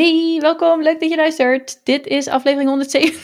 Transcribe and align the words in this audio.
Hey, 0.00 0.38
welkom. 0.40 0.82
Leuk 0.82 1.00
dat 1.00 1.10
je 1.10 1.16
luistert. 1.16 1.80
Dit 1.84 2.06
is 2.06 2.28
aflevering 2.28 2.68
107. 2.68 3.20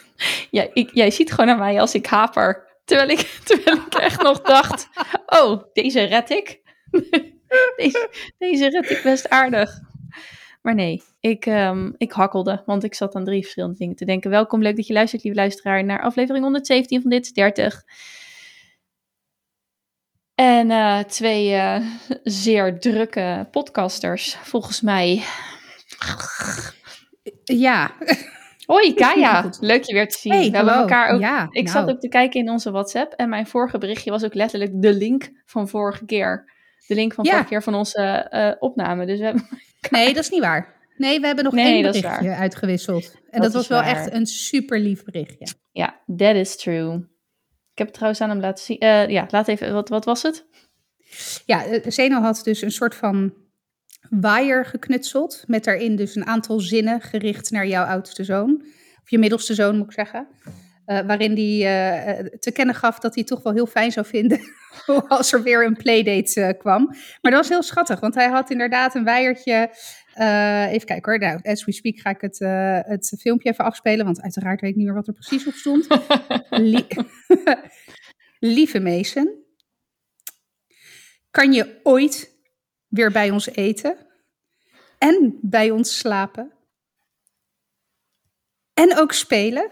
ja, 0.58 0.66
ik, 0.72 0.90
jij 0.92 1.10
ziet 1.10 1.30
gewoon 1.30 1.46
naar 1.46 1.58
mij 1.58 1.80
als 1.80 1.94
ik 1.94 2.06
haper. 2.06 2.78
Terwijl 2.84 3.08
ik, 3.08 3.18
terwijl 3.44 3.76
ik 3.76 3.94
echt 3.94 4.22
nog 4.22 4.40
dacht: 4.40 4.88
oh, 5.26 5.62
deze 5.72 6.02
red 6.02 6.30
ik. 6.30 6.60
deze, 7.76 8.10
deze 8.38 8.68
red 8.68 8.90
ik 8.90 9.00
best 9.02 9.28
aardig. 9.28 9.80
Maar 10.62 10.74
nee, 10.74 11.02
ik, 11.20 11.46
um, 11.46 11.94
ik 11.96 12.12
hakkelde, 12.12 12.62
want 12.64 12.84
ik 12.84 12.94
zat 12.94 13.14
aan 13.14 13.24
drie 13.24 13.42
verschillende 13.42 13.78
dingen 13.78 13.96
te 13.96 14.04
denken. 14.04 14.30
Welkom, 14.30 14.62
leuk 14.62 14.76
dat 14.76 14.86
je 14.86 14.92
luistert, 14.92 15.22
lieve 15.22 15.38
luisteraar, 15.38 15.84
naar 15.84 16.02
aflevering 16.02 16.44
117 16.44 17.00
van 17.00 17.10
Dit 17.10 17.24
is 17.24 17.32
30. 17.32 17.82
En 20.34 20.70
uh, 20.70 20.98
twee 20.98 21.50
uh, 21.50 21.80
zeer 22.22 22.80
drukke 22.80 23.48
podcasters, 23.50 24.34
volgens 24.34 24.80
mij. 24.80 25.22
Ja. 27.44 27.90
Hoi 28.66 28.94
Kaya, 28.94 29.50
leuk 29.60 29.82
je 29.82 29.92
weer 29.92 30.08
te 30.08 30.18
zien. 30.18 30.32
Hey, 30.32 30.50
we 30.50 30.56
hebben 30.56 30.74
elkaar 30.74 31.10
ook. 31.10 31.20
Ja, 31.20 31.48
ik 31.50 31.64
nou. 31.64 31.68
zat 31.78 31.90
ook 31.90 32.00
te 32.00 32.08
kijken 32.08 32.40
in 32.40 32.50
onze 32.50 32.70
WhatsApp 32.70 33.12
en 33.12 33.28
mijn 33.28 33.46
vorige 33.46 33.78
berichtje 33.78 34.10
was 34.10 34.24
ook 34.24 34.34
letterlijk 34.34 34.70
de 34.74 34.92
link 34.94 35.30
van 35.44 35.68
vorige 35.68 36.04
keer. 36.04 36.52
De 36.86 36.94
link 36.94 37.14
van 37.14 37.24
Ja. 37.24 37.30
vorige 37.30 37.48
keer 37.48 37.62
van 37.62 37.74
onze 37.74 38.02
eh, 38.02 38.52
opname. 38.58 39.06
Dus 39.06 39.18
we 39.18 39.24
hebben... 39.24 39.48
Nee, 39.90 40.14
dat 40.14 40.24
is 40.24 40.30
niet 40.30 40.40
waar. 40.40 40.74
Nee, 40.96 41.20
we 41.20 41.26
hebben 41.26 41.44
nog 41.44 41.52
Nee, 41.52 41.72
één 41.72 41.82
berichtje 41.82 42.34
uitgewisseld. 42.34 43.14
En 43.30 43.40
Dat 43.40 43.52
was 43.52 43.66
wel 43.66 43.80
waar. 43.82 43.88
echt 43.88 44.12
een 44.12 44.26
super 44.26 44.80
lief 44.80 45.04
berichtje. 45.04 45.46
Ja, 45.72 46.00
that 46.16 46.34
is 46.34 46.56
true. 46.56 46.94
Ik 47.72 47.78
heb 47.78 47.86
het 47.86 47.94
trouwens 47.94 48.20
aan 48.20 48.30
hem 48.30 48.40
laten 48.40 48.64
zien. 48.64 48.78
Eh, 48.78 49.08
ja, 49.08 49.26
laat 49.30 49.48
even. 49.48 49.72
Wat, 49.72 49.88
wat 49.88 50.04
was 50.04 50.22
het? 50.22 50.46
Ja, 51.46 51.64
eh, 51.64 51.90
Zeno 51.90 52.20
had 52.20 52.40
dus 52.44 52.62
een 52.62 52.70
soort 52.70 52.94
van 52.94 53.32
waaier 54.10 54.64
geknutseld. 54.64 55.44
Met 55.46 55.64
daarin 55.64 55.96
dus 55.96 56.14
een 56.16 56.26
aantal 56.26 56.60
zinnen 56.60 57.00
gericht 57.00 57.50
naar 57.50 57.66
jouw 57.66 57.84
oudste 57.84 58.24
zoon. 58.24 58.62
Of 59.02 59.10
je 59.10 59.18
middelste 59.18 59.54
zoon, 59.54 59.76
moet 59.76 59.86
ik 59.86 59.92
zeggen. 59.92 60.26
Eh, 60.84 61.00
waarin 61.06 61.32
hij 61.36 62.16
eh, 62.16 62.24
te 62.38 62.52
kennen 62.52 62.74
gaf 62.74 62.98
dat 62.98 63.14
hij 63.14 63.24
het 63.26 63.26
toch 63.26 63.42
wel 63.42 63.52
heel 63.52 63.66
fijn 63.66 63.92
zou 63.92 64.06
vinden 64.06 64.40
als 65.08 65.32
er 65.32 65.42
weer 65.42 65.64
een 65.66 65.76
playdate 65.76 66.40
eh, 66.42 66.58
kwam. 66.58 66.84
Maar 67.20 67.32
dat 67.32 67.40
was 67.40 67.48
heel 67.48 67.62
schattig, 67.62 68.00
want 68.00 68.14
hij 68.14 68.28
had 68.28 68.50
inderdaad 68.50 68.94
een 68.94 69.04
waaiertje. 69.04 69.70
eh, 70.14 70.72
even 70.72 70.86
kijken 70.86 71.12
hoor, 71.12 71.20
nou, 71.20 71.40
as 71.42 71.64
we 71.64 71.72
speak 71.72 71.98
ga 71.98 72.10
ik 72.10 72.20
het, 72.20 72.40
eh, 72.40 72.78
het 72.82 73.16
filmpje 73.20 73.50
even 73.50 73.64
afspelen, 73.64 74.04
want 74.04 74.20
uiteraard 74.22 74.60
weet 74.60 74.70
ik 74.70 74.76
niet 74.76 74.86
meer 74.86 74.94
wat 74.94 75.06
er 75.06 75.12
precies 75.12 75.46
op 75.46 75.52
stond. 75.54 75.86
Lie- 76.50 76.86
Lieve 78.54 78.80
Mason, 78.80 79.44
kan 81.30 81.52
je 81.52 81.80
ooit 81.82 82.35
weer 82.88 83.12
bij 83.12 83.30
ons 83.30 83.46
eten 83.46 83.96
en 84.98 85.38
bij 85.42 85.70
ons 85.70 85.98
slapen 85.98 86.52
en 88.74 88.98
ook 88.98 89.12
spelen? 89.12 89.70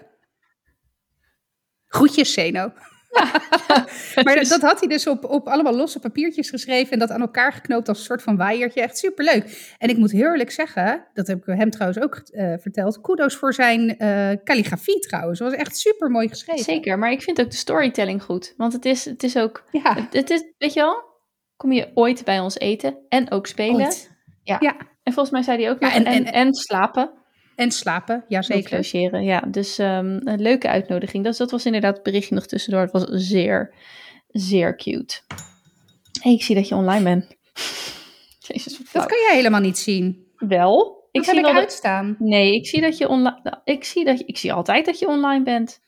Groetjes, 1.86 2.32
Zeno. 2.32 2.72
Maar 4.24 4.34
dat, 4.34 4.48
dat 4.48 4.60
had 4.60 4.80
hij 4.80 4.88
dus 4.88 5.06
op, 5.06 5.24
op 5.24 5.48
allemaal 5.48 5.74
losse 5.74 6.00
papiertjes 6.00 6.50
geschreven 6.50 6.92
en 6.92 6.98
dat 6.98 7.10
aan 7.10 7.20
elkaar 7.20 7.52
geknoopt 7.52 7.88
als 7.88 7.98
een 7.98 8.04
soort 8.04 8.22
van 8.22 8.36
waaiertje. 8.36 8.80
Echt 8.80 8.98
superleuk. 8.98 9.74
En 9.78 9.88
ik 9.88 9.96
moet 9.96 10.10
heel 10.10 10.30
eerlijk 10.30 10.50
zeggen, 10.50 11.06
dat 11.12 11.26
heb 11.26 11.38
ik 11.46 11.58
hem 11.58 11.70
trouwens 11.70 12.02
ook 12.02 12.14
eh, 12.14 12.54
verteld, 12.58 13.00
kudos 13.00 13.36
voor 13.36 13.54
zijn 13.54 13.98
eh 13.98 14.30
calligrafie 14.44 14.98
trouwens. 14.98 15.38
Dat 15.38 15.50
was 15.50 15.60
echt 15.60 15.76
super 15.76 16.10
mooi 16.10 16.28
geschreven. 16.28 16.64
Zeker, 16.64 16.98
maar 16.98 17.10
ik 17.10 17.22
vind 17.22 17.40
ook 17.40 17.50
de 17.50 17.56
storytelling 17.56 18.22
goed. 18.22 18.54
Want 18.56 18.72
het 18.72 18.84
is, 18.84 19.04
het 19.04 19.22
is 19.22 19.36
ook. 19.36 19.64
Ja, 19.70 19.94
Het, 19.94 20.12
het 20.12 20.30
is, 20.30 20.44
weet 20.58 20.72
je 20.72 20.80
wel? 20.80 21.13
Kom 21.56 21.72
je 21.72 21.90
ooit 21.94 22.24
bij 22.24 22.40
ons 22.40 22.58
eten 22.58 22.96
en 23.08 23.30
ook 23.30 23.46
spelen? 23.46 23.74
ooit. 23.84 24.10
Ja. 24.42 24.56
Ja. 24.60 24.76
En 25.02 25.12
volgens 25.12 25.30
mij 25.30 25.42
zei 25.42 25.62
hij 25.62 25.70
ook 25.70 25.80
Ja, 25.80 25.86
nog. 25.86 25.96
en- 25.96 26.04
En, 26.04 26.24
en- 26.24 26.32
en, 26.32 26.54
slapen. 26.54 27.10
En 27.56 27.70
slapen, 27.70 28.24
ja 28.28 28.42
Zeker. 28.42 28.76
Logeren, 28.76 29.22
ja. 29.24 29.40
Dus 29.40 29.78
ehm, 29.78 30.20
een 30.24 30.40
leuke 30.42 30.68
uitnodiging. 30.68 31.24
Dat, 31.24 31.36
dat 31.36 31.50
was 31.50 31.66
inderdaad 31.66 31.94
het 31.94 32.02
berichtje 32.02 32.34
nog 32.34 32.46
tussendoor. 32.46 32.80
Het 32.82 32.92
was 32.92 33.04
zeer, 33.08 33.74
zeer 34.28 34.76
cute. 34.76 35.20
hey, 36.22 36.32
ik 36.32 36.42
zie 36.42 36.54
dat 36.54 36.68
je 36.68 36.74
online 36.74 37.04
bent. 37.04 37.26
Jezus, 38.48 38.78
wat. 38.78 38.86
Dat 38.92 39.06
kan 39.06 39.18
jij 39.28 39.36
helemaal 39.36 39.60
niet 39.60 39.78
zien. 39.78 40.26
Wel? 40.36 41.02
Ik 41.10 41.24
zie 41.24 41.34
heb 41.34 41.44
ik 41.44 41.50
dat- 41.52 41.60
uitstaan. 41.60 42.16
Nee, 42.18 42.52
ik 42.54 42.66
zie 42.66 42.80
dat 42.80 42.98
je 42.98 43.08
online... 43.08 43.60
Ik 43.64 43.84
zie, 43.84 44.04
dat 44.04 44.18
je... 44.18 44.24
ik 44.24 44.38
zie 44.38 44.52
altijd 44.52 44.86
dat 44.86 44.98
je 44.98 45.06
online 45.06 45.44
bent. 45.44 45.80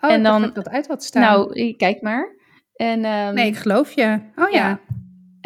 Oh, 0.00 0.10
En 0.12 0.22
dan- 0.22 0.40
dat 0.40 0.48
ik 0.48 0.54
dat 0.54 0.68
uit 0.68 0.86
had 0.86 1.04
staan. 1.04 1.22
Nou, 1.22 1.72
kijk 1.76 2.00
maar. 2.02 2.34
En, 2.74 3.04
ehm, 3.04 3.34
nee, 3.34 3.46
ik 3.46 3.56
geloof 3.56 3.94
je. 3.94 4.20
Oh 4.36 4.50
ja. 4.50 4.68
ja. 4.68 4.80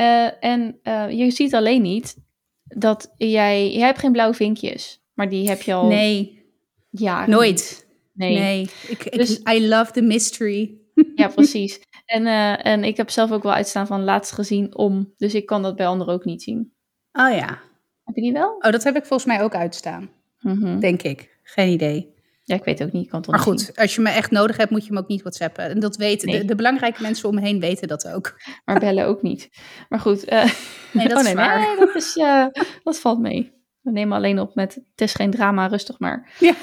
Eh, 0.00 0.44
en 0.44 0.78
eh, 0.82 1.10
je 1.10 1.30
ziet 1.30 1.54
alleen 1.54 1.82
niet 1.82 2.16
dat 2.62 3.14
jij... 3.16 3.72
Jij 3.72 3.86
hebt 3.86 3.98
geen 3.98 4.12
blauwe 4.12 4.34
vinkjes. 4.34 5.02
Maar 5.14 5.28
die 5.28 5.48
heb 5.48 5.62
je 5.62 5.74
al 5.74 5.86
Nee, 5.86 6.44
jaren 6.90 7.30
nooit. 7.30 7.86
Nee. 8.12 8.38
Nee. 8.38 8.70
Ik, 8.88 9.04
ik, 9.04 9.12
Dus- 9.12 9.40
I 9.52 9.68
love 9.68 9.92
the 9.92 10.02
mystery. 10.02 10.74
Ja, 11.14 11.28
precies. 11.28 11.80
En, 12.06 12.26
eh, 12.26 12.66
en 12.66 12.84
ik 12.84 12.96
heb 12.96 13.10
zelf 13.10 13.32
ook 13.32 13.42
wel 13.42 13.52
uitstaan 13.52 13.86
van 13.86 14.04
laatst 14.04 14.32
gezien 14.32 14.76
om. 14.76 15.14
Dus 15.16 15.34
ik 15.34 15.46
kan 15.46 15.62
dat 15.62 15.76
bij 15.76 15.86
anderen 15.86 16.14
ook 16.14 16.24
niet 16.24 16.42
zien. 16.42 16.72
Oh 17.12 17.34
ja. 17.34 17.58
Heb 18.04 18.14
je 18.14 18.20
die 18.20 18.32
wel? 18.32 18.50
Oh, 18.50 18.70
dat 18.70 18.84
heb 18.84 18.96
ik 18.96 19.04
volgens 19.04 19.28
mij 19.28 19.42
ook 19.42 19.54
uitstaan. 19.54 20.10
Mhm. 20.40 20.78
Denk 20.78 21.02
ik. 21.02 21.38
Geen 21.42 21.72
idee. 21.72 22.14
Ja, 22.50 22.56
ik 22.56 22.64
weet 22.64 22.82
ook 22.82 22.92
niet. 22.92 23.08
Kan 23.08 23.20
het 23.20 23.30
Maar 23.30 23.42
zien. 23.42 23.52
goed, 23.58 23.76
als 23.76 23.94
je 23.94 24.00
me 24.00 24.10
echt 24.10 24.30
nodig 24.30 24.56
hebt, 24.56 24.70
moet 24.70 24.86
je 24.86 24.92
me 24.92 24.98
ook 24.98 25.08
niet 25.08 25.20
whatsappen. 25.20 25.64
En 25.64 25.80
dat 25.80 25.96
weten 25.96 26.28
Nee. 26.28 26.38
de, 26.40 26.44
de 26.44 26.54
belangrijke 26.54 27.02
mensen 27.02 27.28
om 27.28 27.34
me 27.34 27.40
heen 27.40 27.60
weten 27.60 27.88
dat 27.88 28.08
ook. 28.08 28.40
Maar 28.64 28.78
bellen 28.80 29.06
ook 29.06 29.22
niet. 29.22 29.48
Maar 29.88 30.00
goed. 30.00 30.24
eh, 30.24 30.44
Nee, 30.92 31.08
dat 31.08 31.18
oh, 31.22 31.24
is 31.28 31.32
waar. 31.32 31.58
nee, 31.66 31.76
dat, 31.86 31.94
is, 31.94 32.16
eh, 32.16 32.46
dat 32.82 32.98
valt 33.00 33.20
mee. 33.20 33.52
We 33.80 33.90
nemen 33.90 34.16
alleen 34.16 34.40
op 34.40 34.54
met 34.54 34.74
het 34.74 35.00
is 35.00 35.14
geen 35.14 35.30
drama, 35.30 35.66
rustig 35.66 35.98
maar. 35.98 36.30
Ja. 36.38 36.54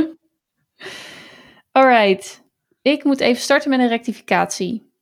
Alright. 1.72 2.42
Ik 2.82 3.04
moet 3.04 3.20
even 3.20 3.42
starten 3.42 3.70
met 3.70 3.80
een 3.80 3.88
rectificatie. 3.88 4.92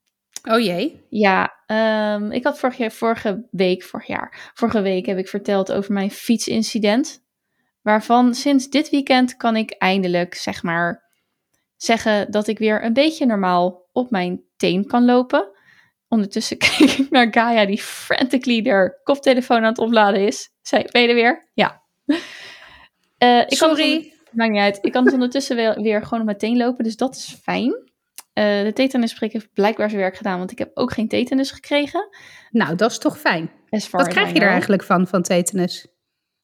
Oh 0.51 0.61
jee. 0.61 1.07
Ja, 1.09 1.55
ehm, 1.67 2.31
ik 2.31 2.45
had 2.45 2.59
vorige, 2.59 2.91
vorige 2.91 3.47
week, 3.51 3.83
vorig 3.83 4.07
jaar, 4.07 4.51
vorige 4.55 4.81
week 4.81 5.07
heb 5.07 5.19
ik 5.19 5.29
verteld 5.29 5.73
over 5.73 5.93
mijn 5.93 6.11
fietsincident. 6.11 7.27
Waarvan 7.89 8.35
sinds 8.35 8.69
dit 8.69 8.91
weekend 8.91 9.37
kan 9.37 9.57
ik 9.57 9.71
eindelijk, 9.71 10.35
zeg 10.35 10.63
maar, 10.63 11.05
zeggen 11.77 12.31
dat 12.31 12.47
ik 12.47 12.59
weer 12.59 12.85
een 12.85 12.93
beetje 12.93 13.27
normaal 13.27 13.89
op 13.93 14.11
mijn 14.11 14.43
teen 14.57 14.87
kan 14.87 15.05
lopen. 15.05 15.49
Ondertussen 16.09 16.59
kijk 16.77 16.79
ik 16.91 17.11
naar 17.11 17.29
Gaia 17.31 17.67
die 17.67 17.83
frantically 17.83 18.69
haar 18.71 19.01
koptelefoon 19.03 19.57
aan 19.57 19.65
het 19.65 19.79
opladen 19.79 20.27
is. 20.27 20.51
Zij, 20.63 20.89
ben 20.91 21.03
je 21.03 21.09
er 21.09 21.15
weer? 21.15 21.51
Ja. 21.55 21.83
Eh, 23.19 23.39
ik 23.39 23.47
kan 23.47 23.47
dus 23.49 23.59
Sorry. 23.59 23.97
onder- 23.97 24.13
maakt 24.33 24.51
niet 24.51 24.61
uit. 24.61 24.79
Ik 24.83 24.93
kan 24.93 25.05
dus 25.05 25.13
ondertussen 25.13 25.57
weer, 25.57 25.83
weer 25.83 26.03
gewoon 26.03 26.19
op 26.21 26.25
mijn 26.25 26.39
teen 26.39 26.57
lopen, 26.57 26.85
dus 26.85 26.97
dat 26.97 27.17
is 27.17 27.39
fijn. 27.43 27.75
Eh, 28.33 28.63
de 28.63 28.73
tetanusprik 28.73 29.33
heeft 29.33 29.53
blijkbaar 29.53 29.89
zijn 29.89 30.03
werk 30.03 30.17
gedaan, 30.17 30.39
want 30.39 30.51
ik 30.51 30.59
heb 30.59 30.71
ook 30.75 30.93
geen 30.93 31.09
tetanus 31.09 31.51
gekregen. 31.51 32.09
Nou, 32.51 32.75
dat 32.75 32.91
is 32.91 32.99
toch 32.99 33.19
fijn. 33.19 33.51
Wat 33.91 34.09
krijg 34.09 34.33
je 34.33 34.41
er 34.41 34.49
eigenlijk 34.49 34.83
van, 34.83 35.07
van 35.07 35.23
tetanus? 35.23 35.87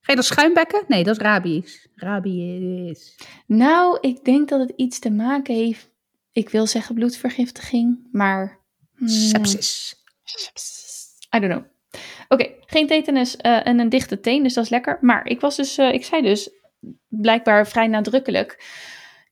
Ga 0.05 0.13
je 0.13 0.15
dan 0.15 0.23
schuimbekken? 0.25 0.85
Nee, 0.89 1.05
dat 1.05 1.17
is 1.17 1.23
rabies. 1.23 1.87
Rabies. 1.95 3.17
Nou, 3.47 3.99
ik 4.01 4.25
denk 4.25 4.49
dat 4.49 4.61
het 4.61 4.73
iets 4.77 4.99
te 4.99 5.11
maken 5.11 5.55
heeft. 5.55 5.91
Ik 6.33 6.49
wil 6.49 6.67
zeggen 6.67 6.95
bloedvergiftiging, 6.95 8.09
maar. 8.13 8.59
hmm, 8.97 9.09
Sepsis. 9.09 9.97
I 11.37 11.41
don't 11.41 11.53
know. 11.53 11.65
Oké, 12.29 12.51
geen 12.67 12.87
tetanus 12.87 13.37
eh, 13.37 13.67
en 13.67 13.79
een 13.79 13.89
dichte 13.89 14.21
teen, 14.21 14.43
dus 14.43 14.55
dat 14.55 14.65
is 14.65 14.71
lekker. 14.71 14.99
Maar 15.01 15.27
ik 15.27 15.41
was 15.41 15.57
dus, 15.57 15.79
eh, 15.79 15.93
ik 15.93 16.05
zei 16.05 16.23
dus, 16.23 16.51
blijkbaar 17.09 17.67
vrij 17.67 17.87
nadrukkelijk, 17.87 18.65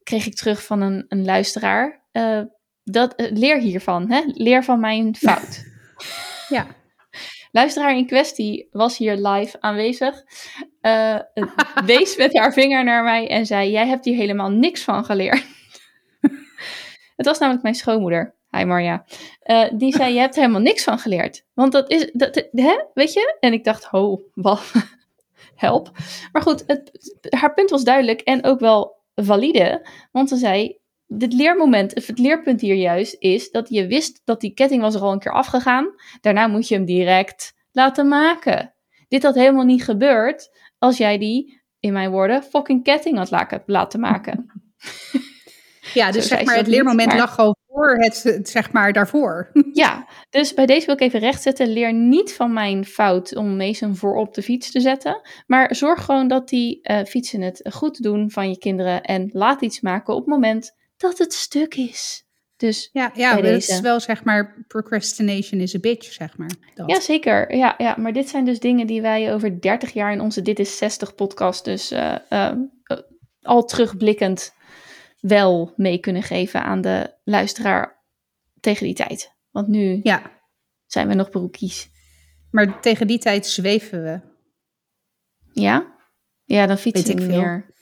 kreeg 0.03 0.27
ik 0.27 0.34
terug 0.34 0.65
van 0.65 0.81
een, 0.81 1.05
een 1.09 1.25
luisteraar. 1.25 2.00
eh, 2.12 2.41
dat, 2.84 3.15
leer 3.32 3.59
hiervan, 3.59 4.11
hè? 4.11 4.21
leer 4.27 4.65
van 4.65 4.81
mijn 4.81 5.16
fout. 5.16 5.65
Ja. 6.49 6.67
Luisteraar 7.52 7.96
in 7.96 8.06
kwestie 8.06 8.69
was 8.70 8.96
hier 8.99 9.16
live 9.16 9.60
aanwezig. 9.60 10.22
eh, 10.81 11.19
wees 11.84 12.16
met 12.16 12.38
haar 12.38 12.52
vinger 12.52 12.84
naar 12.84 13.02
mij 13.04 13.28
en 13.28 13.46
zei: 13.46 13.70
Jij 13.70 13.87
hebt 13.87 14.04
hier 14.04 14.16
helemaal 14.16 14.50
niks 14.50 14.84
van 14.84 15.04
geleerd. 15.04 15.44
Het 17.16 17.26
was 17.26 17.38
namelijk 17.38 17.62
mijn 17.62 17.75
schoonmoeder. 17.75 18.34
Hi 18.50 18.64
Marja. 18.64 19.04
Eh, 19.40 19.64
die 19.72 19.96
zei: 19.96 20.14
Je 20.14 20.20
hebt 20.20 20.34
er 20.34 20.40
helemaal 20.40 20.62
niks 20.62 20.84
van 20.84 20.99
geleerd. 20.99 21.44
Want 21.54 21.72
dat 21.72 21.90
is, 21.90 22.10
dat, 22.12 22.49
hè? 22.50 22.84
weet 22.94 23.12
je? 23.12 23.37
En 23.40 23.52
ik 23.52 23.64
dacht: 23.64 23.84
Ho, 23.84 24.22
wat? 24.34 24.72
Help. 25.54 25.90
Maar 26.32 26.43
goed, 26.43 26.64
het, 26.66 26.90
haar 27.31 27.54
punt 27.54 27.70
was 27.70 27.84
duidelijk 27.84 28.20
en 28.20 28.44
ook 28.44 28.60
wel 28.60 28.96
valide. 29.14 29.87
Want 30.12 30.28
ze 30.28 30.37
zei: 30.37 30.78
Het 31.19 31.32
leermoment, 31.32 31.94
of 31.94 32.06
het 32.06 32.19
leerpunt 32.19 32.61
hier 32.61 32.75
juist 32.75 33.17
is 33.19 33.50
dat 33.50 33.69
je 33.69 33.87
wist 33.87 34.20
dat 34.25 34.41
die 34.41 34.55
ketting 34.55 34.82
was 34.82 34.94
er 34.94 35.00
al 35.00 35.12
een 35.12 35.19
keer 35.19 35.32
afgegaan. 35.32 35.94
Daarna 36.20 36.47
moet 36.47 36.69
je 36.69 36.75
hem 36.75 36.85
direct 36.85 37.53
laten 37.70 38.09
maken. 38.09 38.75
Dit 39.09 39.23
had 39.23 39.35
helemaal 39.35 39.64
niet 39.64 39.85
gebeurd 39.85 40.50
als 40.79 40.97
jij 40.97 41.19
die, 41.19 41.62
in 41.81 41.93
mijn 41.93 42.11
woorden, 42.11 42.43
fucking 42.43 42.85
ketting 42.85 43.17
had 43.19 43.61
laten 43.67 44.00
maken. 44.00 44.47
Ja, 45.94 46.11
dus 46.11 46.29
zeg 46.29 46.38
ze 46.38 46.44
maar, 46.44 46.56
het 46.56 46.67
leermoment 46.67 47.09
maar- 47.09 47.17
lag 47.17 47.38
al 47.38 47.56
voor 47.67 47.97
het, 47.97 48.23
het, 48.23 48.49
zeg 48.49 48.73
maar, 48.73 48.93
daarvoor. 48.93 49.50
Ja, 49.73 50.06
dus 50.31 50.55
bij 50.55 50.67
deze 50.67 50.87
wil 50.87 50.94
ik 50.94 51.00
even 51.00 51.20
rechtzetten. 51.20 51.73
Leer 51.73 51.93
niet 51.93 52.35
van 52.35 52.53
mijn 52.53 52.85
fout 52.85 53.37
om 53.37 53.56
Mason 53.56 53.97
voorop 53.97 54.35
de 54.35 54.43
fiets 54.43 54.70
te 54.70 54.81
zetten. 54.81 55.20
Maar 55.47 55.75
zorg 55.75 56.05
gewoon 56.05 56.29
dat 56.29 56.49
die 56.49 56.82
eh, 56.82 57.05
fietsen 57.05 57.41
het 57.41 57.69
goed 57.73 58.03
doen 58.03 58.31
van 58.31 58.49
je 58.49 58.59
kinderen. 58.59 59.03
En 59.03 59.31
laat 59.32 59.62
iets 59.62 59.81
maken 59.81 60.14
op 60.14 60.20
het 60.20 60.29
moment 60.29 60.75
dat 61.02 61.19
het 61.19 61.32
stuk 61.32 61.75
is. 61.75 62.26
Dus 62.56 62.88
Ja, 62.93 63.10
ja 63.14 63.34
dat 63.34 63.43
deze. 63.43 63.72
is 63.72 63.81
wel, 63.81 64.00
zeg 64.00 64.25
maar, 64.25 64.64
procrastination 64.69 65.60
is 65.60 65.75
a 65.75 65.78
bitch, 65.78 66.12
zeg 66.12 66.37
maar. 66.37 66.50
Dat. 66.75 66.90
ja, 66.90 67.00
zeker. 67.00 67.56
Ja, 67.56 67.75
ja, 67.78 67.94
maar 67.99 68.12
dit 68.12 68.28
zijn 68.28 68.44
dus 68.44 68.60
dingen 68.60 68.87
die 68.87 69.02
wij 69.02 69.34
over 69.34 69.60
30 69.60 69.93
jaar 69.93 70.12
in 70.12 70.20
onze 70.20 70.43
Dit 70.43 70.58
is 70.58 70.76
60 70.76 71.14
podcast 71.14 71.64
dus 71.64 71.90
eh, 71.90 72.14
eh, 72.28 72.52
eh, 72.82 72.99
al 73.43 73.64
terugblikkend 73.64 74.54
wel 75.20 75.72
mee 75.76 75.99
kunnen 75.99 76.22
geven 76.22 76.62
aan 76.62 76.81
de 76.81 77.14
luisteraar 77.25 78.04
tegen 78.60 78.87
die 78.87 78.94
tijd. 78.94 79.32
Want 79.50 79.69
nu 79.69 80.00
ja, 80.02 80.40
zijn 80.87 81.08
we 81.08 81.14
nog 81.14 81.31
broekies. 81.31 81.90
maar 82.50 82.81
tegen 82.81 83.06
die 83.06 83.19
tijd 83.19 83.46
zweven 83.46 84.02
we. 84.02 84.20
Ja? 85.52 85.96
Ja, 86.44 86.66
dan 86.66 86.78
fietsen 86.78 87.16
we 87.16 87.25
meer. 87.25 87.75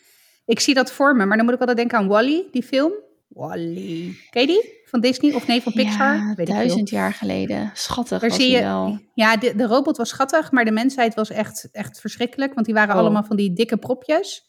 Ik 0.44 0.61
zie 0.61 0.75
dat 0.75 0.93
voor 0.93 1.17
me, 1.17 1.25
maar 1.25 1.37
dan 1.37 1.44
moet 1.44 1.55
ik 1.55 1.61
altijd 1.61 1.78
denken 1.78 1.99
aan 1.99 2.08
Wally, 2.08 2.49
die 2.50 2.62
film. 2.62 2.93
Wally. 3.31 4.17
Ken 4.31 4.41
je 4.41 4.47
die? 4.47 4.79
Van 4.85 5.00
Disney 5.00 5.35
of 5.35 5.47
nee, 5.47 5.62
van 5.62 5.73
Pixar? 5.73 6.17
Ja, 6.17 6.35
Weet 6.37 6.47
duizend 6.47 6.88
jaar 6.91 7.12
geleden. 7.12 7.71
Schattig 7.75 8.21
Daar 8.21 8.31
zie 8.32 8.50
je, 8.50 8.61
wel. 8.61 8.99
ja, 9.15 9.37
de, 9.37 9.55
de 9.56 9.67
robot 9.67 9.97
was 9.97 10.09
schattig, 10.09 10.53
maar 10.53 10.65
de 10.65 10.71
mensheid 10.71 11.15
was 11.15 11.31
echt, 11.31 11.69
echt 11.73 12.00
verschrikkelijk. 12.00 12.55
Want 12.55 12.67
die 12.67 12.75
waren 12.75 12.94
Oh. 12.94 13.00
allemaal 13.00 13.25
van 13.25 13.37
die 13.37 13.53
dikke 13.53 13.77
propjes. 13.77 14.49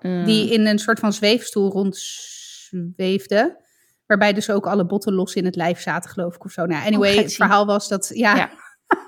Mm. 0.00 0.24
Die 0.24 0.52
in 0.52 0.66
een 0.66 0.78
soort 0.78 0.98
van 0.98 1.12
zweefstoel 1.12 1.70
rondzweefden. 1.70 3.56
Waarbij 4.06 4.32
dus 4.32 4.50
ook 4.50 4.66
alle 4.66 4.86
botten 4.86 5.12
los 5.12 5.34
in 5.34 5.44
het 5.44 5.56
lijf 5.56 5.80
zaten, 5.80 6.10
geloof 6.10 6.34
ik, 6.34 6.44
of 6.44 6.52
zo. 6.52 6.66
Nou, 6.66 6.84
anyway, 6.86 7.08
Oh, 7.10 7.14
het 7.14 7.22
getsie. 7.22 7.36
verhaal 7.44 7.66
was 7.66 7.88
dat, 7.88 8.10
ja. 8.14 8.36
Ja. 8.36 8.50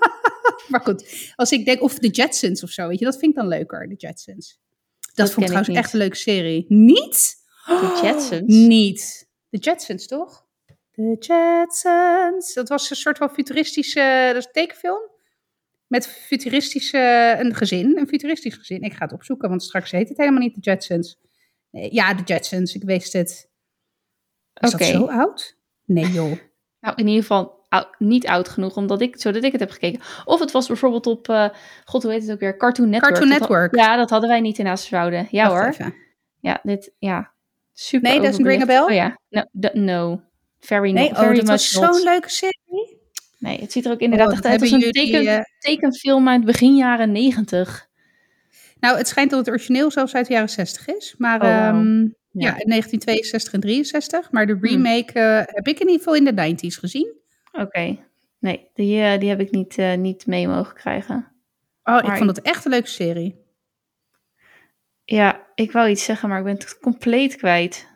maar 0.68 0.80
goed, 0.80 1.32
als 1.34 1.50
ik 1.52 1.64
denk, 1.64 1.82
of 1.82 1.98
de 1.98 2.08
Jetsons 2.08 2.62
of 2.62 2.70
zo, 2.70 2.88
weet 2.88 2.98
je, 2.98 3.04
dat 3.04 3.16
vind 3.18 3.30
ik 3.30 3.36
dan 3.38 3.48
leuker, 3.48 3.88
de 3.88 3.94
Jetsons. 3.94 4.58
Dat, 5.00 5.14
Dat 5.14 5.26
vond 5.30 5.40
ik 5.46 5.52
trouwens 5.52 5.76
echt 5.78 5.92
een 5.92 5.98
leuke 5.98 6.16
serie. 6.16 6.64
Niet? 6.68 7.34
De 7.66 8.00
Jetsons? 8.02 8.42
Niet. 8.66 9.28
De 9.48 9.58
Jetsons, 9.58 10.06
toch? 10.06 10.44
De 10.90 11.16
Jetsons. 11.18 12.54
Dat 12.54 12.68
was 12.68 12.90
een 12.90 12.96
soort 12.96 13.18
van 13.18 13.30
futuristische, 13.30 14.24
dat 14.26 14.36
is 14.36 14.44
een 14.46 14.52
tekenfilm. 14.52 15.10
Met 15.86 16.06
futuristische, 16.08 17.34
een 17.38 17.54
gezin, 17.54 17.98
een 17.98 18.06
futuristisch 18.08 18.54
gezin. 18.54 18.82
Ik 18.82 18.92
ga 18.92 19.04
het 19.04 19.12
opzoeken, 19.12 19.48
want 19.48 19.62
straks 19.62 19.90
heet 19.90 20.08
het 20.08 20.18
helemaal 20.18 20.40
niet 20.40 20.54
de 20.54 20.60
Jetsons. 20.60 21.16
Nee, 21.70 21.94
ja, 21.94 22.14
de 22.14 22.22
Jetsons, 22.22 22.74
ik 22.74 22.82
wist 22.82 23.12
het. 23.12 23.48
Is 24.60 24.70
dat 24.70 24.82
zo 24.84 25.04
oud? 25.06 25.56
Nee 25.84 26.06
joh. 26.12 26.32
Nou, 26.80 26.98
in 26.98 27.06
ieder 27.06 27.22
geval 27.22 27.64
ou- 27.68 27.86
niet 27.98 28.26
oud 28.26 28.48
genoeg, 28.48 28.76
omdat 28.76 29.00
ik, 29.00 29.20
zodat 29.20 29.44
ik 29.44 29.52
het 29.52 29.60
heb 29.60 29.70
gekeken. 29.70 30.00
Of 30.24 30.40
het 30.40 30.50
was 30.50 30.66
bijvoorbeeld 30.66 31.06
op, 31.06 31.28
eh, 31.28 31.48
god, 31.84 32.02
hoe 32.02 32.12
heet 32.12 32.22
het 32.22 32.30
ook 32.30 32.40
weer? 32.40 32.56
Cartoon 32.56 32.88
Network. 32.88 33.12
Cartoon 33.12 33.28
Dat 33.28 33.38
had- 33.38 33.48
Network. 33.48 33.74
ja, 33.76 33.96
dat 33.96 34.10
hadden 34.10 34.28
wij 34.28 34.40
niet 34.40 34.58
in 34.58 34.66
Azerswoude. 34.66 35.26
Ja 35.30 35.48
Wacht 35.48 35.60
hoor. 35.62 35.72
even. 35.72 35.94
Ja, 36.40 36.60
dit, 36.62 36.92
ja. 36.98 37.32
Super 37.78 38.10
Nee, 38.10 38.20
doesn't 38.20 38.46
ring 38.46 38.60
a 38.60 38.64
overbelicht. 38.64 38.86
bell? 38.88 39.06
Oh 39.06 39.16
ja, 39.30 39.44
no. 39.52 39.70
no. 39.84 40.22
Very, 40.60 40.90
Nee, 40.92 41.08
oh, 41.10 41.18
very 41.18 41.34
dat 41.36 41.44
much 41.44 41.72
was 41.72 41.72
not. 41.72 41.94
zo'n 41.94 42.04
leuke 42.04 42.30
serie. 42.30 42.98
Nee, 43.38 43.60
het 43.60 43.72
ziet 43.72 43.84
er 43.84 43.92
ook 43.92 44.00
inderdaad 44.00 44.26
Oh, 44.28 44.32
echt 44.32 44.42
dat 44.42 44.52
uit 44.52 44.60
als 44.60 44.70
een 44.70 44.80
teken, 44.92 45.26
eh, 45.26 45.40
tekenfilm 45.58 46.28
uit 46.28 46.44
begin 46.44 46.76
jaren 46.76 47.12
negentig. 47.12 47.88
Nou, 48.80 48.96
het 48.96 49.08
schijnt 49.08 49.30
dat 49.30 49.38
het 49.38 49.48
origineel 49.48 49.90
zelfs 49.90 50.14
uit 50.14 50.26
de 50.26 50.32
jaren 50.32 50.48
60 50.48 50.86
is. 50.88 51.14
Maar 51.18 51.42
Oh, 51.42 51.48
ehm, 51.48 52.00
Ja. 52.02 52.08
ja. 52.32 52.58
in 52.58 52.68
1962 52.68 53.52
en 53.52 53.60
63. 53.60 54.30
Maar 54.30 54.46
de 54.46 54.52
Hmm. 54.52 54.62
remake 54.62 55.12
eh, 55.12 55.36
heb 55.44 55.68
ik 55.68 55.74
in 55.80 55.86
ieder 55.86 55.96
geval 55.98 56.14
in 56.14 56.24
de 56.24 56.32
90s 56.32 56.76
gezien. 56.76 57.12
Oké. 57.52 57.96
Nee, 58.38 58.70
die, 58.74 59.00
eh, 59.02 59.18
die 59.20 59.28
heb 59.28 59.40
ik 59.40 59.50
niet, 59.50 59.76
niet 59.98 60.26
mee 60.26 60.48
mogen 60.48 60.74
krijgen. 60.74 61.16
Oh, 61.16 61.94
Maar 61.94 62.04
ik 62.06 62.16
vond 62.16 62.36
het 62.36 62.42
echt 62.42 62.64
een 62.64 62.70
leuke 62.70 62.88
serie. 62.88 63.44
Ja, 65.06 65.46
ik 65.54 65.72
wou 65.72 65.88
iets 65.88 66.04
zeggen, 66.04 66.28
maar 66.28 66.38
ik 66.38 66.44
ben 66.44 66.54
het 66.54 66.78
compleet 66.78 67.36
kwijt. 67.36 67.86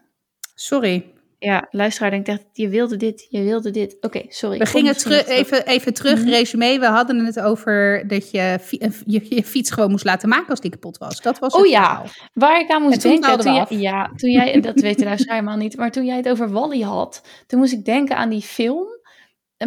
Sorry. 0.55 1.13
Ja, 1.39 1.67
luisteraar 1.71 2.11
denkt 2.11 2.29
echt, 2.29 2.45
je 2.53 2.69
wilde 2.69 2.97
dit, 2.97 3.27
je 3.31 3.43
wilde 3.43 3.71
dit. 3.71 3.97
Oké, 4.01 4.23
sorry. 4.29 4.59
We 4.59 4.65
ik 4.65 4.69
gingen 4.71 4.95
even, 5.27 5.67
even 5.67 5.95
terug, 5.95 6.19
Mhm. 6.21 6.29
resume. 6.29 6.79
We 6.79 6.87
hadden 6.87 7.25
het 7.25 7.41
over 7.41 8.05
dat 8.09 8.31
je, 8.31 8.59
je 9.07 9.27
je 9.29 9.45
fiets 9.45 9.71
gewoon 9.71 9.91
moest 9.91 10.05
laten 10.05 10.29
maken 10.29 10.49
als 10.49 10.61
die 10.61 10.71
kapot 10.71 10.99
was. 10.99 11.21
Dat 11.21 11.39
was 11.39 11.55
Oh 11.55 11.67
ja. 11.67 11.85
verhaal. 11.85 12.07
Waar 12.33 12.61
ik 12.61 12.71
aan 12.71 12.83
moest 12.83 13.01
toen 13.01 13.11
denken, 13.21 13.39
toen 13.39 13.55
jij, 13.55 13.67
ja, 13.69 14.13
toen 14.17 14.31
jij, 14.31 14.61
dat 14.61 14.81
weet 14.81 14.99
de 14.99 15.05
luisteraar 15.05 15.37
helemaal 15.37 15.57
niet, 15.59 15.77
maar 15.77 15.91
toen 15.93 16.05
jij 16.05 16.17
het 16.17 16.29
over 16.29 16.51
Wally 16.51 16.81
had, 16.81 17.23
toen 17.47 17.59
moest 17.59 17.73
ik 17.73 17.85
denken 17.85 18.17
aan 18.17 18.29
die 18.31 18.43
film. 18.43 18.87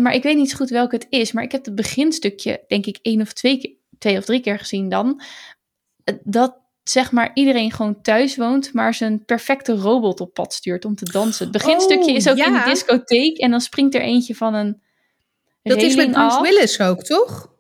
Maar 0.01 0.13
ik 0.13 0.23
weet 0.23 0.35
niet 0.37 0.49
zo 0.49 0.57
goed 0.57 0.69
welke 0.69 0.95
het 0.95 1.07
is, 1.09 1.31
maar 1.31 1.43
ik 1.43 1.51
heb 1.51 1.65
het 1.65 1.75
beginstukje, 1.75 2.63
denk 2.67 2.85
ik, 2.85 2.99
één 3.01 3.21
of 3.21 3.33
twee, 3.33 3.57
keer, 3.57 3.73
twee 3.97 4.17
of 4.17 4.25
drie 4.25 4.39
keer 4.39 4.59
gezien 4.59 4.89
dan. 4.89 5.21
Eh, 6.03 6.15
Dat 6.23 6.61
zeg 6.83 7.12
maar 7.12 7.31
iedereen 7.33 7.71
gewoon 7.71 8.01
thuis 8.01 8.35
woont, 8.35 8.74
maar 8.74 8.94
zijn 8.94 9.25
perfecte 9.25 9.74
robot 9.74 10.19
op 10.19 10.33
pad 10.33 10.53
stuurt 10.53 10.85
om 10.85 10.95
te 10.95 11.12
dansen. 11.12 11.44
Het 11.44 11.53
beginstukje 11.53 12.12
Oh, 12.12 12.15
is 12.15 12.30
ook 12.30 12.38
in 12.38 12.53
de 12.53 12.63
discotheek 12.65 13.38
en 13.38 13.51
dan 13.51 13.62
springt 13.62 13.95
er 13.95 14.01
eentje 14.01 14.35
van 14.35 14.53
een 14.53 14.81
Dat 15.62 15.81
is 15.81 15.95
met 15.95 16.12
Bruce 16.12 16.19
af. 16.19 16.41
Willis 16.41 16.80
ook, 16.80 17.03
toch? 17.03 17.51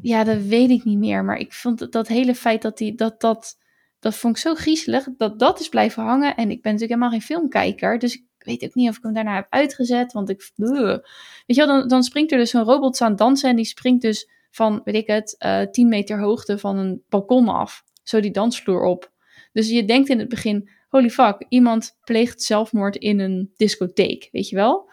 Ja, 0.00 0.24
dat 0.24 0.42
weet 0.42 0.70
ik 0.70 0.84
niet 0.84 0.98
meer. 0.98 1.24
Maar 1.24 1.36
ik 1.38 1.52
vond 1.52 1.92
dat 1.92 2.08
hele 2.08 2.34
feit 2.34 2.62
dat 2.62 2.78
die, 2.78 2.94
dat, 2.94 3.20
dat, 3.20 3.58
dat 3.98 4.14
vond 4.14 4.36
ik 4.36 4.42
zo 4.42 4.54
griezelig, 4.54 5.08
dat 5.16 5.38
dat 5.38 5.60
is 5.60 5.68
blijven 5.68 6.02
hangen. 6.02 6.36
En 6.36 6.50
ik 6.50 6.62
ben 6.62 6.72
natuurlijk 6.72 7.00
helemaal 7.00 7.10
geen 7.10 7.22
filmkijker, 7.36 7.98
dus 7.98 8.14
ik 8.14 8.24
weet 8.38 8.64
ook 8.64 8.74
niet 8.74 8.88
of 8.88 8.96
ik 8.96 9.02
hem 9.02 9.14
daarna 9.14 9.34
heb 9.34 9.46
uitgezet. 9.50 10.12
Want 10.12 10.28
ik, 10.28 10.50
weet 10.56 11.02
je 11.46 11.54
wel, 11.54 11.66
dan, 11.66 11.88
dan 11.88 12.02
springt 12.02 12.32
er 12.32 12.38
dus 12.38 12.50
zo'n 12.50 12.64
robot 12.64 13.00
aan 13.00 13.16
dansen 13.16 13.50
en 13.50 13.56
die 13.56 13.64
springt 13.64 14.02
dus 14.02 14.28
van, 14.50 14.80
weet 14.84 14.94
ik 14.94 15.06
het, 15.06 15.34
eh 15.38 15.62
10 15.62 15.88
meter 15.88 16.20
hoogte 16.20 16.58
van 16.58 16.78
een 16.78 17.02
balkon 17.08 17.48
af. 17.48 17.84
Zo 18.02 18.20
die 18.20 18.30
dansvloer 18.30 18.82
op. 18.82 19.10
Dus 19.52 19.68
je 19.68 19.84
denkt 19.84 20.08
in 20.08 20.18
het 20.18 20.28
begin, 20.28 20.70
holy 20.88 21.10
fuck, 21.10 21.44
iemand 21.48 21.98
pleegt 22.04 22.42
zelfmoord 22.42 22.96
in 22.96 23.18
een 23.20 23.52
discotheek, 23.56 24.28
weet 24.32 24.48
je 24.48 24.56
wel? 24.56 24.90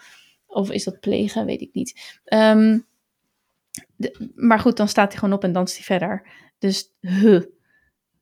Of 0.47 0.71
is 0.71 0.83
dat 0.83 0.99
plegen, 0.99 1.45
weet 1.45 1.61
ik 1.61 1.69
niet. 1.73 2.19
Ehm, 2.25 2.79
de- 3.95 4.31
maar 4.35 4.59
goed, 4.59 4.77
dan 4.77 4.87
staat 4.87 5.09
hij 5.11 5.19
gewoon 5.19 5.33
op 5.35 5.43
en 5.43 5.51
danst 5.51 5.75
hij 5.75 5.83
verder. 5.83 6.27
Dus, 6.59 6.93
huh. 7.01 7.41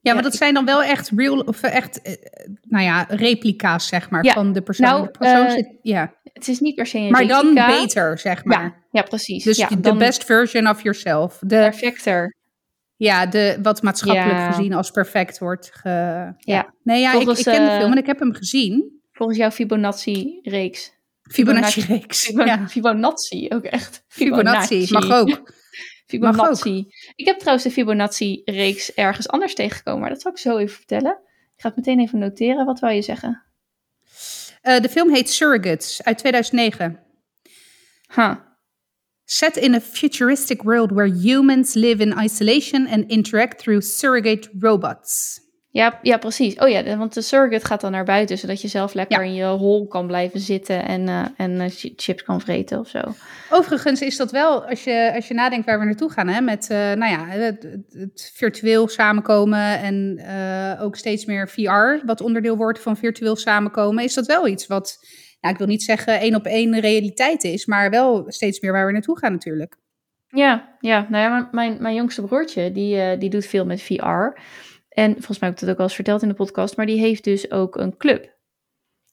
Ja, 0.01 0.13
maar 0.13 0.23
dat 0.23 0.35
zijn 0.35 0.53
dan 0.53 0.65
wel 0.65 0.83
echt 0.83 1.11
real, 1.15 1.39
of 1.39 1.63
echt, 1.63 2.01
eh, 2.01 2.13
nou 2.61 2.83
ja, 2.83 3.05
replica's, 3.09 3.87
zeg 3.87 4.09
maar, 4.09 4.23
Ja, 4.25 4.33
van 4.33 4.53
de 4.53 4.61
persoon. 4.61 4.85
nou, 4.87 5.03
de 5.03 5.11
persoon 5.11 5.45
eh, 5.45 5.51
zit, 5.51 5.75
ja. 5.81 6.15
Het 6.33 6.47
is 6.47 6.59
niet 6.59 6.75
per 6.75 6.85
se 6.85 6.97
een 6.97 7.11
Maar 7.11 7.27
dan 7.27 7.45
replica. 7.45 7.67
beter, 7.81 8.17
zeg 8.19 8.43
maar. 8.43 8.63
Ja, 8.63 8.75
ja, 8.91 9.01
precies. 9.01 9.43
Dus 9.43 9.57
ja, 9.57 9.67
de 9.67 9.79
dan 9.79 9.97
best 9.97 10.23
version 10.25 10.67
of 10.67 10.81
yourself. 10.83 11.37
De, 11.39 11.45
perfecter. 11.47 12.35
Ja, 12.97 13.25
de, 13.25 13.59
wat 13.61 13.81
maatschappelijk 13.81 14.37
Ja. 14.37 14.51
gezien 14.51 14.73
als 14.73 14.91
perfect 14.91 15.37
wordt 15.37 15.69
ge... 15.73 15.89
Ja. 16.37 16.73
Nee, 16.83 17.01
ja, 17.01 17.09
ik, 17.09 17.15
Volgens, 17.15 17.39
ik 17.39 17.45
ken 17.45 17.65
de 17.65 17.71
eh, 17.71 17.77
film 17.77 17.91
en 17.91 17.97
ik 17.97 18.05
heb 18.05 18.19
hem 18.19 18.33
gezien. 18.33 19.01
Volgens 19.11 19.37
jouw 19.37 19.51
Fibonacci-reeks. 19.51 20.95
Fibonacci-reeks. 21.23 22.27
Ja. 22.27 22.67
Fibonacci, 22.67 23.49
ook 23.49 23.63
echt. 23.63 24.03
Fibonacci, 24.07 24.87
mag 24.89 25.11
ook. 25.11 25.51
Fibonacci. 26.07 26.87
Ik 27.15 27.25
heb 27.25 27.39
trouwens 27.39 27.65
de 27.65 27.71
Fibonacci-reeks 27.71 28.93
ergens 28.93 29.27
anders 29.27 29.53
tegengekomen, 29.53 30.01
maar 30.01 30.09
dat 30.09 30.21
zal 30.21 30.31
ik 30.31 30.37
zo 30.37 30.57
even 30.57 30.75
vertellen. 30.75 31.19
Ik 31.55 31.61
ga 31.61 31.67
het 31.67 31.77
meteen 31.77 31.99
even 31.99 32.19
noteren. 32.19 32.65
Wat 32.65 32.79
wou 32.79 32.93
je 32.93 33.01
zeggen? 33.01 33.43
Eh, 34.61 34.79
de 34.79 34.89
film 34.89 35.13
heet 35.13 35.29
Surrogates 35.29 36.03
uit 36.03 36.17
2009. 36.17 36.99
Huh. 38.15 38.35
Set 39.29 39.57
in 39.57 39.73
a 39.75 39.79
futuristic 39.81 40.63
world 40.63 40.91
where 40.91 41.13
humans 41.13 41.73
live 41.73 42.01
in 42.03 42.13
isolation 42.23 42.87
and 42.87 43.03
interact 43.11 43.59
through 43.59 43.81
surrogate 43.83 44.49
robots. 44.59 45.39
Ja, 45.71 45.99
ja, 46.01 46.17
precies. 46.17 46.55
Oh 46.55 46.69
ja, 46.69 46.97
want 46.97 47.13
de 47.13 47.21
surrogate 47.21 47.65
gaat 47.65 47.81
dan 47.81 47.91
naar 47.91 48.05
buiten, 48.05 48.37
zodat 48.37 48.61
je 48.61 48.67
zelf 48.67 48.93
lekker 48.93 49.19
Ja. 49.19 49.25
in 49.25 49.33
je 49.33 49.45
hol 49.45 49.87
kan 49.87 50.07
blijven 50.07 50.39
zitten 50.39 50.85
en, 50.85 51.07
eh, 51.07 51.25
en 51.37 51.61
eh, 51.61 51.69
chi- 51.69 51.93
chips 51.95 52.23
kan 52.23 52.41
vreten 52.41 52.79
of 52.79 52.87
zo. 52.87 52.99
Overigens 53.49 54.01
is 54.01 54.17
dat 54.17 54.31
wel, 54.31 54.65
als 54.65 54.83
je, 54.83 55.11
als 55.15 55.27
je 55.27 55.33
nadenkt 55.33 55.65
waar 55.65 55.79
we 55.79 55.85
naartoe 55.85 56.11
gaan, 56.11 56.27
hè, 56.27 56.41
met 56.41 56.69
eh, 56.69 56.77
nou 56.77 57.11
ja, 57.11 57.25
het, 57.27 57.63
het- 57.89 58.31
virtueel 58.35 58.87
samenkomen 58.87 59.79
en 59.79 60.19
ook 60.79 60.95
steeds 60.95 61.25
meer 61.25 61.49
VR, 61.49 62.05
wat 62.05 62.21
onderdeel 62.21 62.57
wordt 62.57 62.79
van 62.79 62.97
virtueel 62.97 63.35
samenkomen, 63.35 64.03
is 64.03 64.13
dat 64.13 64.25
wel 64.25 64.47
iets 64.47 64.67
wat, 64.67 64.97
nou, 65.39 65.53
ik 65.53 65.59
wil 65.59 65.67
niet 65.67 65.83
zeggen 65.83 66.19
één 66.19 66.35
op 66.35 66.45
één 66.45 66.79
realiteit 66.79 67.43
is, 67.43 67.65
maar 67.65 67.89
wel 67.89 68.25
steeds 68.27 68.59
meer 68.59 68.71
waar 68.71 68.85
we 68.85 68.91
naartoe 68.91 69.17
gaan 69.17 69.31
natuurlijk. 69.31 69.77
Ja, 70.27 70.77
ja. 70.79 71.07
Nou 71.09 71.23
ja, 71.23 71.49
mijn, 71.51 71.81
mijn, 71.81 71.95
jongste 71.95 72.21
broertje, 72.21 72.71
die, 72.71 73.01
eh, 73.01 73.19
die 73.19 73.29
doet 73.29 73.45
veel 73.45 73.65
met 73.65 73.81
VR. 73.81 74.39
En 74.89 75.13
volgens 75.13 75.39
mij 75.39 75.49
heb 75.49 75.59
ik 75.59 75.65
dat 75.65 75.69
ook 75.69 75.77
al 75.77 75.83
eens 75.83 75.95
verteld 75.95 76.21
in 76.21 76.27
de 76.27 76.33
podcast, 76.33 76.77
maar 76.77 76.85
die 76.85 76.99
heeft 76.99 77.23
dus 77.23 77.51
ook 77.51 77.75
een 77.75 77.97
club. 77.97 78.35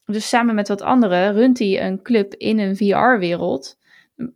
Dus 0.05 0.29
samen 0.29 0.55
met 0.55 0.69
wat 0.69 0.83
anderen 0.83 1.33
runt 1.33 1.59
hij 1.59 1.87
een 1.87 2.03
club 2.03 2.35
in 2.35 2.59
een 2.59 2.77
VR-wereld. 2.77 3.79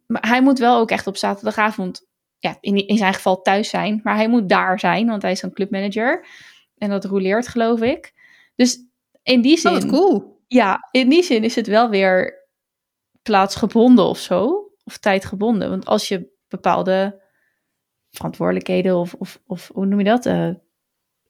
Maar 0.06 0.28
hij 0.28 0.42
moet 0.42 0.58
wel 0.58 0.78
ook 0.78 0.90
echt 0.90 1.06
op 1.06 1.16
zaterdagavond, 1.16 2.06
ja, 2.38 2.58
in, 2.60 2.86
in 2.86 2.96
zijn 2.96 3.14
geval 3.14 3.42
thuis 3.42 3.68
zijn. 3.68 4.00
Maar 4.02 4.14
hij 4.14 4.28
moet 4.28 4.48
daar 4.48 4.78
zijn, 4.78 5.06
want 5.06 5.22
hij 5.22 5.30
is 5.30 5.42
een 5.42 5.52
clubmanager. 5.52 6.26
En 6.78 6.90
dat 6.90 7.04
roleert, 7.04 7.48
geloof 7.48 7.80
ik. 7.80 8.12
Dus 8.54 8.78
in 9.22 9.40
die 9.40 9.58
zin... 9.58 9.70
Oh, 9.70 9.76
wat 9.76 9.90
cool. 9.90 10.37
Ja, 10.48 10.88
in 10.90 11.08
die 11.08 11.22
zin 11.22 11.44
is 11.44 11.54
het 11.54 11.66
wel 11.66 11.90
weer 11.90 12.46
plaatsgebonden 13.22 14.04
of 14.04 14.18
zo. 14.18 14.66
Of 14.84 14.98
tijdgebonden. 14.98 15.70
Want 15.70 15.86
als 15.86 16.08
je 16.08 16.30
bepaalde 16.48 17.22
verantwoordelijkheden 18.10 18.96
of, 18.96 19.14
of, 19.14 19.40
of 19.46 19.70
hoe 19.74 19.86
noem 19.86 19.98
je 19.98 20.04
dat? 20.04 20.26
Uh, 20.26 20.50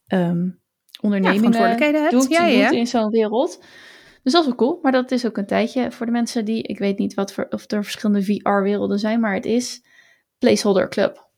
um, 0.06 0.60
ondernemingen 1.00 1.36
verantwoordelijkheden 1.36 2.00
hebt. 2.00 2.12
doet, 2.12 2.28
Ja, 2.28 2.46
ja. 2.46 2.68
doet 2.68 2.78
in 2.78 2.86
zo'n 2.86 3.10
wereld. 3.10 3.64
Dus 4.22 4.32
dat 4.32 4.42
is 4.42 4.48
wel 4.48 4.56
cool. 4.56 4.78
Maar 4.82 4.92
dat 4.92 5.10
is 5.10 5.26
ook 5.26 5.36
een 5.36 5.46
tijdje 5.46 5.92
voor 5.92 6.06
de 6.06 6.12
mensen 6.12 6.44
die... 6.44 6.62
Ik 6.62 6.78
weet 6.78 6.98
niet 6.98 7.14
wat 7.14 7.32
voor, 7.32 7.46
of 7.50 7.70
er 7.70 7.82
verschillende 7.84 8.24
VR-werelden 8.24 8.98
zijn, 8.98 9.20
maar 9.20 9.34
het 9.34 9.46
is 9.46 9.84
Placeholder 10.38 10.88
Club. 10.88 11.30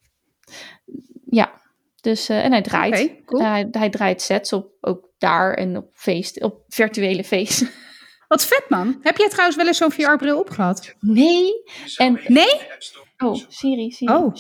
Ja, 1.25 1.60
dus... 2.01 2.29
eh, 2.29 2.45
en 2.45 2.53
hij 2.53 2.63
draait. 2.63 3.13
Cool. 3.25 3.43
hij, 3.43 3.69
hij 3.71 3.91
draait 3.91 4.23
sets 4.23 4.53
op, 4.53 4.73
ook 4.81 5.09
daar 5.19 5.55
en 5.55 5.77
op 5.77 5.89
feest, 5.93 6.43
op 6.43 6.65
virtuele 6.69 7.25
feesten. 7.25 7.71
Wat 8.29 8.45
vet, 8.47 8.65
man. 8.69 8.99
Heb 9.03 9.17
jij 9.17 9.29
trouwens 9.29 9.57
wel 9.57 9.67
eens 9.67 9.77
zo'n 9.77 9.91
VR-bril 9.91 10.39
opgehad? 10.39 10.95
Nee. 11.01 11.53
En, 11.97 12.21
Nee? 12.27 12.61
oh, 13.19 13.35
Siri, 13.49 13.91
Siri. 13.91 14.13
Oh. 14.15 14.35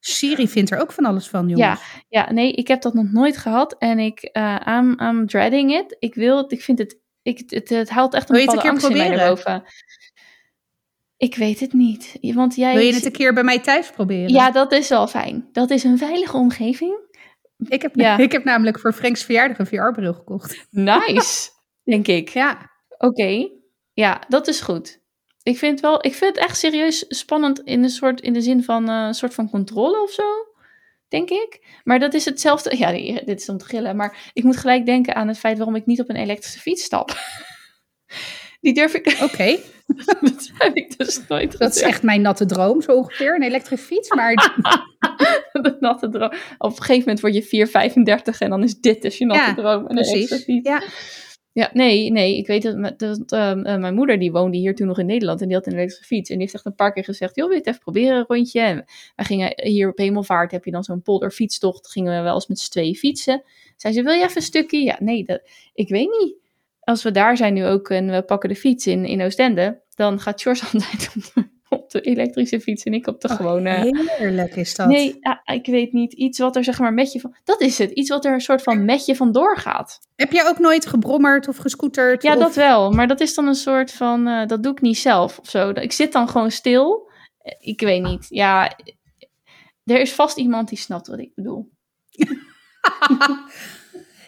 Siri 0.00 0.48
vindt 0.48 0.70
er 0.70 0.80
ook 0.80 0.92
van 0.92 1.04
alles 1.04 1.28
van, 1.28 1.48
jongens. 1.48 1.80
Ja, 2.08 2.32
nee, 2.32 2.52
ik 2.52 2.68
heb 2.68 2.82
dat 2.82 2.94
nog 2.94 3.12
nooit 3.12 3.36
gehad 3.36 3.76
en 3.78 3.98
ik, 3.98 4.20
eh 4.22 4.56
I'm, 4.66 5.00
I'm 5.00 5.26
dreading 5.26 5.72
it. 5.72 5.96
Ik 5.98 6.14
wil 6.14 6.36
het, 6.36 6.52
ik 6.52 6.62
vind 6.62 6.78
het, 6.78 7.00
ik, 7.22 7.42
het, 7.46 7.68
het 7.68 7.90
haalt 7.90 8.14
echt 8.14 8.28
een 8.30 8.34
een 8.34 8.40
bepaalde 8.40 8.60
keer 8.62 8.70
angst 8.70 8.86
in 8.86 8.96
mij 8.96 9.06
proberen? 9.06 9.26
naar 9.26 9.34
boven. 9.34 9.64
Ik 11.22 11.34
weet 11.34 11.60
het 11.60 11.72
niet, 11.72 12.18
want 12.20 12.54
jij... 12.54 12.74
Wil 12.74 12.82
je 12.82 12.94
het 12.94 13.04
een 13.04 13.12
keer 13.12 13.34
bij 13.34 13.42
mij 13.42 13.58
thuis 13.58 13.90
proberen? 13.90 14.32
Ja, 14.32 14.50
dat 14.50 14.72
is 14.72 14.88
wel 14.88 15.06
fijn. 15.06 15.48
Dat 15.52 15.70
is 15.70 15.84
een 15.84 15.98
veilige 15.98 16.36
omgeving. 16.36 16.98
Ik 17.68 17.82
heb, 17.82 17.94
Ja. 17.94 18.18
ik 18.28 18.32
heb 18.32 18.44
namelijk 18.44 18.78
voor 18.78 18.92
Franks 18.92 19.24
verjaardag 19.24 19.58
een 19.58 19.66
VR-bril 19.66 20.14
gekocht. 20.14 20.66
Nice, 20.70 21.50
denk 21.92 22.06
ik. 22.06 22.28
Ja. 22.28 22.70
Oké, 22.98 23.48
ja, 23.92 24.22
dat 24.28 24.48
is 24.48 24.60
goed. 24.60 25.00
Ik 25.42 25.58
vind, 25.58 25.80
wel, 25.80 26.04
ik 26.06 26.14
vind 26.14 26.34
het 26.34 26.44
echt 26.44 26.58
serieus 26.58 27.04
spannend 27.08 27.60
in 27.60 27.82
de, 27.82 27.88
soort, 27.88 28.20
in 28.20 28.32
de 28.32 28.40
zin 28.40 28.64
van 28.64 28.88
eh, 28.88 29.04
een 29.06 29.14
soort 29.14 29.34
van 29.34 29.50
controle 29.50 30.02
of 30.02 30.10
zo, 30.10 30.28
denk 31.08 31.30
ik. 31.30 31.80
Maar 31.84 31.98
dat 31.98 32.14
is 32.14 32.24
hetzelfde. 32.24 32.76
Ja, 32.78 32.92
dit 33.24 33.40
is 33.40 33.48
om 33.48 33.58
te 33.58 33.64
gillen. 33.64 33.96
Maar 33.96 34.30
ik 34.32 34.44
moet 34.44 34.56
gelijk 34.56 34.86
denken 34.86 35.14
aan 35.14 35.28
het 35.28 35.38
feit 35.38 35.56
waarom 35.56 35.76
ik 35.76 35.86
niet 35.86 36.00
op 36.00 36.08
een 36.08 36.16
elektrische 36.16 36.60
fiets 36.60 36.84
stap. 36.84 37.16
Die 38.62 38.74
durf 38.74 38.94
ik. 38.94 39.18
Oké, 39.22 39.58
dat 40.20 40.50
heb 40.54 40.76
ik 40.76 40.98
dus 40.98 41.20
nooit 41.28 41.58
dat 41.58 41.74
is 41.74 41.82
echt 41.82 42.02
mijn 42.02 42.20
natte 42.20 42.46
droom, 42.46 42.82
zo 42.82 42.92
ongeveer. 42.92 43.34
Een 43.34 43.42
elektrische 43.42 43.86
fiets. 43.86 44.08
Maar 44.14 44.34
De 45.52 45.76
natte 45.80 46.08
droom. 46.08 46.32
Op 46.58 46.70
een 46.70 46.76
gegeven 46.76 46.98
moment 46.98 47.20
word 47.20 47.34
je 47.34 47.42
4, 47.42 47.68
35 47.68 48.40
en 48.40 48.50
dan 48.50 48.62
is 48.62 48.74
dit 48.74 49.02
dus 49.02 49.18
je 49.18 49.26
natte 49.26 49.42
Ja, 49.42 49.54
droom. 49.54 49.84
Een 49.84 49.90
elektrische 49.90 50.26
precies. 50.26 50.44
fiets. 50.44 50.68
Ja. 50.68 50.82
Ja, 51.54 51.70
nee, 51.72 52.10
nee. 52.10 52.36
Ik 52.36 52.46
weet 52.46 52.62
dat, 52.62 52.98
dat 52.98 53.32
ehm, 53.32 53.62
eh, 53.62 53.78
mijn 53.78 53.94
moeder 53.94 54.18
die 54.18 54.32
woonde 54.32 54.56
hier 54.56 54.74
toen 54.74 54.86
nog 54.86 54.98
in 54.98 55.06
Nederland 55.06 55.40
en 55.40 55.46
die 55.46 55.56
had 55.56 55.66
een 55.66 55.72
elektrische 55.72 56.04
fiets. 56.04 56.28
En 56.30 56.34
die 56.34 56.44
heeft 56.44 56.54
echt 56.56 56.66
een 56.66 56.74
paar 56.74 56.92
keer 56.92 57.04
gezegd, 57.04 57.36
joh, 57.36 57.44
wil 57.46 57.54
je 57.54 57.60
het 57.60 57.68
even 57.68 57.80
proberen, 57.80 58.16
een 58.16 58.24
rondje? 58.28 58.60
En 58.60 58.84
wij 59.16 59.24
gingen 59.24 59.52
hier 59.62 59.88
op 59.88 59.98
Hemelvaart, 59.98 60.50
heb 60.50 60.64
je 60.64 60.70
dan 60.70 60.84
zo'n 60.84 61.02
polderfietstocht, 61.02 61.90
gingen 61.90 62.16
we 62.16 62.22
wel 62.22 62.34
eens 62.34 62.46
met 62.46 62.58
z'n 62.58 62.70
tweeën 62.70 62.94
fietsen. 62.94 63.42
Zei 63.76 63.94
ze, 63.94 64.02
wil 64.02 64.12
je 64.12 64.24
even 64.24 64.36
een 64.36 64.42
stukje? 64.42 64.82
Ja, 64.82 64.96
nee, 64.98 65.24
dat, 65.24 65.40
ik 65.74 65.88
weet 65.88 66.10
niet. 66.20 66.36
Als 66.92 67.02
we 67.02 67.10
daar 67.10 67.36
zijn 67.36 67.54
nu 67.54 67.66
ook 67.66 67.88
en 67.88 68.10
we 68.10 68.22
pakken 68.22 68.48
de 68.48 68.54
fiets 68.54 68.86
in, 68.86 69.04
in 69.04 69.22
Oostende, 69.22 69.82
dan 69.94 70.20
gaat 70.20 70.42
George 70.42 70.64
altijd 70.72 71.12
op 71.16 71.22
de, 71.34 71.48
op 71.68 71.90
de 71.90 72.00
elektrische 72.00 72.60
fiets 72.60 72.82
en 72.82 72.92
ik 72.92 73.06
op 73.06 73.20
de 73.20 73.28
gewone... 73.28 73.92
Heerlijk 74.18 74.56
is 74.56 74.74
dat. 74.74 74.86
Nee, 74.86 75.16
ah, 75.20 75.54
ik 75.56 75.66
weet 75.66 75.92
niet. 75.92 76.12
Iets 76.12 76.38
wat 76.38 76.56
er 76.56 76.64
zeg 76.64 76.78
maar 76.78 76.92
met 76.92 77.12
je 77.12 77.20
van... 77.20 77.36
Dat 77.44 77.60
is 77.60 77.78
het. 77.78 77.90
Iets 77.90 78.08
wat 78.08 78.24
er 78.24 78.32
een 78.32 78.40
soort 78.40 78.62
van 78.62 78.84
met 78.84 79.06
je 79.06 79.16
vandoor 79.16 79.56
gaat. 79.56 79.98
Heb 80.16 80.32
jij 80.32 80.48
ook 80.48 80.58
nooit 80.58 80.86
gebrommerd 80.86 81.48
of 81.48 81.56
gescooterd? 81.56 82.22
Ja, 82.22 82.34
of... 82.34 82.38
dat 82.38 82.54
wel. 82.54 82.90
Maar 82.90 83.06
dat 83.06 83.20
is 83.20 83.34
dan 83.34 83.46
een 83.46 83.54
soort 83.54 83.92
van, 83.92 84.26
eh, 84.26 84.46
dat 84.46 84.62
doe 84.62 84.72
ik 84.72 84.80
niet 84.80 84.98
zelf 84.98 85.38
of 85.38 85.48
zo. 85.48 85.70
Ik 85.70 85.92
zit 85.92 86.12
dan 86.12 86.28
gewoon 86.28 86.50
stil. 86.50 87.10
Eh, 87.38 87.54
Ik 87.58 87.80
weet 87.80 88.02
niet. 88.02 88.26
Ja, 88.28 88.78
er 89.84 90.00
is 90.00 90.12
vast 90.12 90.36
iemand 90.36 90.68
die 90.68 90.78
snapt 90.78 91.06
wat 91.06 91.18
ik 91.18 91.34
bedoel. 91.34 91.70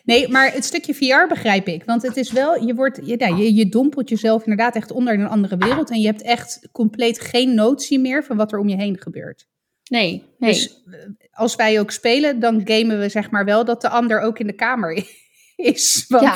Nee, 0.05 0.29
maar 0.29 0.53
het 0.53 0.65
stukje 0.65 0.95
VR 0.95 1.27
begrijp 1.29 1.67
ik. 1.69 1.85
Want 1.85 2.03
het 2.03 2.17
is 2.17 2.33
wel, 2.33 2.65
je, 2.67 2.75
wordt, 2.75 3.01
je, 3.05 3.15
ja, 3.19 3.27
je, 3.37 3.55
je 3.55 3.69
dompelt 3.69 4.09
jezelf 4.09 4.41
inderdaad 4.43 4.75
echt 4.77 4.91
onder 4.91 5.13
in 5.15 5.21
een 5.21 5.29
andere 5.29 5.57
wereld. 5.57 5.91
En 5.91 6.01
je 6.01 6.07
hebt 6.07 6.23
echt 6.23 6.69
compleet 6.73 7.21
geen 7.21 7.55
notie 7.55 7.99
meer 8.01 8.25
van 8.25 8.37
wat 8.37 8.53
er 8.53 8.59
om 8.59 8.69
je 8.69 8.77
heen 8.77 9.01
gebeurt. 9.01 9.47
Nee, 9.91 10.25
nee. 10.39 10.53
Dus 10.53 10.83
eh, 10.91 10.99
als 11.33 11.55
wij 11.57 11.81
ook 11.81 11.91
spelen, 11.91 12.41
dan 12.41 12.61
gamen 12.65 13.01
we 13.01 13.09
zeg 13.09 13.31
maar 13.31 13.45
wel 13.45 13.65
dat 13.65 13.81
de 13.81 13.89
ander 13.89 14.21
ook 14.21 14.39
in 14.39 14.47
de 14.47 14.53
kamer 14.53 15.05
is. 15.57 16.05
Want 16.09 16.23
ja, 16.23 16.35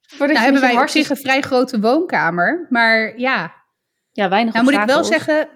voordat 0.00 0.28
nou 0.36 0.42
hebben 0.44 0.60
wij 0.60 0.70
op 0.70 0.76
hartstikke- 0.76 1.08
zich 1.08 1.16
een 1.16 1.22
vrij 1.22 1.40
grote 1.40 1.80
woonkamer. 1.80 2.66
Maar 2.70 3.18
ja, 3.18 3.54
Ja, 4.12 4.28
weinig 4.28 4.52
nou 4.54 4.64
moet 4.64 4.74
ik 4.74 4.84
wel 4.84 5.04
zeggen... 5.04 5.48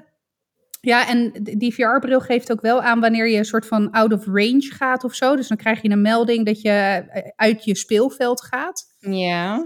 Ja, 0.85 1.09
en 1.09 1.33
die 1.43 1.75
VR-bril 1.75 2.21
geeft 2.21 2.53
ook 2.53 2.61
wel 2.61 2.83
aan 2.83 3.00
wanneer 3.00 3.29
je 3.29 3.38
een 3.38 3.45
soort 3.45 3.67
van 3.67 3.91
out 3.91 4.12
of 4.12 4.26
range 4.26 4.71
gaat 4.73 5.05
of 5.05 5.14
zo. 5.14 5.37
Dus 5.37 5.49
dan 5.49 5.57
krijg 5.57 5.83
je 5.83 5.91
een 5.91 6.03
melding 6.03 6.47
dat 6.47 6.61
je 6.61 6.71
eh, 6.71 7.31
uit 7.37 7.64
je 7.64 7.76
speelveld 7.76 8.43
gaat. 8.43 8.83
Ja. 8.99 9.57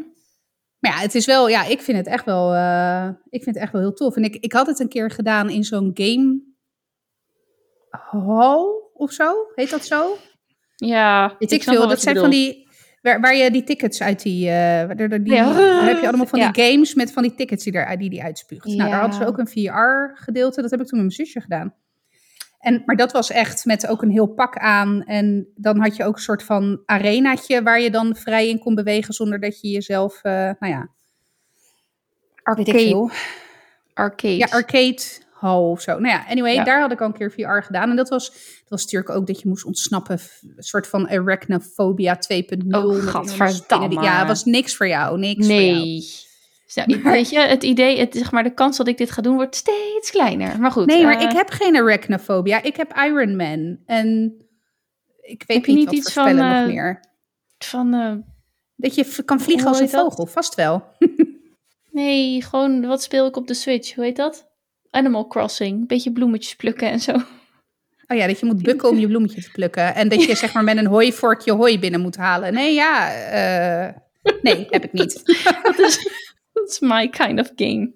Maar 0.78 0.92
ja, 0.92 0.98
het 0.98 1.14
is 1.14 1.26
wel, 1.26 1.48
ja, 1.48 1.64
ik 1.64 1.80
vind 1.80 1.96
het 1.96 2.06
echt 2.06 2.24
wel, 2.24 2.54
eh, 2.54 3.08
ik 3.28 3.42
vind 3.42 3.54
het 3.54 3.64
echt 3.64 3.72
wel 3.72 3.80
heel 3.80 3.92
tof. 3.92 4.16
En 4.16 4.24
ik, 4.24 4.34
ik 4.34 4.52
had 4.52 4.66
het 4.66 4.80
een 4.80 4.88
keer 4.88 5.10
gedaan 5.10 5.50
in 5.50 5.64
zo'n 5.64 5.90
game 5.94 6.40
hall 8.10 8.66
of 8.92 9.12
zo, 9.12 9.32
heet 9.54 9.70
dat 9.70 9.84
zo? 9.84 10.16
Ja, 10.76 11.36
Weet 11.38 11.52
ik 11.52 11.62
snap 11.62 11.74
veel, 11.74 11.88
dat 11.88 12.00
zijn 12.00 12.16
van 12.16 12.30
die, 12.30 12.67
waar, 13.02 13.20
waar 13.20 13.34
je 13.36 13.50
die 13.50 13.64
tickets 13.64 14.02
uit 14.02 14.22
die, 14.22 14.48
er- 14.50 15.24
die 15.24 15.32
Ja. 15.34 15.44
dan 15.52 15.84
heb 15.84 16.00
je 16.00 16.08
allemaal 16.08 16.26
van 16.26 16.38
Ja. 16.38 16.50
die 16.50 16.64
games 16.64 16.94
met 16.94 17.12
van 17.12 17.22
die 17.22 17.34
tickets 17.34 17.64
die, 17.64 17.72
er, 17.72 17.98
die 17.98 18.10
die 18.10 18.22
uitspuugt. 18.22 18.64
Nou, 18.64 18.90
daar 18.90 19.00
hadden 19.00 19.18
ze 19.18 19.26
ook 19.26 19.38
een 19.38 19.48
VR-gedeelte, 19.48 20.62
dat 20.62 20.70
heb 20.70 20.80
ik 20.80 20.86
toen 20.86 20.98
met 20.98 21.06
mijn 21.16 21.26
zusje 21.26 21.40
gedaan. 21.40 21.74
En, 22.58 22.82
maar 22.86 22.96
dat 22.96 23.12
was 23.12 23.30
echt 23.30 23.64
met 23.64 23.86
ook 23.86 24.02
een 24.02 24.10
heel 24.10 24.26
pak 24.26 24.56
aan. 24.56 25.02
En 25.04 25.48
dan 25.54 25.80
had 25.80 25.96
je 25.96 26.04
ook 26.04 26.14
een 26.14 26.22
soort 26.22 26.42
van 26.42 26.82
arenaatje 26.86 27.62
waar 27.62 27.80
je 27.80 27.90
dan 27.90 28.16
vrij 28.16 28.48
in 28.48 28.58
kon 28.58 28.74
bewegen 28.74 29.14
zonder 29.14 29.40
dat 29.40 29.60
je 29.60 29.68
jezelf, 29.68 30.18
eh, 30.22 30.32
nou 30.32 30.72
ja. 30.72 30.88
Arcade. 32.42 33.10
Ja, 34.36 34.46
arcade 34.50 34.98
hall 35.40 35.70
of 35.70 35.80
zo. 35.80 35.92
Nou 35.98 36.14
ja, 36.14 36.24
anyway, 36.28 36.54
Ja. 36.54 36.64
daar 36.64 36.80
had 36.80 36.92
ik 36.92 37.00
al 37.00 37.06
een 37.06 37.12
keer 37.12 37.32
VR 37.32 37.60
gedaan. 37.66 37.90
En 37.90 37.96
dat 37.96 38.08
was, 38.08 38.30
dat 38.60 38.68
was 38.68 38.82
natuurlijk 38.84 39.10
ook 39.10 39.26
dat 39.26 39.40
je 39.40 39.48
moest 39.48 39.64
ontsnappen. 39.64 40.18
Een 40.56 40.62
soort 40.62 40.86
van 40.86 41.08
arachnophobia 41.08 42.18
2.0. 42.18 42.78
Oh, 42.84 42.96
gadverdamme. 42.96 44.02
Ja, 44.02 44.26
was 44.26 44.44
niks 44.44 44.76
voor 44.76 44.88
jou. 44.88 45.18
Niks 45.18 45.46
voor 45.46 45.54
jou. 45.54 45.74
nee. 45.76 46.04
Ja, 46.74 46.86
ik- 46.86 47.02
weet 47.02 47.30
je, 47.30 47.38
het 47.38 47.62
idee, 47.62 47.98
het, 47.98 48.14
zeg 48.14 48.32
maar, 48.32 48.42
de 48.42 48.54
kans 48.54 48.76
dat 48.76 48.88
ik 48.88 48.98
dit 48.98 49.10
ga 49.10 49.22
doen 49.22 49.34
wordt 49.34 49.54
steeds 49.56 50.10
kleiner. 50.10 50.60
Maar 50.60 50.70
goed. 50.70 50.86
Nee, 50.86 51.04
maar 51.04 51.16
eh, 51.16 51.22
ik 51.22 51.32
heb 51.36 51.50
geen 51.50 51.76
arachnophobia. 51.76 52.62
Ik 52.62 52.76
heb 52.76 52.92
Iron 52.96 53.36
Man. 53.36 53.78
En 53.86 54.34
ik 55.20 55.44
weet 55.46 55.66
niet, 55.66 55.76
niet 55.76 55.84
wat 55.84 55.94
iets 55.94 56.12
voor 56.12 56.22
van, 56.22 56.32
spellen 56.32 56.52
eh, 56.52 56.58
nog 56.60 56.68
meer. 56.68 57.04
Van, 57.58 57.94
eh, 57.94 58.12
Dat 58.76 58.94
je 58.94 59.22
kan 59.24 59.40
vliegen 59.40 59.66
als 59.68 59.80
een 59.80 59.88
dat? 59.90 60.00
vogel. 60.00 60.26
Vast 60.26 60.54
wel. 60.54 60.84
nee, 61.90 62.42
gewoon, 62.42 62.86
wat 62.86 63.02
speel 63.02 63.26
ik 63.26 63.36
op 63.36 63.46
de 63.46 63.54
Switch? 63.54 63.94
Hoe 63.94 64.04
heet 64.04 64.16
dat? 64.16 64.47
Animal 64.90 65.26
Crossing. 65.26 65.88
Beetje 65.88 66.12
bloemetjes 66.12 66.56
plukken 66.56 66.90
en 66.90 67.00
zo. 67.00 67.12
Oh 68.06 68.16
ja, 68.16 68.26
dat 68.26 68.40
je 68.40 68.46
moet 68.46 68.62
bukken 68.62 68.88
om 68.88 68.98
je 68.98 69.06
bloemetje 69.06 69.42
te 69.42 69.50
plukken. 69.50 69.94
En 69.94 70.08
dat 70.08 70.24
je 70.24 70.34
zeg 70.34 70.52
maar 70.52 70.64
met 70.64 70.76
een 70.76 70.86
hooivorkje 70.86 71.52
hooi 71.52 71.78
binnen 71.78 72.00
moet 72.00 72.16
halen. 72.16 72.54
Nee, 72.54 72.74
ja. 72.74 73.12
eh, 73.12 73.94
nee, 74.42 74.66
heb 74.70 74.84
ik 74.84 74.92
niet. 74.92 75.22
dat, 75.62 75.78
is, 75.78 76.10
dat 76.52 76.68
is 76.68 76.80
my 76.80 77.08
kind 77.08 77.40
of 77.40 77.52
game. 77.56 77.92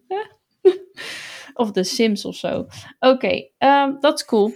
of 1.54 1.72
The 1.72 1.82
Sims 1.82 2.24
of 2.24 2.36
zo. 2.36 2.66
Oké, 2.98 3.48
ehm, 3.58 3.92
dat 4.00 4.18
is 4.18 4.24
cool. 4.24 4.54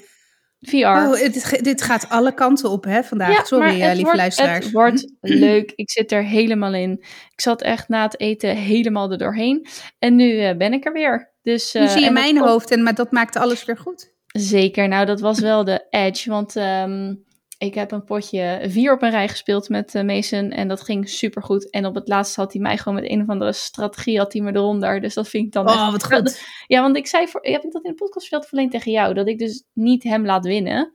VR. 0.61 0.77
Oh, 0.87 1.13
dit, 1.13 1.65
dit 1.65 1.83
gaat 1.83 2.09
alle 2.09 2.35
kanten 2.35 2.71
op 2.71 2.85
hè, 2.85 3.05
vandaag. 3.05 3.37
Ja, 3.37 3.45
Sorry, 3.45 3.81
eh, 3.81 3.89
lieve 3.89 4.03
wordt, 4.03 4.17
luisteraars. 4.17 4.65
Het 4.65 4.75
wordt 4.75 5.13
leuk. 5.21 5.73
Ik 5.75 5.91
zit 5.91 6.13
er 6.13 6.25
helemaal 6.25 6.75
in. 6.75 6.93
Ik 7.33 7.41
zat 7.41 7.63
echt 7.63 7.89
na 7.89 8.03
het 8.03 8.21
eten 8.21 8.57
helemaal 8.57 9.11
er 9.11 9.19
doorheen. 9.19 9.67
En 9.99 10.17
nu 10.17 10.41
eh, 10.41 10.57
ben 10.57 10.73
ik 10.73 10.85
er 10.85 10.93
weer. 10.93 11.35
Dus, 11.47 11.73
nu 11.73 11.81
eh, 11.81 11.89
zie 11.89 12.03
je 12.05 12.11
mijn 12.11 12.37
komt- 12.37 12.49
hoofd, 12.49 12.71
en, 12.71 12.83
maar 12.83 12.95
dat 12.95 13.13
maakt 13.13 13.37
alles 13.37 13.65
weer 13.65 13.77
goed. 13.77 14.15
Zeker. 14.27 14.89
Nou, 14.89 15.07
dat 15.07 15.21
was 15.21 15.41
wel 15.41 15.65
de 15.65 15.87
edge. 15.91 16.31
Want 16.31 16.57
ehm, 16.57 17.15
ik 17.59 17.75
heb 17.75 17.91
een 17.91 18.05
potje 18.05 18.65
vier 18.69 18.93
op 18.93 19.03
een 19.03 19.11
rij 19.11 19.29
gespeeld 19.29 19.69
met 19.69 19.95
eh, 19.95 20.03
Mason. 20.03 20.51
En 20.51 20.69
dat 20.69 20.81
ging 20.83 21.09
supergoed. 21.09 21.71
En 21.71 21.87
op 21.87 21.95
het 21.95 22.09
laatste 22.09 22.41
had 22.41 22.53
hij 22.53 22.63
mij 22.63 22.79
gewoon 22.79 23.01
met 23.01 23.11
een 23.11 23.21
of 23.23 23.29
andere 23.29 23.53
strategie 23.53 24.19
had 24.19 24.33
hij 24.33 24.43
me 24.43 24.55
eronder. 24.55 25.01
Dus 25.01 25.15
dat 25.15 25.29
vind 25.29 25.47
ik 25.47 25.53
dan 25.53 25.67
echt... 25.67 25.77
Oh, 25.77 25.91
wat 25.91 26.05
goed. 26.05 26.45
Ja, 26.67 26.81
want 26.83 26.97
ik 26.97 27.07
zei, 27.07 27.27
voor, 27.29 27.41
heb 27.43 27.65
ik 27.65 27.73
dat 27.73 27.85
in 27.85 27.91
de 27.91 27.97
podcast 27.97 28.29
verteld 28.29 28.53
alleen 28.53 28.71
tegen 28.71 28.93
jou? 28.93 29.15
Dat 29.15 29.29
ik 29.29 29.39
dus 29.39 29.65
niet 29.73 30.03
hem 30.03 30.25
laat 30.27 30.45
winnen. 30.45 30.93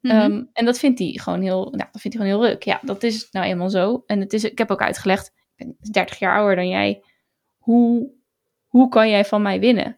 Mhm. 0.00 0.16
Ehm, 0.16 0.44
en 0.52 0.64
dat 0.64 0.78
vindt 0.78 0.98
hij 0.98 1.12
gewoon 1.22 1.40
heel, 1.42 1.62
nou, 1.62 1.88
dat 1.92 2.00
vindt 2.00 2.16
hij 2.16 2.26
gewoon 2.26 2.40
heel 2.40 2.50
leuk. 2.50 2.62
Ja, 2.62 2.80
dat 2.82 3.02
is 3.02 3.28
nou 3.30 3.46
eenmaal 3.46 3.70
zo. 3.70 4.02
En 4.06 4.20
het 4.20 4.32
is, 4.32 4.44
ik 4.44 4.58
heb 4.58 4.70
ook 4.70 4.82
uitgelegd, 4.82 5.26
ik 5.56 5.66
ben 5.66 5.76
30 5.92 6.18
jaar 6.18 6.36
ouder 6.36 6.56
dan 6.56 6.68
jij. 6.68 7.02
Hoe, 7.58 8.16
hoe 8.68 8.88
kan 8.88 9.08
jij 9.08 9.24
van 9.24 9.42
mij 9.42 9.60
winnen? 9.60 9.96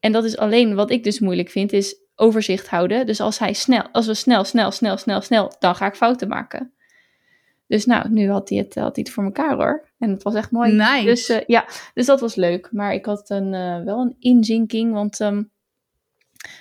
En 0.00 0.12
dat 0.12 0.24
is 0.24 0.36
alleen 0.36 0.74
wat 0.74 0.90
ik 0.90 1.04
dus 1.04 1.18
moeilijk 1.20 1.50
vind, 1.50 1.72
is 1.72 1.96
overzicht 2.14 2.68
houden. 2.68 3.06
Dus 3.06 3.20
als 3.20 3.38
hij 3.38 3.52
snel, 3.52 3.88
als 3.92 4.06
we 4.06 4.14
snel, 4.14 4.44
snel, 4.44 4.70
snel, 4.70 4.96
snel, 4.96 5.20
snel, 5.20 5.52
dan 5.58 5.74
ga 5.74 5.86
ik 5.86 5.94
fouten 5.94 6.28
maken. 6.28 6.72
Dus 7.66 7.86
nou, 7.86 8.08
nu 8.10 8.30
had 8.30 8.48
hij 8.48 8.58
het, 8.58 8.74
had 8.74 8.94
hij 8.96 9.04
het 9.04 9.10
voor 9.10 9.24
elkaar 9.24 9.54
hoor. 9.54 9.88
En 9.98 10.10
het 10.10 10.22
was 10.22 10.34
echt 10.34 10.50
mooi. 10.50 10.72
Nice. 10.72 11.04
Dus 11.04 11.28
eh, 11.28 11.40
ja, 11.46 11.66
dus 11.94 12.06
dat 12.06 12.20
was 12.20 12.34
leuk. 12.34 12.68
Maar 12.72 12.94
ik 12.94 13.04
had 13.04 13.30
een, 13.30 13.54
eh, 13.54 13.82
wel 13.84 14.00
een 14.00 14.16
inzinking, 14.18 14.92
want 14.92 15.20
ehm, 15.20 15.42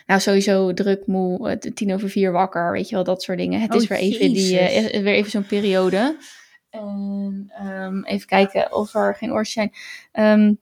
nou 0.06 0.20
sowieso 0.20 0.74
druk, 0.74 1.08
moe, 1.08 1.50
eh, 1.50 1.72
tien 1.74 1.94
over 1.94 2.10
vier 2.10 2.32
wakker, 2.32 2.72
weet 2.72 2.90
je 2.90 2.96
wel, 2.96 3.04
dat 3.04 3.24
soort 3.24 3.38
dingen. 3.38 3.62
Het 3.62 3.76
Oh, 3.76 3.82
is 3.82 3.88
weer 3.88 3.98
even, 3.98 4.34
die, 4.34 4.60
eh, 4.60 4.96
eh, 4.96 5.04
weer 5.04 5.14
even 5.14 5.32
zo'n 5.32 5.46
periode. 5.46 6.18
En 6.70 7.52
ehm, 7.58 8.04
even 8.04 8.28
kijken 8.28 8.74
of 8.74 8.94
er 8.94 9.16
geen 9.16 9.32
oortjes 9.32 9.54
zijn. 9.54 9.72
Ehm, 10.12 10.54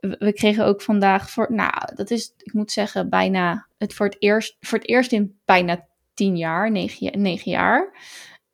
we 0.00 0.32
kregen 0.32 0.64
ook 0.64 0.82
vandaag 0.82 1.30
voor, 1.30 1.46
nou, 1.52 1.94
dat 1.94 2.10
is, 2.10 2.32
ik 2.38 2.52
moet 2.52 2.72
zeggen, 2.72 3.08
bijna 3.08 3.66
het 3.78 3.94
voor 3.94 4.06
het 4.06 4.16
eerst, 4.18 4.56
voor 4.60 4.78
het 4.78 4.88
eerst 4.88 5.12
in 5.12 5.40
bijna 5.44 5.86
tien 6.14 6.36
jaar, 6.36 6.70
negen, 6.70 7.06
ja- 7.06 7.18
negen 7.18 7.50
jaar. 7.50 7.96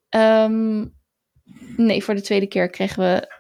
Ehm, 0.08 0.84
nee, 1.76 2.04
voor 2.04 2.14
de 2.14 2.20
tweede 2.20 2.46
keer 2.46 2.70
kregen 2.70 3.02
we 3.02 3.32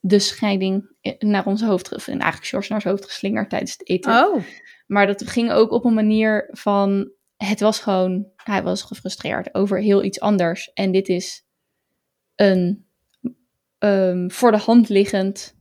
de 0.00 0.18
scheiding 0.18 0.90
naar 1.18 1.46
ons 1.46 1.62
hoofd, 1.62 1.92
en 1.92 2.18
eigenlijk 2.18 2.44
George 2.44 2.72
naar 2.72 2.80
zijn 2.80 2.94
hoofd 2.94 3.06
geslingerd 3.06 3.50
tijdens 3.50 3.72
het 3.72 3.88
eten. 3.88 4.24
Oh, 4.24 4.42
Maar 4.86 5.06
dat 5.06 5.28
ging 5.28 5.50
ook 5.52 5.70
op 5.70 5.84
een 5.84 5.94
manier 5.94 6.48
van, 6.50 7.10
het 7.36 7.60
was 7.60 7.78
gewoon, 7.80 8.26
hij 8.36 8.62
was 8.62 8.82
gefrustreerd 8.82 9.54
over 9.54 9.78
heel 9.78 10.04
iets 10.04 10.20
anders. 10.20 10.72
En 10.72 10.92
dit 10.92 11.08
is 11.08 11.44
een 12.34 12.86
ehm, 13.78 14.28
voor 14.28 14.50
de 14.50 14.58
hand 14.58 14.88
liggend 14.88 15.54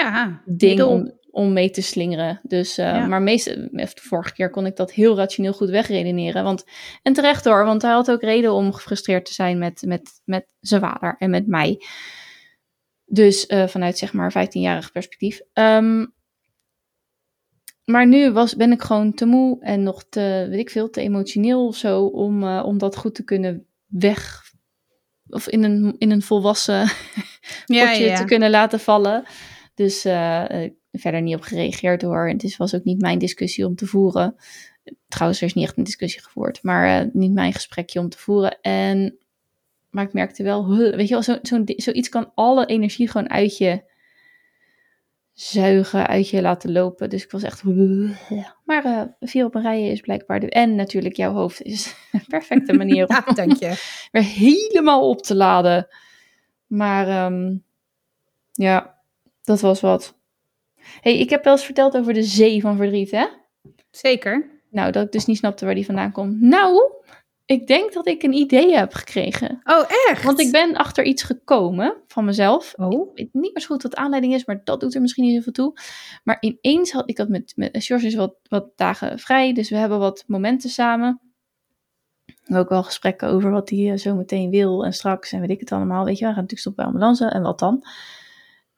ja. 0.00 0.42
ding 0.44 0.82
om, 0.82 1.12
om 1.30 1.52
mee 1.52 1.70
te 1.70 1.82
slingeren. 1.82 2.40
Dus, 2.42 2.78
eh, 2.78 2.84
Ja. 2.84 3.06
Maar 3.06 3.22
meeste, 3.22 3.68
de 3.72 3.88
vorige 3.94 4.32
keer 4.32 4.50
kon 4.50 4.66
ik 4.66 4.76
dat 4.76 4.92
heel 4.92 5.16
rationeel 5.16 5.52
goed 5.52 5.70
wegredeneren. 5.70 6.44
Want, 6.44 6.64
en 7.02 7.12
terecht 7.12 7.44
hoor, 7.44 7.64
want 7.64 7.82
hij 7.82 7.92
had 7.92 8.10
ook 8.10 8.22
reden 8.22 8.52
om 8.52 8.72
gefrustreerd 8.72 9.24
te 9.26 9.32
zijn 9.32 9.58
met, 9.58 9.82
met, 9.86 10.20
met 10.24 10.46
zijn 10.60 10.80
vader 10.80 11.16
en 11.18 11.30
met 11.30 11.46
mij. 11.46 11.80
Dus 13.04 13.46
eh, 13.46 13.66
vanuit 13.66 13.98
zeg 13.98 14.12
maar 14.12 14.32
15-jarig 14.32 14.92
perspectief. 14.92 15.40
Ehm, 15.52 16.06
maar 17.84 18.06
nu 18.06 18.32
was, 18.32 18.56
ben 18.56 18.72
ik 18.72 18.82
gewoon 18.82 19.14
te 19.14 19.26
moe 19.26 19.60
en 19.60 19.82
nog 19.82 20.04
te, 20.08 20.46
weet 20.50 20.60
ik 20.60 20.70
veel, 20.70 20.90
te 20.90 21.00
emotioneel 21.00 21.66
of 21.66 21.76
zo 21.76 22.04
om, 22.04 22.42
eh, 22.42 22.62
om 22.66 22.78
dat 22.78 22.96
goed 22.96 23.14
te 23.14 23.24
kunnen 23.24 23.66
weg. 23.86 24.42
Of 25.26 25.48
in 25.48 25.62
een, 25.62 25.94
in 25.98 26.10
een 26.10 26.22
volwassen 26.22 26.80
Ja, 27.66 27.86
potje 27.86 28.04
ja. 28.04 28.16
te 28.16 28.24
kunnen 28.24 28.50
laten 28.50 28.80
vallen. 28.80 29.24
Dus 29.74 30.04
eh, 30.04 30.44
verder 30.92 31.22
niet 31.22 31.34
op 31.36 31.42
gereageerd 31.42 32.02
hoor. 32.02 32.28
En 32.28 32.36
het 32.36 32.56
was 32.56 32.74
ook 32.74 32.84
niet 32.84 33.00
mijn 33.00 33.18
discussie 33.18 33.66
om 33.66 33.74
te 33.74 33.86
voeren. 33.86 34.36
Trouwens, 35.08 35.40
er 35.40 35.46
is 35.46 35.54
niet 35.54 35.64
echt 35.64 35.76
een 35.76 35.84
discussie 35.84 36.22
gevoerd. 36.22 36.62
Maar 36.62 37.00
eh, 37.00 37.06
niet 37.12 37.32
mijn 37.32 37.52
gesprekje 37.52 38.00
om 38.00 38.08
te 38.08 38.18
voeren. 38.18 38.60
En, 38.60 39.18
maar 39.90 40.04
ik 40.04 40.12
merkte 40.12 40.42
wel, 40.42 40.74
huh, 40.76 40.94
weet 40.96 41.08
je 41.08 41.14
wel, 41.22 41.38
zo, 41.42 41.64
di- 41.64 41.74
zoiets 41.80 42.08
kan 42.08 42.32
alle 42.34 42.66
energie 42.66 43.08
gewoon 43.10 43.30
uit 43.30 43.56
je 43.58 43.82
zuigen, 45.32 46.06
uit 46.06 46.28
je 46.28 46.42
laten 46.42 46.72
lopen. 46.72 47.10
Dus 47.10 47.24
ik 47.24 47.30
was 47.30 47.42
echt... 47.42 47.62
Maar 48.64 49.16
vier 49.20 49.44
op 49.44 49.54
een 49.54 49.62
rij 49.62 49.88
is 49.88 50.00
blijkbaar 50.00 50.40
de... 50.40 50.50
En 50.50 50.74
natuurlijk 50.74 51.16
jouw 51.16 51.32
hoofd 51.32 51.62
is 51.62 51.94
een 52.12 52.24
perfecte 52.28 52.72
manier 52.72 53.06
om 53.08 53.14
Ja, 53.14 53.32
dank 53.32 53.56
je. 53.56 54.06
weer 54.12 54.22
helemaal 54.22 55.08
op 55.08 55.22
te 55.22 55.34
laden. 55.34 55.88
Maar 56.66 57.08
ehm, 57.08 57.56
ja, 58.52 58.93
dat 59.44 59.60
was 59.60 59.80
wat. 59.80 60.18
hey, 61.00 61.18
ik 61.18 61.30
heb 61.30 61.44
wel 61.44 61.52
eens 61.52 61.64
verteld 61.64 61.96
over 61.96 62.14
de 62.14 62.22
zee 62.22 62.60
van 62.60 62.76
verdriet, 62.76 63.10
hè? 63.10 63.26
Zeker. 63.90 64.50
Nou, 64.70 64.92
dat 64.92 65.04
ik 65.04 65.12
dus 65.12 65.26
niet 65.26 65.36
snapte 65.36 65.64
waar 65.64 65.74
die 65.74 65.84
vandaan 65.84 66.12
komt. 66.12 66.40
Nou, 66.40 66.92
ik 67.46 67.66
denk 67.66 67.92
dat 67.92 68.06
ik 68.06 68.22
een 68.22 68.32
idee 68.32 68.76
heb 68.76 68.92
gekregen. 68.92 69.60
Oh, 69.64 69.84
echt? 70.08 70.22
Want 70.22 70.40
ik 70.40 70.52
ben 70.52 70.76
achter 70.76 71.04
iets 71.04 71.22
gekomen 71.22 71.94
van 72.06 72.24
mezelf. 72.24 72.74
Oh, 72.76 73.10
Ik 73.14 73.16
weet 73.32 73.42
niet 73.42 73.54
meer 73.54 73.62
zo 73.62 73.66
goed 73.66 73.82
wat 73.82 73.92
de 73.92 73.98
aanleiding 73.98 74.34
is, 74.34 74.44
maar 74.44 74.60
dat 74.64 74.80
doet 74.80 74.94
er 74.94 75.00
misschien 75.00 75.24
niet 75.24 75.36
zoveel 75.36 75.52
toe. 75.52 75.72
Maar 76.24 76.36
ineens 76.40 76.92
had 76.92 77.08
ik 77.08 77.18
had 77.18 77.28
met, 77.28 77.52
met 77.56 77.84
George 77.84 78.06
is 78.06 78.14
wat, 78.14 78.34
wat 78.48 78.76
dagen 78.76 79.18
vrij, 79.18 79.52
dus 79.52 79.70
we 79.70 79.76
hebben 79.76 79.98
wat 79.98 80.24
momenten 80.26 80.70
samen. 80.70 81.20
We 82.24 82.32
hebben 82.36 82.58
ook 82.58 82.68
wel 82.68 82.82
gesprekken 82.82 83.28
over 83.28 83.50
wat 83.50 83.70
hij 83.70 83.90
eh, 83.90 83.98
zo 83.98 84.14
meteen 84.14 84.50
wil 84.50 84.84
en 84.84 84.92
straks 84.92 85.32
en 85.32 85.40
weet 85.40 85.50
ik 85.50 85.60
het 85.60 85.72
allemaal. 85.72 86.04
Weet 86.04 86.18
je, 86.18 86.26
we 86.26 86.32
gaan 86.32 86.42
natuurlijk 86.42 86.60
stoppen 86.60 86.84
bij 86.84 86.92
ambulance 86.92 87.26
en 87.26 87.42
wat 87.42 87.58
dan. 87.58 87.84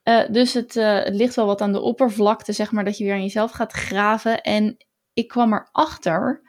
Eh, 0.06 0.22
dus 0.30 0.52
het, 0.52 0.76
eh, 0.76 1.04
het 1.04 1.14
ligt 1.14 1.34
wel 1.34 1.46
wat 1.46 1.60
aan 1.60 1.72
de 1.72 1.80
oppervlakte, 1.80 2.52
zeg 2.52 2.72
maar, 2.72 2.84
dat 2.84 2.98
je 2.98 3.04
weer 3.04 3.12
aan 3.12 3.22
jezelf 3.22 3.50
gaat 3.50 3.72
graven. 3.72 4.42
En 4.42 4.76
ik 5.12 5.28
kwam 5.28 5.52
erachter 5.52 6.42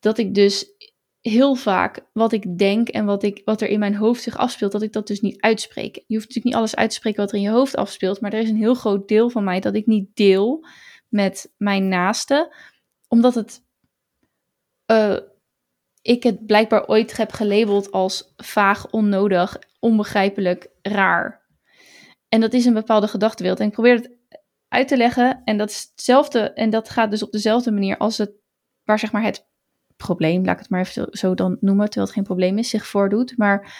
dat 0.00 0.18
ik 0.18 0.34
dus 0.34 0.70
heel 1.20 1.54
vaak 1.54 2.00
wat 2.12 2.32
ik 2.32 2.58
denk 2.58 2.88
en 2.88 3.04
wat, 3.04 3.22
ik, 3.22 3.42
wat 3.44 3.60
er 3.60 3.68
in 3.68 3.78
mijn 3.78 3.94
hoofd 3.94 4.22
zich 4.22 4.36
afspeelt, 4.36 4.72
dat 4.72 4.82
ik 4.82 4.92
dat 4.92 5.06
dus 5.06 5.20
niet 5.20 5.40
uitspreek. 5.40 5.94
Je 5.94 6.14
hoeft 6.14 6.26
natuurlijk 6.26 6.44
niet 6.44 6.54
alles 6.54 6.76
uit 6.76 6.90
te 6.90 6.96
spreken 6.96 7.20
wat 7.20 7.30
er 7.30 7.36
in 7.36 7.42
je 7.42 7.50
hoofd 7.50 7.76
afspeelt, 7.76 8.20
maar 8.20 8.32
er 8.32 8.40
is 8.40 8.48
een 8.48 8.56
heel 8.56 8.74
groot 8.74 9.08
deel 9.08 9.30
van 9.30 9.44
mij 9.44 9.60
dat 9.60 9.74
ik 9.74 9.86
niet 9.86 10.16
deel 10.16 10.66
met 11.08 11.52
mijn 11.56 11.88
naaste, 11.88 12.54
omdat 13.08 13.34
het, 13.34 13.62
eh, 14.86 15.18
ik 16.02 16.22
het 16.22 16.46
blijkbaar 16.46 16.86
ooit 16.86 17.16
heb 17.16 17.32
gelabeld 17.32 17.92
als 17.92 18.32
vaag, 18.36 18.90
onnodig, 18.90 19.58
onbegrijpelijk, 19.78 20.68
raar. 20.82 21.46
En 22.28 22.40
dat 22.40 22.52
is 22.52 22.64
een 22.64 22.74
bepaalde 22.74 23.08
gedachtenwereld. 23.08 23.60
En 23.60 23.66
ik 23.66 23.72
probeer 23.72 23.94
het 23.94 24.10
uit 24.68 24.88
te 24.88 24.96
leggen 24.96 25.42
en 25.44 25.58
dat 25.58 25.70
is 25.70 25.88
hetzelfde, 25.90 26.40
en 26.40 26.70
dat 26.70 26.88
gaat 26.88 27.10
dus 27.10 27.22
op 27.22 27.32
dezelfde 27.32 27.70
manier 27.70 27.96
als 27.96 28.18
het, 28.18 28.30
waar 28.84 28.98
zeg 28.98 29.12
maar 29.12 29.22
het 29.22 29.46
probleem, 29.96 30.44
laat 30.44 30.54
ik 30.54 30.60
het 30.60 30.70
maar 30.70 30.80
even 30.80 31.08
zo, 31.10 31.34
dan 31.34 31.56
noemen, 31.60 31.84
terwijl 31.84 32.06
het 32.06 32.14
geen 32.14 32.24
probleem 32.24 32.58
is, 32.58 32.68
zich 32.68 32.86
voordoet. 32.86 33.36
Maar 33.36 33.74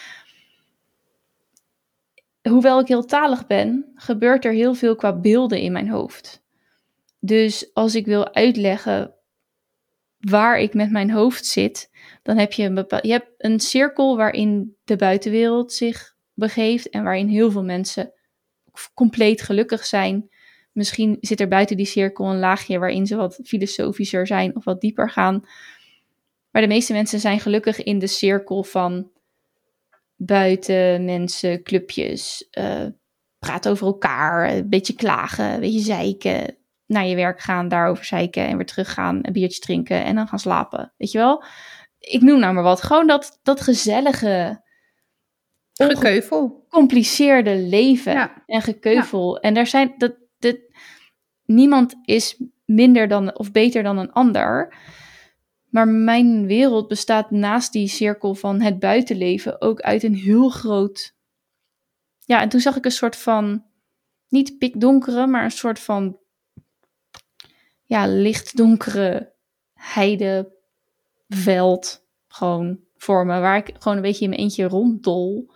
hoewel 2.42 2.80
ik 2.80 2.88
heel 2.88 3.04
talig 3.04 3.46
ben, 3.46 3.92
gebeurt 3.94 4.44
er 4.44 4.52
heel 4.52 4.74
veel 4.74 4.96
qua 4.96 5.20
beelden 5.20 5.60
in 5.60 5.72
mijn 5.72 5.88
hoofd. 5.88 6.42
Dus 7.20 7.70
als 7.74 7.94
ik 7.94 8.06
wil 8.06 8.34
uitleggen 8.34 9.14
waar 10.18 10.58
ik 10.58 10.74
met 10.74 10.90
mijn 10.90 11.10
hoofd 11.10 11.46
zit, 11.46 11.90
dan 12.22 12.36
heb 12.36 12.52
je 12.52 12.62
een 12.62 12.74
bepaald, 12.74 13.04
je 13.04 13.12
hebt 13.12 13.30
een 13.38 13.60
cirkel 13.60 14.16
waarin 14.16 14.76
de 14.84 14.96
buitenwereld 14.96 15.72
zich 15.72 16.16
begeeft 16.34 16.90
en 16.90 17.02
waarin 17.02 17.28
heel 17.28 17.50
veel 17.50 17.64
mensen 17.64 18.12
compleet 18.94 19.42
gelukkig 19.42 19.84
zijn. 19.84 20.28
Misschien 20.72 21.16
zit 21.20 21.40
er 21.40 21.48
buiten 21.48 21.76
die 21.76 21.86
cirkel 21.86 22.26
een 22.26 22.38
laagje 22.38 22.78
waarin 22.78 23.06
ze 23.06 23.16
wat 23.16 23.40
filosofischer 23.44 24.26
zijn 24.26 24.56
of 24.56 24.64
wat 24.64 24.80
dieper 24.80 25.10
gaan. 25.10 25.44
Maar 26.50 26.62
de 26.62 26.68
meeste 26.68 26.92
mensen 26.92 27.20
zijn 27.20 27.40
gelukkig 27.40 27.82
in 27.82 27.98
de 27.98 28.06
cirkel 28.06 28.64
van 28.64 29.10
buiten 30.16 31.04
mensen, 31.04 31.62
clubjes, 31.62 32.48
uh, 32.58 32.86
praten 33.38 33.70
over 33.70 33.86
elkaar, 33.86 34.50
een 34.50 34.68
beetje 34.68 34.94
klagen, 34.94 35.52
een 35.54 35.60
beetje 35.60 35.80
zeiken, 35.80 36.56
naar 36.86 37.06
je 37.06 37.16
werk 37.16 37.40
gaan, 37.40 37.68
daarover 37.68 38.04
zeiken 38.04 38.46
en 38.46 38.56
weer 38.56 38.66
teruggaan, 38.66 39.18
een 39.22 39.32
biertje 39.32 39.60
drinken 39.60 40.04
en 40.04 40.14
dan 40.14 40.28
gaan 40.28 40.38
slapen. 40.38 40.92
Weet 40.96 41.10
je 41.10 41.18
wel? 41.18 41.44
Ik 41.98 42.20
noem 42.20 42.38
nou 42.38 42.54
maar 42.54 42.62
wat. 42.62 42.82
Gewoon 42.82 43.06
dat, 43.06 43.38
dat 43.42 43.60
gezellige, 43.60 44.62
gekeuvel. 45.86 46.64
Gecompliceerde 46.68 47.56
leven 47.56 48.12
Ja. 48.12 48.42
en 48.46 48.62
gekeuvel. 48.62 49.34
Ja. 49.34 49.40
En 49.40 49.54
daar 49.54 49.66
zijn 49.66 49.94
dat, 49.96 50.14
dat 50.38 50.56
niemand 51.44 51.94
is 52.04 52.42
minder 52.64 53.08
dan 53.08 53.38
of 53.38 53.52
beter 53.52 53.82
dan 53.82 53.98
een 53.98 54.12
ander. 54.12 54.74
Maar 55.68 55.88
mijn 55.88 56.46
wereld 56.46 56.88
bestaat 56.88 57.30
naast 57.30 57.72
die 57.72 57.88
cirkel 57.88 58.34
van 58.34 58.60
het 58.60 58.78
buitenleven 58.78 59.60
ook 59.60 59.80
uit 59.80 60.02
een 60.02 60.14
heel 60.14 60.48
groot. 60.48 61.16
Ja, 62.24 62.40
en 62.40 62.48
toen 62.48 62.60
zag 62.60 62.76
ik 62.76 62.84
een 62.84 62.90
soort 62.90 63.16
van. 63.16 63.66
Niet 64.28 64.58
pikdonkere, 64.58 65.26
maar 65.26 65.44
een 65.44 65.50
soort 65.50 65.78
van. 65.78 66.18
Ja, 67.84 68.06
lichtdonkere 68.06 69.32
heideveld. 69.74 70.52
Gewoon 72.28 72.80
voor 72.96 73.26
me. 73.26 73.40
Waar 73.40 73.56
ik 73.56 73.74
gewoon 73.78 73.96
een 73.96 74.02
beetje 74.02 74.24
in 74.24 74.30
mijn 74.30 74.42
eentje 74.42 74.64
ronddol. 74.64 75.50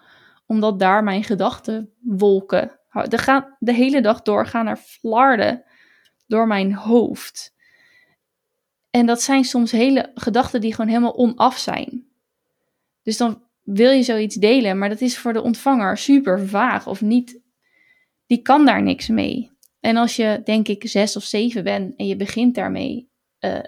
Omdat 0.52 0.78
daar 0.78 1.04
mijn 1.04 1.24
gedachten 1.24 1.92
wolken. 2.00 2.80
De, 3.08 3.18
gaan, 3.18 3.56
de 3.58 3.72
hele 3.72 4.00
dag 4.00 4.22
door 4.22 4.46
gaan 4.46 4.66
er 4.66 4.76
flarden 4.76 5.64
door 6.26 6.46
mijn 6.46 6.74
hoofd. 6.74 7.54
En 8.90 9.06
dat 9.06 9.22
zijn 9.22 9.44
soms 9.44 9.70
hele 9.70 10.10
gedachten 10.14 10.60
die 10.60 10.74
gewoon 10.74 10.90
helemaal 10.90 11.16
onaf 11.16 11.58
zijn. 11.58 12.06
Dus 13.02 13.16
dan 13.16 13.42
wil 13.62 13.90
je 13.90 14.02
zoiets 14.02 14.36
delen, 14.36 14.78
maar 14.78 14.88
dat 14.88 15.00
is 15.00 15.18
voor 15.18 15.32
de 15.32 15.42
ontvanger 15.42 15.98
super 15.98 16.48
vaag 16.48 16.86
of 16.86 17.00
niet. 17.00 17.40
Die 18.26 18.42
kan 18.42 18.66
daar 18.66 18.82
niks 18.82 19.08
mee. 19.08 19.50
En 19.80 19.96
als 19.96 20.16
je, 20.16 20.40
denk 20.44 20.68
ik, 20.68 20.88
zes 20.88 21.16
of 21.16 21.24
zeven 21.24 21.64
bent 21.64 21.96
en 21.96 22.06
je 22.06 22.16
begint 22.16 22.54
daarmee, 22.54 23.10
uh, 23.40 23.58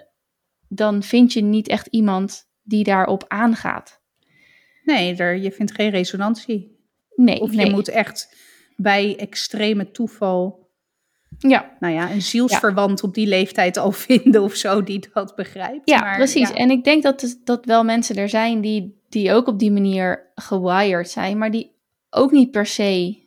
dan 0.67 1.03
vind 1.03 1.33
je 1.33 1.41
niet 1.41 1.67
echt 1.67 1.87
iemand 1.87 2.49
die 2.61 2.83
daarop 2.83 3.25
aangaat. 3.27 4.03
Nee, 4.83 5.15
er, 5.15 5.35
je 5.37 5.51
vindt 5.51 5.73
geen 5.73 5.89
resonantie. 5.89 6.74
Nee, 7.15 7.39
of 7.39 7.51
je 7.51 7.57
nee. 7.57 7.71
moet 7.71 7.87
echt 7.87 8.35
bij 8.75 9.15
extreme 9.17 9.91
toeval 9.91 10.65
ja. 11.37 11.75
nou 11.79 11.93
ja, 11.93 12.11
een 12.11 12.21
zielsverwant 12.21 13.01
ja. 13.01 13.07
op 13.07 13.13
die 13.13 13.27
leeftijd 13.27 13.77
al 13.77 13.91
vinden 14.07 14.41
of 14.41 14.55
zo 14.55 14.83
die 14.83 15.07
dat 15.13 15.35
begrijpt. 15.35 15.89
Ja, 15.89 15.99
maar, 15.99 16.15
precies. 16.15 16.49
Ja. 16.49 16.55
En 16.55 16.71
ik 16.71 16.83
denk 16.83 17.03
dat, 17.03 17.37
dat 17.43 17.65
wel 17.65 17.83
mensen 17.83 18.15
er 18.15 18.29
zijn 18.29 18.61
die, 18.61 19.01
die 19.09 19.31
ook 19.31 19.47
op 19.47 19.59
die 19.59 19.71
manier 19.71 20.31
gewired 20.35 21.09
zijn, 21.09 21.37
maar 21.37 21.51
die 21.51 21.75
ook 22.09 22.31
niet 22.31 22.51
per 22.51 22.65
se 22.65 23.23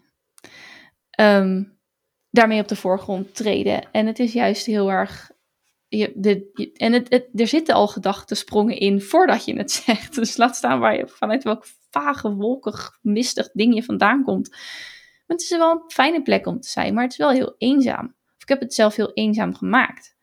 ehm, 1.11 1.63
daarmee 2.31 2.61
op 2.61 2.69
de 2.69 2.77
voorgrond 2.77 3.35
treden. 3.35 3.89
En 3.93 4.07
het 4.07 4.19
is 4.19 4.33
juist 4.33 4.67
heel 4.67 4.91
erg. 4.91 5.31
Je, 5.89 6.13
de, 6.15 6.71
en 6.77 6.93
het, 6.93 7.07
het, 7.09 7.27
er 7.35 7.47
zitten 7.47 7.75
al 7.75 7.93
sprongen 8.27 8.79
in 8.79 9.01
voordat 9.01 9.45
je 9.45 9.57
het 9.57 9.71
zegt. 9.85 10.15
Dus 10.15 10.37
laat 10.37 10.57
staan 10.57 10.79
waar 10.79 10.97
je 10.97 11.07
vanuit 11.07 11.45
welk 11.45 11.65
vage, 11.91 12.35
wolkig, 12.35 12.99
mistig 13.03 13.51
ding 13.53 13.75
je 13.75 13.83
vandaan 13.83 14.23
komt. 14.23 14.57
Het 15.27 15.41
is 15.41 15.51
wel 15.51 15.71
een 15.71 15.83
fijne 15.87 16.23
plek 16.23 16.47
om 16.47 16.61
te 16.61 16.69
zijn, 16.69 16.95
maar 16.95 17.03
het 17.03 17.13
is 17.13 17.19
wel 17.19 17.31
heel 17.31 17.55
eenzaam. 17.59 18.15
Of 18.37 18.43
ik 18.43 18.49
heb 18.49 18.61
het 18.61 18.75
zelf 18.75 18.97
heel 18.97 19.13
eenzaam 19.13 19.55
gemaakt. 19.55 20.17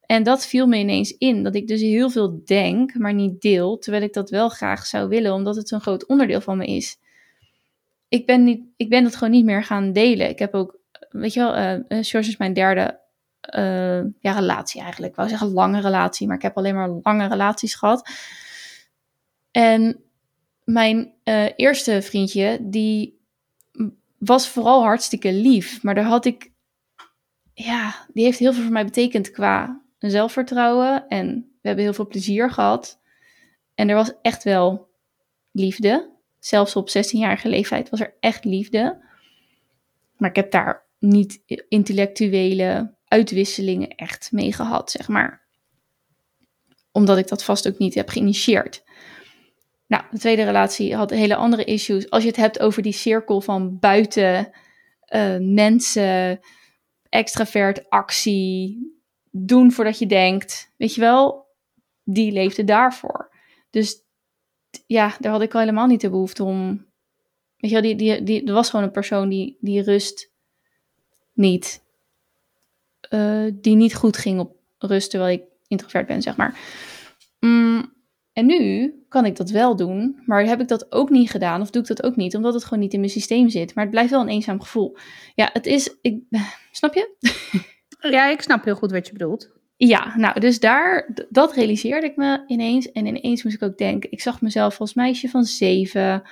En 0.00 0.22
dat 0.22 0.46
viel 0.46 0.66
me 0.66 0.76
ineens 0.76 1.16
in, 1.16 1.42
dat 1.42 1.54
ik 1.54 1.66
dus 1.66 1.80
heel 1.80 2.10
veel 2.10 2.42
denk, 2.44 2.94
maar 2.94 3.14
niet 3.14 3.40
deel, 3.40 3.78
terwijl 3.78 4.02
ik 4.02 4.12
dat 4.12 4.30
wel 4.30 4.48
graag 4.48 4.86
zou 4.86 5.08
willen, 5.08 5.32
omdat 5.32 5.56
het 5.56 5.68
zo'n 5.68 5.80
groot 5.80 6.06
onderdeel 6.06 6.40
van 6.40 6.56
me 6.56 6.66
is. 6.66 6.96
Ik 8.08 8.26
ben, 8.26 8.44
niet, 8.44 8.62
ik 8.76 8.88
ben 8.88 9.04
het 9.04 9.16
gewoon 9.16 9.32
niet 9.32 9.44
meer 9.44 9.64
gaan 9.64 9.92
delen. 9.92 10.28
Ik 10.28 10.38
heb 10.38 10.54
ook, 10.54 10.78
weet 11.08 11.32
je 11.32 11.40
wel, 11.40 11.56
uh, 11.56 11.78
George 11.88 12.28
is 12.28 12.36
mijn 12.36 12.52
derde 12.52 13.00
uh, 13.56 14.02
ja, 14.20 14.32
relatie 14.32 14.80
eigenlijk. 14.80 15.10
Ik 15.12 15.18
wou 15.18 15.28
zeggen 15.28 15.52
lange 15.52 15.80
relatie, 15.80 16.26
maar 16.26 16.36
ik 16.36 16.42
heb 16.42 16.56
alleen 16.56 16.74
maar 16.74 16.88
lange 17.02 17.28
relaties 17.28 17.74
gehad. 17.74 18.10
En 19.50 20.02
mijn 20.68 21.12
uh, 21.24 21.46
eerste 21.56 22.02
vriendje, 22.02 22.58
die 22.60 23.20
was 24.18 24.48
vooral 24.48 24.82
hartstikke 24.82 25.32
lief, 25.32 25.82
maar 25.82 25.94
daar 25.94 26.04
had 26.04 26.24
ik, 26.24 26.50
ja, 27.54 28.06
die 28.12 28.24
heeft 28.24 28.38
heel 28.38 28.52
veel 28.52 28.62
voor 28.62 28.72
mij 28.72 28.84
betekend 28.84 29.30
qua 29.30 29.82
zelfvertrouwen 29.98 31.08
en 31.08 31.52
we 31.60 31.66
hebben 31.68 31.84
heel 31.84 31.94
veel 31.94 32.06
plezier 32.06 32.50
gehad. 32.50 33.00
En 33.74 33.88
er 33.88 33.94
was 33.94 34.12
echt 34.22 34.44
wel 34.44 34.88
liefde. 35.52 36.10
Zelfs 36.38 36.76
op 36.76 36.88
16-jarige 36.88 37.48
leeftijd 37.48 37.90
was 37.90 38.00
er 38.00 38.14
echt 38.20 38.44
liefde. 38.44 39.04
Maar 40.16 40.30
ik 40.30 40.36
heb 40.36 40.50
daar 40.50 40.86
niet 40.98 41.42
intellectuele 41.68 42.94
uitwisselingen 43.04 43.88
echt 43.88 44.32
mee 44.32 44.52
gehad, 44.52 44.90
zeg 44.90 45.08
maar. 45.08 45.46
Omdat 46.92 47.18
ik 47.18 47.28
dat 47.28 47.44
vast 47.44 47.68
ook 47.68 47.78
niet 47.78 47.94
heb 47.94 48.08
geïnitieerd. 48.08 48.86
Nou, 49.88 50.04
de 50.10 50.18
tweede 50.18 50.44
relatie 50.44 50.94
had 50.94 51.10
hele 51.10 51.36
andere 51.36 51.64
issues. 51.64 52.10
Als 52.10 52.22
je 52.22 52.28
het 52.28 52.36
hebt 52.36 52.60
over 52.60 52.82
die 52.82 52.92
cirkel 52.92 53.40
van 53.40 53.78
buiten 53.78 54.50
uh, 55.14 55.36
mensen, 55.40 56.40
extravert, 57.08 57.90
actie, 57.90 58.78
doen 59.30 59.72
voordat 59.72 59.98
je 59.98 60.06
denkt. 60.06 60.72
Weet 60.76 60.94
je 60.94 61.00
wel, 61.00 61.46
die 62.04 62.32
leefde 62.32 62.64
daarvoor. 62.64 63.30
Dus 63.70 64.02
ja, 64.86 65.16
daar 65.20 65.32
had 65.32 65.42
ik 65.42 65.54
al 65.54 65.60
helemaal 65.60 65.86
niet 65.86 66.00
de 66.00 66.10
behoefte 66.10 66.44
om. 66.44 66.86
Weet 67.56 67.70
je 67.70 67.80
wel, 67.80 67.82
die, 67.82 67.96
die, 67.96 68.22
die, 68.22 68.46
er 68.46 68.52
was 68.52 68.70
gewoon 68.70 68.84
een 68.84 68.90
persoon 68.90 69.28
die, 69.28 69.56
die 69.60 69.82
rust 69.82 70.32
niet. 71.32 71.86
Uh, 73.10 73.52
die 73.54 73.76
niet 73.76 73.94
goed 73.94 74.16
ging 74.16 74.40
op 74.40 74.56
rust 74.78 75.10
terwijl 75.10 75.32
ik 75.38 75.42
introvert 75.66 76.06
ben, 76.06 76.22
zeg 76.22 76.36
maar. 76.36 76.58
Mm, 77.40 77.92
en 78.38 78.46
nu 78.46 78.94
kan 79.08 79.24
ik 79.24 79.36
dat 79.36 79.50
wel 79.50 79.76
doen, 79.76 80.22
maar 80.26 80.44
heb 80.44 80.60
ik 80.60 80.68
dat 80.68 80.92
ook 80.92 81.10
niet 81.10 81.30
gedaan 81.30 81.60
of 81.60 81.70
doe 81.70 81.82
ik 81.82 81.88
dat 81.88 82.02
ook 82.02 82.16
niet, 82.16 82.36
omdat 82.36 82.54
het 82.54 82.64
gewoon 82.64 82.78
niet 82.78 82.92
in 82.92 83.00
mijn 83.00 83.12
systeem 83.12 83.48
zit. 83.48 83.74
Maar 83.74 83.84
het 83.84 83.92
blijft 83.92 84.10
wel 84.10 84.20
een 84.20 84.28
eenzaam 84.28 84.60
gevoel. 84.60 84.96
Ja, 85.34 85.50
het 85.52 85.66
is. 85.66 85.96
Ik, 86.00 86.22
snap 86.70 86.94
je? 86.94 87.16
Ja, 88.00 88.30
ik 88.30 88.40
snap 88.40 88.64
heel 88.64 88.74
goed 88.74 88.90
wat 88.90 89.06
je 89.06 89.12
bedoelt. 89.12 89.52
Ja, 89.76 90.16
nou, 90.16 90.40
dus 90.40 90.60
daar, 90.60 91.14
dat 91.30 91.52
realiseerde 91.52 92.06
ik 92.06 92.16
me 92.16 92.44
ineens. 92.46 92.92
En 92.92 93.06
ineens 93.06 93.42
moest 93.42 93.56
ik 93.56 93.62
ook 93.62 93.78
denken, 93.78 94.10
ik 94.10 94.20
zag 94.20 94.40
mezelf 94.40 94.80
als 94.80 94.94
meisje 94.94 95.28
van 95.28 95.44
zeven, 95.44 96.22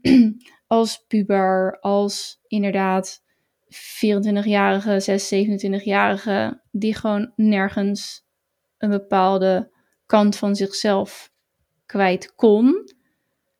als 0.66 1.04
puber, 1.08 1.78
als 1.80 2.40
inderdaad 2.46 3.22
24-jarige, 4.04 5.00
6, 5.00 5.34
27-jarige, 5.34 6.62
die 6.70 6.94
gewoon 6.94 7.32
nergens 7.36 8.26
een 8.78 8.90
bepaalde 8.90 9.74
kant 10.06 10.36
van 10.36 10.56
zichzelf 10.56 11.30
kwijt 11.86 12.34
kon. 12.34 12.68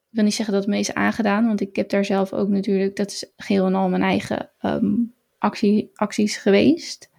Ik 0.09 0.23
wil 0.23 0.23
niet 0.23 0.33
zeggen 0.33 0.53
dat 0.53 0.63
het 0.63 0.73
me 0.73 0.79
is 0.79 0.93
aangedaan, 0.93 1.47
want 1.47 1.61
ik 1.61 1.75
heb 1.75 1.89
daar 1.89 2.05
zelf 2.05 2.33
ook 2.33 2.47
natuurlijk, 2.47 2.95
dat 2.95 3.11
is 3.11 3.31
geheel 3.37 3.65
en 3.65 3.75
al 3.75 3.89
mijn 3.89 4.01
eigen 4.01 4.51
um, 4.61 5.13
actie, 5.37 5.91
acties 5.93 6.37
geweest. 6.37 7.09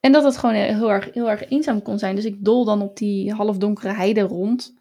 En 0.00 0.12
dat 0.12 0.24
het 0.24 0.36
gewoon 0.36 0.54
heel 0.54 0.90
erg, 0.90 1.14
heel 1.14 1.30
erg 1.30 1.48
eenzaam 1.48 1.82
kon 1.82 1.98
zijn. 1.98 2.14
Dus 2.14 2.24
ik 2.24 2.44
dol 2.44 2.64
dan 2.64 2.82
op 2.82 2.96
die 2.96 3.32
halfdonkere 3.32 3.92
heide 3.92 4.20
rond. 4.20 4.74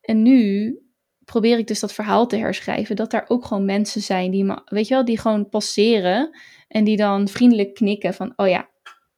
En 0.00 0.22
nu 0.22 0.78
probeer 1.24 1.58
ik 1.58 1.66
dus 1.66 1.80
dat 1.80 1.92
verhaal 1.92 2.26
te 2.26 2.36
herschrijven. 2.36 2.96
Dat 2.96 3.10
daar 3.10 3.24
ook 3.28 3.44
gewoon 3.44 3.64
mensen 3.64 4.02
zijn 4.02 4.30
die, 4.30 4.54
weet 4.64 4.88
je 4.88 4.94
wel, 4.94 5.04
die 5.04 5.18
gewoon 5.18 5.48
passeren. 5.48 6.38
En 6.68 6.84
die 6.84 6.96
dan 6.96 7.28
vriendelijk 7.28 7.74
knikken 7.74 8.14
van, 8.14 8.32
oh 8.36 8.48
ja, 8.48 8.68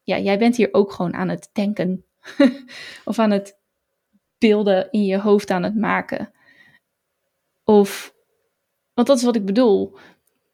ja 0.03 0.19
jij 0.19 0.39
bent 0.39 0.57
hier 0.57 0.69
ook 0.73 0.93
gewoon 0.93 1.15
aan 1.15 1.29
het 1.29 1.51
denken. 1.53 2.05
of 3.05 3.19
aan 3.19 3.31
het 3.31 3.59
beelden 4.39 4.91
in 4.91 5.05
je 5.05 5.19
hoofd 5.19 5.51
aan 5.51 5.63
het 5.63 5.77
maken. 5.77 6.33
Of, 7.65 8.15
want 8.95 9.07
dat 9.07 9.17
is 9.17 9.23
wat 9.23 9.37
ik 9.37 9.45
bedoel 9.45 9.99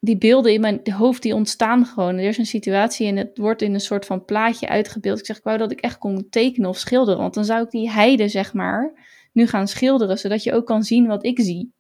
die 0.05 0.19
beelden 0.19 0.53
in 0.53 0.61
mijn 0.61 0.81
hoofd 0.93 1.23
die 1.23 1.35
ontstaan 1.35 1.87
gewoon. 1.87 2.19
Er 2.19 2.29
is 2.29 2.39
een 2.39 2.47
situatie 2.47 3.07
en 3.07 3.17
het 3.17 3.39
wordt 3.39 3.63
in 3.63 3.75
een 3.75 3.81
soort 3.81 4.07
van 4.07 4.25
plaatje 4.25 4.69
uitgebeeld. 4.69 5.19
Ik 5.19 5.27
zeg, 5.27 5.37
ik 5.37 5.43
wou 5.43 5.59
dat 5.59 5.71
ik 5.71 5.81
echt 5.81 5.99
kon 5.99 6.29
tekenen 6.31 6.69
of 6.69 6.79
schilderen. 6.79 7.21
Want 7.21 7.35
dan 7.35 7.45
zou 7.45 7.65
ik 7.65 7.71
die 7.71 7.91
heide, 7.91 8.29
zeg 8.29 8.53
maar, 8.53 8.93
nu 9.33 9.47
gaan 9.47 9.69
schilderen. 9.69 10.19
Zodat 10.19 10.43
je 10.43 10.53
ook 10.53 10.67
kan 10.67 10.83
zien 10.83 11.07
wat 11.07 11.25
ik 11.25 11.41
zie. 11.41 11.73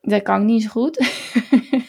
Dat 0.00 0.22
kan 0.22 0.40
ik 0.40 0.46
niet 0.46 0.62
zo 0.62 0.68
goed. 0.68 1.10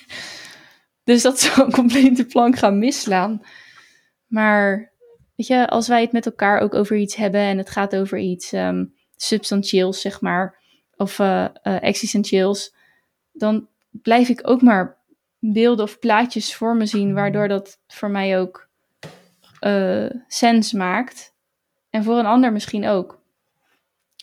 dus 1.04 1.21
dat 1.21 1.39
zou 1.39 1.65
een 1.65 1.71
complete 1.71 2.26
plank 2.26 2.58
gaan 2.58 2.80
misslaan. 2.80 3.41
Maar, 4.28 4.90
weet 5.47 5.60
je, 5.60 5.67
als 5.67 5.88
wij 5.88 6.01
het 6.01 6.12
met 6.12 6.25
elkaar 6.25 6.60
ook 6.60 6.73
over 6.73 6.97
iets 6.97 7.15
hebben. 7.15 7.41
En 7.41 7.58
het 7.58 7.69
gaat 7.69 7.95
over 7.95 8.17
iets 8.17 8.54
um, 8.54 8.93
substantieels, 9.15 10.01
zeg 10.01 10.21
maar. 10.21 10.60
Of 10.95 11.19
uh, 11.19 11.45
uh, 11.63 11.84
existentieels. 11.84 12.75
Dan 13.32 13.67
blijf 13.91 14.30
ik 14.30 14.39
ook 14.43 14.62
maar 14.62 14.97
beelden 15.39 15.86
of 15.86 15.99
plaatjes 15.99 16.56
voor 16.56 16.75
me 16.75 16.86
zien, 16.86 17.13
waardoor 17.13 17.47
dat 17.47 17.80
voor 17.88 18.10
mij 18.10 18.39
ook 18.39 18.69
uh, 19.62 20.10
sens 20.27 20.73
maakt. 20.73 21.34
En 21.89 22.04
voor 22.04 22.17
een 22.17 22.25
ander 22.25 22.51
misschien 22.51 22.88
ook. 22.88 23.21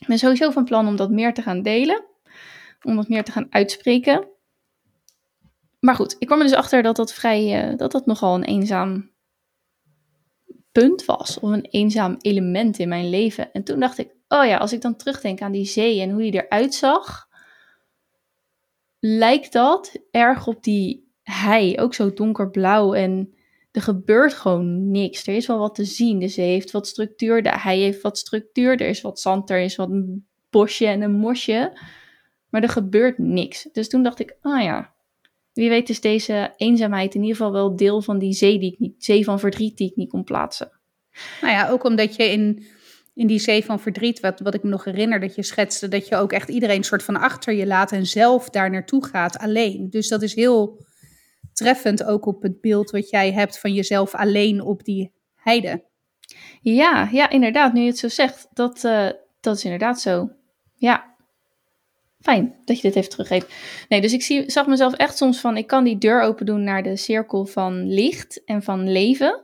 Ik 0.00 0.06
ben 0.06 0.18
sowieso 0.18 0.50
van 0.50 0.64
plan 0.64 0.88
om 0.88 0.96
dat 0.96 1.10
meer 1.10 1.34
te 1.34 1.42
gaan 1.42 1.62
delen, 1.62 2.04
om 2.82 2.96
dat 2.96 3.08
meer 3.08 3.24
te 3.24 3.32
gaan 3.32 3.46
uitspreken. 3.50 4.28
Maar 5.80 5.94
goed, 5.94 6.16
ik 6.18 6.26
kwam 6.26 6.38
er 6.38 6.46
dus 6.46 6.56
achter 6.56 6.82
dat 6.82 6.96
dat 6.96 7.12
vrij, 7.14 7.74
dat 7.76 7.92
dat 7.92 8.06
nogal 8.06 8.34
een 8.34 8.44
eenzaam 8.44 9.10
punt 10.72 11.04
was, 11.04 11.40
of 11.40 11.50
een 11.50 11.66
eenzaam 11.70 12.16
element 12.20 12.78
in 12.78 12.88
mijn 12.88 13.10
leven. 13.10 13.52
En 13.52 13.64
toen 13.64 13.80
dacht 13.80 13.98
ik, 13.98 14.14
oh 14.28 14.46
ja, 14.46 14.56
als 14.56 14.72
ik 14.72 14.80
dan 14.80 14.96
terugdenk 14.96 15.40
aan 15.40 15.52
die 15.52 15.64
zee 15.64 16.00
en 16.00 16.10
hoe 16.10 16.20
die 16.20 16.44
eruit 16.44 16.74
zag, 16.74 17.28
lijkt 18.98 19.52
dat 19.52 19.92
erg 20.10 20.46
op 20.46 20.62
die 20.62 21.12
hei. 21.22 21.78
Ook 21.78 21.94
zo 21.94 22.12
donkerblauw 22.12 22.94
en 22.94 23.34
er 23.72 23.82
gebeurt 23.82 24.34
gewoon 24.34 24.90
niks. 24.90 25.26
Er 25.26 25.34
is 25.34 25.46
wel 25.46 25.58
wat 25.58 25.74
te 25.74 25.84
zien. 25.84 26.18
De 26.18 26.28
zee 26.28 26.48
heeft 26.48 26.70
wat 26.70 26.86
structuur, 26.86 27.42
de 27.42 27.58
hei 27.58 27.80
heeft 27.80 28.02
wat 28.02 28.18
structuur. 28.18 28.80
Er 28.80 28.88
is 28.88 29.00
wat 29.00 29.20
zand, 29.20 29.50
er 29.50 29.60
is 29.60 29.76
wat 29.76 29.90
een 29.90 30.26
bosje 30.50 30.86
en 30.86 31.02
een 31.02 31.18
mosje. 31.18 31.78
Maar 32.50 32.62
er 32.62 32.68
gebeurt 32.68 33.18
niks. 33.18 33.68
Dus 33.72 33.88
toen 33.88 34.02
dacht 34.02 34.18
ik, 34.18 34.36
ah 34.40 34.62
ja, 34.62 34.94
wie 35.58 35.68
weet 35.68 35.88
is 35.88 36.00
deze 36.00 36.52
eenzaamheid 36.56 37.14
in 37.14 37.20
ieder 37.20 37.36
geval 37.36 37.52
wel 37.52 37.76
deel 37.76 38.02
van 38.02 38.18
die 38.18 38.32
zee, 38.32 38.58
die 38.58 38.72
ik 38.72 38.78
niet, 38.78 39.04
zee 39.04 39.24
van 39.24 39.40
verdriet 39.40 39.76
die 39.76 39.90
ik 39.90 39.96
niet 39.96 40.10
kon 40.10 40.24
plaatsen. 40.24 40.70
Nou 41.40 41.52
ja, 41.52 41.68
ook 41.68 41.84
omdat 41.84 42.16
je 42.16 42.30
in 42.30 42.66
in 43.14 43.26
die 43.26 43.38
zee 43.38 43.64
van 43.64 43.80
verdriet, 43.80 44.20
wat, 44.20 44.40
wat 44.40 44.54
ik 44.54 44.62
me 44.62 44.68
nog 44.68 44.84
herinner 44.84 45.20
dat 45.20 45.34
je 45.34 45.42
schetste, 45.42 45.88
dat 45.88 46.08
je 46.08 46.16
ook 46.16 46.32
echt 46.32 46.48
iedereen 46.48 46.84
soort 46.84 47.02
van 47.02 47.16
achter 47.16 47.54
je 47.54 47.66
laat 47.66 47.92
en 47.92 48.06
zelf 48.06 48.50
daar 48.50 48.70
naartoe 48.70 49.04
gaat 49.04 49.38
alleen. 49.38 49.90
Dus 49.90 50.08
dat 50.08 50.22
is 50.22 50.34
heel 50.34 50.84
treffend 51.52 52.04
ook 52.04 52.26
op 52.26 52.42
het 52.42 52.60
beeld 52.60 52.90
wat 52.90 53.10
jij 53.10 53.32
hebt 53.32 53.58
van 53.58 53.72
jezelf 53.72 54.14
alleen 54.14 54.62
op 54.62 54.84
die 54.84 55.12
heide. 55.34 55.84
Ja, 56.60 57.08
ja, 57.12 57.30
inderdaad. 57.30 57.72
Nu 57.72 57.80
je 57.80 57.86
het 57.86 57.98
zo 57.98 58.08
zegt, 58.08 58.48
dat, 58.52 58.84
uh, 58.84 59.08
dat 59.40 59.56
is 59.56 59.64
inderdaad 59.64 60.00
zo. 60.00 60.30
Ja. 60.74 61.16
Fijn 62.20 62.54
dat 62.64 62.76
je 62.76 62.82
dit 62.82 62.96
even 62.96 63.10
teruggeeft. 63.10 63.54
Nee, 63.88 64.00
dus 64.00 64.12
ik 64.12 64.22
zie, 64.22 64.50
zag 64.50 64.66
mezelf 64.66 64.94
echt 64.94 65.16
soms 65.16 65.40
van, 65.40 65.56
ik 65.56 65.66
kan 65.66 65.84
die 65.84 65.98
deur 65.98 66.22
open 66.22 66.46
doen 66.46 66.64
naar 66.64 66.82
de 66.82 66.96
cirkel 66.96 67.46
van 67.46 67.92
licht 67.92 68.44
en 68.44 68.62
van 68.62 68.92
leven. 68.92 69.42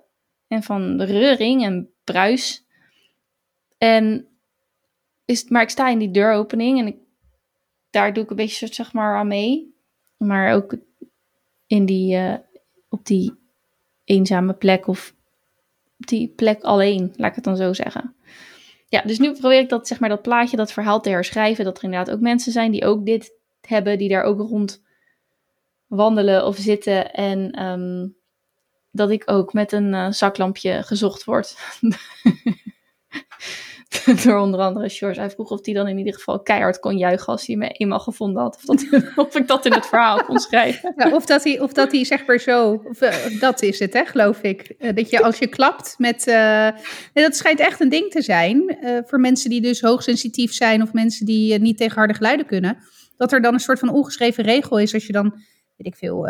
En 0.49 0.63
van 0.63 1.03
reuring 1.03 1.65
en 1.65 1.91
bruis 2.05 2.65
en 3.79 4.29
is, 5.25 5.49
maar 5.49 5.63
ik 5.63 5.71
sta 5.71 5.89
in 5.89 5.99
die 5.99 6.11
deuropening 6.11 6.79
en 6.79 6.87
ik, 6.87 6.97
daar 7.91 8.13
doe 8.13 8.25
ik 8.25 8.31
een 8.31 8.37
beetje 8.37 8.67
zeg 8.73 8.93
maar 8.93 9.17
aan 9.17 9.29
mee. 9.29 9.75
Maar 10.17 10.55
ook 10.55 10.77
in 11.67 11.87
die, 11.87 12.17
uh, 12.17 12.35
op 12.89 13.07
die 13.07 13.35
eenzame 14.05 14.55
plek 14.55 14.87
of 14.87 15.15
die 15.97 16.29
plek 16.29 16.63
alleen, 16.63 17.13
laat 17.17 17.29
ik 17.29 17.35
het 17.35 17.45
dan 17.45 17.57
zo 17.57 17.73
zeggen. 17.73 18.15
Ja, 18.95 19.03
dus 19.03 19.19
nu 19.19 19.33
probeer 19.33 19.59
ik 19.59 19.69
dat, 19.69 19.89
zeg 19.89 20.01
maar, 20.01 20.09
dat 20.09 20.23
plaatje, 20.23 20.57
dat 20.57 20.73
verhaal 20.73 21.01
te 21.01 21.09
herschrijven. 21.09 21.65
Dat 21.65 21.79
er 21.79 21.85
inderdaad 21.85 22.15
ook 22.15 22.21
mensen 22.21 22.53
zijn 22.53 22.71
die 22.71 22.85
ook 22.85 23.07
dit 23.07 23.33
hebben 23.61 23.99
die 23.99 24.09
daar 24.09 24.23
ook 24.23 24.41
rond 24.41 24.83
wandelen 25.87 26.47
of 26.47 26.57
zitten. 26.57 27.13
En 27.13 27.51
ehm, 27.51 28.09
dat 28.91 29.11
ik 29.11 29.23
ook 29.27 29.53
met 29.53 29.73
een 29.73 29.95
eh, 29.95 30.11
zaklampje 30.11 30.83
gezocht 30.83 31.25
word. 31.25 31.57
Door 34.25 34.39
onder 34.39 34.61
andere 34.61 34.89
George. 34.89 35.21
Hij 35.21 35.31
vroeg 35.31 35.51
of 35.51 35.65
hij 35.65 35.75
dan 35.75 35.89
in 35.89 35.99
ieder 35.99 36.15
geval 36.15 36.43
keihard 36.43 36.79
kon 36.79 36.97
juichen 36.97 37.27
als 37.27 37.47
hij 37.47 37.57
me 37.57 37.69
eenmaal 37.69 38.01
gevonden 38.01 38.43
had. 38.43 38.57
Of, 38.57 38.63
dat, 38.65 39.03
of 39.27 39.37
ik 39.37 39.47
dat 39.47 39.67
in 39.67 39.73
het 39.73 39.87
verhaal 39.87 40.25
kon 40.25 40.39
schrijven. 40.39 40.95
Of, 41.13 41.27
dat 41.27 41.45
hij, 41.45 41.61
of 41.61 41.73
dat 41.73 41.93
hij 41.93 42.05
zeg 42.05 42.27
maar 42.27 42.39
zo, 42.39 42.83
eh, 42.99 43.41
dat 43.41 43.63
is 43.63 43.79
het 43.79 43.93
hè, 43.93 44.05
geloof 44.05 44.43
ik. 44.43 44.61
Eh, 44.61 44.95
dat 44.95 45.11
je 45.11 45.23
als 45.23 45.39
je 45.39 45.47
klapt 45.47 45.95
met, 45.99 46.27
eh, 46.27 46.69
dat 47.13 47.37
schijnt 47.37 47.61
echt 47.61 47.81
een 47.81 47.89
ding 47.89 48.11
te 48.11 48.23
zijn. 48.23 48.79
voor 49.07 49.21
mensen 49.21 49.51
die 49.51 49.61
dus 49.61 49.81
hoogsensitief 49.81 50.53
zijn 50.53 50.83
of 50.83 50.93
mensen 50.93 51.27
die 51.27 51.59
niet 51.59 51.77
tegen 51.77 51.97
harde 51.97 52.15
geluiden 52.15 52.47
kunnen. 52.47 52.77
Dat 53.17 53.33
er 53.33 53.43
dan 53.43 53.55
een 53.55 53.61
soort 53.61 53.79
van 53.79 53.89
ongeschreven 53.89 54.45
regel 54.45 54.79
is 54.79 54.95
als 54.95 55.07
je 55.07 55.13
dan, 55.13 55.31
weet 55.77 55.87
ik 55.87 55.97
veel... 55.97 56.27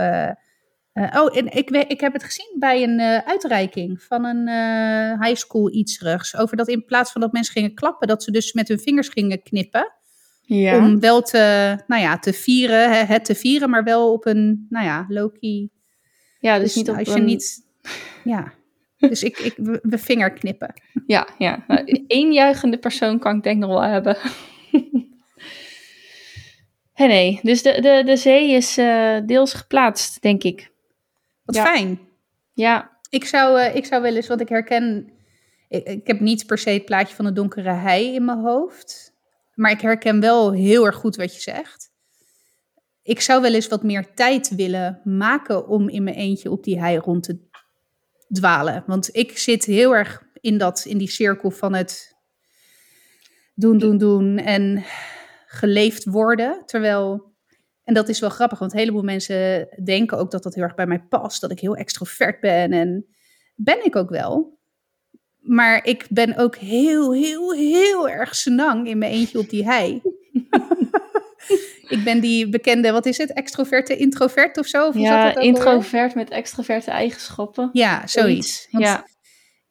eh, 0.94 1.20
oh, 1.22 1.36
en 1.36 1.46
ik, 1.52 1.70
ik 1.70 2.00
heb 2.00 2.12
het 2.12 2.24
gezien 2.24 2.56
bij 2.58 2.82
een 2.82 2.98
eh, 3.00 3.18
uitreiking 3.18 4.02
van 4.02 4.24
een 4.24 4.48
eh 4.48 5.20
high 5.26 5.36
school 5.40 5.72
iets 5.72 5.98
terugs. 5.98 6.36
Over 6.36 6.56
dat 6.56 6.68
in 6.68 6.84
plaats 6.84 7.12
van 7.12 7.20
dat 7.20 7.32
mensen 7.32 7.52
gingen 7.52 7.74
klappen, 7.74 8.08
dat 8.08 8.22
ze 8.22 8.30
dus 8.30 8.52
met 8.52 8.68
hun 8.68 8.78
vingers 8.80 9.08
gingen 9.08 9.42
knippen. 9.42 9.92
Ja. 10.46 10.76
Om 10.76 11.00
wel 11.00 11.22
te, 11.22 11.76
nou 11.86 12.02
ja, 12.02 12.18
te 12.18 12.32
vieren, 12.32 12.90
hè, 12.90 13.04
het 13.04 13.24
te 13.24 13.34
vieren, 13.34 13.70
maar 13.70 13.84
wel 13.84 14.12
op 14.12 14.26
een, 14.26 14.66
nou 14.68 14.84
ja, 14.84 15.04
low-key. 15.08 15.68
ja, 16.40 16.58
dus 16.58 16.64
Dus 16.66 16.74
niet 16.74 16.90
op 16.90 16.96
als 16.98 17.08
je 17.08 17.14
een- 17.14 17.24
niet, 17.24 17.66
ja. 18.24 18.52
Dus 18.98 19.22
ik, 19.22 19.38
ik, 19.38 19.54
we, 19.56 19.78
we 19.82 19.98
vingerknippen. 19.98 20.74
Ja, 21.06 21.28
ja. 21.38 21.64
Nou, 21.68 22.04
Eén 22.06 22.32
juichende 22.32 22.78
persoon 22.78 23.18
kan 23.18 23.36
ik 23.36 23.42
denk 23.42 23.58
nog 23.58 23.70
wel 23.70 23.82
hebben. 23.82 24.16
Hé, 26.92 27.06
nee, 27.06 27.40
dus 27.42 27.62
de, 27.62 27.80
de, 27.80 28.02
de 28.04 28.16
zee 28.16 28.50
is 28.50 28.74
deels 29.26 29.52
geplaatst, 29.54 30.22
denk 30.22 30.42
ik. 30.42 30.72
Wat 31.44 31.54
Ja. 31.54 31.64
fijn. 31.64 31.98
Ja, 32.52 32.92
Ik 33.10 33.24
zou, 33.24 33.60
eh, 33.60 33.76
ik 33.76 33.84
zou 33.84 34.02
wel 34.02 34.16
eens, 34.16 34.26
want 34.26 34.40
ik 34.40 34.48
herken, 34.48 35.12
ik, 35.68 35.86
ik 35.86 36.06
heb 36.06 36.20
niet 36.20 36.46
per 36.46 36.58
se 36.58 36.70
het 36.70 36.84
plaatje 36.84 37.14
van 37.14 37.24
de 37.24 37.32
donkere 37.32 37.70
hei 37.72 38.14
in 38.14 38.24
mijn 38.24 38.38
hoofd. 38.38 39.12
Maar 39.54 39.70
ik 39.70 39.80
herken 39.80 40.20
wel 40.20 40.52
heel 40.52 40.86
erg 40.86 40.96
goed 40.96 41.16
wat 41.16 41.34
je 41.34 41.40
zegt. 41.40 41.90
Ik 43.02 43.20
zou 43.20 43.42
wel 43.42 43.54
eens 43.54 43.68
wat 43.68 43.82
meer 43.82 44.14
tijd 44.14 44.54
willen 44.54 45.00
maken 45.04 45.68
om 45.68 45.88
in 45.88 46.02
mijn 46.02 46.16
eentje 46.16 46.50
op 46.50 46.64
die 46.64 46.78
hei 46.80 46.96
rond 46.98 47.22
te 47.22 47.38
dwalen. 48.28 48.84
Want 48.86 49.16
ik 49.16 49.38
zit 49.38 49.64
heel 49.64 49.94
erg 49.96 50.22
in, 50.40 50.58
dat, 50.58 50.84
in 50.84 50.98
die 50.98 51.10
cirkel 51.10 51.50
van 51.50 51.74
het 51.74 52.16
doen, 53.54 53.78
doen, 53.78 53.98
doen 53.98 54.38
en 54.38 54.84
geleefd 55.46 56.04
worden. 56.04 56.62
Terwijl, 56.66 57.33
en 57.84 57.94
dat 57.94 58.08
is 58.08 58.20
wel 58.20 58.30
grappig, 58.30 58.58
want 58.58 58.72
een 58.72 58.78
heleboel 58.78 59.02
mensen 59.02 59.68
denken 59.84 60.18
ook 60.18 60.30
dat 60.30 60.42
dat 60.42 60.54
heel 60.54 60.62
erg 60.64 60.74
bij 60.74 60.86
mij 60.86 61.02
past. 61.08 61.40
Dat 61.40 61.50
ik 61.50 61.60
heel 61.60 61.76
extrovert 61.76 62.40
ben 62.40 62.72
en 62.72 63.06
ben 63.54 63.84
ik 63.84 63.96
ook 63.96 64.10
wel. 64.10 64.58
Maar 65.38 65.84
ik 65.84 66.06
ben 66.10 66.36
ook 66.36 66.56
heel, 66.56 67.12
heel, 67.12 67.52
heel 67.52 68.08
erg 68.08 68.34
senang 68.34 68.88
in 68.88 68.98
mijn 68.98 69.12
eentje 69.12 69.38
op 69.38 69.48
die 69.48 69.64
hei. 69.64 70.02
ik 71.94 72.00
ben 72.04 72.20
die 72.20 72.48
bekende, 72.48 72.92
wat 72.92 73.06
is 73.06 73.18
het, 73.18 73.32
extroverte 73.32 73.96
introvert 73.96 74.58
of 74.58 74.66
zo? 74.66 74.88
Of 74.88 74.98
ja 74.98 75.32
dat 75.32 75.42
introvert 75.42 76.14
met 76.14 76.30
extroverte 76.30 76.90
eigenschappen. 76.90 77.70
Ja, 77.72 78.06
zoiets. 78.06 78.68
Want 78.70 78.84
Ja, 78.84 79.06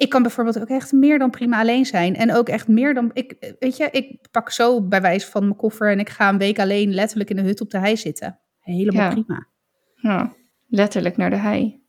ik 0.04 0.10
kan 0.10 0.22
bijvoorbeeld 0.22 0.60
ook 0.60 0.68
echt 0.70 0.92
meer 0.92 1.20
dan 1.20 1.30
prima 1.30 1.60
alleen 1.60 1.86
zijn. 1.86 2.16
En 2.16 2.34
ook 2.34 2.50
echt 2.50 2.68
meer 2.68 2.94
dan, 2.94 3.10
ik, 3.14 3.56
weet 3.60 3.78
je, 3.78 3.88
ik 3.92 4.28
pak 4.32 4.52
zo 4.52 4.82
bij 4.82 5.02
wijze 5.02 5.28
van 5.28 5.44
mijn 5.44 5.56
koffer 5.56 5.92
en 5.92 6.00
ik 6.00 6.10
ga 6.10 6.30
een 6.30 6.38
week 6.38 6.60
alleen 6.60 6.94
letterlijk 6.94 7.30
in 7.30 7.36
de 7.36 7.42
hut 7.42 7.62
op 7.62 7.70
de 7.70 7.78
hei 7.78 7.98
zitten. 7.98 8.40
Helemaal 8.60 9.02
Ja. 9.02 9.10
prima. 9.10 9.48
ja, 9.96 10.34
letterlijk 10.68 11.18
naar 11.18 11.30
de 11.30 11.36
hei. 11.36 11.82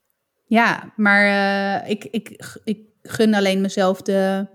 Ja, 0.47 0.93
maar 0.97 1.25
eh, 1.27 1.91
ik, 1.91 2.05
ik, 2.05 2.57
ik 2.65 2.79
gun 3.03 3.35
alleen 3.35 3.61
mezelf 3.61 4.03
de, 4.03 4.47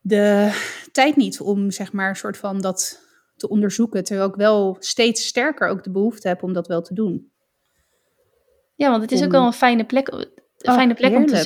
de 0.00 0.50
tijd 0.92 1.16
niet 1.16 1.40
om, 1.40 1.70
zeg 1.70 1.92
maar, 1.92 2.08
een 2.08 2.16
soort 2.16 2.36
van 2.36 2.60
dat 2.60 3.06
te 3.36 3.48
onderzoeken. 3.48 4.04
Terwijl 4.04 4.28
ik 4.28 4.34
wel 4.34 4.76
steeds 4.78 5.26
sterker 5.26 5.68
ook 5.68 5.84
de 5.84 5.90
behoefte 5.90 6.28
heb 6.28 6.42
om 6.42 6.52
dat 6.52 6.66
wel 6.66 6.82
te 6.82 6.94
doen. 6.94 7.30
Ja, 8.74 8.90
want 8.90 9.02
het 9.02 9.12
is 9.12 9.24
ook 9.24 9.30
wel 9.30 9.46
een 9.46 9.52
fijne 9.52 9.84
plek, 9.84 10.08
een 10.08 10.26
Oh, 10.58 10.74
fijne 10.74 10.94
plek 10.94 11.14
om 11.16 11.26
te 11.26 11.36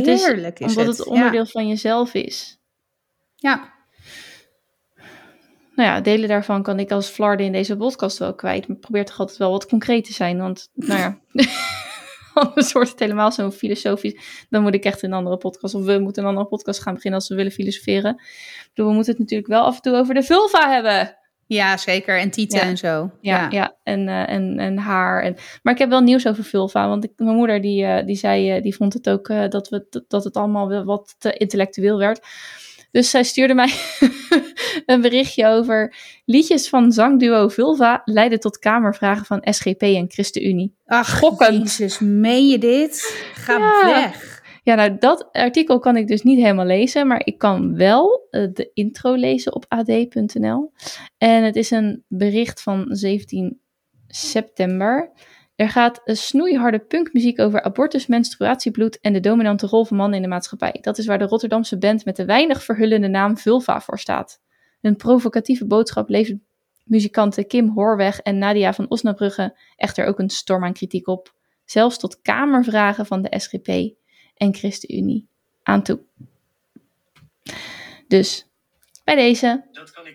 heerlijk. 0.00 0.08
Het 0.08 0.20
is 0.20 0.26
Heerlijk 0.26 0.60
is, 0.60 0.68
omdat 0.68 0.86
het. 0.86 0.98
het 0.98 1.06
onderdeel 1.06 1.46
van 1.46 1.68
jezelf 1.68 2.14
is. 2.14 2.58
Ja. 3.36 3.72
Nou 5.74 5.88
ja, 5.88 6.00
delen 6.00 6.28
daarvan 6.28 6.62
kan 6.62 6.78
ik 6.78 6.90
als 6.90 7.08
Flarden 7.08 7.46
in 7.46 7.52
deze 7.52 7.76
podcast 7.76 8.18
wel 8.18 8.34
kwijt. 8.34 8.68
Maar 8.68 8.76
probeer 8.76 9.04
toch 9.04 9.18
altijd 9.18 9.38
wel 9.38 9.50
wat 9.50 9.66
concreet 9.66 10.04
te 10.04 10.12
zijn. 10.12 10.38
Want, 10.38 10.68
nou 10.72 11.00
ja, 11.00 11.20
anders 12.34 12.72
wordt 12.72 12.90
het 12.90 12.98
helemaal 12.98 13.32
zo'n 13.32 13.52
filosofisch. 13.52 14.46
Dan 14.50 14.62
moet 14.62 14.74
ik 14.74 14.84
echt 14.84 15.02
een 15.02 15.12
andere 15.12 15.36
podcast, 15.36 15.74
of 15.74 15.84
we 15.84 15.98
moeten 15.98 16.22
een 16.22 16.28
andere 16.28 16.46
podcast 16.46 16.82
gaan 16.82 16.94
beginnen 16.94 17.20
als 17.20 17.28
we 17.28 17.34
willen 17.34 17.52
filosoferen. 17.52 18.14
Ik 18.14 18.70
bedoel, 18.74 18.90
we 18.90 18.94
moeten 18.94 19.12
het 19.12 19.22
natuurlijk 19.22 19.48
wel 19.48 19.64
af 19.64 19.76
en 19.76 19.82
toe 19.82 19.94
over 19.94 20.14
de 20.14 20.22
vulva 20.22 20.72
hebben. 20.72 21.16
Ja, 21.54 21.76
zeker. 21.76 22.18
En 22.18 22.30
tieten 22.30 22.58
Ja. 22.58 22.64
en 22.64 22.76
zo. 22.76 23.10
Ja, 23.20 23.46
ja. 23.50 23.76
En, 23.82 24.08
eh, 24.08 24.28
en, 24.28 24.58
en 24.58 24.78
haar. 24.78 25.22
En, 25.22 25.36
maar 25.62 25.72
ik 25.72 25.78
heb 25.78 25.88
wel 25.88 26.00
nieuws 26.00 26.26
over 26.26 26.44
vulva. 26.44 26.88
Want 26.88 27.04
ik, 27.04 27.10
mijn 27.16 27.36
moeder 27.36 27.60
die, 27.60 27.84
eh, 27.84 28.06
die 28.06 28.16
zei, 28.16 28.50
eh, 28.50 28.62
die 28.62 28.76
vond 28.76 28.92
het 28.92 29.08
ook 29.08 29.28
dat, 29.50 29.68
we, 29.68 30.04
dat- 30.08 30.24
het 30.24 30.36
allemaal 30.36 30.68
wel 30.68 30.84
wat 30.84 31.14
te 31.18 31.32
intellectueel 31.32 31.98
werd. 31.98 32.20
Dus 32.90 33.10
zij 33.10 33.22
stuurde 33.22 33.54
mij 33.54 33.72
een 34.86 35.00
berichtje 35.00 35.46
over 35.46 35.94
liedjes 36.24 36.68
van 36.68 36.92
zangduo 36.92 37.48
Vulva 37.48 38.02
leiden 38.04 38.40
tot 38.40 38.58
kamervragen 38.58 39.24
van 39.24 39.42
SGP 39.50 39.82
en 39.82 40.04
ChristenUnie. 40.10 40.74
Ach, 40.86 41.06
Schokkend. 41.06 41.76
Jezus, 41.76 41.98
meen 41.98 42.48
je 42.48 42.58
dit? 42.58 43.24
Ga 43.34 43.58
Ja. 43.58 43.84
weg. 43.86 44.31
Ja, 44.64 44.74
nou 44.74 44.96
dat 44.98 45.32
artikel 45.32 45.78
kan 45.78 45.96
ik 45.96 46.06
dus 46.06 46.22
niet 46.22 46.38
helemaal 46.38 46.66
lezen, 46.66 47.06
maar 47.06 47.20
ik 47.24 47.38
kan 47.38 47.76
wel 47.76 48.26
eh, 48.30 48.48
de 48.52 48.70
intro 48.74 49.14
lezen 49.14 49.54
op 49.54 49.64
ad.nl. 49.68 50.72
En 51.18 51.44
het 51.44 51.56
is 51.56 51.70
een 51.70 52.04
bericht 52.08 52.62
van 52.62 52.86
17 52.88 53.60
september. 54.06 55.12
Er 55.54 55.68
gaat 55.68 56.00
een 56.04 56.16
snoeiharde 56.16 56.78
punkmuziek 56.78 57.40
over 57.40 57.62
abortus, 57.62 58.06
menstruatiebloed 58.06 59.00
en 59.00 59.12
de 59.12 59.20
dominante 59.20 59.66
rol 59.66 59.84
van 59.84 59.96
mannen 59.96 60.16
in 60.16 60.22
de 60.22 60.28
maatschappij. 60.28 60.78
Dat 60.80 60.98
is 60.98 61.06
waar 61.06 61.18
de 61.18 61.26
Rotterdamse 61.26 61.78
band 61.78 62.04
met 62.04 62.16
de 62.16 62.24
weinig 62.24 62.62
verhullende 62.62 63.08
naam 63.08 63.38
Vulva 63.38 63.80
voor 63.80 63.98
staat. 63.98 64.40
Een 64.80 64.96
provocatieve 64.96 65.66
boodschap 65.66 66.08
levert 66.08 66.38
muzikanten 66.84 67.46
Kim 67.46 67.68
Hoorweg 67.68 68.20
en 68.20 68.38
Nadia 68.38 68.72
van 68.72 68.90
Osnabrugge 68.90 69.58
echter 69.76 70.06
ook 70.06 70.18
een 70.18 70.30
storm 70.30 70.64
aan 70.64 70.72
kritiek 70.72 71.08
op. 71.08 71.34
Zelfs 71.64 71.98
tot 71.98 72.20
kamervragen 72.20 73.06
van 73.06 73.22
de 73.22 73.38
SGP 73.38 74.00
en 74.42 74.54
ChristenUnie 74.54 75.28
aan 75.62 75.82
toe. 75.82 76.00
Dus 78.08 78.46
bij 79.04 79.14
deze, 79.14 79.64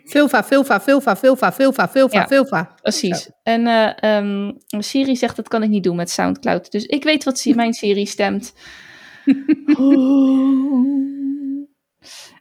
Vulva, 0.03 0.43
vulva, 0.43 0.81
vulva, 0.81 1.15
vulva, 1.15 1.51
vulva, 1.53 1.89
vulva, 1.89 2.19
Ja. 2.19 2.27
vulva. 2.27 2.75
precies. 2.81 3.29
En 3.43 3.67
eh, 3.67 4.03
ehm, 4.17 4.51
Siri 4.79 5.15
zegt 5.15 5.35
dat 5.35 5.47
kan 5.47 5.63
ik 5.63 5.69
niet 5.69 5.83
doen 5.83 5.95
met 5.95 6.09
Soundcloud. 6.09 6.71
Dus 6.71 6.85
ik 6.85 7.03
weet 7.03 7.23
wat 7.23 7.45
mijn 7.55 7.73
Siri 7.73 8.05
stemt. 8.05 8.53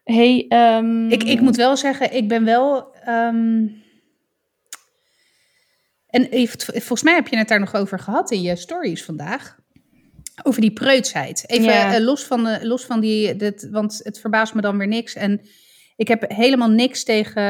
hey, 0.04 0.44
ehm, 0.48 1.08
Ik, 1.10 1.22
ik 1.22 1.40
moet 1.40 1.56
wel 1.56 1.76
zeggen, 1.76 2.14
ik 2.16 2.28
ben 2.28 2.44
wel. 2.44 2.94
ehm, 2.94 3.66
en 6.06 6.24
even- 6.30 6.60
volgens 6.60 7.02
mij 7.02 7.14
heb 7.14 7.28
je 7.28 7.36
het 7.36 7.48
daar 7.48 7.60
nog 7.60 7.74
over 7.74 7.98
gehad 7.98 8.30
in 8.30 8.42
je 8.42 8.56
stories 8.56 9.04
vandaag. 9.04 9.58
Over 10.42 10.60
die 10.60 10.72
preutsheid. 10.72 11.44
Even 11.46 11.64
Ja. 11.64 11.94
eh, 11.94 12.00
los 12.04 12.24
van, 12.24 12.44
de, 12.44 12.58
los 12.66 12.84
van 12.84 13.00
die. 13.00 13.36
Dit, 13.36 13.68
want 13.70 14.00
het 14.02 14.20
verbaast 14.20 14.54
me 14.54 14.60
dan 14.60 14.78
weer 14.78 14.86
niks. 14.88 15.14
En 15.14 15.40
ik 15.96 16.08
heb 16.08 16.24
helemaal 16.30 16.70
niks 16.70 17.04
tegen. 17.04 17.42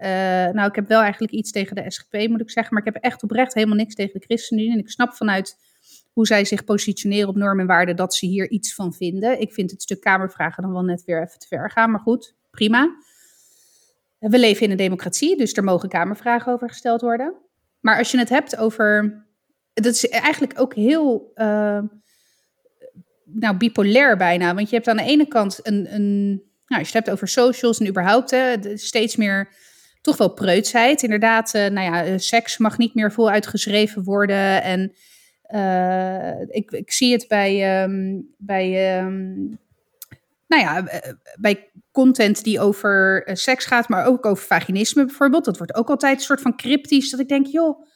eh, 0.00 0.08
nou, 0.54 0.68
ik 0.68 0.74
heb 0.74 0.88
wel 0.88 1.00
eigenlijk 1.00 1.32
iets 1.32 1.50
tegen 1.50 1.74
de 1.76 1.90
SGP, 1.90 2.28
moet 2.28 2.40
ik 2.40 2.50
zeggen. 2.50 2.74
Maar 2.74 2.86
ik 2.86 2.92
heb 2.94 3.02
echt 3.02 3.22
oprecht 3.22 3.54
helemaal 3.54 3.76
niks 3.76 3.94
tegen 3.94 4.20
de 4.20 4.26
ChristenUnie. 4.26 4.72
En 4.72 4.78
ik 4.78 4.90
snap 4.90 5.14
vanuit 5.14 5.56
hoe 6.12 6.26
zij 6.26 6.44
zich 6.44 6.64
positioneren 6.64 7.28
op 7.28 7.36
normen 7.36 7.60
en 7.60 7.66
waarden 7.66 7.96
dat 7.96 8.14
ze 8.14 8.26
hier 8.26 8.50
iets 8.50 8.74
van 8.74 8.92
vinden. 8.94 9.40
Ik 9.40 9.52
vind 9.52 9.70
het 9.70 9.82
stuk 9.82 10.00
Kamervragen 10.00 10.62
dan 10.62 10.72
wel 10.72 10.82
net 10.82 11.04
weer 11.04 11.22
even 11.22 11.38
te 11.38 11.46
ver 11.46 11.70
gaan. 11.70 11.90
Maar 11.90 12.00
goed, 12.00 12.34
prima. 12.50 12.96
We 14.18 14.38
leven 14.38 14.64
in 14.64 14.70
een 14.70 14.76
democratie, 14.76 15.36
dus 15.36 15.52
er 15.52 15.64
mogen 15.64 15.88
Kamervragen 15.88 16.52
over 16.52 16.68
gesteld 16.68 17.00
worden. 17.00 17.34
Maar 17.80 17.98
als 17.98 18.10
je 18.10 18.18
het 18.18 18.28
hebt 18.28 18.56
over. 18.56 19.20
Dat 19.74 19.94
is 19.94 20.08
eigenlijk 20.08 20.60
ook 20.60 20.74
heel. 20.74 21.30
eh, 21.34 21.78
nou, 23.32 23.56
bipolair 23.56 24.16
bijna. 24.16 24.54
Want 24.54 24.68
je 24.68 24.74
hebt 24.74 24.88
aan 24.88 24.96
de 24.96 25.02
ene 25.02 25.28
kant 25.28 25.60
een. 25.62 25.94
een 25.94 26.42
nou, 26.66 26.84
als 26.84 26.90
je 26.90 26.96
het 26.96 27.06
hebt 27.06 27.10
over 27.10 27.28
socials 27.28 27.78
en 27.78 27.88
überhaupt 27.88 28.30
hè, 28.30 28.76
steeds 28.76 29.16
meer. 29.16 29.48
Toch 30.00 30.16
wel 30.16 30.32
preutsheid. 30.32 31.02
Inderdaad, 31.02 31.54
eh, 31.54 31.66
nou 31.66 31.92
ja, 31.92 32.04
eh, 32.04 32.12
seks 32.16 32.58
mag 32.58 32.78
niet 32.78 32.94
meer 32.94 33.12
voluit 33.12 33.46
geschreven 33.46 34.04
worden. 34.04 34.62
En 34.62 34.92
eh, 35.42 36.40
ik, 36.40 36.70
ik 36.70 36.92
zie 36.92 37.12
het 37.12 37.28
bij. 37.28 37.82
ehm, 37.82 38.20
bij 38.38 38.96
ehm, 38.96 39.32
nou 40.46 40.62
ja, 40.62 40.84
bij 41.40 41.70
content 41.92 42.44
die 42.44 42.60
over 42.60 43.22
seks 43.32 43.64
gaat, 43.64 43.88
maar 43.88 44.06
ook 44.06 44.26
over 44.26 44.46
vaginisme 44.46 45.04
bijvoorbeeld. 45.04 45.44
Dat 45.44 45.58
wordt 45.58 45.74
ook 45.74 45.90
altijd 45.90 46.18
een 46.18 46.24
soort 46.24 46.40
van 46.40 46.56
cryptisch. 46.56 47.10
Dat 47.10 47.20
ik 47.20 47.28
denk, 47.28 47.46
joh, 47.46 47.86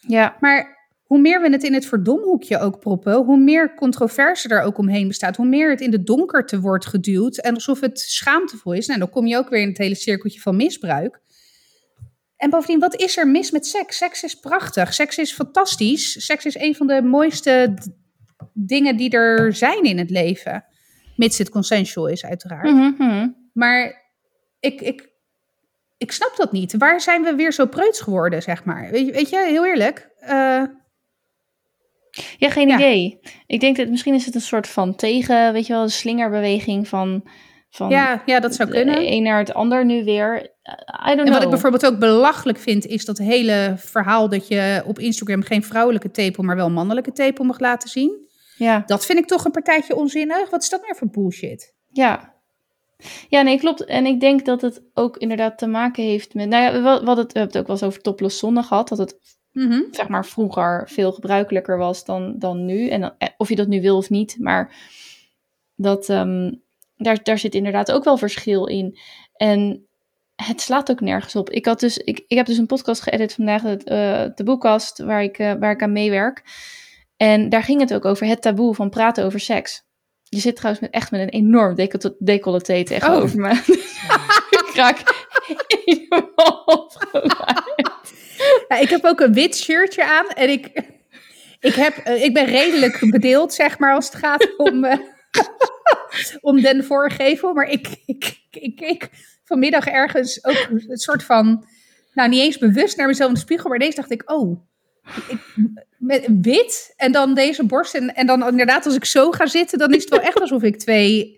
Ja, 0.00 0.36
maar 0.40 0.77
hoe 1.08 1.18
meer 1.20 1.42
we 1.42 1.50
het 1.50 1.62
in 1.62 1.74
het 1.74 1.86
verdomhoekje 1.86 2.58
ook 2.58 2.78
proppen, 2.80 3.14
hoe 3.14 3.38
meer 3.38 3.74
controverse 3.74 4.48
er 4.48 4.62
ook 4.62 4.78
omheen 4.78 5.08
bestaat, 5.08 5.36
hoe 5.36 5.46
meer 5.46 5.70
het 5.70 5.80
in 5.80 5.90
de 5.90 6.02
donkerte 6.02 6.60
wordt 6.60 6.86
geduwd 6.86 7.38
en 7.38 7.54
alsof 7.54 7.80
het 7.80 7.98
schaamtevol 7.98 8.72
is. 8.72 8.86
Nou, 8.86 8.98
dan 8.98 9.10
kom 9.10 9.26
je 9.26 9.36
ook 9.36 9.48
weer 9.48 9.60
in 9.60 9.68
het 9.68 9.78
hele 9.78 9.94
cirkeltje 9.94 10.40
van 10.40 10.56
misbruik. 10.56 11.20
En 12.36 12.50
bovendien, 12.50 12.80
wat 12.80 13.00
is 13.00 13.16
er 13.16 13.28
mis 13.28 13.50
met 13.50 13.66
seks? 13.66 13.96
Seks 13.96 14.22
is 14.22 14.34
prachtig. 14.34 14.94
Seks 14.94 15.18
is 15.18 15.32
fantastisch. 15.32 16.24
Seks 16.24 16.44
is 16.44 16.58
een 16.58 16.74
van 16.74 16.86
de 16.86 17.02
mooiste 17.02 17.74
dingen 18.52 18.96
die 18.96 19.10
er 19.10 19.54
zijn 19.54 19.82
in 19.82 19.98
het 19.98 20.10
leven. 20.10 20.64
Mits 21.16 21.38
het 21.38 21.50
consensual 21.50 22.06
is, 22.06 22.24
uiteraard. 22.24 22.70
Mhm, 22.70 22.92
mhm. 22.98 23.28
Maar 23.52 24.10
ik, 24.60 24.80
ik, 24.80 25.08
ik 25.98 26.12
snap 26.12 26.36
dat 26.36 26.52
niet. 26.52 26.76
Waar 26.76 27.00
zijn 27.00 27.22
we 27.22 27.34
weer 27.34 27.52
zo 27.52 27.66
preuts 27.66 28.00
geworden, 28.00 28.42
zeg 28.42 28.64
maar? 28.64 28.90
Weet 28.90 29.06
je, 29.06 29.12
weet 29.12 29.28
je 29.28 29.44
heel 29.46 29.66
eerlijk. 29.66 30.08
eh, 30.18 30.62
ja 32.38 32.50
geen 32.50 32.68
Ja. 32.68 32.74
idee. 32.74 33.18
Ik 33.46 33.60
denk 33.60 33.76
dat 33.76 33.88
misschien 33.88 34.14
is 34.14 34.26
het 34.26 34.34
een 34.34 34.40
soort 34.40 34.68
van 34.68 34.94
tegen, 34.94 35.52
weet 35.52 35.66
je 35.66 35.72
wel, 35.72 35.82
de 35.84 35.88
slingerbeweging 35.90 36.88
van, 36.88 37.22
van 37.70 37.88
ja, 37.90 38.22
ja, 38.26 38.40
dat 38.40 38.54
zou 38.54 38.68
de 38.70 38.74
kunnen. 38.74 39.12
een 39.12 39.22
naar 39.22 39.38
het 39.38 39.54
ander 39.54 39.84
nu 39.84 40.04
weer. 40.04 40.56
I 41.10 41.14
don't 41.14 41.26
En 41.26 41.32
wat 41.32 41.42
ik 41.42 41.50
bijvoorbeeld 41.50 41.86
ook 41.86 41.98
belachelijk 41.98 42.58
vind, 42.58 42.86
is 42.86 43.04
dat 43.04 43.18
hele 43.18 43.74
verhaal 43.76 44.28
dat 44.28 44.48
je 44.48 44.82
op 44.86 44.98
Instagram 44.98 45.42
geen 45.42 45.62
vrouwelijke 45.64 46.10
tepel, 46.10 46.42
maar 46.42 46.56
wel 46.56 46.70
mannelijke 46.70 47.12
tepel 47.12 47.44
mag 47.44 47.58
laten 47.58 47.88
zien. 47.88 48.26
Ja, 48.56 48.82
Dat 48.86 49.06
vind 49.06 49.18
ik 49.18 49.26
toch 49.26 49.44
een 49.44 49.50
partijtje 49.50 49.96
onzinnig. 49.96 50.50
Wat 50.50 50.62
is 50.62 50.68
dat 50.68 50.80
nou 50.82 50.96
voor 50.96 51.08
bullshit? 51.10 51.74
ja. 51.92 52.36
Ja, 53.28 53.42
nee, 53.42 53.58
klopt. 53.58 53.84
En 53.84 54.06
ik 54.06 54.20
denk 54.20 54.44
dat 54.44 54.60
het 54.60 54.82
ook 54.94 55.16
inderdaad 55.16 55.58
te 55.58 55.66
maken 55.66 56.04
heeft 56.04 56.34
met... 56.34 56.48
Nou 56.48 56.62
ja, 56.62 56.72
we, 56.72 56.78
we 56.80 56.88
hadden 56.88 57.24
het, 57.24 57.32
we 57.32 57.38
hebben 57.38 57.46
het 57.46 57.56
ook 57.58 57.66
wel 57.66 57.76
eens 57.76 57.84
over 57.84 58.00
topless 58.00 58.38
zonne 58.38 58.62
gehad. 58.62 58.88
Dat 58.88 58.98
het, 58.98 59.16
Mhm. 59.58 59.80
zeg 59.90 60.08
maar, 60.08 60.26
vroeger 60.26 60.88
veel 60.90 61.12
gebruikelijker 61.12 61.78
was 61.78 62.04
dan, 62.04 62.34
dan 62.38 62.64
nu. 62.64 62.88
En 62.88 63.00
dan, 63.00 63.14
eh, 63.18 63.28
of 63.36 63.48
je 63.48 63.56
dat 63.56 63.68
nu 63.68 63.80
wil 63.80 63.96
of 63.96 64.10
niet. 64.10 64.36
Maar 64.38 64.74
dat, 65.74 66.08
ehm, 66.08 66.52
daar, 66.96 67.22
daar 67.22 67.38
zit 67.38 67.54
inderdaad 67.54 67.92
ook 67.92 68.04
wel 68.04 68.16
verschil 68.16 68.66
in. 68.66 68.98
En 69.32 69.88
het 70.34 70.60
slaat 70.60 70.90
ook 70.90 71.00
nergens 71.00 71.36
op. 71.36 71.50
Ik, 71.50 71.66
had 71.66 71.80
dus, 71.80 71.98
ik, 71.98 72.24
ik 72.26 72.36
heb 72.36 72.46
dus 72.46 72.58
een 72.58 72.66
podcast 72.66 73.02
geëdit 73.02 73.34
vandaag, 73.34 73.64
eh, 73.64 74.24
de 74.34 74.44
boekkast, 74.44 74.98
waar 74.98 75.22
ik, 75.22 75.38
eh, 75.38 75.52
waar 75.60 75.72
ik 75.72 75.82
aan 75.82 75.92
meewerk. 75.92 76.42
En 77.16 77.48
daar 77.48 77.62
ging 77.62 77.80
het 77.80 77.94
ook 77.94 78.04
over 78.04 78.26
het 78.26 78.42
taboe 78.42 78.74
van 78.74 78.90
praten 78.90 79.24
over 79.24 79.40
seks. 79.40 79.82
Je 80.22 80.40
zit 80.40 80.56
trouwens 80.56 80.82
met, 80.84 80.94
echt 80.94 81.10
met 81.10 81.20
een 81.20 81.28
enorm 81.28 81.74
decolleté 81.74 82.14
decolleté 82.18 82.84
tegenover 82.84 83.40
me. 83.40 83.50
ik 84.66 84.70
raak 84.74 85.26
helemaal. 85.84 86.92
Ja, 88.68 88.78
ik 88.78 88.88
heb 88.88 89.04
ook 89.04 89.20
een 89.20 89.32
wit 89.32 89.56
shirtje 89.56 90.04
aan 90.04 90.28
en 90.28 90.50
ik, 90.50 90.70
ik, 91.60 91.74
heb, 91.74 91.96
eh, 91.96 92.22
ik 92.22 92.34
ben 92.34 92.44
redelijk 92.44 93.10
bedeeld, 93.10 93.54
zeg 93.54 93.78
maar, 93.78 93.94
als 93.94 94.06
het 94.06 94.14
gaat 94.14 94.56
om, 94.56 94.84
eh, 94.84 94.98
om 96.40 96.60
den 96.60 96.84
voorgevel. 96.84 97.52
Maar 97.52 97.70
ik, 97.70 97.88
ik, 98.06 98.38
ik 98.50 98.76
keek 98.76 99.08
vanmiddag 99.44 99.86
ergens 99.86 100.44
ook 100.44 100.68
een 100.70 100.98
soort 100.98 101.24
van, 101.24 101.66
nou 102.14 102.28
niet 102.28 102.40
eens 102.40 102.58
bewust 102.58 102.96
naar 102.96 103.06
mezelf 103.06 103.28
in 103.28 103.34
de 103.34 103.40
spiegel, 103.40 103.68
maar 103.68 103.78
ineens 103.78 103.94
dacht 103.94 104.10
ik, 104.10 104.30
oh, 104.30 104.60
ik, 105.28 105.40
met 105.98 106.28
wit 106.42 106.94
en 106.96 107.12
dan 107.12 107.34
deze 107.34 107.64
borst. 107.64 107.94
En, 107.94 108.14
en 108.14 108.26
dan 108.26 108.48
inderdaad, 108.48 108.86
als 108.86 108.94
ik 108.94 109.04
zo 109.04 109.30
ga 109.30 109.46
zitten, 109.46 109.78
dan 109.78 109.94
is 109.94 110.00
het 110.00 110.10
wel 110.10 110.20
echt 110.20 110.40
alsof 110.40 110.62
ik 110.62 110.76
twee, 110.76 111.37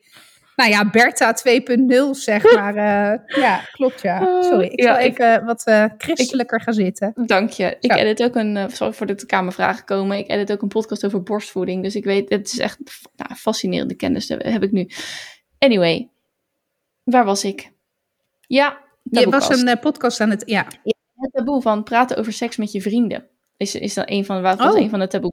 nou 0.57 0.71
ja, 0.71 0.91
Bertha 0.91 1.35
2.0 1.35 2.11
zeg 2.11 2.43
maar. 2.55 2.75
eh, 2.77 3.37
ja, 3.43 3.61
klopt 3.73 4.03
ja. 4.03 4.43
Sorry, 4.43 4.67
ik 4.67 4.81
Ja, 4.81 4.95
zal 4.95 5.05
ik- 5.05 5.19
even 5.19 5.45
wat 5.45 5.65
eh, 5.65 5.85
christelijker 5.99 6.61
gaan 6.61 6.75
zitten. 6.75 7.13
Dank 7.27 7.51
je. 7.51 7.77
Ik 7.81 7.93
Zo. 7.93 7.99
edit 7.99 8.23
ook 8.23 8.35
een, 8.35 8.57
uh, 8.57 8.65
sorry 8.69 8.93
voor 8.93 9.07
de 9.07 9.27
kamervragen 9.27 9.85
komen, 9.85 10.19
ik 10.19 10.29
edit 10.31 10.53
ook 10.53 10.63
een 10.63 10.69
podcast 10.69 11.05
over 11.05 11.23
borstvoeding. 11.23 11.83
Dus 11.83 11.95
ik 11.97 12.05
weet, 12.05 12.31
het 12.31 12.47
is 12.53 12.59
echt 12.59 12.79
nou, 13.17 13.35
fascinerende 13.35 13.95
kennis 13.95 14.29
heb 14.29 14.63
ik 14.63 14.71
nu. 14.73 14.89
Anyway, 15.59 16.09
waar 17.05 17.25
was 17.25 17.45
ik? 17.45 17.71
Ja, 18.47 18.79
Je 19.03 19.11
was 19.11 19.23
taboekast. 19.25 19.63
een 19.63 19.69
eh, 19.69 19.81
podcast 19.81 20.21
aan 20.21 20.31
het, 20.31 20.43
ja. 20.47 20.67
Het 21.17 21.33
taboe 21.33 21.63
van 21.63 21.83
praten 21.83 22.17
over 22.17 22.33
seks 22.33 22.57
met 22.57 22.73
je 22.73 22.81
vrienden. 22.83 23.29
Is, 23.57 23.75
is 23.75 23.95
dan 23.95 24.05
een 24.07 24.25
van, 24.25 24.43
was 24.43 24.57
Oh. 24.59 24.79
een 24.81 24.91
van 24.91 24.99
de 24.99 25.07
taboes. 25.07 25.30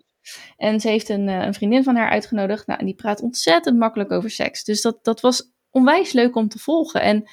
En 0.57 0.79
ze 0.79 0.89
heeft 0.89 1.09
een, 1.09 1.27
eh, 1.27 1.45
een 1.45 1.53
vriendin 1.53 1.83
van 1.83 1.95
haar 1.95 2.09
uitgenodigd. 2.09 2.67
Nou, 2.67 2.79
en 2.79 2.85
die 2.85 2.95
praat 2.95 3.21
ontzettend 3.21 3.77
makkelijk 3.77 4.11
over 4.11 4.29
seks. 4.29 4.63
Dus 4.63 4.81
dat, 4.81 5.03
dat 5.03 5.21
was 5.21 5.51
onwijs 5.71 6.11
leuk 6.11 6.35
om 6.35 6.47
te 6.47 6.59
volgen. 6.59 7.01
En 7.01 7.29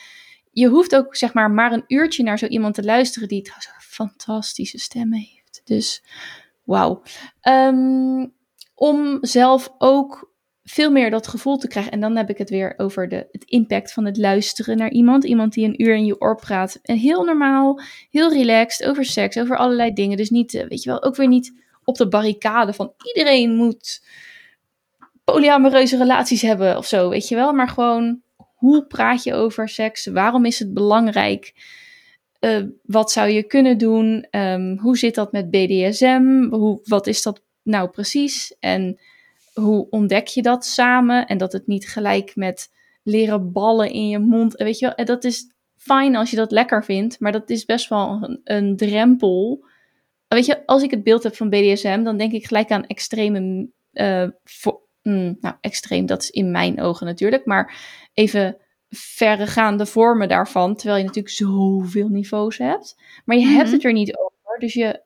je 0.51 0.69
hoeft 0.69 0.97
ook 0.97 1.17
zeg 1.17 1.35
maar 1.35 1.51
maar 1.51 1.73
een 1.73 1.85
uurtje 1.87 2.23
naar 2.23 2.39
zo 2.39 2.47
iemand 2.47 2.75
te 2.75 2.85
luisteren 2.85 3.29
die 3.29 3.43
trouwens 3.43 3.73
fantastische 3.95 4.79
stem 4.79 5.13
heeft. 5.13 5.61
Dus 5.65 6.05
wauw. 6.65 7.03
Ehm, 7.41 8.27
om 8.75 9.19
zelf 9.21 9.75
ook 9.79 10.33
veel 10.63 10.91
meer 10.91 11.11
dat 11.11 11.27
gevoel 11.27 11.57
te 11.57 11.69
krijgen. 11.69 11.93
En 11.93 12.01
dan 12.01 12.17
heb 12.17 12.31
ik 12.31 12.39
het 12.39 12.51
weer 12.51 12.75
over 12.77 13.09
de, 13.09 13.29
het 13.31 13.45
impact 13.45 13.93
van 13.93 14.05
het 14.05 14.17
luisteren 14.17 14.77
naar 14.77 14.91
iemand. 14.91 15.25
Iemand 15.25 15.53
die 15.53 15.65
een 15.65 15.83
uur 15.83 15.95
in 15.95 16.05
je 16.05 16.21
oor 16.21 16.37
praat. 16.37 16.79
En 16.83 16.97
heel 16.97 17.25
normaal, 17.25 17.81
heel 18.11 18.33
relaxed 18.33 18.89
over 18.89 19.05
seks, 19.05 19.39
over 19.39 19.57
allerlei 19.57 19.93
dingen. 19.93 20.17
Dus 20.17 20.31
niet, 20.31 20.55
eh, 20.55 20.69
weet 20.69 20.83
je 20.83 20.91
wel, 20.91 21.03
ook 21.03 21.17
weer 21.17 21.29
niet 21.29 21.64
op 21.85 21.97
de 21.97 22.09
barricade 22.09 22.73
van 22.73 22.93
iedereen 23.15 23.55
moet 23.55 24.03
polyamoreuze 25.25 25.97
relaties 25.97 26.43
hebben 26.43 26.77
of 26.77 26.87
zo, 26.87 27.09
weet 27.09 27.29
je 27.29 27.35
wel. 27.35 27.53
Maar 27.53 27.69
gewoon, 27.69 28.23
hoe 28.55 28.87
praat 28.87 29.23
je 29.23 29.35
over 29.35 29.69
seks? 29.69 30.07
Waarom 30.07 30.45
is 30.45 30.59
het 30.59 30.75
belangrijk? 30.75 31.53
Eh, 32.39 32.63
wat 32.83 33.13
zou 33.13 33.29
je 33.29 33.43
kunnen 33.43 33.79
doen? 33.79 34.27
Ehm, 34.31 34.77
hoe 34.77 34.99
zit 34.99 35.15
dat 35.15 35.33
met 35.33 35.51
BDSM? 35.51 36.47
Hoe, 36.51 36.81
wat 36.85 37.07
is 37.07 37.23
dat 37.23 37.43
nou 37.63 37.89
precies? 37.89 38.57
En 38.61 39.01
hoe 39.55 39.87
ontdek 39.91 40.27
je 40.27 40.43
dat 40.43 40.65
samen? 40.65 41.27
En 41.27 41.39
dat 41.39 41.53
het 41.53 41.67
niet 41.67 41.89
gelijk 41.89 42.37
met 42.37 42.71
leren 43.03 43.53
ballen 43.53 43.91
in 43.91 44.09
je 44.09 44.19
mond. 44.19 44.53
Weet 44.53 44.79
je 44.79 44.93
wel, 44.97 45.07
dat 45.07 45.25
is 45.25 45.53
fijn 45.77 46.17
als 46.17 46.31
je 46.31 46.37
dat 46.37 46.51
lekker 46.51 46.85
vindt, 46.85 47.21
maar 47.21 47.33
dat 47.33 47.51
is 47.51 47.65
best 47.65 47.89
wel 47.89 48.39
een 48.45 48.77
drempel. 48.77 49.65
Weet 50.29 50.47
je, 50.47 50.67
als 50.67 50.83
ik 50.83 50.91
het 50.91 51.03
beeld 51.03 51.23
heb 51.23 51.37
van 51.37 51.49
BDSM, 51.51 52.03
dan 52.03 52.17
denk 52.17 52.33
ik 52.33 52.47
gelijk 52.47 52.71
aan 52.71 52.87
extreme. 52.87 53.69
eh, 53.93 54.29
vo- 54.45 54.87
mm, 55.03 55.37
nou, 55.41 55.55
extreem, 55.61 56.07
dat 56.07 56.23
is 56.23 56.31
in 56.31 56.51
mijn 56.51 56.81
ogen 56.81 57.07
natuurlijk, 57.07 57.45
maar 57.47 57.75
even 58.15 58.57
verregaande 58.89 59.87
vormen 59.87 60.29
daarvan, 60.29 60.75
terwijl 60.77 60.99
je 60.99 61.05
natuurlijk 61.05 61.35
zoveel 61.35 62.09
niveaus 62.09 62.59
hebt. 62.59 62.97
Maar 63.25 63.37
je 63.37 63.47
hebt 63.47 63.65
Mhm. 63.65 63.73
het 63.73 63.85
er 63.85 63.93
niet 63.93 64.17
over, 64.17 64.59
dus 64.59 64.75
je, 64.75 65.03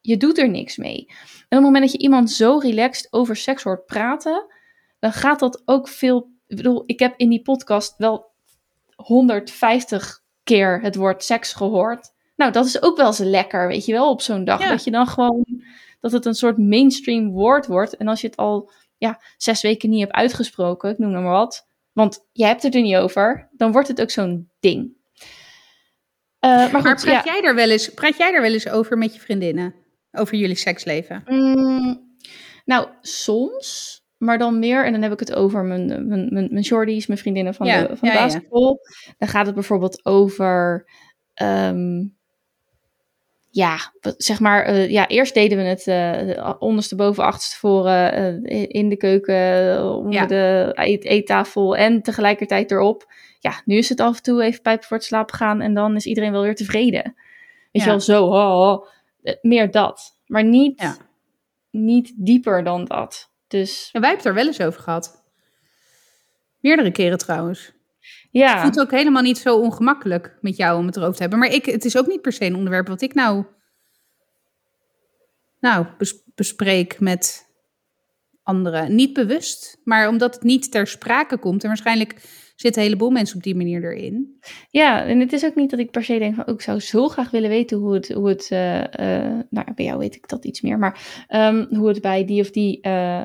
je 0.00 0.16
doet 0.16 0.38
er 0.38 0.48
niks 0.48 0.76
mee. 0.76 1.04
En 1.08 1.14
op 1.44 1.48
het 1.48 1.60
moment 1.60 1.82
dat 1.84 1.92
je 1.92 1.98
iemand 1.98 2.30
zo 2.30 2.58
relaxed 2.58 3.12
over 3.12 3.36
seks 3.36 3.62
hoort 3.62 3.86
praten, 3.86 4.46
dan 4.98 5.12
gaat 5.12 5.38
dat 5.40 5.62
ook 5.64 5.88
veel. 5.88 6.30
Ik 6.46 6.56
bedoel, 6.56 6.82
ik 6.86 6.98
heb 6.98 7.14
in 7.16 7.28
die 7.28 7.42
podcast 7.42 7.94
wel 7.98 8.30
150 8.96 10.22
keer 10.44 10.80
het 10.80 10.94
woord 10.96 11.24
seks 11.24 11.52
gehoord. 11.52 12.12
Nou, 12.36 12.52
dat 12.52 12.66
is 12.66 12.82
ook 12.82 12.96
wel 12.96 13.06
eens 13.06 13.18
lekker, 13.18 13.68
weet 13.68 13.84
je 13.84 13.92
wel, 13.92 14.10
op 14.10 14.20
zo'n 14.20 14.44
dag. 14.44 14.60
Ja. 14.60 14.68
Dat 14.68 14.84
je 14.84 14.90
dan 14.90 15.06
gewoon, 15.06 15.44
dat 16.00 16.12
het 16.12 16.24
een 16.24 16.34
soort 16.34 16.58
mainstream 16.58 17.30
woord 17.30 17.66
wordt. 17.66 17.96
En 17.96 18.08
als 18.08 18.20
je 18.20 18.26
het 18.26 18.36
al 18.36 18.70
ja, 18.96 19.20
zes 19.36 19.62
weken 19.62 19.90
niet 19.90 20.00
hebt 20.00 20.12
uitgesproken, 20.12 20.90
ik 20.90 20.98
noem 20.98 21.12
maar 21.12 21.22
wat, 21.22 21.66
want 21.92 22.26
jij 22.32 22.48
hebt 22.48 22.62
het 22.62 22.74
er 22.74 22.80
niet 22.80 22.96
over, 22.96 23.48
dan 23.52 23.72
wordt 23.72 23.88
het 23.88 24.00
ook 24.00 24.10
zo'n 24.10 24.50
ding. 24.60 24.94
Eh, 26.38 26.72
maar 26.72 26.82
praat, 26.82 27.02
ja. 27.02 27.22
jij 27.24 27.42
er 27.42 27.54
wel 27.54 27.70
eens, 27.70 27.94
praat 27.94 28.16
jij 28.16 28.34
er 28.34 28.42
wel 28.42 28.52
eens 28.52 28.68
over 28.68 28.98
met 28.98 29.14
je 29.14 29.20
vriendinnen? 29.20 29.74
Over 30.12 30.36
jullie 30.36 30.56
seksleven? 30.56 31.22
Mm, 31.26 32.16
nou, 32.64 32.88
soms. 33.00 33.94
Maar 34.16 34.38
dan 34.38 34.58
meer, 34.58 34.84
en 34.84 34.92
dan 34.92 35.02
heb 35.02 35.12
ik 35.12 35.20
het 35.20 35.34
over 35.34 35.64
mijn, 35.64 35.86
mijn, 35.86 36.08
mijn, 36.08 36.48
mijn 36.50 36.64
shorties, 36.64 37.06
mijn 37.06 37.18
vriendinnen 37.18 37.54
van 37.54 37.66
Ja, 37.66 37.80
de, 37.80 37.96
van 37.96 38.08
de 38.08 38.14
ja. 38.14 38.28
Dan 39.18 39.28
gaat 39.28 39.46
het 39.46 39.54
bijvoorbeeld 39.54 40.04
over, 40.04 40.88
ehm, 41.34 42.04
ja, 43.56 43.76
zeg 44.16 44.40
maar, 44.40 44.62
eh, 44.64 44.90
ja, 44.90 45.08
eerst 45.08 45.34
deden 45.34 45.58
we 45.58 45.64
het 45.64 45.86
eh, 45.86 46.54
ondersteboven, 46.58 47.24
achterstevoren, 47.24 48.12
eh 48.44 48.64
in 48.68 48.88
de 48.88 48.96
keuken, 48.96 49.84
onder 49.94 50.12
Ja. 50.12 50.26
de 50.26 50.70
eet- 50.74 51.04
eettafel 51.04 51.76
en 51.76 52.02
tegelijkertijd 52.02 52.70
erop. 52.70 53.12
Ja, 53.40 53.62
nu 53.64 53.76
is 53.76 53.88
het 53.88 54.00
af 54.00 54.16
en 54.16 54.22
toe 54.22 54.42
even 54.42 54.62
pijpen 54.62 54.86
voor 54.86 54.96
het 54.96 55.06
slapen 55.06 55.34
gaan 55.34 55.60
en 55.60 55.74
dan 55.74 55.96
is 55.96 56.06
iedereen 56.06 56.32
wel 56.32 56.42
weer 56.42 56.54
tevreden. 56.54 57.02
Weet 57.02 57.14
Ja. 57.72 57.84
je 57.84 57.86
wel, 57.90 58.00
zo, 58.00 58.24
oh, 58.24 58.60
oh. 58.70 58.86
Eh, 59.22 59.34
meer 59.42 59.70
dat. 59.70 60.18
Maar 60.26 60.44
niet, 60.44 60.80
Ja. 60.80 60.96
niet 61.70 62.12
dieper 62.16 62.64
dan 62.64 62.84
dat. 62.84 63.30
Dus 63.48 63.88
Ja, 63.92 64.00
wij 64.00 64.08
hebben 64.08 64.16
het 64.18 64.24
er 64.26 64.34
wel 64.44 64.46
eens 64.52 64.60
over 64.68 64.80
gehad. 64.82 65.24
Meerdere 66.60 66.90
keren 66.90 67.18
trouwens. 67.18 67.72
Ja, 68.30 68.52
Het 68.52 68.60
voelt 68.60 68.80
ook 68.80 68.90
helemaal 68.90 69.22
niet 69.22 69.38
zo 69.38 69.56
ongemakkelijk 69.56 70.38
met 70.40 70.56
jou 70.56 70.78
om 70.78 70.86
het 70.86 70.96
erover 70.96 71.14
te 71.14 71.20
hebben. 71.20 71.38
Maar 71.38 71.52
ik, 71.52 71.64
het 71.64 71.84
is 71.84 71.96
ook 71.96 72.06
niet 72.06 72.20
per 72.20 72.32
se 72.32 72.44
een 72.44 72.56
onderwerp 72.56 72.88
wat 72.88 73.02
ik 73.02 73.14
nou, 73.14 73.44
nou 75.60 75.86
bes- 75.98 76.22
bespreek 76.34 77.00
met 77.00 77.46
anderen. 78.42 78.94
Niet 78.94 79.12
bewust, 79.12 79.80
maar 79.84 80.08
omdat 80.08 80.34
het 80.34 80.42
niet 80.42 80.70
ter 80.70 80.86
sprake 80.86 81.38
komt. 81.38 81.62
En 81.62 81.68
waarschijnlijk 81.68 82.14
zitten 82.56 82.82
een 82.82 82.88
heleboel 82.88 83.10
mensen 83.10 83.36
op 83.36 83.42
die 83.42 83.56
manier 83.56 83.84
erin. 83.84 84.40
Ja, 84.70 85.04
en 85.04 85.20
het 85.20 85.32
is 85.32 85.44
ook 85.44 85.54
niet 85.54 85.70
dat 85.70 85.78
ik 85.78 85.90
per 85.90 86.04
se 86.04 86.18
denk 86.18 86.34
van, 86.34 86.46
oh, 86.46 86.54
ik 86.54 86.60
zou 86.60 86.80
zo 86.80 87.08
graag 87.08 87.30
willen 87.30 87.48
weten 87.50 87.78
hoe 87.78 87.94
het, 87.94 88.08
hoe 88.08 88.28
het 88.28 88.50
uh, 88.52 88.76
uh, 88.80 89.40
nou 89.50 89.74
bij 89.74 89.84
jou 89.84 89.98
weet 89.98 90.14
ik 90.14 90.28
dat 90.28 90.44
iets 90.44 90.60
meer, 90.60 90.78
maar 90.78 91.26
um, 91.28 91.66
hoe 91.70 91.88
het 91.88 92.00
bij 92.00 92.24
die 92.24 92.40
of 92.40 92.50
die 92.50 92.78
uh, 92.82 93.22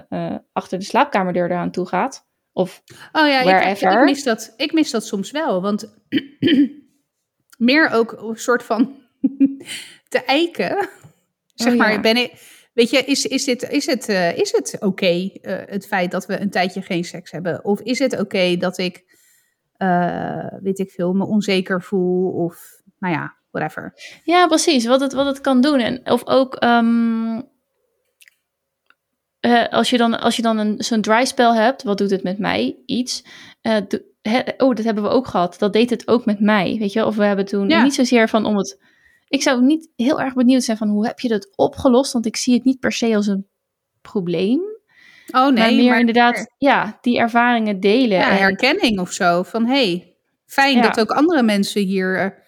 achter 0.51 0.79
de 0.79 0.85
slaapkamerdeur 0.85 1.45
eraan 1.45 1.71
toe 1.71 1.85
gaat. 1.85 2.29
Of 2.53 2.83
oh 3.11 3.27
ja. 3.27 3.41
Ik, 3.41 3.79
ik, 3.81 4.03
mis 4.03 4.23
dat, 4.23 4.53
ik 4.57 4.73
mis 4.73 4.91
dat 4.91 5.05
soms 5.05 5.31
wel, 5.31 5.61
want 5.61 5.93
meer 7.57 7.89
ook 7.89 8.11
een 8.11 8.37
soort 8.37 8.63
van 8.63 8.95
te 10.09 10.23
eiken. 10.25 10.89
Zeg 11.53 11.73
oh, 11.73 11.79
maar, 11.79 11.91
ja. 11.91 11.99
ben 11.99 12.17
ik, 12.17 12.33
weet 12.73 12.89
je, 12.89 12.97
is, 12.97 13.25
is, 13.25 13.43
dit, 13.43 13.69
is 13.69 13.85
het, 13.85 14.09
uh, 14.09 14.37
is 14.37 14.51
het 14.51 14.73
oké, 14.75 14.85
okay, 14.85 15.39
uh, 15.41 15.57
het 15.65 15.87
feit 15.87 16.11
dat 16.11 16.25
we 16.25 16.39
een 16.39 16.49
tijdje 16.49 16.81
geen 16.81 17.03
seks 17.03 17.31
hebben? 17.31 17.65
Of 17.65 17.81
is 17.81 17.99
het 17.99 18.13
oké 18.13 18.21
okay 18.21 18.57
dat 18.57 18.77
ik, 18.77 19.03
uh, 19.77 20.53
weet 20.61 20.79
ik 20.79 20.91
veel, 20.91 21.13
me 21.13 21.25
onzeker 21.25 21.81
voel? 21.81 22.31
Of, 22.31 22.81
nou 22.99 23.13
ja, 23.13 23.35
whatever. 23.51 23.93
Ja, 24.23 24.47
precies, 24.47 24.85
wat 24.85 25.01
het, 25.01 25.13
wat 25.13 25.25
het 25.25 25.41
kan 25.41 25.61
doen. 25.61 25.79
En, 25.79 26.01
of 26.11 26.27
ook, 26.27 26.63
um, 26.63 27.50
als 29.69 29.89
je 29.89 29.97
dan, 29.97 30.19
als 30.19 30.35
je 30.35 30.41
dan 30.41 30.57
een, 30.57 30.75
zo'n 30.77 31.01
dry 31.01 31.25
spell 31.25 31.53
hebt, 31.53 31.83
wat 31.83 31.97
doet 31.97 32.11
het 32.11 32.23
met 32.23 32.39
mij? 32.39 32.77
Iets. 32.85 33.23
Do, 33.61 33.97
he, 34.21 34.41
oh, 34.57 34.75
dat 34.75 34.85
hebben 34.85 35.03
we 35.03 35.09
ook 35.09 35.27
gehad. 35.27 35.59
Dat 35.59 35.73
deed 35.73 35.89
het 35.89 36.07
ook 36.07 36.25
met 36.25 36.39
mij, 36.39 36.75
weet 36.79 36.93
je? 36.93 37.05
Of 37.05 37.15
we 37.15 37.23
hebben 37.23 37.45
toen 37.45 37.69
ja. 37.69 37.83
niet 37.83 37.93
zozeer 37.93 38.29
van 38.29 38.45
om 38.45 38.57
het 38.57 38.77
ik 39.31 39.41
zou 39.41 39.63
niet 39.63 39.89
heel 39.95 40.21
erg 40.21 40.33
benieuwd 40.33 40.63
zijn 40.63 40.77
van 40.77 40.89
hoe 40.89 41.05
heb 41.05 41.19
je 41.19 41.27
dat 41.27 41.53
opgelost? 41.55 42.13
Want 42.13 42.25
ik 42.25 42.35
zie 42.35 42.53
het 42.53 42.63
niet 42.63 42.79
per 42.79 42.91
se 42.91 43.15
als 43.15 43.27
een 43.27 43.47
probleem. 44.01 44.61
Oh 45.31 45.45
nee, 45.45 45.53
maar 45.53 45.73
meer 45.73 45.99
inderdaad, 45.99 46.53
ja, 46.57 46.97
die 47.01 47.19
ervaringen 47.19 47.79
delen. 47.79 48.17
Ja, 48.17 48.31
herkenning 48.31 48.99
of 48.99 49.11
zo. 49.11 49.43
Van 49.43 49.65
hey, 49.65 50.15
fijn 50.45 50.75
ja. 50.75 50.81
dat 50.81 50.99
ook 50.99 51.11
andere 51.11 51.43
mensen 51.43 51.81
hier 51.81 52.25
uh, 52.25 52.40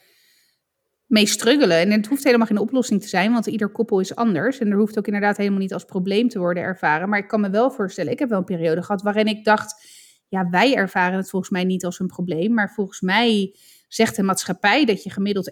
mee 1.13 1.25
struggelen. 1.25 1.79
En 1.79 1.91
het 1.91 2.07
hoeft 2.07 2.23
helemaal 2.23 2.47
geen 2.47 2.57
oplossing 2.57 3.01
te 3.01 3.07
zijn, 3.07 3.31
want 3.31 3.47
ieder 3.47 3.69
koppel 3.69 3.99
is 3.99 4.15
anders. 4.15 4.59
En 4.59 4.71
er 4.71 4.77
hoeft 4.77 4.97
ook 4.97 5.05
inderdaad 5.05 5.37
helemaal 5.37 5.59
niet 5.59 5.73
als 5.73 5.85
probleem 5.85 6.29
te 6.29 6.39
worden 6.39 6.63
ervaren. 6.63 7.09
Maar 7.09 7.19
ik 7.19 7.27
kan 7.27 7.41
me 7.41 7.49
wel 7.49 7.71
voorstellen, 7.71 8.11
ik 8.11 8.19
heb 8.19 8.29
wel 8.29 8.37
een 8.37 8.43
periode 8.43 8.83
gehad 8.83 9.01
waarin 9.01 9.25
ik 9.25 9.43
dacht, 9.43 9.87
ja, 10.27 10.49
wij 10.49 10.75
ervaren 10.75 11.17
het 11.17 11.29
volgens 11.29 11.51
mij 11.51 11.63
niet 11.63 11.85
als 11.85 11.99
een 11.99 12.07
probleem. 12.07 12.53
Maar 12.53 12.71
volgens 12.73 13.01
mij 13.01 13.55
zegt 13.87 14.15
de 14.15 14.23
maatschappij 14.23 14.85
dat 14.85 15.03
je 15.03 15.09
gemiddeld 15.09 15.51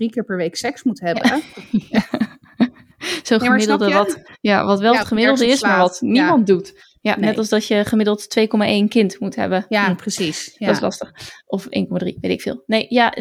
1,3 0.00 0.06
keer 0.06 0.24
per 0.24 0.36
week 0.36 0.56
seks 0.56 0.82
moet 0.82 1.00
hebben. 1.00 1.42
Ja. 1.70 2.02
Zo 3.22 3.38
gemiddelde 3.38 3.92
wat, 3.92 4.22
ja, 4.40 4.64
wat 4.64 4.80
wel 4.80 4.94
het 4.96 5.06
gemiddelde 5.06 5.46
is, 5.46 5.62
maar 5.62 5.78
wat 5.78 6.00
niemand 6.00 6.46
doet. 6.46 6.88
Ja, 7.00 7.18
net 7.18 7.38
als 7.38 7.48
dat 7.48 7.66
je 7.66 7.84
gemiddeld 7.84 8.38
2,1 8.40 8.44
kind 8.88 9.20
moet 9.20 9.34
hebben. 9.34 9.66
Ja, 9.68 9.86
hm. 9.86 9.94
precies. 9.94 10.56
Dat 10.58 10.74
is 10.74 10.80
lastig. 10.80 11.12
Of 11.46 11.64
1,3, 11.64 11.70
weet 11.98 12.20
ik 12.22 12.40
veel. 12.40 12.62
Nee, 12.66 12.86
ja, 12.88 13.14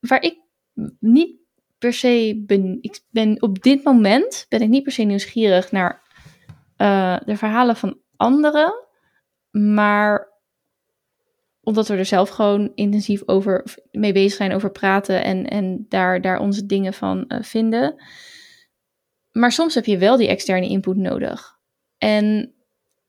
waar 0.00 0.22
ik 0.22 0.48
niet 0.98 1.38
per 1.78 1.92
se 1.92 2.42
ben, 2.46 2.78
ik 2.80 3.00
ben 3.10 3.42
op 3.42 3.62
dit 3.62 3.84
moment 3.84 4.46
ben 4.48 4.62
ik 4.62 4.68
niet 4.68 4.82
per 4.82 4.92
se 4.92 5.02
nieuwsgierig 5.02 5.72
naar 5.72 6.02
uh, 6.76 7.16
de 7.24 7.36
verhalen 7.36 7.76
van 7.76 7.98
anderen, 8.16 8.74
maar 9.50 10.28
omdat 11.60 11.88
we 11.88 11.96
er 11.96 12.04
zelf 12.04 12.28
gewoon 12.28 12.72
intensief 12.74 13.22
over 13.26 13.64
mee 13.90 14.12
bezig 14.12 14.36
zijn, 14.36 14.52
over 14.52 14.70
praten 14.70 15.24
en, 15.24 15.46
en 15.46 15.86
daar, 15.88 16.20
daar 16.20 16.40
onze 16.40 16.66
dingen 16.66 16.92
van 16.92 17.24
uh, 17.28 17.42
vinden. 17.42 18.02
Maar 19.32 19.52
soms 19.52 19.74
heb 19.74 19.84
je 19.84 19.98
wel 19.98 20.16
die 20.16 20.28
externe 20.28 20.68
input 20.68 20.96
nodig. 20.96 21.58
En 21.98 22.54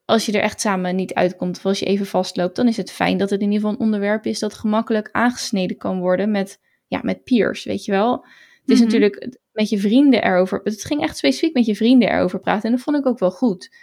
als 0.05 0.25
je 0.25 0.31
er 0.31 0.41
echt 0.41 0.61
samen 0.61 0.95
niet 0.95 1.13
uitkomt, 1.13 1.57
of 1.57 1.65
als 1.65 1.79
je 1.79 1.85
even 1.85 2.05
vastloopt, 2.05 2.55
dan 2.55 2.67
is 2.67 2.77
het 2.77 2.91
fijn 2.91 3.17
dat 3.17 3.29
het 3.29 3.41
in 3.41 3.51
ieder 3.51 3.61
geval 3.61 3.73
een 3.73 3.85
onderwerp 3.85 4.25
is 4.25 4.39
dat 4.39 4.53
gemakkelijk 4.53 5.09
aangesneden 5.11 5.77
kan 5.77 5.99
worden 5.99 6.31
met, 6.31 6.59
ja, 6.91 6.99
met 7.03 7.23
peers, 7.23 7.63
weet 7.63 7.85
je 7.85 7.91
wel. 7.91 8.11
Het 8.11 8.21
is 8.65 8.65
mm 8.65 8.75
-hmm. 8.75 8.83
natuurlijk 8.83 9.37
met 9.51 9.69
je 9.69 9.79
vrienden 9.79 10.23
erover. 10.23 10.61
Het 10.63 10.85
ging 10.85 11.01
echt 11.01 11.17
specifiek 11.17 11.53
met 11.53 11.65
je 11.65 11.75
vrienden 11.75 12.09
erover 12.09 12.39
praten. 12.39 12.63
En 12.63 12.71
dat 12.71 12.81
vond 12.81 12.97
ik 12.97 13.05
ook 13.05 13.19
wel 13.19 13.31
goed. 13.31 13.75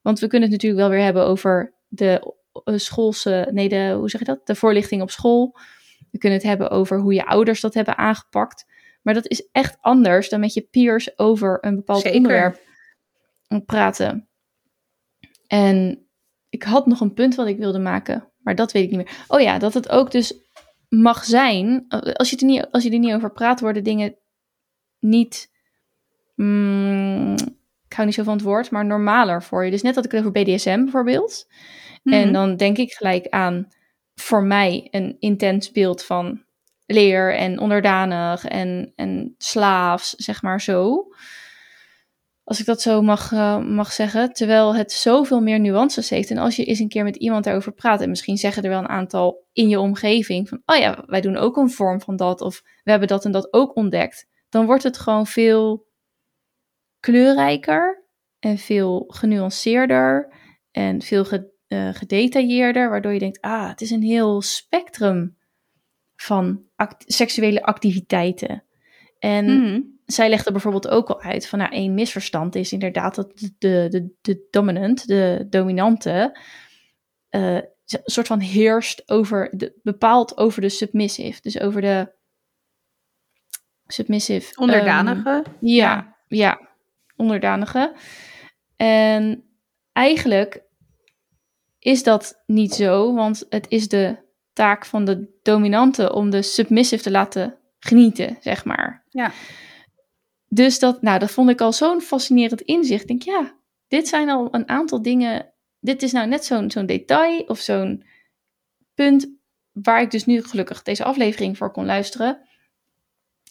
Want 0.00 0.18
we 0.18 0.26
kunnen 0.26 0.50
het 0.50 0.62
natuurlijk 0.62 0.88
wel 0.88 0.96
weer 0.96 1.04
hebben 1.04 1.26
over 1.26 1.74
de 1.88 2.34
uh, 2.64 2.78
schoolse, 2.78 3.48
nee, 3.50 3.68
de, 3.68 3.94
hoe 3.98 4.10
zeg 4.10 4.20
je 4.20 4.26
dat? 4.26 4.46
De 4.46 4.54
voorlichting 4.54 5.02
op 5.02 5.10
school. 5.10 5.56
We 6.10 6.18
kunnen 6.18 6.38
het 6.38 6.48
hebben 6.48 6.70
over 6.70 7.00
hoe 7.00 7.14
je 7.14 7.26
ouders 7.26 7.60
dat 7.60 7.74
hebben 7.74 7.96
aangepakt. 7.96 8.66
Maar 9.02 9.14
dat 9.14 9.28
is 9.28 9.48
echt 9.52 9.76
anders 9.80 10.28
dan 10.28 10.40
met 10.40 10.54
je 10.54 10.62
peers 10.62 11.18
over 11.18 11.58
een 11.60 11.76
bepaald 11.76 12.00
Zeker. 12.00 12.16
onderwerp 12.16 12.60
praten. 13.66 14.28
En 15.46 16.06
ik 16.48 16.62
had 16.62 16.86
nog 16.86 17.00
een 17.00 17.14
punt 17.14 17.34
wat 17.34 17.46
ik 17.46 17.58
wilde 17.58 17.78
maken, 17.78 18.32
maar 18.38 18.54
dat 18.54 18.72
weet 18.72 18.84
ik 18.84 18.90
niet 18.90 18.98
meer. 18.98 19.24
Oh 19.28 19.40
ja, 19.40 19.58
dat 19.58 19.74
het 19.74 19.88
ook 19.88 20.10
dus 20.10 20.43
mag 21.02 21.24
zijn, 21.24 21.84
als 22.14 22.30
je, 22.30 22.36
er 22.36 22.44
niet, 22.44 22.68
als 22.70 22.82
je 22.82 22.90
er 22.90 22.98
niet 22.98 23.14
over 23.14 23.32
praat, 23.32 23.60
worden 23.60 23.84
dingen 23.84 24.16
niet, 24.98 25.50
mm, 26.34 27.34
ik 27.86 27.92
hou 27.92 28.06
niet 28.06 28.14
zo 28.14 28.22
van 28.22 28.34
het 28.34 28.42
woord, 28.42 28.70
maar 28.70 28.84
normaler 28.84 29.42
voor 29.42 29.64
je. 29.64 29.70
Dus 29.70 29.82
net 29.82 29.94
had 29.94 30.04
ik 30.04 30.10
het 30.10 30.20
over 30.20 30.32
BDSM 30.32 30.82
bijvoorbeeld. 30.82 31.46
En 32.04 32.32
dan 32.32 32.56
denk 32.56 32.76
ik 32.76 32.92
gelijk 32.92 33.28
aan 33.28 33.68
voor 34.14 34.42
mij 34.42 34.88
een 34.90 35.16
intens 35.18 35.70
beeld 35.70 36.04
van 36.04 36.44
leer 36.86 37.34
en 37.34 37.58
onderdanig 37.58 38.44
en, 38.44 38.92
en 38.96 39.34
slaafs, 39.38 40.10
zeg 40.10 40.42
maar 40.42 40.60
zo. 40.60 41.06
Als 42.44 42.60
ik 42.60 42.66
dat 42.66 42.82
zo 42.82 43.02
mag, 43.02 43.32
uh, 43.32 43.58
mag 43.58 43.92
zeggen. 43.92 44.32
Terwijl 44.32 44.74
het 44.74 44.92
zoveel 44.92 45.40
meer 45.40 45.60
nuances 45.60 46.10
heeft. 46.10 46.30
En 46.30 46.38
als 46.38 46.56
je 46.56 46.64
eens 46.64 46.78
een 46.78 46.88
keer 46.88 47.04
met 47.04 47.16
iemand 47.16 47.44
daarover 47.44 47.72
praat. 47.72 48.00
En 48.00 48.08
misschien 48.08 48.36
zeggen 48.36 48.62
er 48.62 48.68
wel 48.68 48.78
een 48.78 48.88
aantal 48.88 49.46
in 49.52 49.68
je 49.68 49.80
omgeving. 49.80 50.48
Van, 50.48 50.62
oh 50.64 50.76
ja, 50.76 51.02
wij 51.06 51.20
doen 51.20 51.36
ook 51.36 51.56
een 51.56 51.70
vorm 51.70 52.00
van 52.00 52.16
dat. 52.16 52.40
Of 52.40 52.62
we 52.82 52.90
hebben 52.90 53.08
dat 53.08 53.24
en 53.24 53.32
dat 53.32 53.52
ook 53.52 53.76
ontdekt. 53.76 54.26
Dan 54.48 54.66
wordt 54.66 54.82
het 54.82 54.98
gewoon 54.98 55.26
veel 55.26 55.86
kleurrijker. 57.00 58.02
En 58.38 58.58
veel 58.58 59.04
genuanceerder. 59.06 60.32
En 60.70 61.02
veel 61.02 61.26
uh, 61.68 61.88
gedetailleerder, 61.92 62.90
waardoor 62.90 63.12
je 63.12 63.18
denkt, 63.18 63.40
ah, 63.40 63.68
het 63.68 63.80
is 63.80 63.90
een 63.90 64.02
heel 64.02 64.42
spectrum 64.42 65.36
van 66.16 66.62
seksuele 66.98 67.62
activiteiten. 67.62 68.64
En 69.18 69.44
mm. 69.44 69.93
Zij 70.06 70.28
legde 70.28 70.52
bijvoorbeeld 70.52 70.88
ook 70.88 71.08
al 71.08 71.20
uit 71.20 71.46
van, 71.46 71.58
nou, 71.58 71.72
één 71.72 71.94
misverstand 71.94 72.54
is 72.54 72.72
inderdaad 72.72 73.14
dat 73.14 73.38
de, 73.58 73.86
de, 73.88 74.14
de 74.20 74.46
dominant, 74.50 75.06
de 75.06 75.46
dominante, 75.50 76.38
uh, 77.30 77.54
een 77.54 78.00
soort 78.04 78.26
van 78.26 78.40
heerst 78.40 79.10
over, 79.10 79.48
de, 79.52 79.78
bepaalt 79.82 80.36
over 80.36 80.60
de 80.60 80.68
submissive, 80.68 81.40
dus 81.40 81.60
over 81.60 81.80
de 81.80 82.12
submissive. 83.86 84.60
Onderdanige. 84.60 85.30
Um, 85.30 85.42
ja, 85.60 85.94
ja, 85.94 86.14
ja, 86.38 86.68
onderdanige. 87.16 87.94
En 88.76 89.44
eigenlijk 89.92 90.62
is 91.78 92.02
dat 92.02 92.42
niet 92.46 92.74
zo, 92.74 93.14
want 93.14 93.46
het 93.48 93.66
is 93.68 93.88
de 93.88 94.16
taak 94.52 94.86
van 94.86 95.04
de 95.04 95.38
dominante 95.42 96.12
om 96.12 96.30
de 96.30 96.42
submissive 96.42 97.02
te 97.02 97.10
laten 97.10 97.58
genieten, 97.78 98.36
zeg 98.40 98.64
maar. 98.64 99.04
Ja. 99.08 99.32
Dus 100.48 100.78
dat, 100.78 101.02
nou, 101.02 101.18
dat 101.18 101.30
vond 101.30 101.50
ik 101.50 101.60
al 101.60 101.72
zo'n 101.72 102.00
fascinerend 102.00 102.60
inzicht. 102.60 103.02
Ik 103.02 103.08
denk, 103.08 103.22
ja, 103.22 103.58
dit 103.88 104.08
zijn 104.08 104.30
al 104.30 104.48
een 104.50 104.68
aantal 104.68 105.02
dingen. 105.02 105.52
Dit 105.80 106.02
is 106.02 106.12
nou 106.12 106.28
net 106.28 106.44
zo'n 106.44 106.70
zo'n 106.70 106.86
detail 106.86 107.40
of 107.40 107.58
zo'n 107.58 108.04
punt 108.94 109.32
waar 109.72 110.02
ik 110.02 110.10
dus 110.10 110.24
nu 110.24 110.42
gelukkig 110.42 110.82
deze 110.82 111.04
aflevering 111.04 111.56
voor 111.56 111.70
kon 111.70 111.84
luisteren. 111.84 112.38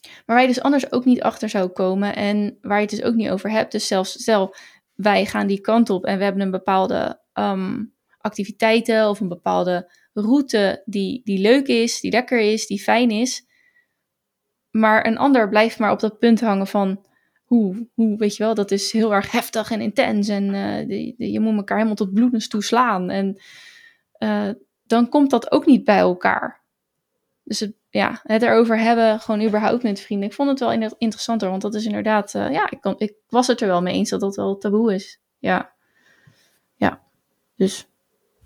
Maar 0.02 0.36
waar 0.36 0.42
je 0.42 0.48
dus 0.48 0.62
anders 0.62 0.92
ook 0.92 1.06
niet 1.06 1.22
achter 1.22 1.50
zou 1.50 1.70
komen 1.70 2.16
en 2.16 2.58
waar 2.62 2.76
je 2.78 2.86
het 2.86 2.96
dus 2.96 3.04
ook 3.04 3.16
niet 3.16 3.30
over 3.30 3.52
hebt. 3.52 3.72
Dus 3.72 3.88
zelfs, 3.88 4.12
stel, 4.12 4.56
wij 4.94 5.26
gaan 5.26 5.48
die 5.48 5.62
kant 5.62 5.90
op 5.90 6.06
en 6.06 6.18
we 6.18 6.24
hebben 6.24 6.42
een 6.42 6.52
bepaalde 6.52 7.22
um, 7.34 7.94
activiteiten 8.18 9.10
of 9.10 9.20
een 9.20 9.28
bepaalde 9.28 9.92
route 10.14 10.82
die, 10.86 11.22
die 11.24 11.40
leuk 11.40 11.68
is, 11.68 12.00
die 12.00 12.12
lekker 12.12 12.40
is, 12.40 12.68
die 12.68 12.82
fijn 12.82 13.10
is. 13.12 13.48
Maar 14.74 15.06
een 15.06 15.18
ander 15.18 15.50
blijft 15.50 15.80
maar 15.80 15.92
op 15.92 16.00
dat 16.00 16.20
punt 16.20 16.42
hangen 16.42 16.68
van 16.68 17.06
hoe, 17.44 17.88
hoe 17.94 18.18
weet 18.18 18.36
je 18.36 18.44
wel, 18.44 18.54
dat 18.54 18.72
is 18.72 18.92
heel 18.92 19.14
erg 19.14 19.32
heftig 19.32 19.72
en 19.72 19.82
intens 19.82 20.28
en 20.28 20.48
de, 20.88 21.14
je 21.18 21.40
moet 21.40 21.56
elkaar 21.56 21.78
helemaal 21.78 21.98
tot 21.98 22.14
bloedens 22.14 22.48
toe 22.48 22.64
slaan. 22.64 23.10
En 23.10 23.42
uh, 24.20 24.50
dan 24.84 25.10
komt 25.10 25.30
dat 25.30 25.52
ook 25.52 25.66
niet 25.66 25.84
bij 25.84 25.98
elkaar. 25.98 26.62
Dus 27.44 27.60
het, 27.60 27.74
ja, 27.90 28.20
het 28.24 28.42
erover 28.42 28.80
hebben, 28.80 29.20
gewoon 29.20 29.46
überhaupt 29.46 29.84
met 29.84 30.00
vrienden. 30.00 30.28
Ik 30.30 30.36
vond 30.36 30.50
het 30.50 30.60
wel 30.60 30.72
interessanter, 30.98 31.50
want 31.50 31.62
dat 31.62 31.76
is 31.76 31.86
inderdaad, 31.86 32.34
uh, 32.34 32.52
ja, 32.52 32.70
ik, 32.70 32.86
ik 32.98 33.16
was 33.28 33.48
het 33.48 33.62
er 33.62 33.68
wel 33.68 33.82
mee 33.82 33.94
eens 33.94 34.10
dat 34.10 34.20
dat 34.20 34.36
wel 34.36 34.58
taboe 34.58 34.94
is. 34.94 35.22
Ja, 35.38 35.74
ja, 36.76 37.02
dus 37.56 37.88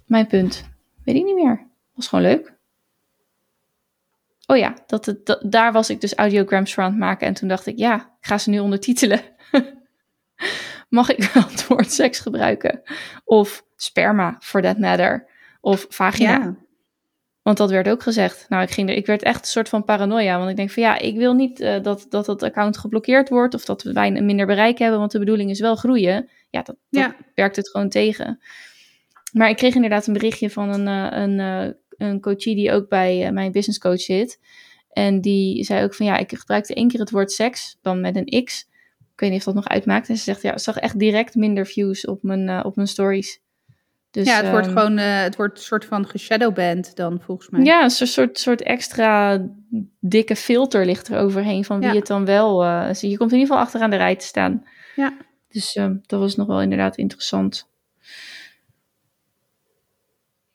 mijn 0.06 0.28
punt. 0.28 0.70
Weet 1.04 1.16
ik 1.16 1.24
niet 1.24 1.36
meer. 1.36 1.68
Was 1.94 2.08
gewoon 2.08 2.26
leuk. 2.26 2.57
Oh 4.48 4.58
ja, 4.58 4.74
dat 4.86 5.06
het, 5.06 5.26
dat, 5.26 5.42
daar 5.46 5.72
was 5.72 5.90
ik 5.90 6.02
dus 6.02 6.16
audiograms 6.16 6.74
voor 6.74 6.84
aan 6.84 6.90
het 6.90 7.00
maken. 7.00 7.28
En 7.28 7.34
toen 7.34 7.48
dacht 7.48 7.66
ik, 7.66 7.78
ja, 7.78 7.96
ik 7.96 8.28
ga 8.28 8.38
ze 8.38 8.50
nu 8.50 8.60
ondertitelen. 8.60 9.22
mag 10.90 11.10
ik 11.10 11.24
wel 11.34 11.44
het 11.44 11.68
woord 11.68 11.92
seks 11.92 12.20
gebruiken? 12.20 12.82
Of 13.24 13.64
sperma, 13.76 14.36
for 14.40 14.62
that 14.62 14.78
matter. 14.78 15.28
Of 15.62 15.86
vagina. 15.90 16.32
Ja. 16.32 16.56
Want 17.42 17.58
dat 17.60 17.70
werd 17.70 17.90
ook 17.90 18.04
gezegd. 18.04 18.46
Nou, 18.50 18.64
ik, 18.64 18.72
ging 18.72 18.90
er, 18.90 18.96
ik 18.96 19.06
werd 19.06 19.24
echt 19.24 19.40
een 19.40 19.46
soort 19.46 19.70
van 19.70 19.84
paranoia. 19.84 20.38
Want 20.38 20.50
ik 20.50 20.56
denk 20.56 20.72
van 20.72 20.84
ja, 20.84 20.98
ik 20.98 21.16
wil 21.18 21.34
niet 21.34 21.60
uh, 21.60 21.84
dat, 21.84 22.06
dat 22.10 22.26
dat 22.26 22.44
account 22.44 22.78
geblokkeerd 22.78 23.30
wordt. 23.30 23.54
Of 23.54 23.66
dat 23.66 23.84
wij 23.84 24.08
een 24.08 24.26
minder 24.26 24.46
bereik 24.46 24.78
hebben. 24.78 25.00
Want 25.00 25.12
de 25.12 25.20
bedoeling 25.20 25.50
is 25.50 25.60
wel 25.60 25.76
groeien. 25.76 26.30
Ja, 26.50 26.62
dat, 26.62 26.76
dat 26.90 27.04
Ja. 27.04 27.16
werkt 27.36 27.56
het 27.56 27.70
gewoon 27.70 27.90
tegen. 27.90 28.40
Maar 29.32 29.50
ik 29.50 29.58
kreeg 29.58 29.76
inderdaad 29.76 30.08
een 30.08 30.14
berichtje 30.14 30.50
van 30.50 30.88
een, 30.88 30.88
uh, 30.88 31.22
een, 31.22 31.40
uh, 31.40 31.74
een 31.98 32.22
coachie 32.22 32.56
die 32.56 32.72
ook 32.72 32.90
bij 32.90 33.26
uh, 33.26 33.32
mijn 33.32 33.52
business 33.52 33.80
coach 33.80 34.02
zit. 34.02 34.40
En 34.90 35.22
die 35.22 35.64
zei 35.64 35.84
ook 35.84 35.94
van 35.94 36.06
ja, 36.06 36.18
ik 36.18 36.38
gebruikte 36.38 36.74
één 36.74 36.88
keer 36.88 37.00
het 37.00 37.12
woord 37.12 37.32
seks, 37.32 37.78
dan 37.82 38.02
met 38.02 38.16
een 38.16 38.44
X. 38.44 38.68
Ik 39.14 39.20
weet 39.20 39.30
niet 39.30 39.40
of 39.40 39.46
dat 39.46 39.56
nog 39.56 39.68
uitmaakt. 39.68 40.10
En 40.10 40.18
ze 40.18 40.24
zegt 40.24 40.42
ja, 40.42 40.52
ik 40.52 40.60
zag 40.60 40.78
echt 40.78 41.00
direct 41.00 41.36
minder 41.36 41.66
views 41.66 42.06
op 42.06 42.24
mijn, 42.24 42.48
uh, 42.48 42.62
op 42.64 42.76
mijn 42.76 42.88
stories. 42.88 43.42
Dus, 44.12 44.28
ja, 44.28 44.42
het 44.42 44.50
wordt 44.50 44.68
um, 44.68 44.74
gewoon 44.74 44.98
uh, 44.98 45.22
het 45.22 45.36
wordt 45.36 45.58
een 45.58 45.64
soort 45.64 45.86
van 45.86 46.08
geshadowband 46.08 46.96
dan 46.96 47.22
volgens 47.22 47.50
mij. 47.50 47.64
Ja, 47.64 47.84
een 47.84 47.90
soort, 47.90 48.40
soort 48.40 48.62
extra 48.62 49.46
dikke 50.00 50.36
filter 50.36 50.86
ligt 50.86 51.08
er 51.08 51.20
overheen 51.20 51.66
van 51.66 51.80
wie 51.80 51.90
Ja. 51.90 51.96
het 51.96 52.08
dan 52.08 52.26
wel. 52.26 52.66
Uh, 52.66 52.94
je 52.94 53.18
komt 53.18 53.32
in 53.32 53.38
ieder 53.38 53.40
geval 53.40 53.58
achteraan 53.58 53.90
de 53.90 53.96
rij 53.96 54.16
te 54.16 54.26
staan. 54.26 54.68
Ja. 54.96 55.18
Dus 55.50 55.76
um, 55.76 56.02
dat 56.06 56.20
was 56.20 56.36
nog 56.36 56.48
wel 56.48 56.62
inderdaad 56.62 56.98
interessant. 56.98 57.70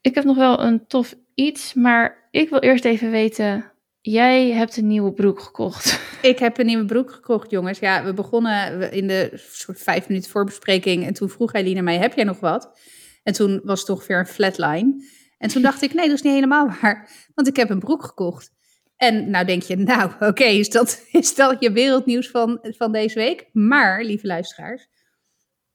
Ik 0.00 0.14
heb 0.14 0.24
nog 0.24 0.36
wel 0.36 0.60
een 0.60 0.86
tof 0.86 1.14
iets, 1.34 1.74
maar 1.74 2.28
ik 2.30 2.48
wil 2.48 2.58
eerst 2.58 2.84
even 2.84 3.10
weten. 3.10 3.72
Jij 4.00 4.50
hebt 4.50 4.76
een 4.76 4.86
nieuwe 4.86 5.12
broek 5.12 5.40
gekocht. 5.40 6.00
Ik 6.22 6.38
heb 6.38 6.58
een 6.58 6.66
nieuwe 6.66 6.84
broek 6.84 7.12
gekocht, 7.12 7.50
jongens. 7.50 7.78
Ja, 7.78 8.04
we 8.04 8.14
begonnen 8.14 8.92
in 8.92 9.06
de 9.06 9.30
soort 9.34 9.82
vijf 9.82 10.08
minuten 10.08 10.30
voorbespreking. 10.30 11.06
En 11.06 11.12
toen 11.12 11.28
vroeg 11.28 11.52
Eileen 11.52 11.84
mij, 11.84 11.98
heb 11.98 12.14
jij 12.14 12.24
nog 12.24 12.40
wat? 12.40 12.78
En 13.22 13.32
toen 13.32 13.60
was 13.64 13.78
het 13.78 13.88
toch 13.88 14.06
weer 14.06 14.18
een 14.18 14.26
flatline. 14.26 15.04
En 15.38 15.48
toen 15.48 15.62
dacht 15.62 15.82
ik, 15.82 15.94
nee, 15.94 16.06
dat 16.06 16.16
is 16.16 16.22
niet 16.22 16.32
helemaal 16.32 16.70
waar. 16.80 17.10
Want 17.34 17.48
ik 17.48 17.56
heb 17.56 17.70
een 17.70 17.78
broek 17.78 18.04
gekocht. 18.04 18.50
En 18.96 19.30
nou 19.30 19.44
denk 19.44 19.62
je, 19.62 19.76
nou 19.76 20.10
oké, 20.28 20.44
is, 20.44 20.70
dat, 20.70 21.04
is 21.12 21.34
dat 21.34 21.56
je 21.60 21.72
wereldnieuws 21.72 22.30
van, 22.30 22.58
van 22.62 22.92
deze 22.92 23.18
week? 23.18 23.48
Maar, 23.52 24.04
lieve 24.04 24.26
luisteraars, 24.26 24.88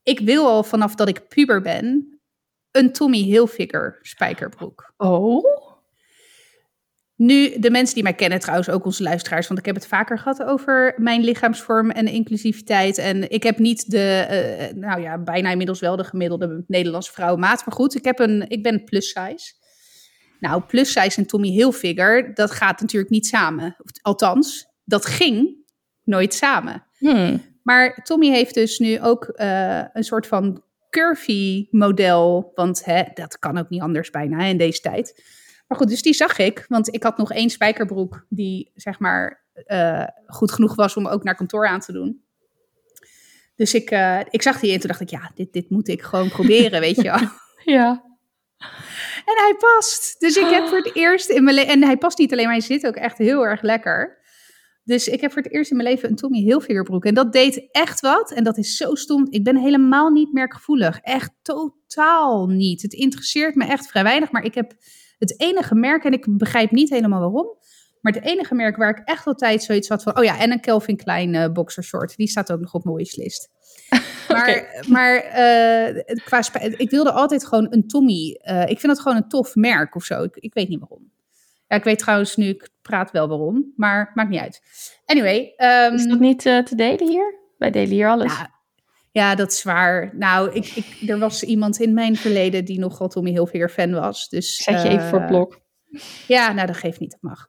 ik 0.03 0.19
wil 0.19 0.47
al 0.47 0.63
vanaf 0.63 0.95
dat 0.95 1.07
ik 1.07 1.27
puber 1.27 1.61
ben 1.61 2.16
een 2.77 2.91
Tommy 2.91 3.17
Hilfiger 3.17 3.99
spijkerbroek. 4.01 4.93
Oh? 4.97 5.45
Nu, 7.15 7.59
de 7.59 7.71
mensen 7.71 7.93
die 7.93 8.03
mij 8.03 8.13
kennen, 8.13 8.39
trouwens 8.39 8.69
ook 8.69 8.85
onze 8.85 9.03
luisteraars, 9.03 9.47
want 9.47 9.59
ik 9.59 9.65
heb 9.65 9.75
het 9.75 9.87
vaker 9.87 10.17
gehad 10.17 10.43
over 10.43 10.93
mijn 10.97 11.23
lichaamsvorm 11.23 11.91
en 11.91 12.07
inclusiviteit. 12.07 12.97
En 12.97 13.29
ik 13.29 13.43
heb 13.43 13.57
niet 13.57 13.91
de, 13.91 14.27
uh, 14.71 14.81
nou 14.81 15.01
ja, 15.01 15.17
bijna 15.17 15.51
inmiddels 15.51 15.79
wel 15.79 15.95
de 15.95 16.03
gemiddelde 16.03 16.63
Nederlandse 16.67 17.11
vrouwenmaat. 17.11 17.65
Maar 17.65 17.75
goed, 17.75 17.95
ik, 17.95 18.03
heb 18.03 18.19
een, 18.19 18.49
ik 18.49 18.63
ben 18.63 18.83
plus 18.83 19.07
size. 19.07 19.53
Nou, 20.39 20.61
plus 20.61 20.91
size 20.91 21.17
en 21.17 21.27
Tommy 21.27 21.49
Hilfiger, 21.49 22.33
dat 22.33 22.51
gaat 22.51 22.81
natuurlijk 22.81 23.11
niet 23.11 23.27
samen. 23.27 23.75
Althans, 24.01 24.67
dat 24.83 25.05
ging 25.05 25.55
nooit 26.03 26.33
samen. 26.33 26.83
Hmm. 26.97 27.41
Maar 27.63 28.03
Tommy 28.03 28.29
heeft 28.29 28.53
dus 28.53 28.79
nu 28.79 29.01
ook 29.01 29.33
uh, 29.35 29.83
een 29.93 30.03
soort 30.03 30.27
van 30.27 30.63
curvy 30.97 31.67
model, 31.71 32.51
want 32.55 32.85
hè, 32.85 33.03
dat 33.13 33.39
kan 33.39 33.57
ook 33.57 33.69
niet 33.69 33.81
anders 33.81 34.09
bijna 34.09 34.43
in 34.43 34.57
deze 34.57 34.81
tijd. 34.81 35.23
Maar 35.67 35.77
goed, 35.77 35.89
dus 35.89 36.01
die 36.01 36.13
zag 36.13 36.37
ik, 36.37 36.65
want 36.67 36.93
ik 36.93 37.03
had 37.03 37.17
nog 37.17 37.31
één 37.31 37.49
spijkerbroek 37.49 38.25
die 38.29 38.71
zeg 38.75 38.99
maar 38.99 39.45
uh, 39.67 40.07
goed 40.27 40.51
genoeg 40.51 40.75
was 40.75 40.95
om 40.95 41.07
ook 41.07 41.23
naar 41.23 41.35
kantoor 41.35 41.67
aan 41.67 41.79
te 41.79 41.91
doen. 41.91 42.23
Dus 43.55 43.73
ik, 43.73 43.91
uh, 43.91 44.19
ik 44.29 44.41
zag 44.41 44.59
die 44.59 44.73
en 44.73 44.79
toen 44.79 44.87
dacht 44.87 45.01
ik, 45.01 45.09
ja, 45.09 45.31
dit, 45.35 45.53
dit 45.53 45.69
moet 45.69 45.87
ik 45.87 46.01
gewoon 46.01 46.29
proberen, 46.37 46.79
weet 46.79 46.95
je 46.95 47.03
wel. 47.03 47.19
Ja. 47.63 48.03
En 49.25 49.43
hij 49.43 49.55
past. 49.59 50.19
Dus 50.19 50.35
ik 50.35 50.49
heb 50.49 50.67
voor 50.67 50.77
het 50.77 50.95
eerst 50.95 51.29
in 51.29 51.43
mijn 51.43 51.55
leven, 51.55 51.73
en 51.73 51.83
hij 51.83 51.97
past 51.97 52.17
niet 52.17 52.31
alleen, 52.31 52.45
maar 52.45 52.53
hij 52.53 52.63
zit 52.63 52.87
ook 52.87 52.95
echt 52.95 53.17
heel 53.17 53.45
erg 53.45 53.61
lekker. 53.61 54.16
Dus 54.87 55.07
ik 55.07 55.21
heb 55.21 55.31
voor 55.31 55.41
het 55.41 55.51
eerst 55.51 55.71
in 55.71 55.77
mijn 55.77 55.89
leven 55.89 56.09
een 56.09 56.15
Tommy 56.15 56.39
Hilfiger 56.39 56.83
broek. 56.83 57.05
En 57.05 57.13
dat 57.13 57.33
deed 57.33 57.67
echt 57.71 57.99
wat. 57.99 58.31
En 58.31 58.43
dat 58.43 58.57
is 58.57 58.77
zo 58.77 58.95
stom. 58.95 59.27
Ik 59.29 59.43
ben 59.43 59.57
helemaal 59.57 60.09
niet 60.09 60.33
merkgevoelig. 60.33 60.99
Echt 60.99 61.31
totaal 61.41 62.47
niet. 62.47 62.81
Het 62.81 62.93
interesseert 62.93 63.55
me 63.55 63.65
echt 63.65 63.87
vrij 63.87 64.03
weinig. 64.03 64.31
Maar 64.31 64.43
ik 64.43 64.53
heb 64.55 64.73
het 65.17 65.39
enige 65.41 65.75
merk, 65.75 66.03
en 66.03 66.11
ik 66.11 66.37
begrijp 66.37 66.71
niet 66.71 66.89
helemaal 66.89 67.19
waarom. 67.19 67.57
Maar 68.01 68.13
het 68.13 68.23
enige 68.23 68.55
merk 68.55 68.77
waar 68.77 68.89
ik 68.89 69.07
echt 69.07 69.25
altijd 69.25 69.63
zoiets 69.63 69.89
had 69.89 70.03
van... 70.03 70.17
Oh 70.17 70.23
ja, 70.23 70.39
en 70.39 70.51
een 70.51 70.61
Calvin 70.61 70.97
Klein 70.97 71.33
uh, 71.33 71.51
boxershort. 71.51 72.15
Die 72.15 72.27
staat 72.27 72.51
ook 72.51 72.59
nog 72.59 72.73
op 72.73 72.83
mijn 72.83 72.95
wishlist. 72.95 73.49
Maar, 74.27 74.85
maar 74.87 75.15
uh, 75.15 76.15
qua 76.25 76.43
ik 76.59 76.89
wilde 76.89 77.11
altijd 77.11 77.45
gewoon 77.45 77.67
een 77.69 77.87
Tommy. 77.87 78.39
Uh, 78.49 78.61
ik 78.61 78.79
vind 78.79 78.93
dat 78.93 78.99
gewoon 78.99 79.17
een 79.17 79.29
tof 79.29 79.55
merk 79.55 79.95
of 79.95 80.03
zo. 80.03 80.23
Ik, 80.23 80.35
ik 80.35 80.53
weet 80.53 80.69
niet 80.69 80.79
waarom. 80.79 81.11
Ja, 81.67 81.75
ik 81.75 81.83
weet 81.83 81.99
trouwens 81.99 82.35
nu, 82.35 82.47
ik 82.47 82.69
praat 82.81 83.11
wel 83.11 83.27
waarom, 83.27 83.73
maar 83.75 84.11
maakt 84.13 84.29
niet 84.29 84.39
uit. 84.39 84.61
Anyway. 85.05 85.53
Um, 85.57 85.93
is 85.93 86.07
dat 86.07 86.19
niet 86.19 86.45
uh, 86.45 86.63
te 86.63 86.75
delen 86.75 87.07
hier? 87.07 87.35
Wij 87.57 87.71
delen 87.71 87.89
hier 87.89 88.09
alles. 88.09 88.37
Ja, 88.37 88.49
ja 89.11 89.35
dat 89.35 89.51
is 89.51 89.63
waar. 89.63 90.15
Nou, 90.15 90.51
ik, 90.51 90.65
ik, 90.65 91.09
er 91.09 91.19
was 91.19 91.43
iemand 91.43 91.79
in 91.79 91.93
mijn 91.93 92.15
verleden 92.15 92.65
die 92.65 92.79
nogal 92.79 93.07
Tommy 93.07 93.31
Hilfiger 93.31 93.69
fan 93.69 93.91
was. 93.91 94.29
Dus, 94.29 94.55
Zet 94.55 94.81
je 94.81 94.89
even 94.89 95.07
voor 95.07 95.19
het 95.19 95.27
blok. 95.27 95.59
Ja, 96.27 96.53
nou, 96.53 96.67
dat 96.67 96.77
geeft 96.77 96.99
niet, 96.99 97.11
dat 97.11 97.21
mag. 97.21 97.47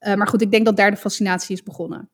Uh, 0.00 0.14
maar 0.14 0.26
goed, 0.26 0.42
ik 0.42 0.50
denk 0.50 0.64
dat 0.64 0.76
daar 0.76 0.90
de 0.90 0.96
fascinatie 0.96 1.56
is 1.56 1.62
begonnen. 1.62 2.10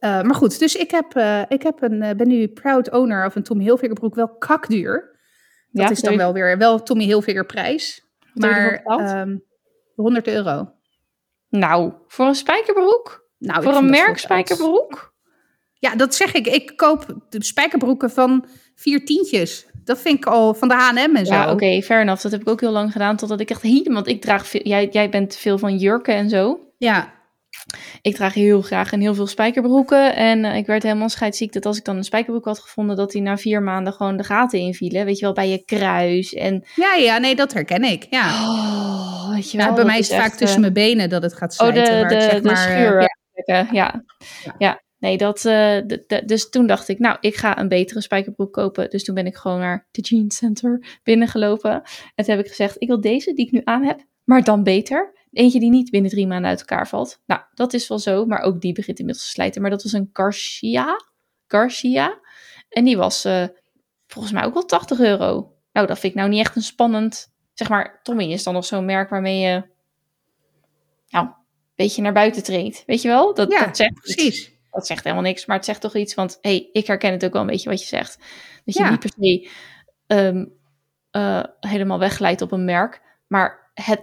Uh, 0.00 0.22
maar 0.22 0.34
goed, 0.34 0.58
dus 0.58 0.76
ik, 0.76 0.90
heb, 0.90 1.16
uh, 1.16 1.42
ik 1.48 1.62
heb 1.62 1.82
een, 1.82 2.16
ben 2.16 2.28
nu 2.28 2.48
proud 2.48 2.90
owner 2.90 3.26
of 3.26 3.34
een 3.34 3.42
Tommy 3.42 3.62
Hilfiger 3.62 3.94
broek. 3.94 4.14
Wel 4.14 4.36
kakduur. 4.36 5.18
Dat 5.70 5.84
ja, 5.84 5.90
is 5.90 6.00
dan 6.00 6.12
je... 6.12 6.18
wel 6.18 6.32
weer 6.32 6.58
wel 6.58 6.82
Tommy 6.82 7.04
Hilfiger 7.04 7.46
prijs. 7.46 8.06
Wat 8.32 8.50
maar 8.50 8.82
um, 9.20 9.44
100 9.94 10.26
euro. 10.26 10.72
Nou, 11.48 11.92
voor 12.06 12.26
een 12.26 12.34
spijkerbroek? 12.34 13.28
Nou, 13.38 13.62
voor 13.62 13.74
een 13.74 13.90
merk 13.90 14.18
spijkerbroek? 14.18 15.14
Ja, 15.74 15.94
dat 15.96 16.14
zeg 16.14 16.34
ik. 16.34 16.46
Ik 16.46 16.72
koop 16.76 17.06
de 17.28 17.44
spijkerbroeken 17.44 18.10
van 18.10 18.46
vier 18.74 19.04
tientjes. 19.04 19.66
Dat 19.84 19.98
vind 19.98 20.18
ik 20.18 20.26
al 20.26 20.54
van 20.54 20.68
de 20.68 20.74
H&M 20.74 21.16
en 21.16 21.26
zo. 21.26 21.32
Ja, 21.32 21.42
oké, 21.42 21.52
okay, 21.52 21.82
fair 21.82 22.00
enough. 22.00 22.22
Dat 22.22 22.32
heb 22.32 22.40
ik 22.40 22.48
ook 22.48 22.60
heel 22.60 22.70
lang 22.70 22.92
gedaan, 22.92 23.16
totdat 23.16 23.40
ik 23.40 23.50
echt 23.50 23.62
helemaal... 23.62 23.94
Want 23.94 24.06
ik 24.06 24.20
draag 24.20 24.46
veel... 24.46 24.60
Jij, 24.62 24.88
jij 24.90 25.08
bent 25.08 25.36
veel 25.36 25.58
van 25.58 25.76
jurken 25.76 26.14
en 26.14 26.28
zo. 26.28 26.60
Ja. 26.78 27.13
Ik 28.02 28.14
draag 28.14 28.34
heel 28.34 28.62
graag 28.62 28.92
en 28.92 29.00
heel 29.00 29.14
veel 29.14 29.26
spijkerbroeken. 29.26 30.16
En 30.16 30.44
uh, 30.44 30.56
ik 30.56 30.66
werd 30.66 30.82
helemaal 30.82 31.08
scheidsziek 31.08 31.52
dat 31.52 31.66
als 31.66 31.78
ik 31.78 31.84
dan 31.84 31.96
een 31.96 32.04
spijkerbroek 32.04 32.44
had 32.44 32.58
gevonden... 32.58 32.96
dat 32.96 33.10
die 33.10 33.22
na 33.22 33.36
vier 33.36 33.62
maanden 33.62 33.92
gewoon 33.92 34.16
de 34.16 34.24
gaten 34.24 34.58
invielen. 34.58 35.04
Weet 35.04 35.18
je 35.18 35.24
wel, 35.24 35.34
bij 35.34 35.48
je 35.48 35.64
kruis 35.64 36.34
en... 36.34 36.64
Ja, 36.74 36.94
ja, 36.94 37.18
nee, 37.18 37.34
dat 37.34 37.52
herken 37.52 37.84
ik, 37.84 38.06
ja. 38.10 38.26
Oh, 38.26 39.30
weet 39.34 39.50
je 39.50 39.56
wel. 39.58 39.66
Ja, 39.66 39.74
bij 39.74 39.84
mij 39.84 39.98
is 39.98 40.08
het 40.08 40.16
vaak 40.16 40.26
echt, 40.26 40.38
tussen 40.38 40.60
mijn 40.60 40.72
benen 40.72 41.08
dat 41.08 41.22
het 41.22 41.34
gaat 41.34 41.54
slijten. 41.54 41.82
Oh, 41.82 42.08
de, 42.08 42.14
de, 42.14 42.20
zeg 42.20 42.40
de 42.40 42.42
maar, 42.42 42.56
schuur. 42.56 43.10
Uh, 43.44 43.72
ja. 43.72 44.04
Ja. 44.58 44.82
Nee, 44.98 45.16
dat, 45.16 45.44
uh, 45.44 45.78
dus 46.24 46.48
toen 46.48 46.66
dacht 46.66 46.88
ik, 46.88 46.98
nou, 46.98 47.16
ik 47.20 47.36
ga 47.36 47.58
een 47.58 47.68
betere 47.68 48.00
spijkerbroek 48.00 48.52
kopen. 48.52 48.90
Dus 48.90 49.04
toen 49.04 49.14
ben 49.14 49.26
ik 49.26 49.36
gewoon 49.36 49.58
naar 49.58 49.88
de 49.90 50.00
Jeans 50.00 50.36
Center 50.36 50.98
binnengelopen. 51.02 51.82
En 52.14 52.24
toen 52.24 52.34
heb 52.34 52.44
ik 52.44 52.50
gezegd, 52.50 52.76
ik 52.78 52.88
wil 52.88 53.00
deze 53.00 53.32
die 53.32 53.46
ik 53.46 53.52
nu 53.52 53.60
aan 53.64 53.84
heb, 53.84 54.06
maar 54.24 54.44
dan 54.44 54.62
beter. 54.62 55.13
Eentje 55.34 55.60
die 55.60 55.70
niet 55.70 55.90
binnen 55.90 56.10
drie 56.10 56.26
maanden 56.26 56.50
uit 56.50 56.58
elkaar 56.60 56.88
valt. 56.88 57.20
Nou, 57.26 57.40
dat 57.54 57.72
is 57.72 57.88
wel 57.88 57.98
zo, 57.98 58.26
maar 58.26 58.40
ook 58.40 58.60
die 58.60 58.72
begint 58.72 58.98
inmiddels 58.98 59.26
te 59.26 59.32
slijten. 59.32 59.60
Maar 59.60 59.70
dat 59.70 59.82
was 59.82 59.92
een 59.92 60.10
Garcia. 60.12 61.04
Garcia. 61.46 62.20
En 62.68 62.84
die 62.84 62.96
was 62.96 63.26
uh, 63.26 63.44
volgens 64.06 64.34
mij 64.34 64.44
ook 64.44 64.54
wel 64.54 64.64
80 64.64 65.00
euro. 65.00 65.52
Nou, 65.72 65.86
dat 65.86 65.98
vind 65.98 66.12
ik 66.12 66.18
nou 66.18 66.30
niet 66.30 66.40
echt 66.40 66.56
een 66.56 66.62
spannend... 66.62 67.32
Zeg 67.52 67.68
maar, 67.68 68.00
Tommy 68.02 68.24
is 68.24 68.42
dan 68.42 68.54
nog 68.54 68.64
zo'n 68.64 68.84
merk 68.84 69.10
waarmee 69.10 69.38
je... 69.40 69.64
Nou, 71.08 71.26
een 71.26 71.34
beetje 71.74 72.02
naar 72.02 72.12
buiten 72.12 72.42
treedt. 72.42 72.82
Weet 72.86 73.02
je 73.02 73.08
wel? 73.08 73.34
Dat, 73.34 73.52
ja, 73.52 73.64
dat 73.64 73.76
zegt 73.76 73.94
precies. 73.94 74.24
Iets. 74.24 74.50
Dat 74.70 74.86
zegt 74.86 75.04
helemaal 75.04 75.24
niks, 75.24 75.46
maar 75.46 75.56
het 75.56 75.64
zegt 75.64 75.80
toch 75.80 75.96
iets. 75.96 76.14
Want 76.14 76.38
hey, 76.40 76.68
ik 76.72 76.86
herken 76.86 77.12
het 77.12 77.24
ook 77.24 77.32
wel 77.32 77.40
een 77.40 77.46
beetje 77.46 77.68
wat 77.68 77.80
je 77.80 77.86
zegt. 77.86 78.18
Dat 78.64 78.74
je 78.74 78.82
Ja. 78.82 78.90
niet 78.90 79.00
per 79.00 79.12
se 79.18 79.48
um, 80.06 80.52
uh, 81.12 81.42
helemaal 81.60 81.98
wegglijdt 81.98 82.42
op 82.42 82.52
een 82.52 82.64
merk. 82.64 83.02
Maar 83.26 83.70
het 83.74 84.02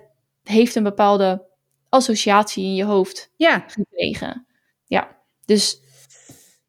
heeft 0.51 0.75
een 0.75 0.83
bepaalde 0.83 1.49
associatie 1.89 2.63
in 2.63 2.75
je 2.75 2.83
hoofd 2.83 3.31
Ja, 3.35 3.63
gekregen. 3.67 4.45
Ja, 4.85 5.17
dus... 5.45 5.79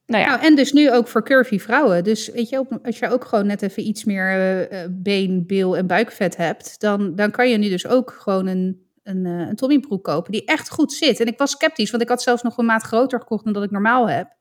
Nou 0.07 0.25
ja, 0.25 0.31
nou, 0.31 0.43
en 0.43 0.57
dus 0.57 0.73
nu 0.73 0.93
ook 0.93 1.09
voor 1.09 1.25
curvy 1.25 1.59
vrouwen. 1.59 2.05
Dus 2.05 2.29
weet 2.29 2.49
je, 2.49 2.81
als 2.83 2.99
je 2.99 3.09
ook 3.09 3.25
gewoon 3.25 3.47
net 3.47 3.63
even 3.63 3.87
iets 3.87 4.05
meer 4.05 4.29
eh, 4.29 4.83
eh, 4.83 4.91
been, 4.91 5.47
bil 5.47 5.77
en 5.77 5.87
buikvet 5.87 6.37
hebt, 6.37 6.81
dan, 6.81 7.15
dan 7.15 7.31
kan 7.31 7.51
je 7.51 7.57
nu 7.59 7.69
dus 7.69 7.87
ook 7.87 8.17
gewoon 8.19 8.47
een, 8.47 8.87
een, 9.03 9.27
eh, 9.27 9.49
een 9.49 9.57
Tommy 9.57 9.81
broek 9.81 10.05
kopen 10.05 10.33
die 10.33 10.45
echt 10.45 10.71
goed 10.71 10.93
zit. 10.93 11.21
En 11.21 11.27
ik 11.27 11.39
was 11.39 11.51
sceptisch, 11.51 11.91
want 11.91 12.03
ik 12.03 12.09
had 12.09 12.23
zelfs 12.23 12.43
nog 12.43 12.59
een 12.59 12.65
maat 12.65 12.83
groter 12.83 13.21
gekocht 13.21 13.45
dan 13.45 13.53
dat 13.53 13.63
ik 13.63 13.71
normaal 13.71 14.09
heb. 14.09 14.37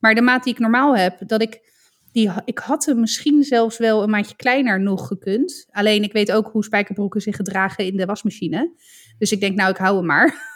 Maar 0.00 0.14
de 0.14 0.20
maat 0.20 0.44
die 0.44 0.52
ik 0.52 0.58
normaal 0.58 0.96
heb, 0.96 1.18
dat 1.26 1.42
ik, 1.42 1.71
die, 2.12 2.30
ik 2.44 2.58
had 2.58 2.84
hem 2.84 3.00
misschien 3.00 3.42
zelfs 3.42 3.78
wel 3.78 4.02
een 4.02 4.10
maatje 4.10 4.36
kleiner 4.36 4.80
nog 4.80 5.06
gekund. 5.06 5.66
Alleen 5.70 6.02
ik 6.02 6.12
weet 6.12 6.32
ook 6.32 6.48
hoe 6.52 6.64
spijkerbroeken 6.64 7.20
zich 7.20 7.36
gedragen 7.36 7.84
in 7.86 7.96
de 7.96 8.04
wasmachine. 8.06 8.72
Dus 9.18 9.32
ik 9.32 9.40
denk, 9.40 9.56
nou, 9.56 9.70
ik 9.70 9.76
hou 9.76 9.96
hem 9.96 10.06
maar. 10.06 10.34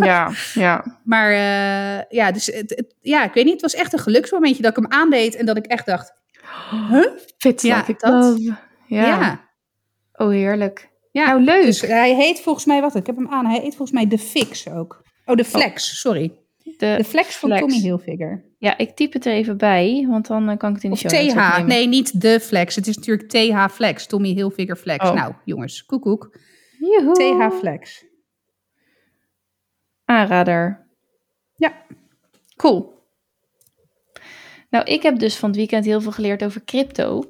Ja, 0.00 0.30
ja. 0.54 1.00
Maar 1.04 1.30
uh, 1.30 2.02
ja, 2.08 2.32
dus 2.32 2.46
het, 2.46 2.70
het, 2.70 2.94
ja, 3.00 3.24
ik 3.24 3.32
weet 3.32 3.44
niet, 3.44 3.52
het 3.52 3.62
was 3.62 3.74
echt 3.74 3.92
een 3.92 3.98
geluksmomentje 3.98 4.62
dat 4.62 4.76
ik 4.76 4.82
hem 4.82 4.92
aandeed 4.92 5.34
en 5.34 5.46
dat 5.46 5.56
ik 5.56 5.66
echt 5.66 5.86
dacht, 5.86 6.12
huh? 6.90 7.06
Fit 7.38 7.62
Ja, 7.62 7.84
like 7.86 7.94
dat-. 7.98 8.38
Ja. 8.86 9.06
Ja. 9.06 9.48
Oh, 10.12 10.28
heerlijk. 10.28 10.90
ja. 11.10 11.26
Nou, 11.26 11.42
leuk. 11.42 11.64
Dus 11.64 11.80
hij 11.80 12.14
heet 12.14 12.40
volgens 12.40 12.64
mij, 12.64 12.80
wat, 12.80 12.94
ik 12.94 13.06
heb 13.06 13.16
hem 13.16 13.28
aan, 13.28 13.46
hij 13.46 13.60
heet 13.60 13.76
volgens 13.76 13.90
mij 13.90 14.06
de 14.06 14.18
Fix 14.18 14.68
ook. 14.68 15.02
Oh, 15.24 15.36
de 15.36 15.44
Flex, 15.44 16.00
sorry. 16.00 16.32
de, 16.62 16.94
De 16.96 17.04
Flex 17.04 17.36
van 17.36 17.48
Flex. 17.48 17.62
Tommy 17.62 17.80
Hilfiger. 17.82 18.44
Ja, 18.64 18.78
ik 18.78 18.90
typ 18.90 19.12
het 19.12 19.26
er 19.26 19.32
even 19.32 19.56
bij, 19.56 20.06
want 20.08 20.26
dan 20.26 20.48
eh, 20.48 20.56
kan 20.56 20.68
ik 20.68 20.74
het 20.74 20.84
in 20.84 20.90
de 20.90 20.96
Of 20.96 21.00
show 21.02 21.10
TH, 21.10 21.28
opnemen. 21.36 21.66
nee, 21.66 21.86
niet 21.88 22.20
de 22.20 22.40
Flex. 22.40 22.74
Het 22.76 22.86
is 22.86 22.96
natuurlijk 22.96 23.28
TH 23.28 23.68
Flex, 23.74 24.06
Tommy 24.06 24.28
Hilfiger 24.32 24.76
Flex. 24.76 25.08
Oh. 25.08 25.14
Nou, 25.14 25.34
jongens, 25.44 25.84
koekoek. 25.86 26.38
Joehoe. 26.78 27.14
TH 27.50 27.54
Flex. 27.58 28.04
Aanrader. 30.04 30.86
Ja. 31.56 31.72
Cool. 32.56 32.92
Nou, 34.70 34.84
ik 34.84 35.02
heb 35.02 35.18
dus 35.18 35.36
van 35.36 35.48
het 35.48 35.58
weekend 35.58 35.84
heel 35.84 36.00
veel 36.00 36.12
geleerd 36.12 36.44
over 36.44 36.64
crypto. 36.64 37.22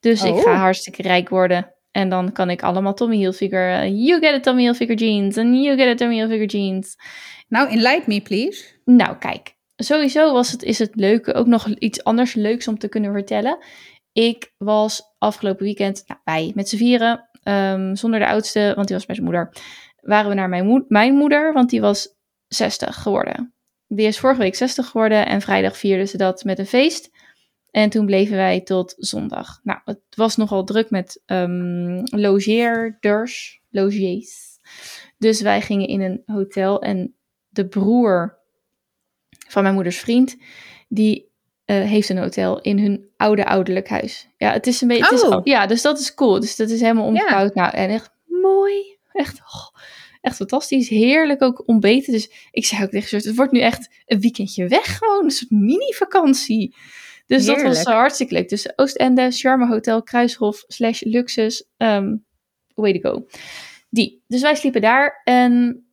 Dus 0.00 0.22
ik 0.24 0.34
Oh. 0.34 0.42
ga 0.42 0.54
hartstikke 0.54 1.02
rijk 1.02 1.28
worden. 1.28 1.74
En 1.90 2.08
dan 2.08 2.32
kan 2.32 2.50
ik 2.50 2.62
allemaal 2.62 2.94
Tommy 2.94 3.16
Hilfiger... 3.16 3.72
eh, 3.72 3.88
you 4.06 4.20
get 4.20 4.34
a 4.34 4.40
Tommy 4.40 4.62
Hilfiger 4.62 4.96
jeans. 4.96 5.36
En 5.36 5.62
you 5.62 5.76
get 5.76 5.86
a 5.86 5.94
Tommy 5.94 6.14
Hilfiger 6.14 6.46
jeans. 6.46 6.96
Nou, 7.48 7.68
enlighten 7.70 8.04
me, 8.14 8.20
please. 8.20 8.64
Nou, 8.84 9.16
kijk. 9.16 9.58
Sowieso 9.82 10.32
was 10.32 10.50
het, 10.50 10.62
is 10.62 10.78
het 10.78 10.94
leuk, 10.94 11.36
ook 11.36 11.46
nog 11.46 11.68
iets 11.68 12.04
anders 12.04 12.34
leuks 12.34 12.68
om 12.68 12.78
te 12.78 12.88
kunnen 12.88 13.12
vertellen. 13.12 13.58
Ik 14.12 14.54
was 14.58 15.02
afgelopen 15.18 15.64
weekend, 15.64 16.04
nou, 16.24 16.52
met 16.54 16.68
z'n 16.68 16.76
vieren, 16.76 17.28
ehm, 17.42 17.94
zonder 17.94 18.20
de 18.20 18.26
oudste, 18.26 18.72
want 18.74 18.86
die 18.86 18.96
was 18.96 19.06
bij 19.06 19.14
zijn 19.14 19.26
moeder, 19.26 19.52
waren 20.00 20.28
we 20.28 20.34
naar 20.34 20.48
mijn, 20.48 20.84
mijn 20.88 21.14
moeder, 21.14 21.52
want 21.52 21.70
die 21.70 21.80
was 21.80 22.16
60 22.46 23.02
geworden. 23.02 23.54
Die 23.86 24.06
is 24.06 24.18
vorige 24.18 24.40
week 24.40 24.54
60 24.54 24.86
geworden 24.86 25.26
en 25.26 25.40
vrijdag 25.40 25.76
vierden 25.76 26.08
ze 26.08 26.16
dat 26.16 26.44
met 26.44 26.58
een 26.58 26.66
feest. 26.66 27.10
En 27.70 27.90
toen 27.90 28.06
bleven 28.06 28.36
wij 28.36 28.60
tot 28.60 28.94
zondag. 28.96 29.60
Nou, 29.62 29.80
het 29.84 30.00
was 30.14 30.36
nogal 30.36 30.64
druk 30.64 30.90
met 30.90 31.22
ehm 31.26 32.02
logeerders, 32.04 33.60
logiers. 33.70 34.58
Dus 35.18 35.40
wij 35.40 35.60
gingen 35.60 35.88
in 35.88 36.00
een 36.00 36.22
hotel 36.26 36.82
en 36.82 37.16
de 37.48 37.68
broer 37.68 38.39
van 39.50 39.62
mijn 39.62 39.74
moeders 39.74 39.98
vriend, 39.98 40.36
die 40.88 41.28
eh, 41.64 41.76
heeft 41.82 42.08
een 42.08 42.18
hotel 42.18 42.60
in 42.60 42.78
hun 42.78 43.08
oude 43.16 43.44
ouderlijk 43.44 43.88
huis. 43.88 44.28
Ja, 44.36 44.52
het 44.52 44.66
is 44.66 44.80
een 44.80 44.88
beetje. 44.88 45.04
het 45.04 45.12
is- 45.12 45.22
Oh. 45.22 45.40
ja, 45.44 45.66
dus 45.66 45.82
dat 45.82 45.98
is 45.98 46.14
cool. 46.14 46.40
Dus 46.40 46.56
dat 46.56 46.70
is 46.70 46.80
helemaal 46.80 47.06
omgebouwd. 47.06 47.54
Nou, 47.54 47.72
en 47.74 47.90
echt 47.90 48.10
mooi. 48.26 48.98
Echt, 49.12 49.38
oh, 49.40 49.80
echt 50.20 50.36
fantastisch. 50.36 50.88
Heerlijk 50.88 51.42
ook 51.42 51.62
ontbeten. 51.68 52.12
Dus 52.12 52.30
ik 52.50 52.66
zei 52.66 52.82
ook 52.84 52.90
tegen 52.90 53.08
ze, 53.20 53.28
het 53.28 53.36
wordt 53.36 53.52
nu 53.52 53.60
echt 53.60 53.90
een 54.06 54.20
weekendje 54.20 54.68
weg. 54.68 54.98
Gewoon 54.98 55.24
een 55.24 55.30
soort 55.30 55.50
mini-vakantie. 55.50 56.74
Dus 57.26 57.44
dat 57.44 57.62
was 57.62 57.82
eh, 57.82 57.92
hartstikke 57.94 58.34
leuk. 58.34 58.48
Dus 58.48 58.78
Oostende, 58.78 59.30
Charme 59.30 59.66
Hotel, 59.66 60.02
Kruishof, 60.02 60.64
slash 60.66 61.00
Luxus. 61.02 61.64
ehm 61.76 62.16
way 62.74 62.98
to 62.98 63.10
go. 63.10 63.26
Die. 63.90 64.22
Dus 64.26 64.40
wij 64.42 64.54
sliepen 64.54 64.80
daar 64.80 65.20
en 65.24 65.84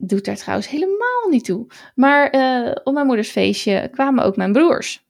doet 0.00 0.24
daar 0.24 0.36
trouwens 0.36 0.68
helemaal 0.68 1.28
niet 1.30 1.44
toe. 1.44 1.66
Maar 1.94 2.30
eh, 2.30 2.76
op 2.84 2.94
mijn 2.94 3.06
moeders 3.06 3.30
feestje 3.30 3.88
kwamen 3.92 4.24
ook 4.24 4.36
mijn 4.36 4.52
broers. 4.52 5.04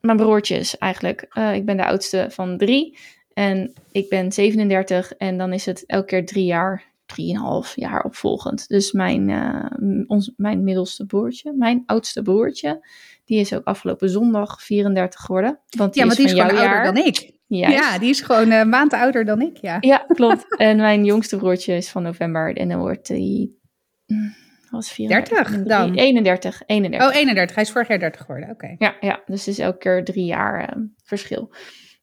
Mijn 0.00 0.16
broertjes 0.16 0.78
eigenlijk. 0.78 1.26
Eh, 1.30 1.54
ik 1.54 1.64
ben 1.64 1.76
de 1.76 1.86
oudste 1.86 2.26
van 2.30 2.58
drie. 2.58 2.98
En 3.32 3.72
ik 3.92 4.08
ben 4.08 4.32
37. 4.32 5.12
En 5.12 5.38
dan 5.38 5.52
is 5.52 5.66
het 5.66 5.84
elke 5.86 6.06
keer 6.06 6.26
drie 6.26 6.44
jaar, 6.44 6.84
drieënhalf 7.06 7.72
jaar 7.76 8.04
opvolgend. 8.04 8.68
Dus 8.68 8.92
mijn, 8.92 9.30
eh, 9.30 10.04
ons, 10.06 10.32
mijn 10.36 10.64
middelste 10.64 11.06
broertje, 11.06 11.52
mijn 11.52 11.82
oudste 11.86 12.22
broertje, 12.22 12.86
die 13.24 13.40
is 13.40 13.54
ook 13.54 13.64
afgelopen 13.64 14.10
zondag 14.10 14.62
34 14.62 15.20
geworden. 15.20 15.58
Want 15.76 15.92
die 15.92 16.02
Ja, 16.02 16.08
maar 16.08 16.16
die 16.16 16.24
is 16.24 16.30
gewoon 16.30 16.46
ouder 16.46 16.64
jaar. 16.64 16.84
dan 16.84 17.04
ik. 17.04 17.38
Juist. 17.46 17.78
Ja, 17.78 17.98
die 17.98 18.08
is 18.08 18.20
gewoon 18.20 18.50
een 18.50 18.68
maand 18.68 18.92
ouder 18.92 19.24
dan 19.24 19.40
ik, 19.40 19.56
ja. 19.56 19.76
Ja, 19.80 20.04
klopt. 20.08 20.56
en 20.56 20.76
mijn 20.76 21.04
jongste 21.04 21.36
broertje 21.36 21.76
is 21.76 21.90
van 21.90 22.02
november. 22.02 22.56
En 22.56 22.68
dan 22.68 22.78
wordt 22.78 23.08
hij... 23.08 23.50
is 24.78 24.90
34? 24.90 25.48
30 25.48 25.66
dan? 25.66 25.94
31. 25.94 26.62
31. 26.66 27.08
Oh, 27.08 27.14
31. 27.16 27.54
Hij 27.54 27.64
is 27.64 27.70
vorig 27.70 27.88
jaar 27.88 27.98
30 27.98 28.20
geworden, 28.20 28.50
oké. 28.50 28.74
Ja, 28.78 28.96
ja, 29.00 29.22
dus 29.26 29.38
het 29.38 29.48
is 29.48 29.58
elke 29.58 29.78
keer 29.78 30.04
drie 30.04 30.24
jaar 30.24 30.68
eh, 30.68 30.82
verschil. 31.04 31.54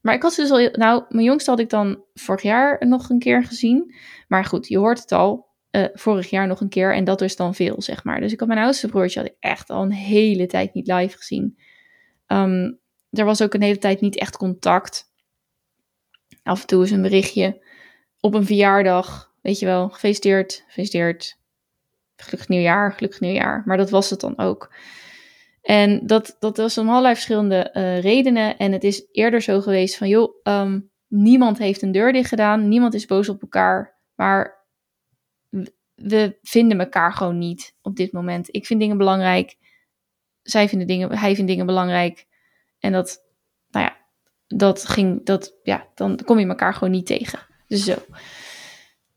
Maar 0.02 0.14
ik 0.16 0.22
had 0.22 0.34
ze 0.34 0.42
dus 0.42 0.52
al... 0.52 0.70
Nou, 0.72 1.04
mijn 1.10 1.26
jongste 1.26 1.50
had 1.50 1.60
ik 1.60 1.70
dan 1.70 2.04
vorig 2.14 2.42
jaar 2.42 2.88
nog 2.88 3.10
een 3.10 3.20
keer 3.20 3.44
gezien. 3.44 3.96
Maar 4.28 4.46
goed, 4.46 4.68
je 4.68 4.78
hoort 4.78 5.00
het 5.00 5.12
al. 5.12 5.46
eh, 5.70 5.84
vorig 5.94 6.30
jaar 6.30 6.48
nog 6.48 6.62
een 6.62 6.70
keer. 6.70 6.94
En 6.94 7.04
dat 7.04 7.22
is 7.22 7.36
dan 7.36 7.56
veel, 7.56 7.82
zeg 7.82 8.04
maar. 8.04 8.20
Dus 8.20 8.32
ik 8.32 8.40
had 8.40 8.48
mijn 8.48 8.60
oudste 8.60 8.88
broertje 8.88 9.20
had 9.20 9.30
ik 9.30 9.36
echt 9.40 9.70
al 9.70 9.82
een 9.84 9.92
hele 9.92 10.46
tijd 10.46 10.74
niet 10.74 10.88
live 10.88 11.18
gezien. 11.18 11.58
Ehm, 12.26 12.72
er 13.10 13.26
was 13.26 13.42
ook 13.42 13.54
een 13.54 13.62
hele 13.62 13.78
tijd 13.78 14.02
niet 14.02 14.18
echt 14.18 14.38
contact. 14.38 15.06
Af 16.44 16.62
en 16.62 16.68
toe 16.68 16.84
is 16.84 16.92
een 16.92 17.02
berichtje 17.02 17.66
op 18.20 18.34
een 18.34 18.46
verjaardag. 18.46 19.34
Weet 19.42 19.60
je 19.60 19.66
wel, 19.66 19.90
gefeliciteerd, 19.90 20.64
gefeliciteerd. 20.68 21.40
Gelukkig 22.18 22.48
nieuwjaar, 22.48 22.94
gelukkig 22.94 23.20
nieuwjaar. 23.20 23.64
Maar 23.66 23.78
dat 23.78 23.90
was 23.90 24.10
het 24.10 24.20
dan 24.20 24.38
ook. 24.38 24.74
En 25.62 26.08
dat, 26.08 26.36
dat 26.40 26.58
was 26.58 26.78
om 26.78 26.90
allerlei 26.90 27.14
verschillende 27.14 27.70
eh, 27.72 28.02
redenen. 28.02 28.58
En 28.58 28.72
het 28.72 28.84
is 28.84 29.08
eerder 29.12 29.42
zo 29.42 29.62
geweest 29.62 29.98
van, 29.98 30.08
joh, 30.08 30.40
ehm, 30.44 30.80
niemand 31.08 31.58
heeft 31.58 31.82
een 31.82 31.92
deur 31.92 32.14
dicht 32.14 32.30
gedaan. 32.30 32.68
Niemand 32.68 32.94
is 32.94 33.06
boos 33.06 33.30
op 33.30 33.42
elkaar. 33.42 34.00
Maar 34.16 34.66
we 35.96 36.38
vinden 36.42 36.80
elkaar 36.80 37.14
gewoon 37.14 37.38
niet 37.38 37.76
op 37.82 37.96
dit 37.96 38.12
moment. 38.12 38.48
Ik 38.52 38.66
vind 38.66 38.80
dingen 38.80 38.98
belangrijk. 38.98 39.58
Zij 40.42 40.70
vinden 40.70 40.88
dingen, 40.88 41.18
hij 41.18 41.36
vindt 41.36 41.50
dingen 41.50 41.66
belangrijk. 41.66 42.28
En 42.80 42.92
dat, 42.92 43.24
nou 43.70 43.86
ja, 43.86 43.98
dat 44.48 44.86
ging, 44.86 45.26
dat, 45.26 45.56
ja, 45.64 45.88
dan 45.96 46.20
kom 46.26 46.40
je 46.40 46.48
elkaar 46.48 46.74
gewoon 46.74 46.92
niet 46.92 47.06
tegen. 47.06 47.40
Dus 47.68 47.84
zo. 47.84 47.96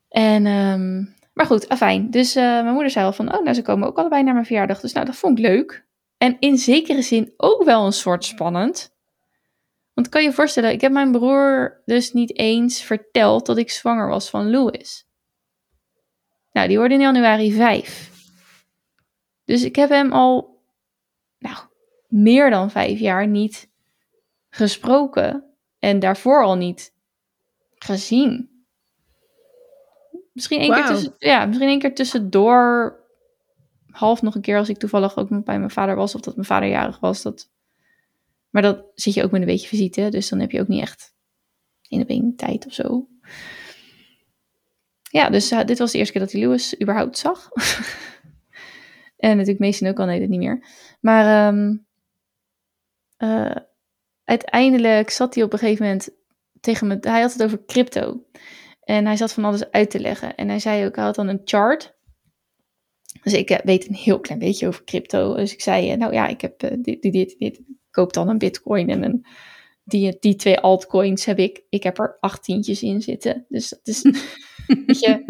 En, 0.09 0.47
ehm, 0.47 1.05
maar 1.33 1.47
goed, 1.47 1.69
afijn. 1.69 2.11
Dus 2.11 2.35
eh, 2.35 2.43
mijn 2.45 2.73
moeder 2.73 2.91
zei 2.91 3.05
al 3.05 3.13
van, 3.13 3.35
oh, 3.35 3.43
nou, 3.43 3.55
ze 3.55 3.63
komen 3.63 3.89
ook 3.89 3.99
allebei 3.99 4.23
naar 4.23 4.35
mijn 4.35 4.47
verjaardag. 4.47 4.81
Dus 4.81 4.93
nou, 4.93 5.07
dat 5.07 5.17
vond 5.17 5.39
ik 5.39 5.45
leuk. 5.45 5.87
En 6.19 6.37
in 6.39 6.59
zekere 6.59 7.03
zin 7.03 7.33
ook 7.37 7.65
wel 7.65 7.87
een 7.87 7.93
soort 7.93 8.25
spannend. 8.25 8.95
Want 9.95 10.09
kan 10.09 10.23
je 10.23 10.33
voorstellen, 10.33 10.73
ik 10.73 10.81
heb 10.81 10.93
mijn 10.93 11.13
broer 11.13 11.81
dus 11.85 12.13
niet 12.13 12.39
eens 12.39 12.83
verteld 12.83 13.47
dat 13.47 13.57
ik 13.57 13.71
zwanger 13.71 14.09
was 14.09 14.31
van 14.31 14.51
Louis. 14.51 15.07
Nou, 16.53 16.69
die 16.69 16.77
wordt 16.77 16.93
in 16.93 17.01
januari 17.01 17.53
5. 17.53 18.11
Dus 19.45 19.63
ik 19.63 19.77
heb 19.77 19.89
hem 19.89 20.13
al, 20.13 20.63
nou, 21.39 21.57
meer 22.09 22.51
dan 22.51 22.71
vijf 22.71 22.99
jaar 22.99 23.27
niet 23.27 23.71
gesproken. 24.51 25.45
En 25.79 25.99
daarvoor 25.99 26.45
al 26.45 26.55
niet 26.55 26.95
gezien. 27.75 28.50
Misschien 30.41 30.61
één, 30.61 30.73
keer, 30.73 30.87
tussen, 30.87 31.15
ja, 31.19 31.47
misschien 31.47 31.69
één 31.69 31.79
keer 31.79 31.95
tussendoor. 31.95 32.99
Half 33.87 34.23
nog 34.23 34.35
een 34.35 34.41
keer 34.41 34.59
als 34.59 34.69
ik 34.69 34.79
toevallig 34.79 35.17
ook 35.17 35.45
bij 35.45 35.59
mijn 35.59 35.71
vader 35.71 35.97
was. 35.97 36.15
Of 36.15 36.21
dat 36.21 36.35
mijn 36.35 36.47
vader 36.47 36.69
jarig 36.69 37.01
was. 37.01 37.23
Dat... 37.23 37.51
Maar 38.51 38.63
dat 38.63 38.85
zit 38.95 39.15
je 39.15 39.25
ook 39.25 39.31
met 39.31 39.41
een 39.41 39.47
beetje 39.47 39.69
visite. 39.69 40.09
Dus 40.09 40.29
dan 40.29 40.41
heb 40.41 40.51
je 40.51 40.61
ook 40.61 40.69
niet 40.69 40.81
echt 40.83 41.15
in 41.89 42.01
op 42.01 42.09
één 42.09 42.37
tijd 42.37 42.67
of 42.67 42.73
zo. 42.73 43.09
Ja, 45.11 45.31
dus 45.31 45.51
eh, 45.51 45.65
dit 45.65 45.79
was 45.79 45.93
de 45.93 45.99
eerste 45.99 46.13
keer 46.13 46.23
dat 46.23 46.33
hij 46.33 46.41
Lewis 46.41 46.81
überhaupt 46.81 47.19
zag. 47.19 47.49
en 49.17 49.37
natuurlijk 49.37 49.59
Mason 49.59 49.89
ook 49.89 49.99
al, 49.99 50.07
nee, 50.07 50.21
dat 50.21 50.29
niet 50.29 50.39
meer. 50.39 50.67
Maar 51.01 51.49
ehm, 51.49 51.77
eh, 53.17 53.57
uiteindelijk 54.25 55.11
zat 55.11 55.35
hij 55.35 55.45
op 55.45 55.53
een 55.53 55.59
gegeven 55.59 55.85
moment 55.85 56.11
tegen 56.61 56.87
me... 56.87 56.99
Hij 57.01 57.21
had 57.21 57.33
het 57.33 57.43
over 57.43 57.65
crypto. 57.65 58.25
En 58.81 59.07
hij 59.07 59.17
zat 59.17 59.33
van 59.33 59.45
alles 59.45 59.71
uit 59.71 59.91
te 59.91 60.01
leggen. 60.01 60.35
En 60.35 60.49
hij 60.49 60.59
zei 60.59 60.87
ook, 60.87 60.97
hij 60.97 61.05
had 61.05 61.15
dan 61.15 61.29
een 61.29 61.41
chart. 61.45 61.99
Dus 63.23 63.33
ik 63.33 63.51
eh, 63.51 63.59
weet 63.65 63.89
een 63.89 63.95
heel 63.95 64.21
klein 64.21 64.39
beetje 64.39 64.67
over 64.67 64.85
crypto. 64.85 65.35
Dus 65.35 65.53
ik 65.53 65.61
zei, 65.61 65.91
eh, 65.91 65.99
nou 65.99 66.13
ja, 66.13 66.27
ik 66.27 66.41
heb 66.41 66.63
eh, 66.63 66.71
dit, 66.71 67.03
dit, 67.03 67.13
dit, 67.13 67.35
dit. 67.39 67.59
Ik 67.59 67.65
koop 67.91 68.13
dan 68.13 68.29
een 68.29 68.39
bitcoin 68.39 68.89
en 68.89 69.03
een, 69.03 69.27
die, 69.85 70.17
die 70.21 70.37
twee 70.37 70.59
altcoins 70.59 71.25
heb 71.25 71.39
ik. 71.39 71.63
Ik 71.69 71.83
heb 71.83 71.99
er 71.99 72.17
achttientjes 72.21 72.83
in 72.83 73.03
zitten. 73.03 73.47
Dus 73.49 73.69
dat 73.69 73.81
is, 73.83 74.03
weet 74.87 75.01
je, 75.01 75.25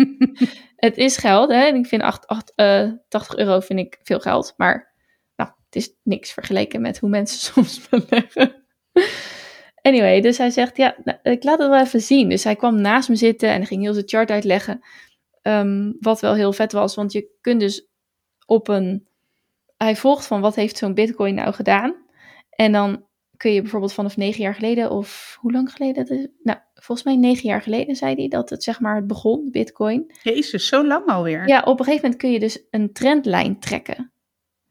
het 0.77 0.97
is 0.97 1.17
geld. 1.17 1.51
Hè? 1.51 1.65
En 1.65 1.75
ik 1.75 1.87
vind 1.87 2.03
acht, 2.03 2.27
acht, 2.27 2.53
eh, 2.55 2.91
80 3.09 3.37
euro 3.37 3.61
vind 3.61 3.79
ik 3.79 3.99
veel 4.03 4.21
geld. 4.21 4.55
Maar 4.57 4.95
nou, 5.37 5.51
het 5.65 5.77
is 5.77 5.95
niks 6.03 6.33
vergeleken 6.33 6.81
met 6.81 6.99
hoe 6.99 7.09
mensen 7.09 7.39
soms 7.53 7.89
beleggen. 7.89 8.65
Anyway, 9.91 10.20
dus 10.20 10.38
hij 10.38 10.51
zegt, 10.51 10.76
ja, 10.76 10.97
nou, 11.05 11.18
ik 11.22 11.45
laat 11.45 11.59
het 11.59 11.68
wel 11.68 11.80
even 11.80 12.01
zien. 12.01 12.28
Dus 12.28 12.45
hij 12.45 12.57
kwam 12.57 12.80
naast 12.80 13.09
me 13.09 13.16
zitten 13.16 13.49
en 13.49 13.66
ging 13.66 13.82
heel 13.82 13.93
zijn 13.93 14.09
chart 14.09 14.30
uitleggen. 14.30 14.80
Ehm, 15.43 15.93
wat 16.01 16.20
wel 16.20 16.34
heel 16.34 16.53
vet 16.53 16.72
was, 16.72 16.95
want 16.95 17.12
je 17.12 17.28
kunt 17.41 17.61
dus 17.61 17.86
op 18.47 18.68
een... 18.68 19.07
Hij 19.76 19.97
volgt 19.97 20.26
van 20.26 20.41
wat 20.41 20.55
heeft 20.55 20.76
zo'n 20.76 20.95
bitcoin 20.95 21.34
nou 21.34 21.53
gedaan. 21.53 21.95
En 22.51 22.72
dan 22.72 23.05
kun 23.36 23.53
je 23.53 23.61
bijvoorbeeld 23.61 23.93
vanaf 23.93 24.16
negen 24.16 24.43
jaar 24.43 24.55
geleden, 24.55 24.91
of 24.91 25.36
hoe 25.41 25.53
lang 25.53 25.72
geleden? 25.72 26.07
Dat 26.07 26.18
is, 26.18 26.26
nou, 26.43 26.59
volgens 26.74 27.07
mij 27.07 27.16
negen 27.16 27.49
jaar 27.49 27.62
geleden 27.62 27.97
zei 27.97 28.14
hij 28.14 28.28
dat 28.28 28.51
het 28.51 28.62
zeg 28.62 28.80
maar 28.80 28.97
het 28.97 29.07
begon, 29.07 29.49
Bitcoin. 29.51 30.12
Jezus, 30.22 30.66
zo 30.66 30.86
lang 30.86 31.07
alweer. 31.07 31.49
Ja, 31.49 31.61
op 31.61 31.78
een 31.78 31.84
gegeven 31.84 32.03
moment 32.03 32.20
kun 32.20 32.32
je 32.32 32.38
dus 32.38 32.62
een 32.70 32.93
trendlijn 32.93 33.61
trekken. 33.61 34.12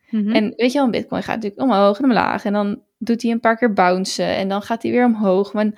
Mhm. 0.10 0.30
En 0.30 0.53
weet 0.55 0.72
je 0.72 0.78
wel, 0.78 0.86
een 0.86 0.91
Bitcoin 0.91 1.24
gaat 1.24 1.36
natuurlijk 1.36 1.62
omhoog 1.62 1.97
en 1.97 2.03
omlaag. 2.03 2.45
En 2.45 2.53
dan 2.53 2.82
doet 2.97 3.22
hij 3.22 3.32
een 3.32 3.39
paar 3.39 3.57
keer 3.57 3.74
bouncen 3.74 4.36
en 4.36 4.49
dan 4.49 4.62
gaat 4.62 4.84
hij 4.84 4.91
weer 4.91 5.05
omhoog. 5.05 5.53
Maar 5.53 5.72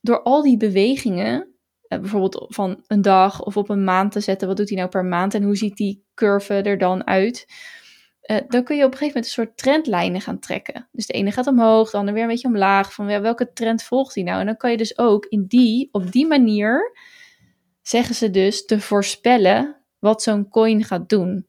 door 0.00 0.22
al 0.22 0.42
die 0.42 0.56
bewegingen, 0.56 1.54
eh, 1.88 1.98
bijvoorbeeld 1.98 2.46
van 2.48 2.84
een 2.86 3.02
dag 3.02 3.42
of 3.44 3.56
op 3.56 3.68
een 3.68 3.84
maand 3.84 4.12
te 4.12 4.20
zetten, 4.20 4.48
wat 4.48 4.56
doet 4.56 4.68
hij 4.68 4.78
nou 4.78 4.90
per 4.90 5.04
maand 5.04 5.34
en 5.34 5.42
hoe 5.42 5.56
ziet 5.56 5.76
die 5.76 6.04
curve 6.14 6.54
er 6.54 6.78
dan 6.78 7.06
uit? 7.06 7.46
Eh, 8.20 8.36
dan 8.48 8.64
kun 8.64 8.76
je 8.76 8.84
op 8.84 8.92
een 8.92 8.98
gegeven 8.98 9.06
moment 9.06 9.24
een 9.24 9.44
soort 9.44 9.56
trendlijnen 9.56 10.20
gaan 10.20 10.38
trekken. 10.38 10.88
Dus 10.92 11.06
de 11.06 11.12
ene 11.12 11.30
gaat 11.30 11.46
omhoog, 11.46 11.90
de 11.90 11.96
andere 11.96 12.14
weer 12.14 12.24
een 12.24 12.30
beetje 12.30 12.48
omlaag. 12.48 12.92
Van 12.92 13.06
welke 13.06 13.52
trend 13.52 13.82
volgt 13.82 14.14
hij 14.14 14.24
nou? 14.24 14.40
En 14.40 14.46
dan 14.46 14.56
kan 14.56 14.70
je 14.70 14.76
dus 14.76 14.98
ook 14.98 15.26
in 15.26 15.44
die, 15.46 15.88
op 15.92 16.12
die 16.12 16.26
manier, 16.26 16.98
zeggen 17.82 18.14
ze 18.14 18.30
dus, 18.30 18.64
te 18.64 18.80
voorspellen 18.80 19.76
wat 19.98 20.22
zo'n 20.22 20.48
coin 20.48 20.84
gaat 20.84 21.08
doen. 21.08 21.46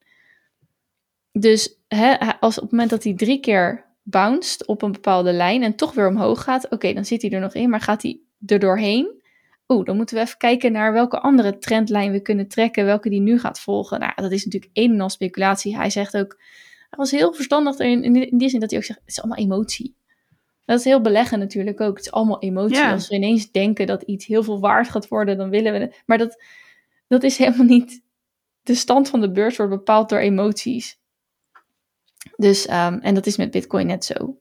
Dus 1.39 1.79
hè, 1.87 2.15
als 2.39 2.55
op 2.55 2.61
het 2.61 2.71
moment 2.71 2.89
dat 2.89 3.03
hij 3.03 3.13
drie 3.13 3.39
keer 3.39 3.85
bounced 4.03 4.65
op 4.65 4.81
een 4.81 4.91
bepaalde 4.91 5.33
lijn 5.33 5.63
en 5.63 5.75
toch 5.75 5.93
weer 5.93 6.07
omhoog 6.07 6.43
gaat, 6.43 6.69
oké, 6.69 6.93
dan 6.93 7.05
zit 7.05 7.21
hij 7.21 7.31
er 7.31 7.39
nog 7.39 7.53
in, 7.53 7.69
maar 7.69 7.81
gaat 7.81 8.01
hij 8.01 8.19
er 8.45 8.59
doorheen? 8.59 9.23
Oeh, 9.67 9.85
dan 9.85 9.95
moeten 9.95 10.15
we 10.15 10.21
even 10.21 10.37
kijken 10.37 10.71
naar 10.71 10.93
welke 10.93 11.19
andere 11.19 11.57
trendlijn 11.57 12.11
we 12.11 12.19
kunnen 12.21 12.47
trekken, 12.47 12.85
welke 12.85 13.09
die 13.09 13.19
nu 13.19 13.39
gaat 13.39 13.59
volgen. 13.59 13.99
Nou, 13.99 14.13
dat 14.15 14.31
is 14.31 14.45
natuurlijk 14.45 14.71
een 14.73 14.91
en 14.91 15.01
al 15.01 15.09
speculatie. 15.09 15.75
Hij 15.75 15.89
zegt 15.89 16.17
ook, 16.17 16.35
hij 16.89 16.97
was 16.97 17.11
heel 17.11 17.33
verstandig 17.33 17.77
erin, 17.77 18.03
in 18.03 18.37
die 18.37 18.49
zin 18.49 18.59
dat 18.59 18.69
hij 18.69 18.79
ook 18.79 18.85
zegt, 18.85 18.99
het 18.99 19.09
is 19.09 19.21
allemaal 19.21 19.37
emotie. 19.37 19.95
Dat 20.65 20.79
is 20.79 20.85
heel 20.85 21.01
beleggen 21.01 21.39
natuurlijk 21.39 21.81
ook. 21.81 21.97
Het 21.97 22.05
is 22.05 22.11
allemaal 22.11 22.41
emotie. 22.41 22.77
Ja. 22.77 22.91
Als 22.91 23.07
we 23.07 23.15
ineens 23.15 23.51
denken 23.51 23.87
dat 23.87 24.01
iets 24.01 24.25
heel 24.25 24.43
veel 24.43 24.59
waard 24.59 24.89
gaat 24.89 25.07
worden, 25.07 25.37
dan 25.37 25.49
willen 25.49 25.73
we 25.73 25.79
het. 25.79 26.03
Maar 26.05 26.17
dat, 26.17 26.43
dat 27.07 27.23
is 27.23 27.37
helemaal 27.37 27.65
niet... 27.65 28.03
De 28.61 28.75
stand 28.75 29.09
van 29.09 29.21
de 29.21 29.31
beurs 29.31 29.57
wordt 29.57 29.71
bepaald 29.71 30.09
door 30.09 30.19
emoties. 30.19 30.99
Dus, 32.35 32.65
ehm, 32.65 32.97
en 33.01 33.13
dat 33.13 33.25
is 33.25 33.37
met 33.37 33.51
Bitcoin 33.51 33.87
net 33.87 34.05
zo. 34.05 34.37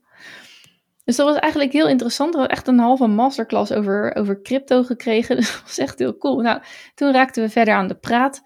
Dus 1.04 1.16
dat 1.16 1.26
was 1.26 1.36
eigenlijk 1.38 1.72
heel 1.72 1.88
interessant. 1.88 2.32
We 2.32 2.38
hadden 2.38 2.56
echt 2.56 2.68
een 2.68 2.78
halve 2.78 3.06
masterclass 3.06 3.72
over, 3.72 4.14
over 4.14 4.42
crypto 4.42 4.82
gekregen. 4.82 5.36
Dus 5.36 5.52
dat 5.52 5.62
was 5.62 5.78
echt 5.78 5.98
heel 5.98 6.16
cool. 6.16 6.40
Nou, 6.40 6.62
toen 6.94 7.12
raakten 7.12 7.42
we 7.42 7.48
verder 7.48 7.74
aan 7.74 7.88
de 7.88 7.94
praat. 7.94 8.42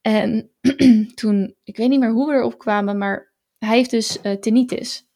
En 0.00 0.50
toen, 1.14 1.54
ik 1.64 1.76
weet 1.76 1.88
niet 1.88 2.00
meer 2.00 2.12
hoe 2.12 2.26
we 2.26 2.34
erop 2.34 2.58
kwamen, 2.58 2.98
maar 2.98 3.32
hij 3.58 3.76
heeft 3.76 3.90
dus 3.90 4.20
eh 4.20 4.36
tinnitus. 4.36 5.08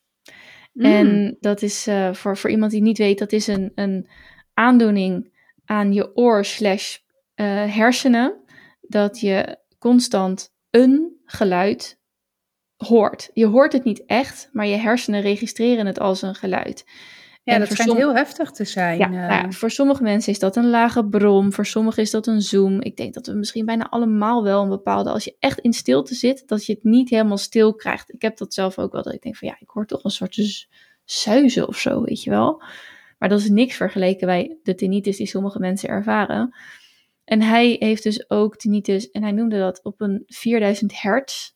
Mm. 0.72 0.84
En 0.84 1.36
dat 1.40 1.62
is 1.62 1.86
eh, 1.86 2.14
voor, 2.14 2.36
voor 2.36 2.50
iemand 2.50 2.70
die 2.70 2.82
niet 2.82 2.98
weet, 2.98 3.18
dat 3.18 3.32
is 3.32 3.46
een, 3.46 3.72
een 3.74 4.08
aandoening 4.54 5.32
aan 5.64 5.92
je 5.92 6.16
oor 6.16 6.44
slash 6.44 6.96
eh, 7.34 7.46
hersenen. 7.74 8.42
Dat 8.80 9.20
je 9.20 9.58
constant 9.78 10.52
een 10.70 11.20
geluid 11.24 12.00
hoort. 12.84 13.30
Je 13.32 13.46
hoort 13.46 13.72
het 13.72 13.84
niet 13.84 14.04
echt, 14.06 14.48
maar 14.52 14.66
je 14.66 14.76
hersenen 14.76 15.20
registreren 15.20 15.86
het 15.86 16.00
als 16.00 16.22
een 16.22 16.34
geluid. 16.34 16.84
ja, 17.42 17.52
en 17.52 17.60
dat 17.60 17.70
schijnt 17.70 17.94
heel 17.94 18.14
heftig 18.14 18.50
te 18.50 18.64
zijn. 18.64 18.98
Ja, 18.98 19.04
eh. 19.04 19.12
nou 19.12 19.32
ja, 19.32 19.50
voor 19.50 19.70
sommige 19.70 20.02
mensen 20.02 20.32
is 20.32 20.38
dat 20.38 20.56
een 20.56 20.70
lage 20.70 21.04
brom, 21.04 21.52
voor 21.52 21.66
sommigen 21.66 22.02
is 22.02 22.10
dat 22.10 22.26
een 22.26 22.42
zoom. 22.42 22.80
Ik 22.80 22.96
denk 22.96 23.14
dat 23.14 23.26
we 23.26 23.32
misschien 23.32 23.64
bijna 23.66 23.88
allemaal 23.90 24.42
wel 24.42 24.62
een 24.62 24.68
bepaalde, 24.68 25.10
als 25.10 25.24
je 25.24 25.36
echt 25.38 25.58
in 25.58 25.72
stilte 25.72 26.14
zit, 26.14 26.48
dat 26.48 26.66
je 26.66 26.72
het 26.72 26.84
niet 26.84 27.10
helemaal 27.10 27.38
stil 27.38 27.74
krijgt. 27.74 28.12
Ik 28.12 28.22
heb 28.22 28.36
dat 28.36 28.54
zelf 28.54 28.78
ook 28.78 28.92
wel, 28.92 29.02
dat 29.02 29.14
ik 29.14 29.22
denk 29.22 29.36
van 29.36 29.48
ja, 29.48 29.56
ik 29.58 29.68
hoor 29.68 29.86
toch 29.86 30.04
een 30.04 30.10
soort 30.10 30.66
zuizen 31.04 31.68
of 31.68 31.78
zo, 31.78 32.02
weet 32.02 32.22
je 32.22 32.30
wel. 32.30 32.62
Maar 33.18 33.28
dat 33.28 33.40
is 33.40 33.50
niks 33.50 33.76
vergeleken 33.76 34.26
bij 34.26 34.58
de 34.62 34.74
tinnitus 34.74 35.16
die 35.16 35.26
sommige 35.26 35.58
mensen 35.58 35.88
ervaren. 35.88 36.54
En 37.24 37.42
hij 37.42 37.76
heeft 37.78 38.02
dus 38.02 38.30
ook 38.30 38.56
tinnitus 38.56 39.10
en 39.10 39.22
hij 39.22 39.32
noemde 39.32 39.58
dat 39.58 39.80
op 39.82 40.00
een 40.00 40.22
4000 40.26 41.00
hertz. 41.00 41.52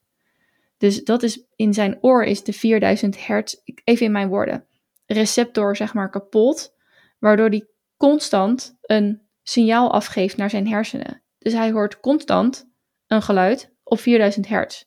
Dus 0.78 1.04
dat 1.04 1.22
is 1.22 1.44
in 1.56 1.74
zijn 1.74 1.98
oor 2.00 2.24
is 2.24 2.44
de 2.44 2.52
4000 2.52 3.26
hertz, 3.26 3.54
even 3.84 4.06
in 4.06 4.12
mijn 4.12 4.28
woorden, 4.28 4.66
receptor 5.06 5.76
zeg 5.76 5.94
maar 5.94 6.10
kapot, 6.10 6.74
waardoor 7.18 7.48
hij 7.48 7.68
constant 7.96 8.76
een 8.80 9.22
signaal 9.42 9.92
afgeeft 9.92 10.36
naar 10.36 10.50
zijn 10.50 10.68
hersenen. 10.68 11.22
Dus 11.38 11.52
hij 11.52 11.70
hoort 11.70 12.00
constant 12.00 12.70
een 13.06 13.22
geluid 13.22 13.74
op 13.82 13.98
4000 14.00 14.48
hertz. 14.48 14.84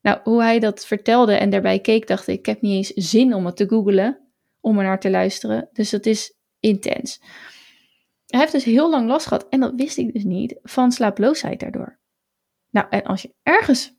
Nou, 0.00 0.20
hoe 0.22 0.42
hij 0.42 0.58
dat 0.58 0.86
vertelde 0.86 1.34
en 1.34 1.50
daarbij 1.50 1.78
keek, 1.78 2.06
dacht 2.06 2.26
ik, 2.26 2.38
ik 2.38 2.46
heb 2.46 2.60
niet 2.60 2.72
eens 2.72 3.10
zin 3.10 3.34
om 3.34 3.46
het 3.46 3.56
te 3.56 3.68
googlen, 3.68 4.32
om 4.60 4.78
er 4.78 4.84
naar 4.84 5.00
te 5.00 5.10
luisteren. 5.10 5.68
Dus 5.72 5.90
dat 5.90 6.06
is 6.06 6.34
intens. 6.60 7.20
Hij 8.26 8.40
heeft 8.40 8.52
dus 8.52 8.64
heel 8.64 8.90
lang 8.90 9.08
last 9.08 9.26
gehad, 9.26 9.48
en 9.48 9.60
dat 9.60 9.72
wist 9.76 9.96
ik 9.96 10.12
dus 10.12 10.24
niet, 10.24 10.58
van 10.62 10.92
slaaploosheid 10.92 11.60
daardoor. 11.60 12.00
Nou, 12.70 12.86
en 12.90 13.02
als 13.02 13.22
je 13.22 13.34
ergens 13.42 13.94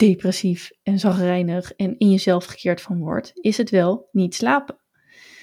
depressief 0.00 0.70
en 0.82 0.98
zagrijnig 0.98 1.72
en 1.72 1.98
in 1.98 2.10
jezelf 2.10 2.44
gekeerd 2.44 2.80
van 2.80 2.98
wordt, 2.98 3.30
is 3.34 3.56
het 3.56 3.70
wel 3.70 4.08
niet 4.12 4.34
slapen. 4.34 4.78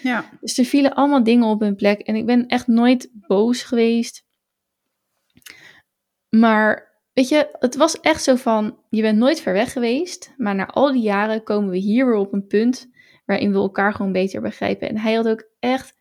ja. 0.02 0.30
Dus 0.42 0.58
er 0.58 0.66
vielen 0.66 0.94
allemaal 0.94 1.24
dingen 1.24 1.48
op 1.48 1.60
hun 1.60 1.76
plek. 1.76 2.00
En 2.00 2.16
ik 2.16 2.26
ben 2.26 2.48
echt 2.48 2.68
nooit 2.68 3.10
boos 3.14 3.64
geweest. 3.64 4.26
Maar 6.30 6.96
weet 7.14 7.30
je, 7.30 7.56
het 7.60 7.76
was 7.76 8.00
echt 8.00 8.24
zo 8.24 8.36
van: 8.36 8.78
je 8.90 9.02
bent 9.02 9.18
nooit 9.18 9.42
ver 9.42 9.54
weg 9.54 9.72
geweest. 9.72 10.34
Maar 10.38 10.56
na 10.56 10.68
al 10.68 10.92
die 10.92 11.02
jaren 11.02 11.44
komen 11.44 11.70
we 11.70 11.78
hier 11.78 12.06
weer 12.06 12.16
op 12.16 12.34
een 12.34 12.48
punt 12.48 12.90
waarin 13.26 13.52
we 13.52 13.58
elkaar 13.58 13.94
gewoon 13.94 14.12
beter 14.12 14.42
begrijpen. 14.42 14.90
En 14.90 14.98
hij 14.98 15.14
had 15.14 15.28
ook 15.28 15.50
echt, 15.60 15.94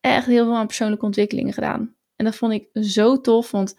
echt 0.00 0.26
heel 0.26 0.44
veel 0.44 0.56
aan 0.56 0.66
persoonlijke 0.66 1.04
ontwikkelingen 1.04 1.52
gedaan. 1.52 1.94
En 2.16 2.24
dat 2.24 2.36
vond 2.36 2.52
ik 2.52 2.68
zo 2.72 3.20
tof, 3.20 3.50
want 3.50 3.74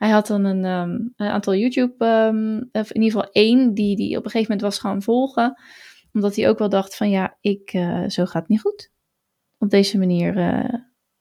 hij 0.00 0.10
had 0.10 0.26
dan 0.26 0.44
een, 0.44 0.64
ehm, 0.64 0.90
een 1.16 1.30
aantal 1.30 1.54
YouTube, 1.54 2.04
ehm, 2.04 2.56
of 2.72 2.92
in 2.92 3.02
ieder 3.02 3.18
geval 3.18 3.32
één, 3.32 3.74
die 3.74 3.96
die 3.96 4.16
op 4.16 4.24
een 4.24 4.30
gegeven 4.30 4.52
moment 4.52 4.60
was 4.60 4.78
gaan 4.78 5.02
volgen. 5.02 5.60
Omdat 6.12 6.36
hij 6.36 6.48
ook 6.48 6.58
wel 6.58 6.68
dacht 6.68 6.96
van 6.96 7.10
ja, 7.10 7.36
ik, 7.40 7.72
eh, 7.72 8.08
zo 8.08 8.24
gaat 8.24 8.42
het 8.42 8.48
niet 8.48 8.60
goed 8.60 8.90
op 9.58 9.70
deze 9.70 9.98
manier, 9.98 10.36
eh, 10.36 10.74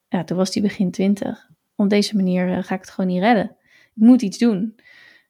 ja, 0.08 0.24
toen 0.24 0.38
was 0.38 0.54
hij 0.54 0.64
begin 0.64 0.92
twintig. 0.92 1.50
Op 1.76 1.90
deze 1.90 2.16
manier 2.16 2.50
eh, 2.50 2.64
ga 2.64 2.76
ik 2.76 2.82
het 2.82 2.90
gewoon 2.90 3.10
niet 3.10 3.22
redden. 3.22 3.58
Ik 3.96 4.04
moet 4.06 4.22
iets 4.22 4.38
doen. 4.38 4.76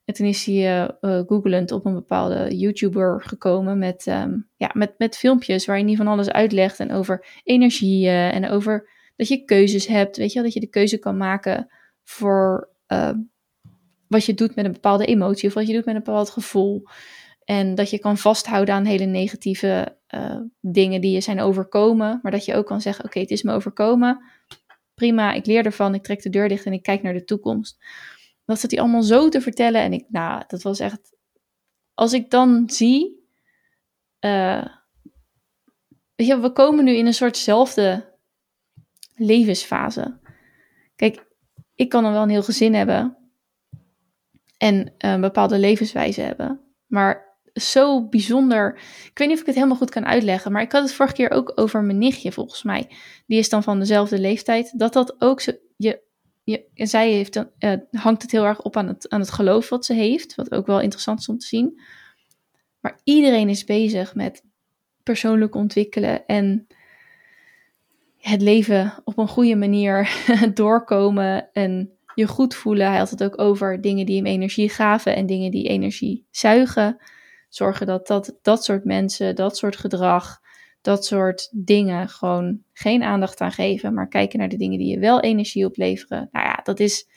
En 0.04 0.14
toen 0.14 0.26
is 0.26 0.44
hij 0.44 0.90
googelend 1.00 1.72
op 1.72 1.84
een 1.84 1.94
bepaalde 1.94 2.56
YouTuber 2.56 3.22
gekomen 3.22 3.78
met, 3.78 4.06
ehm, 4.06 4.38
ja, 4.56 4.70
met, 4.72 4.94
met 4.98 5.16
filmpjes 5.16 5.66
waarin 5.66 5.86
hij 5.86 5.96
van 5.96 6.06
alles 6.06 6.30
uitlegt 6.30 6.80
en 6.80 6.92
over 6.92 7.40
energieën 7.42 8.30
en 8.30 8.48
over 8.48 8.88
dat 9.16 9.28
je 9.28 9.44
keuzes 9.44 9.86
hebt. 9.86 10.16
Weet 10.16 10.28
je 10.28 10.34
wel, 10.34 10.42
dat 10.42 10.52
je 10.52 10.60
de 10.60 10.66
keuze 10.66 10.98
kan 10.98 11.16
maken 11.16 11.68
voor 12.02 12.68
wat 14.10 14.24
je 14.24 14.34
doet 14.34 14.54
met 14.54 14.64
een 14.64 14.72
bepaalde 14.72 15.06
emotie 15.06 15.48
of 15.48 15.54
wat 15.54 15.66
je 15.66 15.72
doet 15.72 15.84
met 15.84 15.94
een 15.94 16.02
bepaald 16.02 16.30
gevoel. 16.30 16.82
En 17.44 17.74
dat 17.74 17.90
je 17.90 17.98
kan 17.98 18.18
vasthouden 18.18 18.74
aan 18.74 18.84
hele 18.84 19.04
negatieve 19.04 19.96
eh, 20.06 20.40
dingen 20.60 21.00
die 21.00 21.12
je 21.12 21.20
zijn 21.20 21.40
overkomen. 21.40 22.18
Maar 22.22 22.32
dat 22.32 22.44
je 22.44 22.54
ook 22.54 22.66
kan 22.66 22.80
zeggen, 22.80 23.04
oké, 23.04 23.20
het 23.20 23.30
is 23.30 23.42
me 23.42 23.52
overkomen. 23.52 24.22
Prima, 24.94 25.32
ik 25.32 25.46
leer 25.46 25.64
ervan, 25.64 25.94
ik 25.94 26.02
trek 26.02 26.22
de 26.22 26.30
deur 26.30 26.48
dicht 26.48 26.64
en 26.64 26.72
ik 26.72 26.82
kijk 26.82 27.02
naar 27.02 27.12
de 27.12 27.24
toekomst. 27.24 27.84
Dat 28.44 28.60
zat 28.60 28.70
hij 28.70 28.80
allemaal 28.80 29.02
zo 29.02 29.28
te 29.28 29.40
vertellen. 29.40 29.80
En 29.80 29.92
ik, 29.92 30.04
nou, 30.08 30.42
dat 30.46 30.62
was 30.62 30.80
echt... 30.80 31.16
Als 31.94 32.12
ik 32.12 32.30
dan 32.30 32.70
zie... 32.70 33.26
eh, 34.18 34.66
we 36.16 36.50
komen 36.52 36.84
nu 36.84 36.92
in 36.92 37.06
een 37.06 37.14
soortzelfde 37.14 38.14
levensfase. 39.14 40.18
Kijk, 40.96 41.26
ik 41.74 41.88
kan 41.88 42.02
dan 42.02 42.12
wel 42.12 42.22
een 42.22 42.28
heel 42.28 42.42
gezin 42.42 42.74
hebben. 42.74 43.19
En 44.60 44.92
een 44.98 45.20
bepaalde 45.20 45.58
levenswijze 45.58 46.20
hebben. 46.20 46.60
Maar 46.86 47.38
zo 47.54 48.08
bijzonder. 48.08 48.74
Ik 49.04 49.18
weet 49.18 49.28
niet 49.28 49.36
of 49.36 49.40
ik 49.40 49.46
het 49.46 49.54
helemaal 49.54 49.76
goed 49.76 49.90
kan 49.90 50.06
uitleggen. 50.06 50.52
Maar 50.52 50.62
ik 50.62 50.72
had 50.72 50.82
het 50.82 50.92
vorige 50.92 51.14
keer 51.14 51.30
ook 51.30 51.52
over 51.54 51.82
mijn 51.82 51.98
nichtje, 51.98 52.32
volgens 52.32 52.62
mij. 52.62 52.90
Die 53.26 53.38
is 53.38 53.48
dan 53.48 53.62
van 53.62 53.78
dezelfde 53.78 54.18
leeftijd. 54.18 54.78
Dat 54.78 54.92
dat 54.92 55.14
ook 55.18 55.40
zo. 55.40 55.52
Je, 55.76 56.00
je, 56.44 56.66
zij 56.74 57.10
heeft 57.10 57.32
dan, 57.32 57.50
eh, 57.58 57.72
hangt 57.90 58.22
het 58.22 58.30
heel 58.30 58.44
erg 58.44 58.62
op 58.62 58.76
aan 58.76 58.88
het, 58.88 59.08
aan 59.08 59.20
het 59.20 59.30
geloof 59.30 59.68
wat 59.68 59.84
ze 59.84 59.94
heeft. 59.94 60.34
Wat 60.34 60.52
ook 60.52 60.66
wel 60.66 60.80
interessant 60.80 61.20
is 61.20 61.28
om 61.28 61.38
te 61.38 61.46
zien. 61.46 61.80
Maar 62.80 63.00
iedereen 63.04 63.48
is 63.48 63.64
bezig 63.64 64.14
met 64.14 64.44
persoonlijk 65.02 65.54
ontwikkelen. 65.54 66.26
En 66.26 66.66
het 68.18 68.42
leven 68.42 68.94
op 69.04 69.18
een 69.18 69.28
goede 69.28 69.56
manier 69.56 70.10
doorkomen. 70.54 71.52
En 71.52 71.98
je 72.14 72.26
goed 72.26 72.54
voelen. 72.54 72.86
Hij 72.88 72.98
had 72.98 73.10
het 73.10 73.24
ook 73.24 73.40
over 73.40 73.80
dingen 73.80 74.06
die 74.06 74.16
hem 74.16 74.26
energie 74.26 74.68
gaven 74.68 75.16
en 75.16 75.26
dingen 75.26 75.50
die 75.50 75.68
energie 75.68 76.26
zuigen. 76.30 76.96
Zorgen 77.48 77.86
dat 77.86 78.06
dat, 78.06 78.38
dat 78.42 78.64
soort 78.64 78.84
mensen, 78.84 79.34
dat 79.34 79.56
soort 79.56 79.76
gedrag, 79.76 80.38
dat 80.80 81.04
soort 81.04 81.48
dingen 81.52 82.08
gewoon 82.08 82.62
geen 82.72 83.02
aandacht 83.02 83.40
aan 83.40 83.52
geven. 83.52 83.94
Maar 83.94 84.08
kijken 84.08 84.38
naar 84.38 84.48
de 84.48 84.56
dingen 84.56 84.78
die 84.78 84.90
je 84.90 84.98
wel 84.98 85.20
energie 85.20 85.66
opleveren. 85.66 86.28
Nou 86.32 86.46
ja, 86.46 86.60
dat 86.64 86.80
is. 86.80 87.08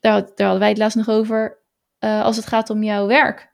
Daar, 0.00 0.20
daar 0.20 0.32
hadden 0.36 0.58
wij 0.58 0.68
het 0.68 0.78
laatst 0.78 0.96
nog 0.96 1.08
over. 1.08 1.64
eh, 1.98 2.22
als 2.22 2.36
het 2.36 2.46
gaat 2.46 2.70
om 2.70 2.82
jouw 2.82 3.06
werk. 3.06 3.50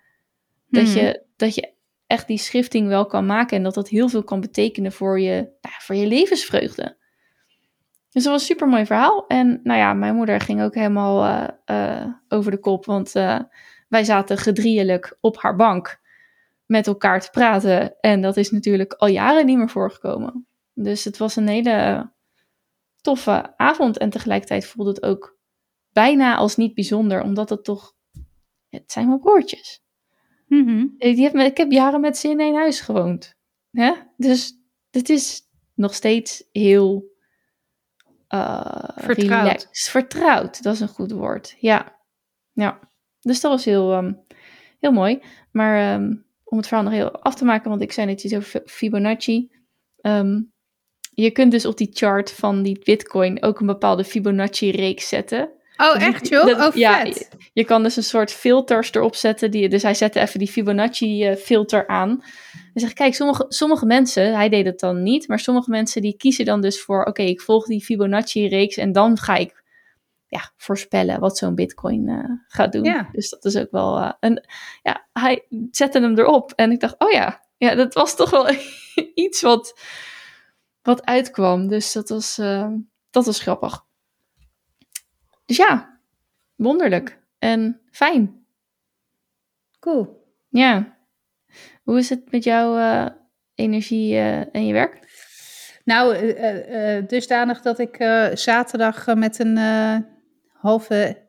Dat, 0.69 0.85
Mhm. 0.85 0.97
je, 0.99 1.23
dat 1.37 1.55
je 1.55 1.73
echt 2.07 2.27
die 2.27 2.39
schifting 2.39 2.89
wel 2.89 3.07
kan 3.07 3.27
maken. 3.27 3.57
En 3.57 3.63
dat 3.63 3.75
dat 3.75 3.89
heel 3.89 4.09
veel 4.09 4.23
kan 4.25 4.41
betekenen 4.41 4.93
voor 4.93 5.21
je, 5.21 5.35
nou, 5.61 5.75
voor 5.79 5.95
je 5.95 6.07
levensvreugde. 6.07 6.97
Dus 8.13 8.23
dat 8.23 8.33
was 8.33 8.41
een 8.41 8.47
super 8.47 8.69
mooi 8.69 8.87
verhaal. 8.87 9.27
En 9.27 9.61
nou 9.63 9.79
ja, 9.79 9.95
mijn 9.95 10.15
moeder 10.15 10.41
ging 10.41 10.63
ook 10.63 10.75
helemaal 10.75 11.25
uh, 11.25 11.49
uh, 11.67 12.07
over 12.29 12.51
de 12.51 12.59
kop. 12.59 12.85
Want 12.85 13.15
uh, 13.15 13.39
wij 13.89 14.05
zaten 14.05 14.39
gedrieëlijk 14.39 15.17
op 15.21 15.37
haar 15.43 15.57
bank 15.57 16.01
met 16.67 16.87
elkaar 16.87 17.21
te 17.21 17.31
praten. 17.31 18.01
En 18.01 18.21
dat 18.21 18.37
is 18.37 18.51
natuurlijk 18.51 18.93
al 18.93 19.09
jaren 19.09 19.47
niet 19.47 19.57
meer 19.57 19.69
voorgekomen. 19.69 20.47
Dus 20.75 21.05
het 21.05 21.17
was 21.17 21.37
een 21.37 21.49
hele 21.49 22.11
toffe 23.01 23.55
avond. 23.57 23.99
En 23.99 24.11
tegelijkertijd 24.11 24.67
voelde 24.67 24.91
het 24.91 25.03
ook 25.03 25.39
bijna 25.93 26.37
als 26.37 26.57
niet 26.57 26.75
bijzonder. 26.75 27.23
Omdat 27.23 27.51
het 27.51 27.65
toch... 27.65 27.95
Het 28.69 28.93
zijn 28.93 29.07
mijn 29.07 29.21
broertjes. 29.21 29.83
Mm 30.47 30.67
-hmm. 30.67 30.95
Die 30.99 31.23
heb, 31.23 31.35
ik 31.35 31.57
heb 31.57 31.71
jaren 31.71 32.01
met 32.01 32.17
ze 32.19 32.29
in 32.29 32.41
één 32.41 32.55
huis 32.55 32.81
gewoond. 32.81 33.35
Hè? 33.71 33.93
Dus 34.17 34.59
het 34.91 35.09
is 35.09 35.41
nog 35.75 35.95
steeds 35.95 36.45
heel 36.53 37.12
uh, 38.35 38.61
vertrouwd. 38.97 39.43
Relaxed. 39.43 39.91
Vertrouwd, 39.91 40.63
dat 40.63 40.75
is 40.75 40.81
een 40.81 40.89
goed 40.89 41.13
woord. 41.13 41.57
Ja, 41.59 41.99
ja. 42.53 42.79
Dus 43.21 43.41
dat 43.41 43.51
was 43.51 43.65
heel, 43.65 43.95
um, 43.97 44.25
heel 44.81 44.93
mooi. 44.93 45.23
Maar 45.51 45.95
um, 45.95 46.27
om 46.45 46.57
het 46.57 46.67
verhaal 46.67 46.85
nog 46.85 46.95
heel 46.95 47.11
af 47.11 47.35
te 47.35 47.45
maken, 47.45 47.71
want 47.71 47.83
ik 47.83 47.93
zei 47.93 48.07
net 48.07 48.25
iets 48.25 48.35
over 48.35 48.63
Fibonacci. 48.67 49.51
Um, 50.01 50.53
je 51.15 51.31
kunt 51.31 51.51
dus 51.51 51.67
op 51.67 51.77
die 51.77 51.91
chart 51.93 52.33
van 52.33 52.63
die 52.63 52.79
Bitcoin 52.85 53.43
ook 53.43 53.61
een 53.61 53.67
bepaalde 53.67 54.05
Fibonacci-reeks 54.05 55.09
zetten. 55.09 55.53
Oh, 55.77 56.03
echt 56.03 56.29
joh? 56.29 56.47
Dat, 56.47 56.69
oh, 56.69 56.75
ja, 56.75 57.03
vet. 57.03 57.17
Je, 57.17 57.51
je, 57.53 57.65
kan 57.65 57.83
dus 57.83 57.97
een 57.97 58.03
soort 58.03 58.33
filters 58.33 58.95
erop 58.95 59.15
zetten. 59.15 59.51
Die, 59.51 59.69
dus 59.69 59.83
hij 59.83 59.95
zette 59.95 60.21
even 60.21 60.39
die 60.39 60.49
Fibonacci-filter 60.49 61.87
aan. 61.87 62.11
En 62.75 62.81
zegt, 62.81 62.93
kijk, 62.93 63.15
sommige, 63.15 63.45
sommige 63.49 63.87
mensen, 63.87 64.35
hij 64.35 64.49
deed 64.49 64.67
het 64.67 64.81
dan 64.81 65.03
niet, 65.03 65.29
maar 65.29 65.39
sommige 65.39 65.71
mensen 65.71 66.03
die 66.03 66.17
kiezen 66.17 66.45
dan 66.45 66.61
dus 66.61 66.83
voor, 66.83 67.01
oké, 67.01 67.09
okay, 67.09 67.27
ik 67.27 67.41
volg 67.41 67.67
die 67.67 67.85
Fibonacci-reeks 67.85 68.77
en 68.77 68.93
dan 68.93 69.19
ga 69.19 69.37
ik 69.37 69.63
ja, 70.27 70.53
voorspellen 70.57 71.21
wat 71.21 71.39
zo'n 71.39 71.55
bitcoin 71.55 72.09
uh, 72.09 72.25
gaat 72.49 72.73
doen. 72.73 72.85
Ja. 72.85 73.09
Dus 73.13 73.31
dat 73.31 73.45
is 73.45 73.57
ook 73.57 73.71
wel 73.71 73.99
uh, 73.99 74.13
een, 74.21 74.45
ja, 74.83 75.09
hij 75.13 75.47
zette 75.71 76.01
hem 76.01 76.19
erop 76.19 76.53
en 76.57 76.71
ik 76.71 76.81
dacht, 76.81 76.95
oh 76.99 77.11
ja, 77.11 77.47
ja, 77.57 77.75
dat 77.75 77.95
was 77.95 78.17
toch 78.17 78.31
wel 78.31 78.49
iets 79.15 79.41
wat, 79.41 79.81
wat 80.83 81.05
uitkwam. 81.05 81.69
Dus 81.69 81.93
dat 81.93 82.09
was, 82.09 82.39
uh, 82.39 82.69
dat 83.11 83.27
was 83.27 83.41
grappig. 83.41 83.85
Dus 85.45 85.57
ja, 85.57 86.01
wonderlijk 86.55 87.19
en 87.39 87.81
fijn. 87.91 88.45
Cool. 89.81 90.27
Ja. 90.49 90.97
Hoe 91.83 91.99
is 91.99 92.09
het 92.09 92.31
met 92.31 92.45
jouw 92.45 92.77
uh, 92.77 93.07
energie 93.55 94.13
uh, 94.13 94.55
en 94.55 94.67
je 94.67 94.73
werk? 94.73 95.21
Nou, 95.85 96.17
uh, 96.17 97.07
dusdanig 97.07 97.63
dat 97.63 97.79
ik 97.79 97.97
zaterdag 98.35 99.15
met 99.15 99.39
een 99.39 99.59
halve 100.53 101.29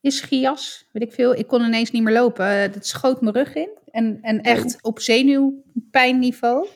ischias, 0.00 0.88
weet 0.92 1.02
ik 1.02 1.12
veel, 1.12 1.34
ik 1.34 1.46
kon 1.46 1.64
ineens 1.64 1.90
niet 1.90 2.02
meer 2.02 2.12
lopen. 2.12 2.72
dat 2.72 2.86
schoot 2.86 3.20
mijn 3.20 3.34
rug 3.34 3.54
in 3.54 3.78
en, 3.90 4.18
en 4.22 4.40
echt 4.40 4.82
op 4.82 5.00
zenuwpijnniveau. 5.00 6.68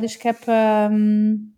dus 0.00 0.14
ik 0.14 0.22
heb, 0.22 0.46
um, 0.46 1.53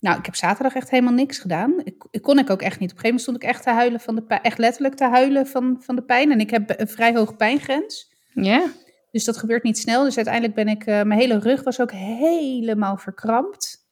nou, 0.00 0.18
ik 0.18 0.24
heb 0.24 0.34
zaterdag 0.34 0.74
echt 0.74 0.90
helemaal 0.90 1.12
niks 1.12 1.38
gedaan. 1.38 1.80
Ik, 1.84 2.04
ik, 2.10 2.22
kon 2.22 2.38
ik 2.38 2.50
ook 2.50 2.62
echt 2.62 2.78
niet. 2.78 2.90
Op 2.90 2.96
een 2.96 3.02
gegeven 3.02 3.04
moment 3.04 3.20
stond 3.20 3.36
ik 3.36 3.42
echt 3.42 3.62
te 3.62 3.70
huilen 3.70 4.00
van 4.00 4.14
de 4.14 4.22
pijn, 4.22 4.42
echt 4.42 4.58
letterlijk 4.58 4.94
te 4.94 5.04
huilen 5.04 5.46
van, 5.46 5.76
van 5.80 5.96
de 5.96 6.02
pijn. 6.02 6.30
En 6.30 6.40
ik 6.40 6.50
heb 6.50 6.80
een 6.80 6.88
vrij 6.88 7.14
hoge 7.14 7.34
pijngrens. 7.34 8.12
Ja. 8.32 8.66
Dus 9.10 9.24
dat 9.24 9.36
gebeurt 9.36 9.62
niet 9.62 9.78
snel. 9.78 10.04
Dus 10.04 10.16
uiteindelijk 10.16 10.54
ben 10.54 10.68
ik, 10.68 10.86
uh, 10.86 11.02
mijn 11.02 11.20
hele 11.20 11.38
rug 11.38 11.62
was 11.62 11.80
ook 11.80 11.92
helemaal 11.92 12.96
verkrampt. 12.96 13.84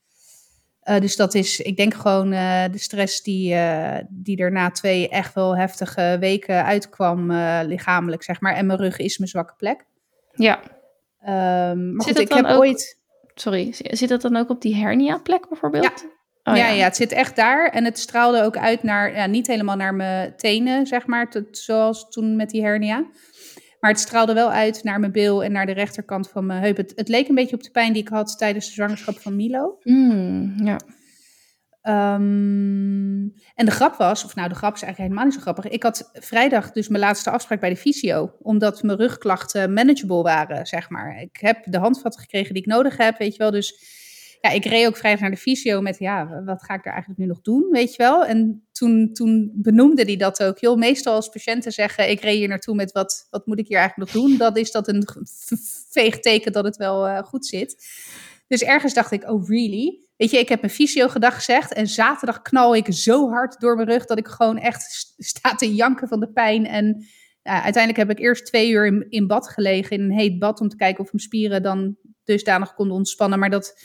Uh, 0.85 1.01
dus 1.01 1.17
dat 1.17 1.35
is, 1.35 1.61
ik 1.61 1.77
denk 1.77 1.95
gewoon 1.95 2.33
uh, 2.33 2.65
de 2.71 2.79
stress 2.79 3.23
die, 3.23 3.57
die 4.09 4.37
er 4.37 4.53
na 4.53 4.71
twee 4.71 5.09
echt 5.09 5.35
wel 5.35 5.57
heftige 5.57 6.17
weken 6.21 6.65
uitkwam, 6.65 7.33
lichamelijk, 7.67 8.23
zeg 8.23 8.41
maar. 8.41 8.55
En 8.55 8.67
mijn 8.67 8.79
rug 8.79 8.97
is 8.97 9.19
mijn 9.19 9.31
zwakke 9.31 9.55
plek. 9.57 9.85
Ja. 10.33 10.61
Um, 11.71 11.95
maar 11.95 12.07
zit 12.07 12.17
goed, 12.17 12.31
ik 12.31 12.33
heb 12.33 12.45
ook, 12.45 12.59
ooit... 12.59 13.03
Sorry, 13.35 13.68
zit 13.72 14.09
dat 14.09 14.22
dan 14.22 14.37
ook 14.37 14.51
op 14.51 14.61
die 14.61 14.74
hernia-plek 14.74 15.49
bijvoorbeeld? 15.49 15.85
Ja. 15.85 16.53
Oh, 16.53 16.57
ja, 16.57 16.68
ja. 16.68 16.74
ja, 16.74 16.85
het 16.85 16.97
zit 16.97 17.12
echt 17.12 17.37
daar. 17.37 17.68
En 17.68 17.85
het 17.85 17.99
straalde 17.99 18.43
ook 18.43 18.57
uit 18.57 18.82
naar, 18.82 19.16
ja, 19.16 19.26
niet 19.26 19.47
helemaal 19.47 19.76
naar 19.76 19.95
mijn 19.95 20.37
tenen, 20.37 20.87
zeg 20.87 21.07
maar, 21.07 21.30
tot, 21.30 21.59
zoals 21.59 22.09
toen 22.09 22.37
met 22.37 22.51
die 22.51 22.62
hernia. 22.62 23.07
Maar 23.80 23.91
het 23.91 24.01
straalde 24.01 24.32
wel 24.32 24.51
uit 24.51 24.85
naar 24.85 25.01
mijn 25.01 25.12
bil 25.12 25.45
en 25.45 25.53
naar 25.53 25.66
de 25.66 25.72
rechterkant 25.72 26.28
van 26.28 26.47
mijn 26.47 26.62
heup. 26.62 26.76
Het, 26.76 26.93
het, 26.97 27.09
leek 27.09 27.28
een 27.28 27.35
beetje 27.35 27.57
op 27.57 27.62
de 27.62 27.70
pijn 27.70 27.93
die 27.93 28.03
ik 28.03 28.09
had 28.09 28.39
tijdens 28.39 28.66
de 28.66 28.72
zwangerschap 28.72 29.18
van 29.18 29.37
Milo. 29.37 29.78
Mm, 29.82 30.55
ja. 30.64 30.76
Um, 31.87 33.35
en 33.55 33.64
de 33.64 33.70
grap 33.70 33.95
was, 33.97 34.24
of 34.24 34.35
nou 34.35 34.49
de 34.49 34.55
grap 34.55 34.74
is 34.74 34.82
eigenlijk 34.82 34.99
helemaal 34.99 35.24
niet 35.24 35.35
zo 35.35 35.41
grappig. 35.41 35.68
Ik 35.68 35.82
had 35.82 36.11
vrijdag 36.12 36.72
dus 36.72 36.89
mijn 36.89 37.03
laatste 37.03 37.30
afspraak 37.30 37.61
bij 37.61 37.68
de 37.68 37.76
fysio. 37.76 38.32
Omdat 38.43 38.82
mijn 38.82 38.99
rugklachten 38.99 39.72
manageable 39.72 40.22
waren, 40.22 40.66
zeg 40.66 40.91
maar. 40.91 41.20
Ik 41.20 41.37
heb 41.41 41.64
de 41.64 41.78
handvatten 41.78 42.20
gekregen 42.20 42.55
die 42.55 42.62
ik 42.62 42.68
nodig 42.68 42.97
heb, 42.97 43.18
weet 43.18 43.32
je 43.32 43.39
wel. 43.39 43.51
Dus 43.51 43.82
ja, 44.41 44.51
ik 44.51 44.64
reed 44.64 44.87
ook 44.87 44.97
vrijdag 44.97 45.20
naar 45.20 45.30
de 45.30 45.37
fysio 45.37 45.80
met, 45.80 45.99
ja, 45.99 46.43
wat 46.45 46.64
ga 46.64 46.74
ik 46.74 46.85
er 46.85 46.93
eigenlijk 46.93 47.20
nu 47.20 47.26
nog 47.26 47.41
doen, 47.41 47.68
weet 47.70 47.95
je 47.95 48.03
wel. 48.03 48.24
En 48.24 48.66
toen, 48.72 49.12
toen 49.12 49.53
benoemde 49.55 50.03
hij 50.03 50.16
dat 50.16 50.43
ook. 50.43 50.59
Joh, 50.59 50.78
meestal 50.78 51.14
als 51.14 51.28
patiënten 51.28 51.72
zeggen, 51.72 52.11
ik 52.11 52.20
reed 52.20 52.37
hier 52.37 52.49
naartoe 52.49 52.74
met, 52.74 52.93
wat, 52.93 53.26
wat 53.30 53.47
moet 53.47 53.59
ik 53.59 53.68
hier 53.68 53.78
eigenlijk 53.78 54.12
nog 54.12 54.22
doen? 54.22 54.37
Dan 54.37 54.57
is 54.57 54.70
dat 54.70 54.89
een 54.89 55.07
veeg 55.91 56.18
teken 56.20 56.53
dat 56.53 56.64
het 56.64 56.76
wel 56.76 57.09
uh, 57.09 57.18
goed 57.18 57.47
zit. 57.47 57.87
Dus 58.55 58.63
ergens 58.63 58.95
dacht 58.95 59.13
ik, 59.13 59.31
oh 59.31 59.49
really? 59.49 60.01
Weet 60.17 60.31
je, 60.31 60.39
ik 60.39 60.49
heb 60.49 60.61
mijn 60.61 60.73
fysio 60.73 61.09
gedag 61.09 61.35
gezegd 61.35 61.73
en 61.73 61.87
zaterdag 61.87 62.43
knal 62.43 62.77
ik 62.77 62.87
zo 62.93 63.31
hard 63.31 63.61
door 63.61 63.77
mijn 63.77 63.89
rug 63.89 64.07
dat 64.07 64.19
ik 64.19 64.27
gewoon 64.27 64.59
echt 64.59 65.15
sta 65.19 65.55
te 65.55 65.75
janken 65.75 66.09
van 66.09 66.21
de 66.21 66.33
pijn. 66.33 66.67
En 66.67 67.07
uiteindelijk 67.43 67.97
heb 67.97 68.11
ik 68.11 68.19
eerst 68.19 68.47
twee 68.47 68.71
uur 68.71 68.87
in, 68.87 69.07
in 69.09 69.27
bad 69.27 69.49
gelegen, 69.49 69.97
in 69.97 70.03
een 70.03 70.19
heet 70.19 70.39
bad, 70.39 70.61
om 70.61 70.69
te 70.69 70.77
kijken 70.77 71.05
of 71.05 71.13
mijn 71.13 71.25
spieren 71.25 71.63
dan 71.63 71.97
dusdanig 72.25 72.75
konden 72.75 72.97
ontspannen. 72.97 73.39
Maar 73.39 73.51
dat 73.51 73.79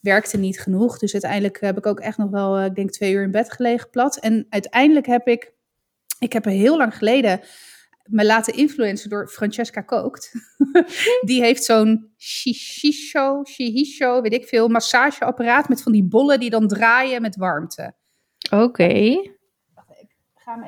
werkte 0.00 0.36
niet 0.36 0.60
genoeg. 0.60 0.98
Dus 0.98 1.12
uiteindelijk 1.12 1.60
heb 1.60 1.78
ik 1.78 1.86
ook 1.86 2.00
echt 2.00 2.18
nog 2.18 2.30
wel, 2.30 2.62
ik 2.62 2.74
denk, 2.74 2.90
twee 2.90 3.12
uur 3.12 3.22
in 3.22 3.30
bed 3.30 3.52
gelegen 3.52 3.90
plat. 3.90 4.18
En 4.18 4.46
uiteindelijk 4.48 5.06
heb 5.06 5.26
ik, 5.26 5.52
ik 6.18 6.32
heb 6.32 6.44
er 6.46 6.52
heel 6.52 6.76
lang 6.76 6.96
geleden 6.96 7.40
me 8.04 8.24
laten 8.24 8.54
influencen 8.54 9.10
door 9.10 9.28
Francesca 9.28 9.80
Kookt. 9.80 10.32
die 11.28 11.42
heeft 11.42 11.64
zo'n 11.64 12.12
shisho, 12.18 13.44
shihisho, 13.44 14.20
weet 14.20 14.32
ik 14.32 14.44
veel, 14.44 14.68
massageapparaat 14.68 15.68
met 15.68 15.82
van 15.82 15.92
die 15.92 16.04
bollen 16.04 16.40
die 16.40 16.50
dan 16.50 16.68
draaien 16.68 17.22
met 17.22 17.36
warmte. 17.36 17.94
Oké. 18.50 18.62
Okay. 18.62 19.36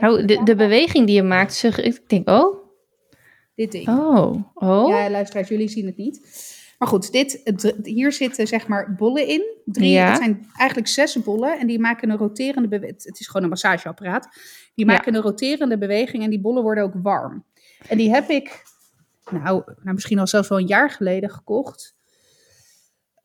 Nou, 0.01 0.25
de, 0.25 0.43
de 0.43 0.55
beweging 0.55 1.07
die 1.07 1.15
je 1.15 1.23
maakt, 1.23 1.55
zeg, 1.55 1.81
ik 1.81 2.09
denk, 2.09 2.29
oh. 2.29 2.63
Dit 3.55 3.73
ding. 3.73 3.89
Oh, 3.89 4.35
oh. 4.55 4.89
Ja, 4.89 5.11
luisteraars, 5.11 5.49
jullie 5.49 5.69
zien 5.69 5.87
het 5.87 5.97
niet. 5.97 6.21
Maar 6.79 6.89
goed, 6.89 7.13
dit, 7.13 7.59
hier 7.83 8.13
zitten 8.13 8.47
zeg 8.47 8.67
maar 8.67 8.95
bollen 8.95 9.27
in. 9.27 9.43
Drie, 9.65 9.91
Ja. 9.91 10.09
Het 10.09 10.17
zijn 10.19 10.47
eigenlijk 10.57 10.89
zes 10.89 11.23
bollen 11.23 11.59
en 11.59 11.67
die 11.67 11.79
maken 11.79 12.11
een 12.11 12.17
roterende 12.17 12.69
beweging. 12.69 13.03
Het 13.03 13.21
is 13.21 13.27
gewoon 13.27 13.43
een 13.43 13.49
massageapparaat. 13.49 14.29
Die 14.75 14.87
maken 14.87 15.15
een 15.15 15.23
roterende 15.23 15.79
beweging 15.79 16.23
en 16.23 16.31
die 16.31 16.41
bollen 16.41 16.63
worden 16.63 16.85
ook 16.85 16.95
warm. 16.95 17.45
En 17.89 17.97
die 17.97 18.11
heb 18.11 18.29
ik, 18.29 18.63
nou, 19.31 19.63
nou 19.65 19.95
misschien 19.95 20.19
al 20.19 20.27
zelfs 20.27 20.49
wel 20.49 20.59
een 20.59 20.67
jaar 20.67 20.91
geleden 20.91 21.31
gekocht. 21.31 21.95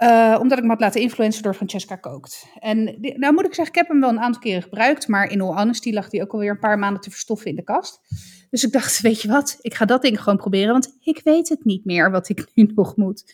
Uh, 0.04 0.38
omdat 0.40 0.58
ik 0.58 0.64
me 0.64 0.70
had 0.70 0.80
laten 0.80 1.02
influencen 1.02 1.44
door 1.44 1.54
Francesca 1.54 1.96
Kookt. 1.96 2.46
En 2.60 2.86
die, 3.02 3.18
nou 3.18 3.34
moet 3.34 3.46
ik 3.46 3.54
zeggen, 3.54 3.74
ik 3.74 3.80
heb 3.80 3.88
hem 3.88 4.00
wel 4.00 4.10
een 4.10 4.20
aantal 4.20 4.42
keren 4.42 4.62
gebruikt. 4.62 5.08
Maar 5.08 5.32
in 5.32 5.42
all 5.42 5.56
honesty 5.56 5.94
lag 5.94 6.10
die 6.10 6.22
ook 6.22 6.32
alweer 6.32 6.50
een 6.50 6.60
paar 6.60 6.80
maanden 6.80 7.02
te 7.02 7.10
verstoffen 7.10 7.50
in 7.50 7.56
de 7.56 7.64
kast. 7.64 8.02
Dus 8.50 8.64
ik 8.64 8.72
dacht, 8.72 9.02
weet 9.02 9.22
je 9.22 9.28
wat, 9.28 9.58
ik 9.62 9.74
ga 9.74 9.86
dat 9.86 10.02
ding 10.02 10.22
gewoon 10.22 10.38
proberen. 10.38 10.72
Want 10.72 10.98
ik 11.00 11.22
weet 11.24 11.50
het 11.50 11.66
niet 11.66 11.86
meer 11.86 12.12
wat 12.12 12.30
ik 12.30 12.48
nu 12.54 12.72
nog 12.76 12.96
moet. 12.96 13.34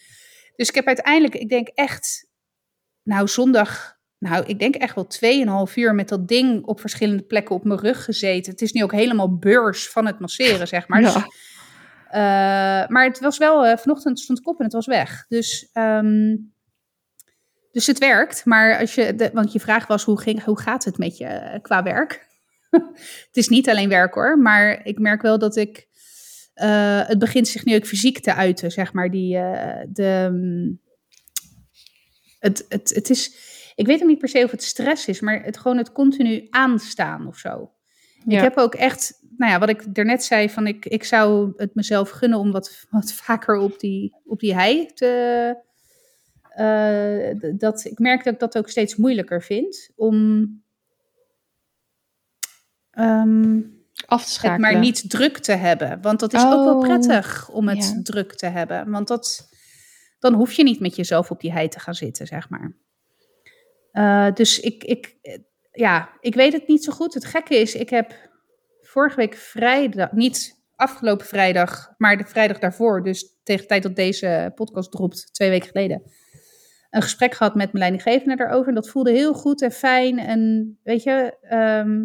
Dus 0.56 0.70
ik 0.70 0.76
heb 0.76 0.86
uiteindelijk, 0.86 1.36
ik 1.36 1.50
denk 1.50 1.68
echt, 1.68 2.30
nou 3.04 3.28
zondag, 3.28 3.95
nou 4.30 4.46
ik 4.46 4.60
denk 4.60 4.76
echt 4.76 4.96
wel 4.96 5.68
2,5 5.68 5.74
uur 5.76 5.96
met 5.96 6.10
dat 6.10 6.28
ding 6.28 6.66
op 6.66 6.80
verschillende 6.80 7.24
plekken 7.24 7.56
op 7.56 7.64
mijn 7.64 7.80
rug 7.80 8.04
gezeten. 8.04 8.52
Het 8.52 8.62
is 8.62 8.72
nu 8.72 8.84
ook 8.84 8.92
helemaal 8.92 9.38
beurs 9.38 9.90
van 9.90 10.06
het 10.06 10.20
masseren, 10.20 10.68
zeg 10.68 10.88
maar. 10.88 11.02
Ja. 11.02 11.14
Dus, 11.14 11.24
uh, 12.08 12.88
maar 12.88 13.04
het 13.04 13.20
was 13.20 13.38
wel, 13.38 13.66
uh, 13.66 13.78
vanochtend 13.78 14.20
stond 14.20 14.40
ik 14.40 14.48
op 14.48 14.58
en 14.58 14.64
het 14.64 14.74
was 14.74 14.86
weg. 14.86 15.26
Dus, 15.28 15.70
um, 15.74 16.54
dus 17.72 17.88
het 17.88 17.98
werkt. 17.98 18.46
Maar 18.46 18.80
als 18.80 18.96
je, 18.96 19.16
de, 19.16 19.30
want 19.34 19.52
je 19.52 19.60
vraag 19.60 19.88
was, 19.88 20.04
hoe, 20.04 20.22
ging, 20.22 20.44
hoe 20.44 20.60
gaat 20.60 20.84
het 20.84 20.98
met 20.98 21.18
je 21.18 21.26
uh, 21.26 21.62
qua 21.62 21.84
werk? 21.84 22.28
het 23.28 23.30
is 23.32 23.48
niet 23.48 23.70
alleen 23.70 23.90
werk 23.90 24.14
hoor, 24.14 24.40
maar 24.40 24.86
ik 24.86 25.00
merk 25.00 25.22
wel 25.22 25.40
dat 25.40 25.56
ik 25.56 25.88
het 27.08 27.20
begint 27.20 27.48
zich 27.48 27.66
nu 27.66 27.76
ook 27.76 27.86
fysiek 27.86 28.20
te 28.20 28.34
uiten, 28.34 28.72
zeg 28.72 28.94
maar. 28.94 29.12
Die, 29.12 29.34
de, 29.88 30.28
um, 30.32 30.82
het, 32.40 32.66
het, 32.70 32.92
het 32.94 33.10
is, 33.10 33.36
ik 33.76 33.86
weet 33.86 34.02
ook 34.02 34.08
niet 34.08 34.20
per 34.20 34.30
se 34.30 34.44
of 34.44 34.52
het 34.52 34.64
stress 34.64 35.08
is, 35.08 35.20
maar 35.20 35.44
het 35.44 35.58
gewoon 35.58 35.78
het 35.78 35.92
continu 35.92 36.48
aanstaan 36.50 37.28
of 37.28 37.38
zo. 37.38 37.72
Ja. 38.26 38.38
Ik 38.38 38.44
heb 38.44 38.58
ook 38.58 38.76
echt 38.76 39.24
nou 39.38 39.52
ja, 39.52 39.60
wat 39.60 39.70
ik 39.70 39.84
er 39.94 40.06
net 40.06 40.24
zei, 40.24 40.50
van 40.50 40.68
ik, 40.68 40.86
ik 40.86 41.04
zou 41.04 41.54
het 41.58 41.76
mezelf 41.76 42.10
gunnen 42.10 42.40
om 42.40 42.52
wat, 42.52 42.86
wat 42.90 43.14
vaker 43.14 43.58
op 43.58 43.80
die, 43.80 44.16
op 44.26 44.40
die 44.40 44.54
hei 44.54 44.86
te. 44.94 45.56
eh, 46.50 47.58
dat, 47.58 47.86
ik 47.86 48.00
merk 48.00 48.24
dat 48.24 48.34
ik 48.34 48.40
dat 48.40 48.58
ook 48.58 48.70
steeds 48.70 48.96
moeilijker 48.96 49.42
vind 49.44 49.90
om 49.96 50.48
ehm, 52.92 53.62
Af 54.06 54.20
te 54.22 54.26
het 54.28 54.34
schakelen. 54.34 54.60
maar 54.72 54.80
niet 54.80 55.10
druk 55.10 55.38
te 55.38 55.52
hebben. 55.52 56.02
Want 56.02 56.20
dat 56.20 56.34
is 56.34 56.44
ook 56.44 56.64
wel 56.64 56.76
Oh, 56.76 56.80
prettig 56.82 57.50
om 57.50 57.68
het 57.68 57.94
ja. 57.96 58.02
druk 58.04 58.34
te 58.36 58.46
hebben. 58.46 58.92
Want 58.92 59.08
dat, 59.08 59.50
dan 60.20 60.34
hoef 60.34 60.52
je 60.52 60.64
niet 60.64 60.80
met 60.80 60.96
jezelf 60.96 61.32
op 61.32 61.42
die 61.42 61.52
hei 61.52 61.68
te 61.68 61.80
gaan 61.80 61.96
zitten, 61.96 62.28
zeg 62.28 62.50
maar. 62.50 62.76
Eh, 63.96 64.34
dus 64.34 64.60
ik, 64.60 64.84
ik, 64.84 65.18
eh, 65.22 65.38
ja, 65.72 66.10
ik 66.20 66.36
weet 66.36 66.54
het 66.54 66.68
niet 66.68 66.84
zo 66.84 66.92
goed. 66.92 67.14
Het 67.14 67.26
gekke 67.26 67.56
is, 67.56 67.76
ik 67.76 67.90
heb 67.90 68.14
vorige 68.82 69.16
week 69.16 69.36
vrijdag, 69.36 70.12
niet 70.12 70.64
afgelopen 70.76 71.26
vrijdag, 71.26 71.94
maar 71.98 72.18
de 72.18 72.26
vrijdag 72.26 72.60
daarvoor, 72.60 73.04
dus 73.04 73.36
tegen 73.44 73.62
de 73.62 73.68
tijd 73.68 73.84
dat 73.84 73.96
deze 73.96 74.52
podcast 74.56 74.92
dropt, 74.92 75.34
twee 75.34 75.50
weken 75.50 75.68
geleden, 75.68 76.02
een 76.90 77.02
gesprek 77.02 77.34
gehad 77.34 77.56
met 77.56 77.66
mijn 77.74 77.78
leidinggevende 77.78 78.36
daarover. 78.36 78.68
En 78.68 78.76
dat 78.76 78.90
voelde 78.90 79.12
heel 79.12 79.34
goed 79.34 79.62
en 79.62 79.72
fijn. 79.72 80.20
En 80.20 80.80
weet 80.84 81.04
je, 81.04 81.38
ehm, 81.42 82.04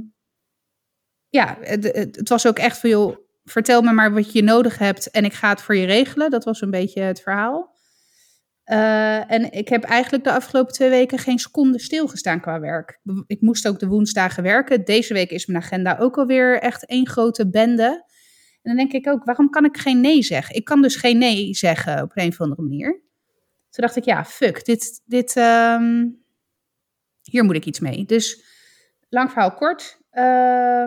ja, 1.28 1.56
het, 1.60 1.84
het, 1.84 2.28
was 2.28 2.46
ook 2.46 2.58
echt 2.58 2.78
van, 2.78 2.90
joh, 2.90 3.16
vertel 3.44 3.82
me 3.82 3.92
maar 3.92 4.12
wat 4.12 4.32
je 4.32 4.42
nodig 4.42 4.78
hebt 4.78 5.10
en 5.10 5.24
ik 5.24 5.32
ga 5.32 5.48
het 5.48 5.62
voor 5.62 5.76
je 5.76 5.86
regelen. 5.86 6.30
Dat 6.30 6.44
was 6.44 6.60
een 6.60 6.70
beetje 6.70 7.00
het 7.00 7.20
verhaal. 7.20 7.78
Eh, 8.70 9.30
en 9.30 9.52
ik 9.52 9.68
heb 9.68 9.84
eigenlijk 9.84 10.24
de 10.24 10.32
afgelopen 10.32 10.72
twee 10.72 10.90
weken 10.90 11.18
geen 11.18 11.38
seconde 11.38 11.78
stilgestaan 11.80 12.40
qua 12.40 12.60
werk. 12.60 13.00
Ik 13.26 13.40
moest 13.40 13.68
ook 13.68 13.78
de 13.78 13.86
woensdagen 13.86 14.42
werken. 14.42 14.84
Deze 14.84 15.14
week 15.14 15.30
is 15.30 15.46
mijn 15.46 15.62
agenda 15.62 15.96
ook 15.98 16.18
alweer 16.18 16.60
echt 16.60 16.86
één 16.86 17.08
grote 17.08 17.50
bende. 17.50 17.84
En 18.62 18.76
dan 18.76 18.76
denk 18.76 18.92
ik 18.92 19.08
ook, 19.12 19.24
waarom 19.24 19.50
kan 19.50 19.64
ik 19.64 19.76
geen 19.76 20.00
nee 20.00 20.22
zeggen? 20.22 20.54
Ik 20.54 20.64
kan 20.64 20.82
dus 20.82 20.96
geen 20.96 21.18
nee 21.18 21.54
zeggen 21.54 22.02
op 22.02 22.10
een 22.14 22.28
of 22.28 22.40
andere 22.40 22.62
manier. 22.62 22.90
Toen 23.70 23.84
dacht 23.84 23.96
ik, 23.96 24.04
ja, 24.04 24.24
fuck, 24.24 24.64
dit, 24.64 25.02
dit, 25.04 25.36
ehm, 25.36 26.06
hier 27.22 27.44
moet 27.44 27.56
ik 27.56 27.64
iets 27.66 27.80
mee. 27.80 28.04
Dus, 28.04 28.44
lang 29.08 29.30
verhaal 29.30 29.54
kort. 29.54 29.98
eh, 30.10 30.84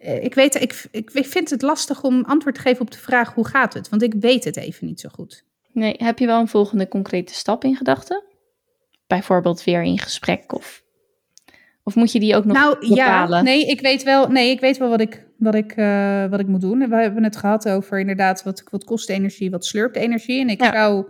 ik, 0.00 0.34
weet, 0.34 0.54
ik, 0.54 0.84
ik 0.90 1.26
vind 1.26 1.50
het 1.50 1.62
lastig 1.62 2.02
om 2.02 2.24
antwoord 2.24 2.54
te 2.54 2.60
geven 2.60 2.80
op 2.80 2.90
de 2.90 2.98
vraag 2.98 3.34
hoe 3.34 3.46
gaat 3.46 3.74
het? 3.74 3.88
Want 3.88 4.02
ik 4.02 4.14
weet 4.14 4.44
het 4.44 4.56
even 4.56 4.86
niet 4.86 5.00
zo 5.00 5.08
goed. 5.12 5.44
Nee, 5.72 5.94
heb 5.98 6.18
je 6.18 6.26
wel 6.26 6.40
een 6.40 6.48
volgende 6.48 6.88
concrete 6.88 7.34
stap 7.34 7.64
in 7.64 7.76
gedachten? 7.76 8.22
Bijvoorbeeld 9.06 9.64
weer 9.64 9.82
in 9.82 9.98
gesprek 9.98 10.52
of... 10.52 10.82
Of 11.82 11.94
moet 11.94 12.12
je 12.12 12.20
die 12.20 12.36
ook 12.36 12.44
nog 12.44 12.56
nou 12.56 12.88
bepalen? 12.88 13.36
ja, 13.36 13.42
nee, 13.42 13.66
ik 13.66 13.80
weet 13.80 14.02
wel, 14.02 14.28
nee, 14.28 14.50
ik 14.50 14.60
weet 14.60 14.78
wel 14.78 14.88
wat 14.88 15.00
ik, 15.00 15.26
wat, 15.36 15.54
ik, 15.54 15.72
eh, 15.72 16.26
wat 16.26 16.40
ik 16.40 16.46
moet 16.46 16.60
doen. 16.60 16.88
We 16.88 16.96
hebben 16.96 17.24
het 17.24 17.36
gehad 17.36 17.68
over 17.68 18.00
inderdaad 18.00 18.42
wat, 18.42 18.62
wat 18.70 18.84
kost 18.84 19.08
energie, 19.08 19.50
wat 19.50 19.64
slurpt 19.64 19.96
energie. 19.96 20.40
En 20.40 20.48
ik 20.48 20.60
Ja. 20.60 20.72
zou 20.72 21.08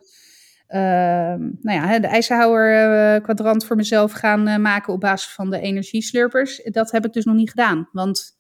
ehm, 0.67 1.41
nou 1.61 1.81
ja, 1.89 1.99
de 1.99 2.07
Eisenhower 2.07 3.21
kwadrant 3.21 3.65
voor 3.65 3.77
mezelf 3.77 4.13
gaan 4.13 4.47
eh, 4.47 4.57
maken 4.57 4.93
op 4.93 5.01
basis 5.01 5.33
van 5.33 5.51
de 5.51 5.61
energieslurpers. 5.61 6.63
Dat 6.65 6.91
heb 6.91 7.05
ik 7.07 7.13
dus 7.13 7.25
nog 7.25 7.35
niet 7.37 7.51
gedaan. 7.51 7.89
Want 7.93 8.39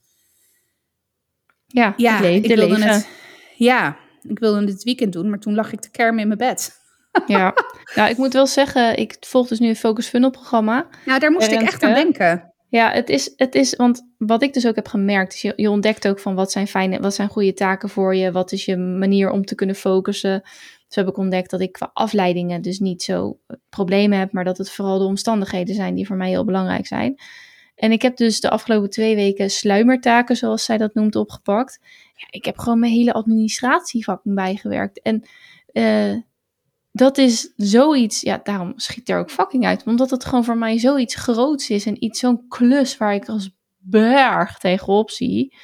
Ja, 1.73 1.95
ja, 1.97 2.16
het 2.16 2.25
ik 2.25 2.43
de 2.43 2.55
wilde 2.55 2.79
leven. 2.79 2.89
het. 2.93 3.09
Ja, 3.57 3.97
ik 4.23 4.39
wilde 4.39 4.59
het 4.59 4.66
dit 4.66 4.83
weekend 4.83 5.12
doen, 5.12 5.31
maar 5.31 5.39
toen 5.39 5.55
lag 5.55 5.73
ik 5.73 5.81
te 5.81 5.91
kermen 5.91 6.21
in 6.21 6.27
mijn 6.27 6.39
bed. 6.39 6.79
Ja. 7.27 7.55
nou, 7.95 8.11
ik 8.11 8.16
moet 8.16 8.33
wel 8.33 8.47
zeggen, 8.47 8.97
ik 8.97 9.16
volg 9.21 9.49
dus 9.49 9.59
nu 9.59 9.68
een 9.68 9.77
Focus 9.77 10.07
Funnel 10.07 10.31
programma. 10.31 10.87
Nou, 11.05 11.21
daar 11.21 11.31
moest 11.31 11.51
ik 11.51 11.61
echt 11.61 11.83
aan 11.83 11.93
Renske. 11.93 12.18
denken. 12.18 12.53
Ja, 12.68 12.91
het 12.91 13.09
is, 13.09 13.33
het 13.37 13.55
is, 13.55 13.77
want 13.77 14.03
wat 14.18 14.43
ik 14.43 14.53
dus 14.53 14.66
ook 14.66 14.75
heb 14.75 14.89
gemerkt, 14.89 15.35
is 15.35 15.43
je, 15.43 15.53
je 15.57 15.71
ontdekt 15.71 16.09
ook 16.09 16.18
van 16.18 16.35
wat 16.35 16.53
zijn 16.53 16.66
fijne, 16.66 17.01
wat 17.01 17.14
zijn 17.14 17.29
goede 17.29 17.55
taken 17.55 17.89
voor 17.89 18.16
je, 18.16 18.33
wat 18.33 18.53
is 18.53 18.64
je 18.64 18.77
manier 18.77 19.31
om 19.31 19.45
te 19.45 19.55
kunnen 19.55 19.77
focussen. 19.77 20.41
Dus 20.87 20.97
heb 20.97 21.09
ik 21.09 21.16
ontdekt 21.16 21.51
dat 21.51 21.61
ik 21.61 21.73
qua 21.73 21.91
afleidingen 21.93 22.62
dus 22.62 22.79
niet 22.79 23.03
zo 23.03 23.39
eh, 23.47 23.57
problemen 23.68 24.18
heb, 24.18 24.33
maar 24.33 24.45
dat 24.45 24.59
het 24.59 24.71
vooral 24.71 24.99
de 24.99 25.05
omstandigheden 25.05 25.75
zijn 25.75 25.95
die 25.95 26.07
voor 26.07 26.16
mij 26.16 26.29
heel 26.29 26.45
belangrijk 26.45 26.87
zijn. 26.87 27.21
En 27.81 27.93
ik 27.93 28.03
heb 28.03 28.16
dus 28.16 28.41
de 28.41 28.51
afgelopen 28.51 28.91
twee 28.91 29.14
weken 29.14 29.51
sluimertaken, 29.51 30.37
zoals 30.37 30.64
zij 30.64 30.78
dat 30.78 30.95
noemt, 30.95 31.16
opgepakt. 31.16 31.78
Ja, 32.14 32.26
ik 32.31 32.45
heb 32.45 32.59
gewoon 32.59 32.78
mijn 32.78 32.93
hele 32.93 33.12
administratievakken 33.12 34.35
bijgewerkt. 34.35 35.03
En 35.03 35.22
eh, 35.72 36.14
dat 36.93 37.18
is 37.18 37.53
zoiets, 37.57 38.20
ja, 38.20 38.41
daarom 38.43 38.72
schiet 38.76 39.09
er 39.09 39.18
ook 39.18 39.31
fucking 39.31 39.66
uit. 39.66 39.87
Omdat 39.87 40.11
het 40.11 40.24
gewoon 40.24 40.45
voor 40.45 40.59
mij 40.59 40.78
zoiets 40.78 41.14
groots 41.14 41.70
is 41.70 41.87
en 41.87 42.05
iets, 42.05 42.18
zo'n 42.18 42.49
klus 42.49 42.97
waar 42.97 43.14
ik 43.14 43.28
als 43.28 43.51
berg 43.76 44.59
tegenop 44.59 45.11
zie. 45.11 45.55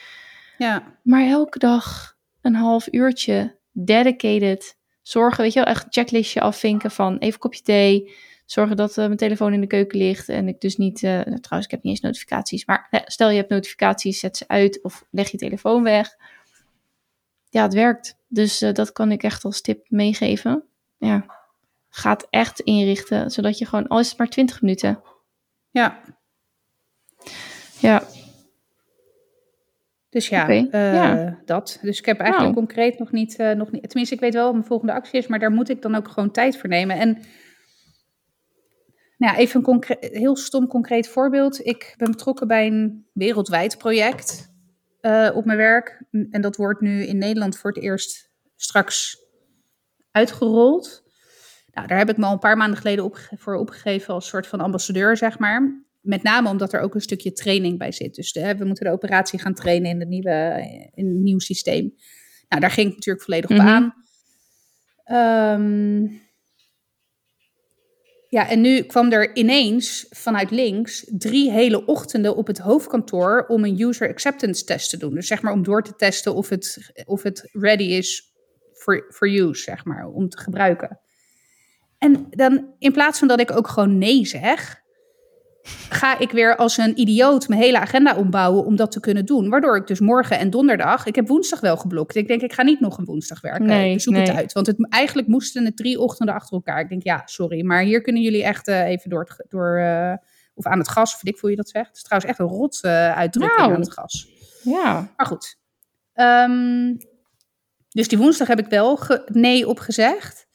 Ja, 0.59 0.99
Maar 1.03 1.27
elke 1.27 1.59
dag 1.59 2.17
een 2.41 2.55
half 2.55 2.89
uurtje 2.91 3.59
dedicated. 3.73 4.77
Zorgen, 5.03 5.43
weet 5.43 5.53
je 5.53 5.59
wel, 5.59 5.69
echt 5.69 5.85
een 5.85 5.93
checklistje 5.93 6.41
afvinken 6.41 6.91
van 6.91 7.12
even 7.14 7.27
een 7.27 7.39
kopje 7.39 7.62
thee. 7.62 8.14
Zorgen 8.47 8.77
dat 8.77 8.91
eh, 8.91 9.05
mijn 9.05 9.17
telefoon 9.17 9.53
in 9.53 9.61
de 9.61 9.67
keuken 9.67 9.99
ligt 9.99 10.29
en 10.29 10.49
ik 10.49 10.61
dus 10.61 10.77
niet, 10.77 11.03
eh, 11.03 11.11
nou, 11.11 11.41
trouwens 11.41 11.65
ik 11.65 11.71
heb 11.71 11.83
niet 11.83 11.93
eens 11.93 12.01
notificaties. 12.01 12.65
Maar 12.65 13.05
stel 13.07 13.31
je 13.31 13.37
hebt 13.37 13.51
notificaties, 13.51 14.19
zet 14.21 14.37
ze 14.37 14.45
uit 14.49 14.83
of 14.83 15.07
leg 15.11 15.31
je 15.31 15.37
telefoon 15.37 15.83
weg. 15.83 16.17
Ja, 17.51 17.63
het 17.63 17.75
werkt. 17.75 18.17
Dus 18.29 18.63
eh, 18.63 18.73
dat 18.73 18.93
kan 18.93 19.13
ik 19.13 19.23
echt 19.23 19.45
als 19.45 19.61
tip 19.61 19.87
meegeven. 19.91 20.65
Ja, 20.99 21.27
gaat 21.89 22.27
echt 22.31 22.61
inrichten, 22.61 23.31
zodat 23.31 23.59
je 23.59 23.67
gewoon, 23.67 23.87
al 23.89 23.99
is 23.99 24.09
het 24.09 24.19
maar 24.19 24.29
20 24.29 24.63
minuten. 24.63 25.03
ja. 25.71 26.01
Ja, 27.79 28.03
Dus 30.09 30.29
ja, 30.29 31.39
dat. 31.45 31.79
Dus 31.83 31.99
ik 31.99 32.05
heb 32.07 32.19
eigenlijk 32.21 32.55
Nou. 32.55 32.67
concreet 32.67 32.99
nog 32.99 33.13
niet, 33.13 33.39
nog 33.39 33.71
niet... 33.71 33.89
Tenminste, 33.89 34.15
ik 34.15 34.21
weet 34.21 34.35
wel 34.35 34.45
wat 34.45 34.53
mijn 34.53 34.65
volgende 34.65 34.93
actie 34.93 35.19
is, 35.19 35.27
maar 35.27 35.39
daar 35.39 35.51
moet 35.51 35.69
ik 35.69 35.83
dan 35.83 35.95
ook 35.95 36.09
gewoon 36.09 36.31
tijd 36.31 36.57
voor 36.59 36.69
nemen. 36.69 36.99
En 36.99 37.19
nou 39.17 39.37
even 39.37 39.69
een 39.69 39.85
heel 39.99 40.37
stom 40.37 40.67
concreet 40.67 41.09
voorbeeld. 41.09 41.67
Ik 41.67 41.95
ben 41.97 42.11
betrokken 42.11 42.47
bij 42.47 42.67
een 42.67 43.07
wereldwijd 43.12 43.79
project 43.79 44.53
eh, 45.01 45.31
op 45.35 45.45
mijn 45.45 45.59
werk. 45.59 46.03
En 46.31 46.41
dat 46.41 46.57
wordt 46.57 46.81
nu 46.81 47.03
in 47.03 47.19
Nederland 47.19 47.59
voor 47.59 47.71
het 47.73 47.83
eerst 47.83 48.31
straks 48.57 49.19
uitgerold. 50.11 51.05
Nou, 51.73 51.87
daar 51.89 51.99
heb 51.99 52.11
ik 52.11 52.17
me 52.17 52.25
al 52.25 52.33
een 52.33 52.39
paar 52.39 52.57
maanden 52.57 52.79
geleden 52.79 53.12
voor 53.37 53.55
opgegeven 53.55 54.14
als 54.14 54.29
soort 54.29 54.47
van 54.47 54.61
ambassadeur, 54.61 55.17
zeg 55.17 55.39
maar. 55.39 55.85
Met 56.01 56.23
name 56.23 56.49
omdat 56.49 56.73
er 56.73 56.81
ook 56.81 56.95
een 56.95 57.01
stukje 57.01 57.33
training 57.33 57.79
bij 57.79 57.93
zit. 57.93 58.14
Dus 58.14 58.33
de, 58.33 58.57
we 58.57 58.64
moeten 58.64 58.85
de 58.85 58.93
operatie 58.93 59.39
gaan 59.39 59.55
trainen 59.55 59.91
in, 59.91 59.99
de 59.99 60.07
nieuwe, 60.07 60.61
in 60.95 61.07
een 61.07 61.23
nieuw 61.23 61.39
systeem. 61.39 61.95
Nou, 62.49 62.61
daar 62.61 62.71
ging 62.71 62.89
ik 62.89 62.95
natuurlijk 62.95 63.25
volledig 63.25 63.51
op 63.51 63.57
Mhm. 63.57 63.67
aan. 63.67 63.95
Ehm, 65.05 66.07
ja, 68.29 68.49
en 68.49 68.61
nu 68.61 68.83
kwam 68.83 69.12
er 69.12 69.37
ineens 69.37 70.07
vanuit 70.11 70.51
links 70.51 71.05
drie 71.09 71.51
hele 71.51 71.85
ochtenden 71.87 72.37
op 72.37 72.47
het 72.47 72.59
hoofdkantoor 72.59 73.45
om 73.49 73.64
een 73.64 73.81
user 73.81 74.09
acceptance 74.09 74.64
test 74.64 74.91
te 74.91 74.97
doen. 74.97 75.14
Dus 75.14 75.27
zeg 75.27 75.43
maar 75.43 75.53
om 75.53 75.62
door 75.62 75.83
te 75.83 75.97
testen 75.97 76.35
of 76.35 76.49
het, 76.49 76.93
of 77.05 77.22
het 77.22 77.49
ready 77.53 77.83
is 77.83 78.35
for, 78.72 79.07
for 79.11 79.29
use, 79.29 79.62
zeg 79.62 79.85
maar, 79.85 80.07
om 80.07 80.29
te 80.29 80.39
gebruiken. 80.39 81.01
En 81.99 82.27
dan 82.31 82.74
in 82.79 82.93
plaats 82.93 83.18
van 83.18 83.29
dat 83.29 83.41
ik 83.41 83.57
ook 83.57 83.68
gewoon 83.68 83.99
nee 83.99 84.27
zeg, 84.27 84.83
ga 85.89 86.19
ik 86.19 86.31
weer 86.31 86.57
als 86.57 86.77
een 86.77 87.01
idioot 87.01 87.49
mijn 87.49 87.61
hele 87.61 87.81
agenda 87.81 88.17
ombouwen 88.17 88.64
om 88.64 88.77
dat 88.77 88.93
te 88.93 89.01
kunnen 89.01 89.27
doen. 89.27 89.49
Waardoor 89.49 89.77
ik 89.77 89.87
dus 89.87 90.01
morgen 90.01 90.39
en 90.39 90.51
donderdag, 90.51 91.07
ik 91.07 91.14
heb 91.14 91.29
woensdag 91.29 91.61
wel 91.61 91.77
geblokt. 91.77 92.14
Ik 92.14 92.29
denk, 92.29 92.41
ik 92.41 92.53
ga 92.53 92.62
niet 92.62 92.81
nog 92.81 92.99
een 92.99 93.05
woensdag 93.05 93.41
werken. 93.41 93.67
Nee, 93.67 93.93
ik 93.93 94.01
zoek 94.01 94.14
nee. 94.14 94.23
het 94.27 94.37
uit. 94.37 94.53
Want 94.53 94.67
het, 94.67 94.89
eigenlijk 94.89 95.29
moesten 95.29 95.64
het 95.64 95.77
drie 95.77 96.01
ochtenden 96.01 96.35
achter 96.35 96.53
elkaar. 96.55 96.81
Ik 96.81 96.89
denk, 96.89 97.03
ja, 97.03 97.23
sorry, 97.25 97.64
maar 97.64 97.83
hier 97.83 98.01
kunnen 98.01 98.23
jullie 98.23 98.45
echt 98.45 98.69
eh, 98.69 98.85
even 98.85 99.11
door, 99.11 99.21
het, 99.21 99.47
door 99.49 99.79
eh, 99.79 100.14
of 100.55 100.67
aan 100.67 100.79
het 100.79 100.89
gas, 100.89 101.14
of 101.14 101.25
ik 101.25 101.39
hoe 101.39 101.51
je 101.51 101.57
dat 101.57 101.69
zegt. 101.69 101.87
Het 101.87 101.97
is 101.97 102.03
trouwens 102.03 102.31
echt 102.31 102.41
een 102.41 102.57
rot 102.57 102.83
eh, 102.83 103.17
uitdrukking 103.17 103.59
Nou. 103.59 103.75
aan 103.75 103.81
het 103.81 103.93
gas. 103.93 104.29
ja. 104.62 105.12
Maar 105.17 105.27
goed. 105.27 105.59
Ehm, 106.12 106.95
dus 107.89 108.09
die 108.09 108.19
woensdag 108.19 108.49
heb 108.49 108.59
ik 108.59 108.67
wel 108.67 108.99
nee 109.27 109.69
op 109.69 109.79
gezegd. 109.79 110.46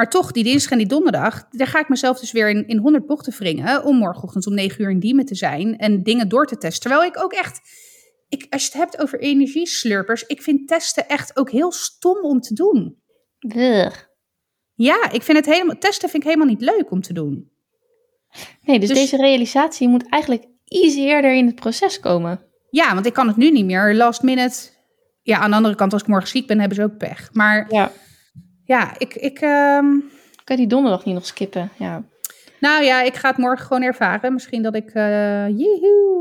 Maar 0.00 0.10
toch, 0.10 0.32
die 0.32 0.44
dinsdag 0.44 0.70
en 0.72 0.78
die 0.78 0.86
donderdag, 0.86 1.48
daar 1.50 1.66
ga 1.66 1.78
ik 1.78 1.88
mezelf 1.88 2.20
dus 2.20 2.32
weer 2.32 2.50
in, 2.50 2.66
in 2.66 2.78
100 2.78 3.06
bochten 3.06 3.32
wringen. 3.38 3.84
Om 3.84 3.96
morgenochtend 3.96 4.46
om 4.46 4.54
9 4.54 4.82
uur 4.82 4.90
in 4.90 4.98
Diemen 4.98 5.24
te 5.24 5.34
zijn 5.34 5.78
en 5.78 6.02
dingen 6.02 6.28
door 6.28 6.46
te 6.46 6.56
testen. 6.56 6.80
Terwijl 6.80 7.10
ik 7.10 7.22
ook 7.22 7.32
echt, 7.32 7.60
ik, 8.28 8.46
als 8.50 8.62
je 8.62 8.68
het 8.68 8.78
hebt 8.78 9.00
over 9.02 9.20
energieslurpers, 9.20 10.24
ik 10.26 10.42
vind 10.42 10.68
testen 10.68 11.08
echt 11.08 11.36
ook 11.36 11.50
heel 11.50 11.72
stom 11.72 12.18
om 12.22 12.40
te 12.40 12.54
doen. 12.54 12.96
Ja, 14.74 15.10
ik 15.10 15.22
vind 15.22 15.38
het 15.38 15.46
helemaal, 15.46 15.78
testen 15.78 16.08
vind 16.08 16.22
ik 16.22 16.28
helemaal 16.28 16.54
niet 16.54 16.60
leuk 16.60 16.90
om 16.90 17.00
te 17.00 17.12
doen. 17.12 17.50
Nee, 18.62 18.78
dus, 18.78 18.88
Dus- 18.88 18.98
deze 18.98 19.16
realisatie 19.16 19.88
moet 19.88 20.08
eigenlijk 20.08 20.44
iets 20.64 20.96
eerder 20.96 21.34
in 21.34 21.46
het 21.46 21.54
proces 21.54 22.00
komen. 22.00 22.40
Ja, 22.70 22.94
want 22.94 23.06
ik 23.06 23.12
kan 23.12 23.26
het 23.26 23.36
nu 23.36 23.50
niet 23.50 23.64
meer 23.64 23.94
last 23.94 24.22
minute. 24.22 24.58
Ja, 25.22 25.38
aan 25.38 25.50
de 25.50 25.56
andere 25.56 25.74
kant, 25.74 25.92
als 25.92 26.02
ik 26.02 26.08
morgen 26.08 26.28
ziek 26.28 26.46
ben, 26.46 26.58
hebben 26.58 26.76
ze 26.76 26.82
ook 26.82 26.96
pech. 26.96 27.28
Maar 27.32 27.66
Ja. 27.70 27.92
Ja, 28.70 28.94
ik, 28.98 29.14
ik, 29.14 29.40
ehm, 29.40 29.88
Kan 30.44 30.56
je 30.56 30.56
die 30.56 30.66
donderdag 30.66 31.04
niet 31.04 31.14
nog 31.14 31.26
skippen? 31.26 31.70
Ja. 31.78 32.02
Nou 32.60 32.84
ja, 32.84 33.02
ik 33.02 33.14
ga 33.14 33.28
het 33.28 33.36
morgen 33.36 33.66
gewoon 33.66 33.82
ervaren. 33.82 34.32
Misschien 34.32 34.62
dat 34.62 34.74
ik 34.74 34.88
uh, 34.88 34.94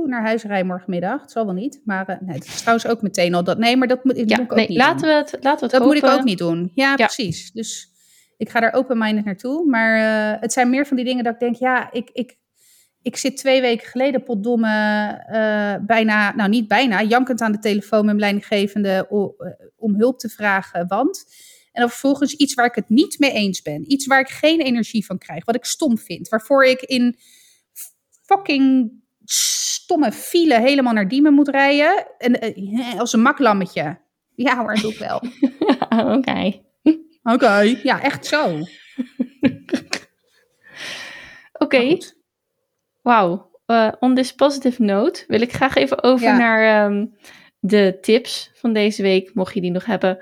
naar 0.06 0.22
huis 0.22 0.44
rij 0.44 0.64
morgenmiddag. 0.64 1.22
Het 1.22 1.32
zal 1.32 1.46
wel 1.46 1.54
niet. 1.54 1.82
Maar 1.86 2.10
uh, 2.10 2.16
nee, 2.20 2.36
het 2.36 2.46
is 2.46 2.60
trouwens 2.60 2.88
ook 2.88 3.02
meteen 3.02 3.34
al 3.34 3.44
dat. 3.44 3.58
Nee, 3.58 3.78
maar 3.78 3.88
dat 3.88 4.04
moet, 4.04 4.16
dat 4.16 4.30
Ja, 4.30 4.36
moet 4.36 4.46
ik 4.46 4.52
ook 4.52 4.58
nee, 4.58 4.68
niet 4.68 4.78
laten 4.78 4.98
doen. 4.98 5.10
we 5.10 5.16
het, 5.16 5.32
laten 5.32 5.60
we 5.60 5.64
het 5.64 5.72
Dat 5.72 5.84
moet 5.86 5.96
ik 5.96 6.06
ook 6.06 6.24
niet 6.24 6.38
doen. 6.38 6.72
Ja, 6.74 6.96
precies. 6.96 7.52
Dus 7.52 7.90
ik 8.38 8.50
ga 8.50 8.60
daar 8.60 8.74
open-minded 8.74 9.26
naartoe. 9.26 9.66
Maar 9.66 9.98
eh, 9.98 10.42
het 10.42 10.54
zijn 10.54 10.70
meer 10.70 10.88
van 10.88 10.96
die 10.96 11.06
dingen 11.06 11.24
dat 11.24 11.34
ik 11.34 11.40
denk, 11.40 11.56
ja, 11.56 11.92
ik, 11.92 12.10
ik, 12.14 12.38
ik 13.02 13.18
zit 13.18 13.38
twee 13.38 13.62
weken 13.62 13.88
geleden 13.88 14.24
potdomme 14.24 14.68
eh 15.28 15.86
bijna, 15.86 16.36
nou 16.36 16.50
niet 16.50 16.68
bijna, 16.68 17.02
jankend 17.02 17.42
aan 17.42 17.52
de 17.52 17.60
telefoon 17.60 18.06
met 18.06 18.16
mijn 18.16 18.20
leidinggevende 18.20 19.08
om 19.78 19.96
hulp 19.96 20.20
te 20.20 20.30
vragen. 20.30 20.88
Want, 20.88 21.26
en 21.72 21.82
dan 21.82 21.90
vervolgens 21.90 22.34
iets 22.34 22.54
waar 22.54 22.66
ik 22.66 22.76
het 22.76 22.90
niet 22.90 23.20
mee 23.20 23.32
eens 23.32 23.62
ben. 23.62 23.92
Iets 23.92 24.06
waar 24.06 24.20
ik 24.20 24.30
geen 24.30 24.62
energie 24.62 25.06
van 25.06 25.18
krijg, 25.18 25.46
wat 25.46 25.56
ik 25.56 25.66
stom 25.66 25.98
vind. 25.98 26.30
Waarvoor 26.30 26.66
ik 26.66 26.82
in 26.82 27.20
fucking 28.26 28.92
stomme 29.26 30.12
file 30.12 30.60
helemaal 30.60 30.94
naar 30.94 31.08
Diemen 31.08 31.34
moet 31.34 31.48
rijden. 31.50 32.08
En, 32.18 32.42
eh, 32.42 33.00
als 33.00 33.14
een 33.14 33.22
maklammetje. 33.22 33.98
Ja 34.36 34.58
hoor, 34.58 34.76
doe 34.76 34.92
ik 34.92 34.98
wel. 34.98 35.22
Oké. 36.18 36.62
Oké. 37.24 37.60
Ja, 37.84 38.02
echt 38.02 38.26
zo. 38.26 38.60
Oké. 41.54 41.98
Wauw. 43.02 43.50
Eh, 43.66 43.92
on 44.00 44.16
this 44.16 44.34
positive 44.36 44.82
note 44.84 45.24
wil 45.28 45.42
ik 45.42 45.54
graag 45.54 45.76
even 45.76 46.04
over 46.04 46.28
Ja. 46.28 46.38
naar 46.38 46.86
ehm, 46.86 47.06
de 47.60 47.98
tips 48.02 48.52
van 48.54 48.74
deze 48.74 49.02
week, 49.02 49.34
mocht 49.34 49.54
je 49.54 49.62
die 49.62 49.72
nog 49.72 49.86
hebben. 49.86 50.18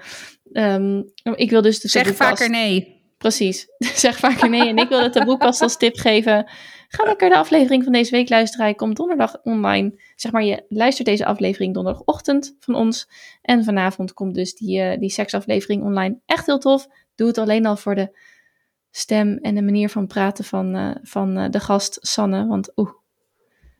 Ehm, 0.52 1.02
ik 1.36 1.50
wil 1.50 1.62
dus 1.62 1.80
de 1.80 1.88
Zeg 1.88 2.04
taboekast- 2.04 2.30
vaker 2.30 2.50
nee. 2.50 2.96
Precies. 3.18 3.68
zeg 4.06 4.18
vaker 4.18 4.50
nee. 4.50 4.68
En 4.68 4.78
ik 4.78 4.90
wil 4.90 5.00
de 5.00 5.10
taboekast 5.10 5.62
als 5.62 5.78
tip 5.78 5.96
geven. 5.98 6.50
Ga 6.88 7.04
lekker 7.04 7.30
de 7.30 7.38
aflevering 7.38 7.84
van 7.84 7.94
deze 7.94 8.12
week 8.12 8.30
luisteren. 8.30 8.66
Hij 8.66 8.76
komt 8.76 8.96
donderdag 8.96 9.42
online. 9.44 10.02
Zeg 10.16 10.32
maar, 10.32 10.44
je 10.44 10.66
luistert 10.70 11.08
deze 11.08 11.26
aflevering 11.26 11.74
donderdagochtend 11.74 12.56
van 12.60 12.76
ons. 12.76 13.10
En 13.42 13.64
vanavond 13.64 14.14
komt 14.14 14.36
dus 14.36 14.56
die, 14.56 14.82
eh, 14.82 15.00
die 15.00 15.10
seksaflevering 15.10 15.84
online. 15.84 16.20
Echt 16.26 16.46
heel 16.46 16.58
tof. 16.60 16.88
Doe 17.16 17.28
het 17.28 17.38
alleen 17.38 17.66
al 17.66 17.76
voor 17.78 17.96
de 17.96 18.18
stem 18.92 19.38
en 19.38 19.56
de 19.56 19.62
manier 19.62 19.90
van 19.90 20.08
praten 20.08 20.44
van, 20.44 20.76
eh, 20.76 20.96
van 21.02 21.38
eh, 21.38 21.50
de 21.50 21.60
gast 21.60 21.98
Sanne. 22.02 22.48
Want 22.48 22.72
oeh, 22.76 22.92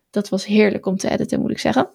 dat 0.10 0.30
was 0.30 0.46
heerlijk 0.46 0.86
om 0.86 0.98
te 0.98 1.10
editen, 1.10 1.42
moet 1.42 1.52
ik 1.52 1.60
zeggen. 1.60 1.90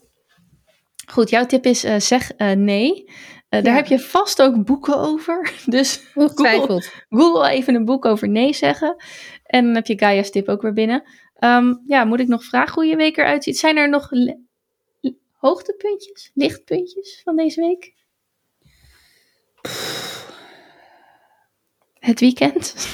Goed, 1.06 1.30
jouw 1.30 1.46
tip 1.46 1.64
is 1.64 1.80
zeg 1.98 2.36
nee. 2.56 3.10
Eh, 3.52 3.62
daar 3.62 3.72
Ja. 3.72 3.78
heb 3.78 3.86
je 3.86 3.98
vast 3.98 4.42
ook 4.42 4.64
boeken 4.64 4.96
over. 4.98 5.52
Dus 5.66 6.02
Ongetwijfeld. 6.14 6.90
Google 7.08 7.48
even 7.50 7.74
een 7.74 7.84
boek 7.84 8.04
over 8.04 8.28
nee 8.28 8.52
zeggen. 8.52 8.96
En 9.44 9.64
dan 9.64 9.74
heb 9.74 9.86
je 9.86 9.98
Gaia's 9.98 10.30
tip 10.30 10.48
ook 10.48 10.62
weer 10.62 10.72
binnen. 10.72 11.02
Ehm, 11.34 11.74
ja, 11.86 12.04
moet 12.04 12.20
ik 12.20 12.28
nog 12.28 12.44
vragen 12.44 12.74
hoe 12.74 12.84
je 12.86 12.96
week 12.96 13.16
eruit 13.16 13.44
ziet? 13.44 13.58
Zijn 13.58 13.76
er 13.76 13.88
nog 13.88 14.10
hoogtepuntjes, 15.32 16.30
lichtpuntjes 16.34 17.20
van 17.24 17.36
deze 17.36 17.60
week? 17.60 17.94
Het 21.98 22.20
weekend? 22.20 22.88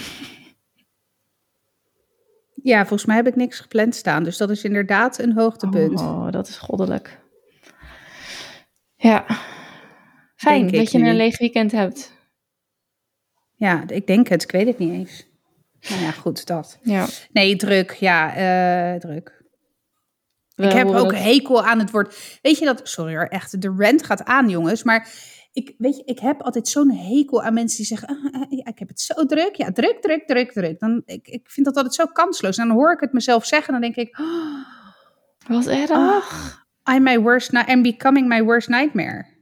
Ja, 2.63 2.79
volgens 2.79 3.05
mij 3.05 3.17
heb 3.17 3.27
ik 3.27 3.37
niks 3.37 3.61
gepland 3.61 3.95
staan. 3.95 4.23
Dus 4.25 4.37
dat 4.37 4.51
is 4.51 4.65
inderdaad 4.65 5.19
een 5.19 5.33
hoogtepunt. 5.33 6.01
Oh, 6.01 6.31
dat 6.31 6.49
is 6.49 6.59
goddelijk. 6.59 7.19
Ja. 8.97 9.27
Fijn 10.39 10.67
ik 10.67 10.73
dat 10.73 10.91
je 10.91 10.99
nu. 10.99 11.09
een 11.09 11.17
leeg 11.17 11.39
weekend 11.39 11.73
hebt. 11.73 12.13
Ja, 13.55 13.85
ik 13.87 14.07
denk 14.07 14.29
het. 14.29 14.43
Ik 14.43 14.51
weet 14.51 14.67
het 14.67 14.79
niet 14.79 14.93
eens. 14.93 15.27
Nou 15.89 16.03
ja, 16.03 16.11
goed, 16.11 16.47
dat. 16.47 16.79
Ja. 16.83 17.07
Nee, 17.33 17.57
druk. 17.57 17.93
Ja, 17.93 18.35
eh, 18.35 19.01
druk. 19.01 19.45
we 20.55 20.65
ik 20.65 20.73
heb 20.73 20.87
ook 20.87 21.15
hekel 21.15 21.65
aan 21.65 21.79
het 21.79 21.91
woord. 21.91 22.39
Weet 22.43 22.59
je 22.59 22.65
dat? 22.65 22.81
Sorry 22.83 23.15
hoor, 23.15 23.27
echt. 23.27 23.61
De 23.61 23.75
rant 23.79 24.05
gaat 24.05 24.25
aan, 24.25 24.49
jongens. 24.49 24.83
Maar 24.83 25.09
ik, 25.53 25.75
weet 25.79 25.97
je, 25.97 26.03
ik 26.05 26.19
heb 26.19 26.43
altijd 26.43 26.69
zo'n 26.69 26.91
hekel 26.91 27.43
aan 27.43 27.55
mensen 27.55 27.77
die 27.77 27.87
zeggen: 27.87 28.09
ah, 28.09 28.43
ah, 28.43 28.51
ja, 28.51 28.67
Ik 28.67 28.79
heb 28.79 28.89
het 28.89 29.01
zo 29.01 29.27
druk. 29.27 29.55
Ja, 29.55 29.73
druk, 29.73 30.03
druk, 30.03 30.27
druk, 30.27 30.53
druk. 30.53 30.81
Dan, 30.81 31.03
ik, 31.05 31.29
ik 31.29 31.51
vind 31.51 31.67
dat 31.67 31.77
altijd 31.77 31.95
zo 31.95 32.07
kansloos. 32.07 32.59
En 32.59 32.69
dan 32.69 32.77
hoor 32.77 32.93
ik 32.93 33.01
het 33.01 33.13
mezelf 33.13 33.47
zeggen. 33.47 33.75
En 33.75 33.81
dan 33.81 33.93
denk 33.93 34.09
ik: 34.09 34.19
oh, 34.19 35.57
Wat 35.57 35.67
erg. 35.67 35.91
Ah. 35.91 36.25
I'm, 36.95 37.03
my 37.03 37.21
worst 37.21 37.53
I'm 37.53 37.83
becoming 37.83 38.29
my 38.29 38.43
worst 38.43 38.69
nightmare. 38.69 39.38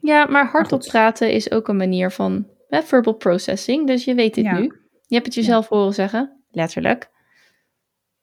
Ja, 0.00 0.24
maar 0.26 0.46
hardop 0.50 0.80
praten 0.80 1.32
is 1.32 1.50
ook 1.50 1.68
een 1.68 1.76
manier 1.76 2.10
van 2.10 2.46
hè, 2.68 2.82
verbal 2.82 3.12
processing. 3.14 3.86
Dus 3.86 4.04
je 4.04 4.14
weet 4.14 4.34
dit 4.34 4.44
Ja. 4.44 4.58
nu. 4.58 4.62
Je 5.06 5.14
hebt 5.14 5.26
het 5.26 5.34
jezelf 5.34 5.68
horen 5.68 5.92
zeggen. 5.94 6.42
Letterlijk. 6.50 7.10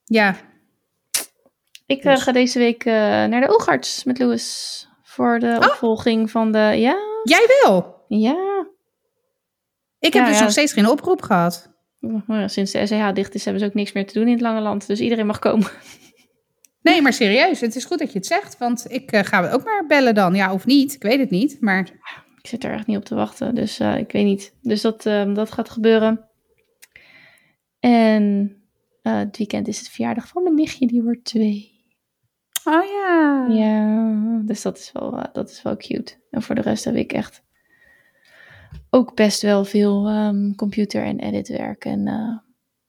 Ja, 0.03 0.35
Ik 1.85 2.03
eh, 2.03 2.11
Dus. 2.13 2.23
ga 2.23 2.31
deze 2.31 2.59
week 2.59 2.85
eh, 2.85 2.93
naar 2.93 3.41
de 3.41 3.49
oogarts 3.49 4.03
met 4.03 4.19
Louis. 4.19 4.87
Voor 5.03 5.39
de 5.39 5.55
opvolging 5.59 6.31
van 6.31 6.51
de... 6.51 6.57
Ja, 6.59 6.95
jij 7.23 7.47
wel. 7.63 8.03
ja. 8.07 8.65
Ik 9.99 10.13
heb 10.13 10.23
Ja, 10.23 10.29
dus 10.29 10.39
nog 10.39 10.51
steeds 10.51 10.73
geen 10.73 10.89
oproep 10.89 11.21
gehad. 11.21 11.71
Sinds 12.45 12.71
de 12.71 12.85
SEH 12.85 13.13
dicht 13.13 13.35
is, 13.35 13.43
hebben 13.43 13.61
ze 13.63 13.67
ook 13.67 13.73
niks 13.75 13.91
meer 13.91 14.05
te 14.07 14.13
doen 14.13 14.25
in 14.27 14.31
het 14.33 14.41
lange 14.41 14.61
land. 14.61 14.87
Dus 14.87 14.99
iedereen 14.99 15.25
mag 15.25 15.39
komen. 15.39 15.67
Nee, 16.87 17.01
maar 17.01 17.13
serieus, 17.13 17.61
het 17.61 17.75
is 17.75 17.85
goed 17.85 17.99
dat 17.99 18.11
je 18.11 18.17
het 18.17 18.27
zegt. 18.27 18.57
Want 18.57 18.91
ik 18.91 19.11
eh, 19.11 19.23
ga 19.23 19.51
ook 19.51 19.63
maar 19.63 19.85
bellen 19.87 20.15
dan. 20.15 20.35
Ja, 20.35 20.53
of 20.53 20.65
niet. 20.65 20.93
Ik 20.93 21.01
weet 21.01 21.19
het 21.19 21.29
niet. 21.29 21.61
Maar 21.61 21.79
Ik 22.37 22.47
zit 22.47 22.63
er 22.63 22.73
echt 22.73 22.87
niet 22.87 22.97
op 22.97 23.05
te 23.05 23.15
wachten. 23.15 23.55
Dus 23.55 23.79
eh, 23.79 23.97
ik 23.97 24.11
weet 24.11 24.25
niet. 24.25 24.55
Dus 24.61 24.81
dat, 24.81 25.05
eh, 25.05 25.33
dat 25.33 25.51
gaat 25.51 25.69
gebeuren. 25.69 26.29
En 27.79 28.55
eh, 29.01 29.17
het 29.17 29.37
weekend 29.37 29.67
is 29.67 29.77
het 29.79 29.89
verjaardag 29.89 30.27
van 30.27 30.43
mijn 30.43 30.55
nichtje. 30.55 30.87
Die 30.87 31.03
wordt 31.03 31.23
twee. 31.23 31.75
Oh 32.63 32.83
ja. 32.83 33.47
Ja, 33.49 34.41
dus 34.45 34.61
dat 34.61 34.77
is, 34.77 34.91
wel, 34.91 35.29
dat 35.33 35.49
is 35.49 35.61
wel 35.61 35.77
cute. 35.77 36.13
En 36.31 36.41
voor 36.41 36.55
de 36.55 36.61
rest 36.61 36.83
heb 36.83 36.95
ik 36.95 37.13
echt 37.13 37.43
ook 38.89 39.15
best 39.15 39.41
wel 39.41 39.65
veel 39.65 40.07
ehm, 40.07 40.55
computer- 40.55 41.03
en 41.03 41.19
editwerk. 41.19 41.85
En 41.85 42.03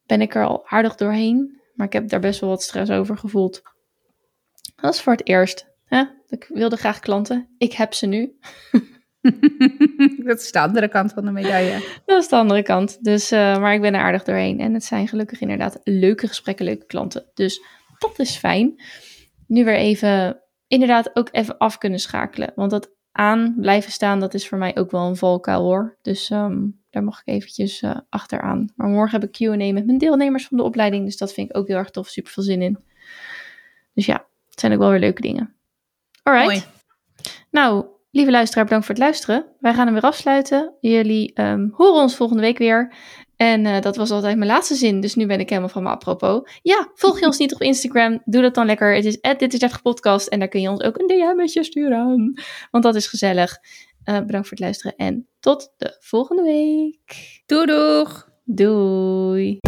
ben 0.06 0.20
ik 0.20 0.34
er 0.34 0.46
al 0.46 0.66
aardig 0.66 0.94
doorheen. 0.94 1.60
Maar 1.74 1.86
ik 1.86 1.92
heb 1.92 2.08
daar 2.08 2.20
best 2.20 2.40
wel 2.40 2.50
wat 2.50 2.62
stress 2.62 2.90
over 2.90 3.18
gevoeld. 3.18 3.62
Dat 4.80 4.94
is 4.94 5.00
voor 5.00 5.12
het 5.12 5.28
eerst. 5.28 5.66
Hè? 5.84 6.04
Ik 6.28 6.50
wilde 6.52 6.76
graag 6.76 7.00
klanten. 7.00 7.48
Ik 7.58 7.72
heb 7.72 7.94
ze 7.94 8.06
nu. 8.06 8.38
dat 10.26 10.40
is 10.40 10.52
de 10.52 10.60
andere 10.60 10.88
kant 10.88 11.12
van 11.12 11.24
de 11.24 11.30
medaille. 11.30 12.00
Dat 12.06 12.22
is 12.22 12.28
de 12.28 12.36
andere 12.36 12.62
kant. 12.62 13.04
Dus, 13.04 13.30
eh, 13.30 13.58
maar 13.58 13.74
ik 13.74 13.80
ben 13.80 13.94
er 13.94 14.00
aardig 14.00 14.24
doorheen. 14.24 14.60
En 14.60 14.74
het 14.74 14.84
zijn 14.84 15.08
gelukkig 15.08 15.40
inderdaad 15.40 15.80
leuke 15.84 16.28
gesprekken, 16.28 16.64
leuke 16.64 16.86
klanten. 16.86 17.30
Dus 17.34 17.62
dat 17.98 18.18
is 18.18 18.36
fijn. 18.36 18.82
Nu 19.46 19.64
weer 19.64 19.76
even, 19.76 20.42
inderdaad 20.66 21.16
ook 21.16 21.28
even 21.32 21.58
af 21.58 21.78
kunnen 21.78 21.98
schakelen. 21.98 22.52
Want 22.54 22.70
dat 22.70 22.96
aan 23.12 23.54
blijven 23.60 23.92
staan, 23.92 24.20
dat 24.20 24.34
is 24.34 24.48
voor 24.48 24.58
mij 24.58 24.76
ook 24.76 24.90
wel 24.90 25.06
een 25.06 25.16
valkuil 25.16 25.62
hoor. 25.62 25.98
Dus 26.02 26.30
ehm, 26.30 26.66
daar 26.90 27.04
mag 27.04 27.20
ik 27.20 27.34
eventjes 27.34 27.82
eh, 27.82 27.96
achteraan. 28.08 28.72
Maar 28.76 28.88
morgen 28.88 29.20
heb 29.20 29.28
ik 29.28 29.48
Q&A 29.48 29.72
met 29.72 29.86
mijn 29.86 29.98
deelnemers 29.98 30.46
van 30.46 30.56
de 30.56 30.62
opleiding. 30.62 31.04
Dus 31.04 31.16
dat 31.16 31.32
vind 31.32 31.50
ik 31.50 31.56
ook 31.56 31.68
heel 31.68 31.76
erg 31.76 31.90
tof. 31.90 32.08
Super 32.08 32.32
veel 32.32 32.42
zin 32.42 32.62
in. 32.62 32.78
Dus 33.94 34.06
ja, 34.06 34.27
het 34.58 34.66
zijn 34.66 34.72
ook 34.72 34.78
wel 34.78 34.90
weer 34.90 35.08
leuke 35.08 35.22
dingen. 35.22 35.54
Alright. 36.22 36.46
Mooi. 36.46 36.62
Nou, 37.50 37.86
lieve 38.10 38.30
luisteraar, 38.30 38.64
bedankt 38.64 38.86
voor 38.86 38.94
het 38.94 39.04
luisteren. 39.04 39.46
Wij 39.58 39.74
gaan 39.74 39.84
hem 39.84 39.94
weer 39.94 40.02
afsluiten. 40.02 40.74
Jullie 40.80 41.32
ehm, 41.34 41.68
horen 41.72 42.02
ons 42.02 42.16
volgende 42.16 42.42
week 42.42 42.58
weer. 42.58 42.94
En 43.36 43.66
eh, 43.66 43.80
dat 43.80 43.96
was 43.96 44.10
altijd 44.10 44.36
mijn 44.36 44.50
laatste 44.50 44.74
zin, 44.74 45.00
dus 45.00 45.14
nu 45.14 45.26
ben 45.26 45.40
ik 45.40 45.48
helemaal 45.48 45.68
van 45.70 45.82
me 45.82 45.88
apropos. 45.88 46.58
Ja, 46.62 46.90
volg 46.94 47.20
je 47.20 47.26
ons 47.26 47.38
niet 47.38 47.54
op 47.54 47.60
Instagram? 47.60 48.22
Doe 48.24 48.42
dat 48.42 48.54
dan 48.54 48.66
lekker. 48.66 48.94
Het 48.94 49.04
is 49.04 49.20
dit 49.20 49.52
is 49.52 49.58
30 49.58 49.82
podcast 49.82 50.26
en 50.26 50.38
daar 50.38 50.48
kun 50.48 50.60
je 50.60 50.70
ons 50.70 50.82
ook 50.82 50.98
een 50.98 51.06
DM'tje 51.06 51.64
sturen. 51.64 52.32
Want 52.70 52.84
dat 52.84 52.94
is 52.94 53.06
gezellig. 53.06 53.56
Eh, 54.04 54.14
bedankt 54.14 54.48
voor 54.48 54.56
het 54.56 54.60
luisteren 54.60 54.96
en 54.96 55.28
tot 55.40 55.72
de 55.76 55.96
volgende 56.00 56.42
week. 56.42 57.42
Doei 57.46 57.66
doeg. 57.66 58.28
Doei. 58.44 59.58